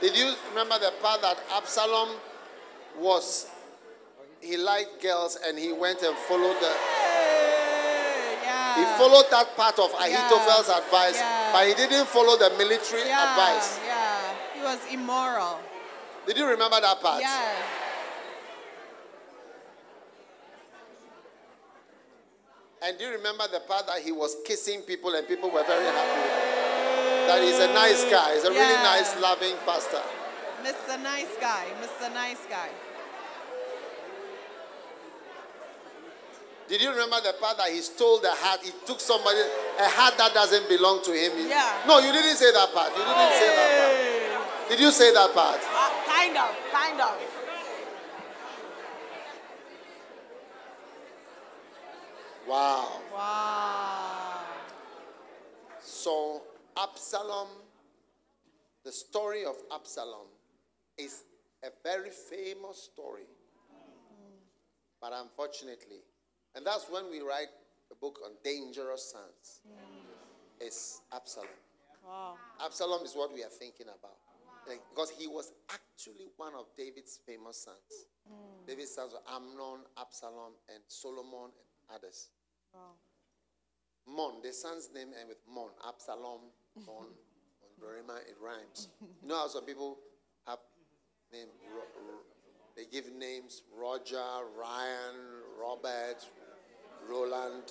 Did 0.00 0.16
you 0.16 0.32
remember 0.50 0.78
the 0.78 0.92
part 1.02 1.20
that 1.22 1.38
Absalom 1.56 2.08
was 2.98 3.46
he 4.40 4.56
liked 4.56 5.00
girls 5.00 5.38
and 5.46 5.56
he 5.56 5.72
went 5.72 6.02
and 6.02 6.16
followed 6.16 6.56
the 6.60 6.72
yeah. 8.42 8.74
he 8.76 8.84
followed 8.98 9.26
that 9.30 9.56
part 9.56 9.78
of 9.78 9.90
Ahithophel's 9.92 10.68
Yeah. 10.68 10.78
advice, 10.78 11.14
Yeah. 11.16 11.52
but 11.52 11.66
he 11.68 11.74
didn't 11.74 12.08
follow 12.08 12.36
the 12.36 12.50
military 12.58 13.06
yeah. 13.06 13.30
advice. 13.30 13.78
Yeah. 13.86 14.34
He 14.54 14.60
was 14.62 14.78
immoral. 14.90 15.60
Did 16.26 16.36
you 16.36 16.46
remember 16.46 16.80
that 16.80 17.00
part? 17.00 17.20
Yeah. 17.20 17.54
And 22.84 22.98
do 22.98 23.04
you 23.04 23.12
remember 23.12 23.44
the 23.52 23.60
part 23.60 23.86
that 23.86 24.00
he 24.00 24.10
was 24.10 24.36
kissing 24.44 24.82
people 24.82 25.14
and 25.14 25.26
people 25.28 25.50
were 25.50 25.62
very 25.62 25.84
happy? 25.84 26.26
That 27.30 27.40
he's 27.42 27.58
a 27.60 27.72
nice 27.72 28.02
guy. 28.10 28.34
He's 28.34 28.42
a 28.42 28.50
really 28.50 28.82
nice, 28.82 29.14
loving 29.20 29.54
pastor. 29.64 30.02
Mr. 30.62 31.00
Nice 31.02 31.30
Guy. 31.40 31.66
Mr. 31.80 32.12
Nice 32.12 32.44
Guy. 32.50 32.68
Did 36.68 36.80
you 36.80 36.90
remember 36.90 37.16
the 37.22 37.34
part 37.40 37.58
that 37.58 37.70
he 37.70 37.80
stole 37.82 38.18
the 38.18 38.30
hat? 38.30 38.60
He 38.62 38.70
took 38.86 38.98
somebody, 38.98 39.38
a 39.78 39.88
hat 39.88 40.14
that 40.18 40.34
doesn't 40.34 40.68
belong 40.68 41.04
to 41.04 41.12
him. 41.12 41.32
Yeah. 41.48 41.82
No, 41.86 41.98
you 41.98 42.12
didn't 42.12 42.36
say 42.36 42.50
that 42.50 42.72
part. 42.72 42.90
You 42.90 43.04
didn't 43.04 43.34
say 43.38 43.48
that 43.54 43.70
part. 43.78 44.68
Did 44.70 44.80
you 44.80 44.90
say 44.90 45.12
that 45.12 45.34
part? 45.34 45.60
Uh, 45.60 45.90
kind 46.06 46.36
of. 46.36 46.50
Kind 46.72 47.00
of. 47.00 47.41
Wow. 52.48 53.00
Wow. 53.14 54.40
So, 55.80 56.42
Absalom, 56.76 57.48
the 58.84 58.92
story 58.92 59.44
of 59.44 59.54
Absalom 59.72 60.26
is 60.98 61.24
a 61.62 61.68
very 61.82 62.10
famous 62.10 62.90
story. 62.92 63.26
But 65.00 65.12
unfortunately, 65.14 66.02
and 66.54 66.66
that's 66.66 66.86
when 66.90 67.10
we 67.10 67.20
write 67.20 67.48
a 67.90 67.94
book 67.94 68.20
on 68.24 68.32
dangerous 68.44 69.12
sons, 69.12 69.62
is 70.60 71.00
Absalom. 71.12 71.48
Wow. 72.06 72.34
Absalom 72.64 73.04
is 73.04 73.14
what 73.14 73.32
we 73.32 73.42
are 73.42 73.50
thinking 73.50 73.86
about. 73.86 74.18
Like, 74.68 74.80
because 74.90 75.10
he 75.10 75.26
was 75.26 75.52
actually 75.70 76.26
one 76.36 76.54
of 76.54 76.66
David's 76.76 77.18
famous 77.26 77.64
sons. 77.64 78.06
Mm. 78.30 78.66
David's 78.66 78.94
sons 78.94 79.12
were 79.12 79.34
Amnon, 79.34 79.80
Absalom, 79.98 80.54
and 80.72 80.82
Solomon, 80.86 81.50
and 81.50 81.66
others. 81.94 82.28
Mon, 84.06 84.42
the 84.42 84.52
son's 84.52 84.90
name 84.94 85.08
and 85.18 85.28
with 85.28 85.38
Mon, 85.52 85.70
Absalom, 85.86 86.40
Mon, 86.86 86.96
on 86.96 87.06
Dorima, 87.80 88.18
it 88.28 88.36
rhymes. 88.42 88.88
You 89.22 89.28
know 89.28 89.36
how 89.36 89.48
some 89.48 89.64
people 89.64 89.98
have 90.46 90.58
name, 91.32 91.46
Ro- 91.72 91.82
Ro- 92.06 92.18
they 92.76 92.84
give 92.90 93.12
names 93.12 93.62
Roger, 93.76 94.22
Ryan, 94.58 95.16
Robert, 95.60 96.26
Roland, 97.08 97.70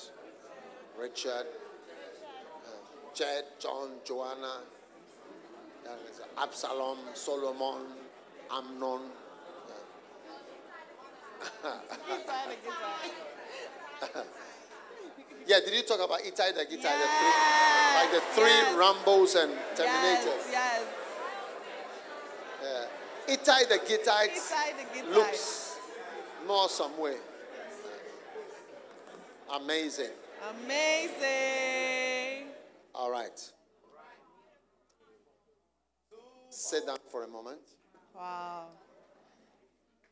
Richard, 0.98 1.48
uh, 2.66 3.50
John, 3.60 3.90
Joanna, 4.06 4.62
Absalom, 6.38 6.98
Solomon, 7.14 7.88
Amnon. 8.52 9.02
Yeah, 15.48 15.60
did 15.66 15.74
you 15.74 15.82
talk 15.82 16.00
about 16.00 16.22
Ittai 16.26 16.52
the 16.52 16.66
Gittite? 16.66 16.98
The 17.02 17.10
three, 17.20 17.36
like 17.96 18.12
the 18.12 18.22
three 18.36 18.46
Yes. 18.46 18.76
Rambos 18.78 19.36
and 19.44 19.52
Terminators. 19.76 20.52
Yes. 20.52 20.84
Yes. 22.62 22.88
Ittai 23.28 23.64
the 23.68 23.80
Gittite 23.80 24.34
Inside 24.34 24.74
the 24.78 24.86
guitar. 25.00 25.14
looks 25.14 25.78
more 26.48 26.70
some 26.70 26.98
way. 27.00 27.16
Amazing. 29.54 30.12
Amazing. 30.64 32.48
All 32.96 33.12
right. 33.12 33.52
Sit 36.50 36.86
down 36.86 36.98
for 37.12 37.24
a 37.24 37.28
moment. 37.28 37.60
Wow. 38.16 38.68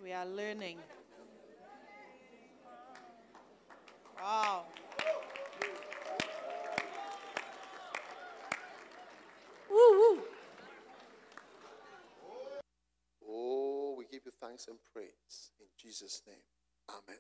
We 0.04 0.12
are 0.12 0.26
learning. 0.26 0.78
Wow. 4.22 4.66
Woo-woo. 9.70 10.22
Oh, 13.28 13.96
we 13.98 14.06
give 14.12 14.22
you 14.26 14.32
thanks 14.42 14.68
and 14.68 14.78
praise 14.94 15.52
in 15.60 15.68
Jesus' 15.80 16.22
name. 16.28 16.44
Amen. 16.90 17.20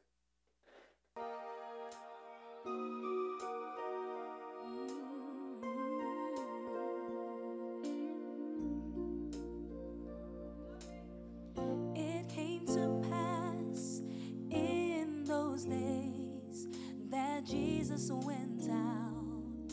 That 17.39 17.45
Jesus 17.47 18.11
went 18.11 18.69
out 18.69 19.71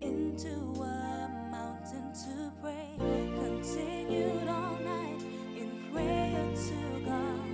into 0.00 0.48
a 0.48 1.28
mountain 1.50 2.12
to 2.14 2.52
pray. 2.62 2.94
Continued 2.98 4.48
all 4.48 4.78
night 4.78 5.22
in 5.56 5.90
prayer 5.92 6.54
to 6.54 7.00
God. 7.04 7.48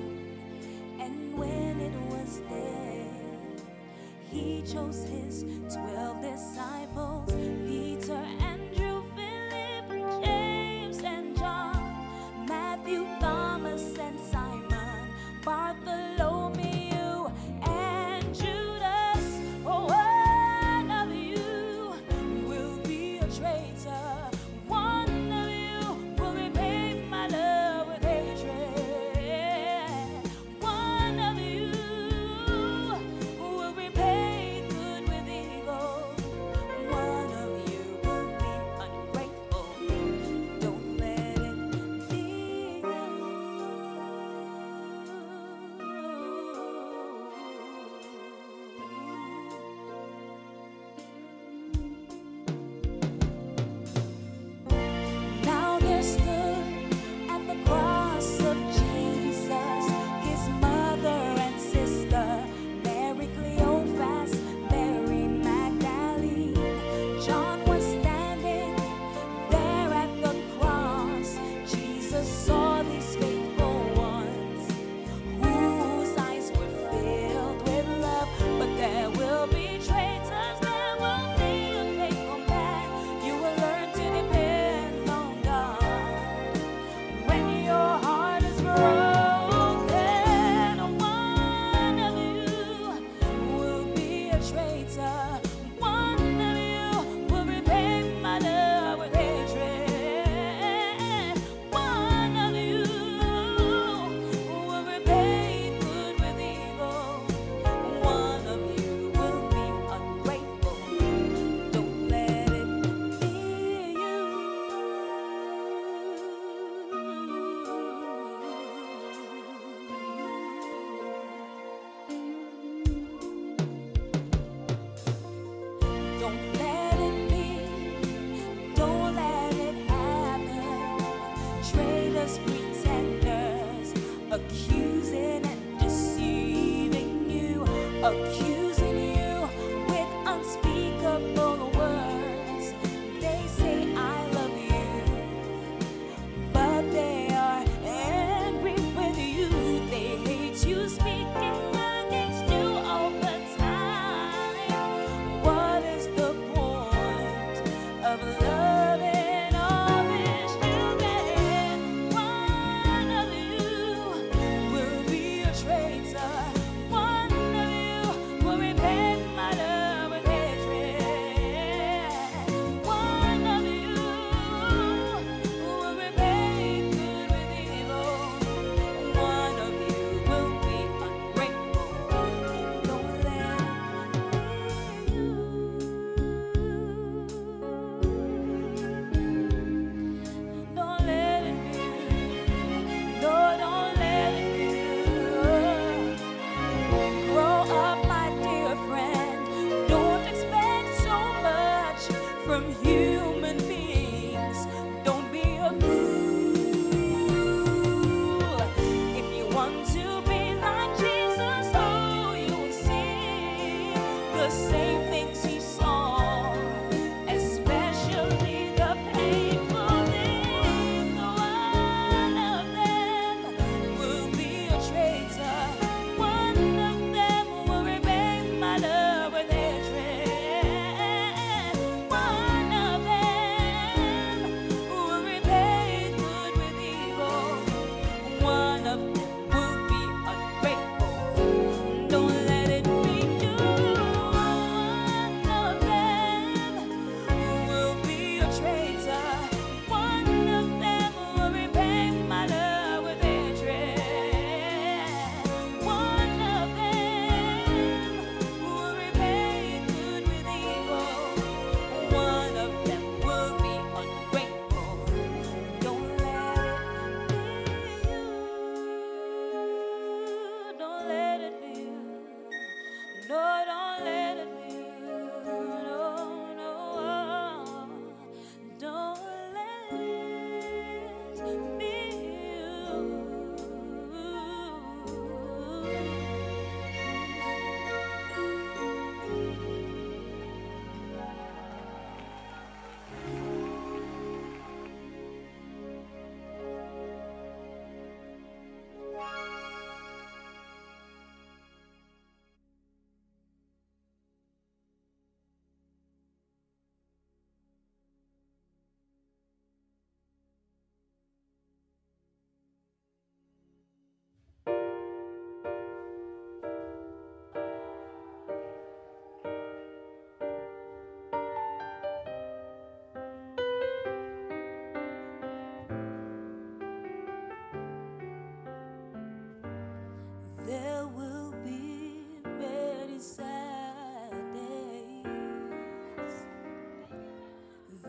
And 1.00 1.36
when 1.36 1.80
it 1.80 1.94
was 2.12 2.40
day, 2.48 3.06
he 4.30 4.62
chose 4.62 5.04
his 5.04 5.44
twelve 5.74 6.22
disciples 6.22 7.32
Peter, 7.66 8.12
Andrew, 8.12 8.51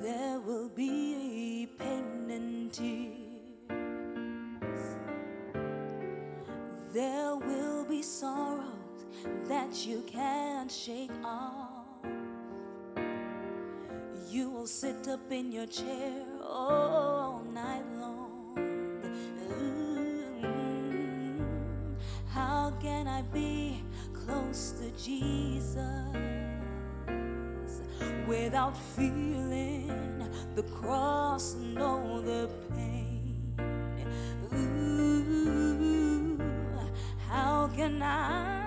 there 0.04 0.38
will 0.42 0.68
be 0.68 1.66
pain 1.80 2.30
and 2.30 2.74
tears. 2.74 3.16
There 6.94 7.38
will 7.38 7.86
be 7.86 8.02
sorrows 8.02 9.06
that 9.48 9.86
you 9.88 10.04
can't 10.06 10.70
shake 10.70 11.10
off. 11.24 11.86
You 14.30 14.50
will 14.50 14.68
sit 14.68 15.08
up 15.08 15.32
in 15.32 15.54
your 15.54 15.68
chair 15.68 16.26
all 16.46 17.42
night 17.54 17.86
long. 17.96 18.34
How 22.28 22.74
can 22.82 23.08
I 23.08 23.22
be 23.22 23.82
close 24.14 24.74
to 24.82 24.92
Jesus 25.02 26.33
without 28.54 28.78
feeling 28.78 30.30
the 30.54 30.62
cross 30.62 31.56
all 31.76 32.22
the 32.22 32.48
pain? 32.70 33.52
Ooh, 34.54 36.38
how 37.28 37.68
can 37.76 38.04
I 38.04 38.63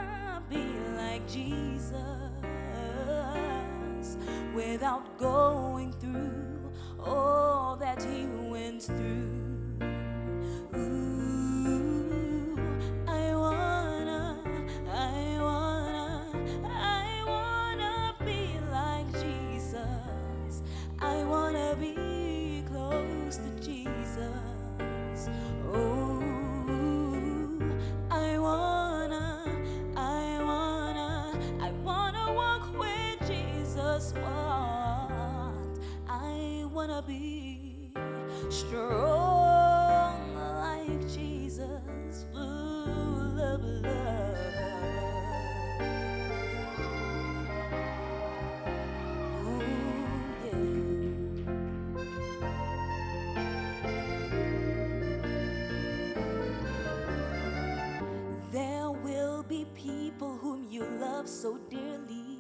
so 61.47 61.59
dearly. 61.71 62.39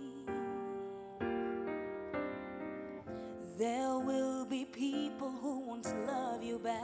There 3.56 3.98
will 4.00 4.44
be 4.46 4.64
people 4.64 5.30
who 5.30 5.60
won't 5.60 5.86
love 6.08 6.42
you 6.42 6.58
back. 6.58 6.82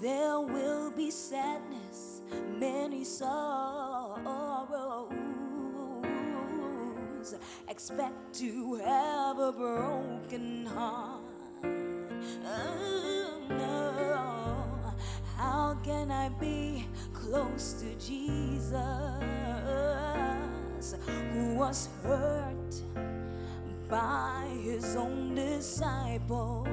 There 0.00 0.40
will 0.40 0.90
be 0.90 1.10
sadness, 1.10 2.22
many 2.58 3.04
sorrows. 3.04 3.42
Expect 7.68 8.32
to 8.40 8.76
have 8.76 9.38
a 9.38 9.52
broken 9.52 10.64
heart. 10.64 11.20
Oh, 12.46 13.42
no. 13.50 14.94
How 15.36 15.76
can 15.84 16.10
I 16.10 16.30
be 16.30 16.86
close 17.28 17.74
to 17.74 17.94
Jesus 17.96 18.72
who 21.32 21.54
was 21.56 21.88
hurt 22.02 22.74
by 23.88 24.46
his 24.62 24.96
own 24.96 25.34
disciples? 25.34 26.66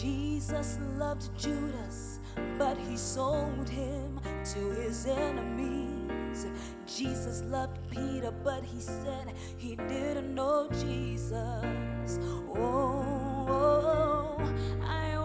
Jesus 0.00 0.78
loved 0.96 1.28
Judas, 1.38 2.20
but 2.58 2.78
he 2.78 2.96
sold 2.96 3.68
him 3.68 4.18
to 4.54 4.70
his 4.80 5.06
enemies. 5.06 6.46
Jesus 6.86 7.42
loved 7.42 7.78
Peter, 7.90 8.30
but 8.30 8.64
he 8.64 8.80
said 8.80 9.34
he 9.58 9.76
didn't 9.76 10.34
know 10.34 10.68
Jesus. 10.70 12.18
Oh, 12.54 13.36
oh, 13.48 14.54
I 14.84 15.15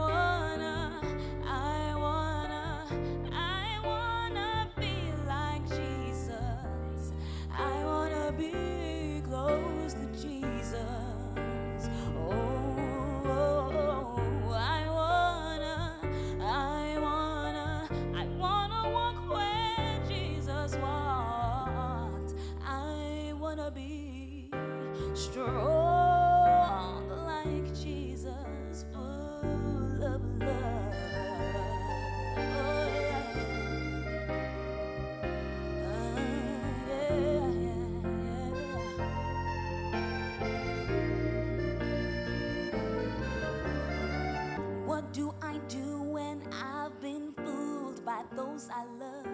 those 48.51 48.69
I 48.69 48.85
love? 48.99 49.27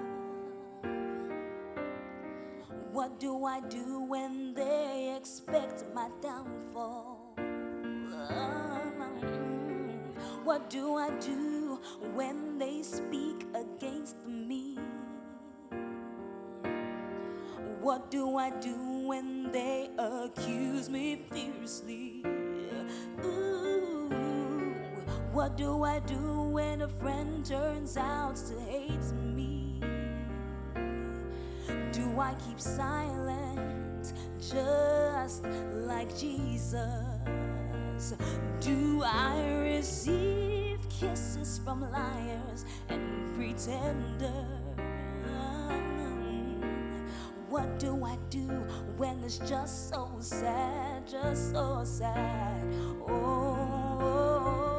What 2.91 3.19
do 3.19 3.45
I 3.45 3.61
do 3.61 4.01
when 4.01 4.53
they 4.53 5.15
expect 5.17 5.83
my 5.93 6.09
downfall? 6.21 7.33
Um, 7.37 8.93
What 10.43 10.69
do 10.69 10.95
I 10.95 11.09
do 11.19 11.79
when 12.13 12.57
they 12.57 12.81
speak 12.83 13.45
against 13.53 14.25
me? 14.25 14.77
What 17.81 18.09
do 18.11 18.37
I 18.37 18.49
do 18.51 18.75
when 19.07 19.51
they 19.51 19.89
accuse 19.97 20.89
me 20.89 21.25
fiercely? 21.31 22.23
Ooh, 23.23 23.66
what 25.37 25.55
do 25.55 25.83
I 25.83 25.99
do 25.99 26.49
when 26.49 26.81
a 26.81 26.87
friend 26.87 27.45
turns 27.45 27.95
out 27.95 28.37
to 28.37 28.59
hate 28.59 29.11
me? 29.35 29.79
Do 31.91 32.19
I 32.19 32.33
keep 32.43 32.59
silent 32.59 34.13
just 34.39 35.45
like 35.85 36.09
Jesus? 36.17 38.15
Do 38.59 39.03
I 39.05 39.59
receive 39.61 40.79
kisses 40.89 41.61
from 41.63 41.81
liars 41.81 42.65
and 42.89 43.35
pretenders? 43.35 44.33
What 47.47 47.77
do 47.77 48.03
I 48.03 48.17
do 48.31 48.47
when 48.97 49.23
it's 49.23 49.37
just 49.37 49.89
so 49.89 50.09
sad, 50.19 51.07
just 51.07 51.51
so 51.51 51.83
sad? 51.83 52.67
Oh, 53.07 53.97
I 54.73 54.76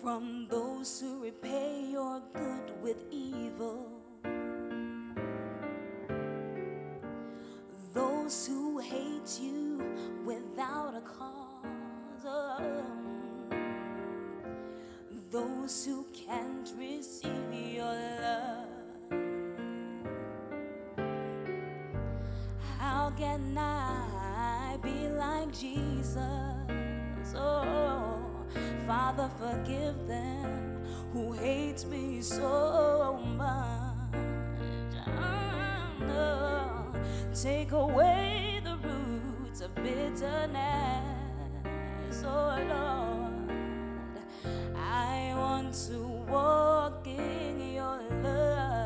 from 0.00 0.46
those 0.48 1.00
who 1.00 1.22
repay 1.22 1.84
your 1.90 2.20
good 2.34 2.72
with 2.82 2.96
evil. 3.10 3.86
Those 7.94 8.46
who 8.46 8.78
hate 8.78 9.38
you 9.40 9.94
without 10.24 10.94
a 10.96 11.02
cause. 11.02 12.24
Oh. 12.24 12.84
Those 15.30 15.84
who 15.86 16.04
can't 16.12 16.72
receive 16.78 17.52
your 17.52 17.84
love. 17.84 18.68
How 22.78 23.12
can 23.16 23.56
I 23.56 24.21
be 24.82 25.08
like 25.08 25.52
Jesus. 25.52 26.18
Oh, 27.36 28.18
Father, 28.86 29.30
forgive 29.38 30.06
them 30.08 30.82
who 31.12 31.32
hates 31.32 31.84
me 31.84 32.20
so 32.20 33.20
much. 33.36 34.16
Oh. 35.08 36.94
Take 37.32 37.72
away 37.72 38.60
the 38.64 38.76
roots 38.76 39.60
of 39.60 39.74
bitterness. 39.76 41.02
Oh, 42.24 42.56
Lord, 42.68 43.50
I 44.76 45.32
want 45.36 45.74
to 45.88 45.98
walk 46.28 47.06
in 47.06 47.74
your 47.74 48.02
love. 48.22 48.81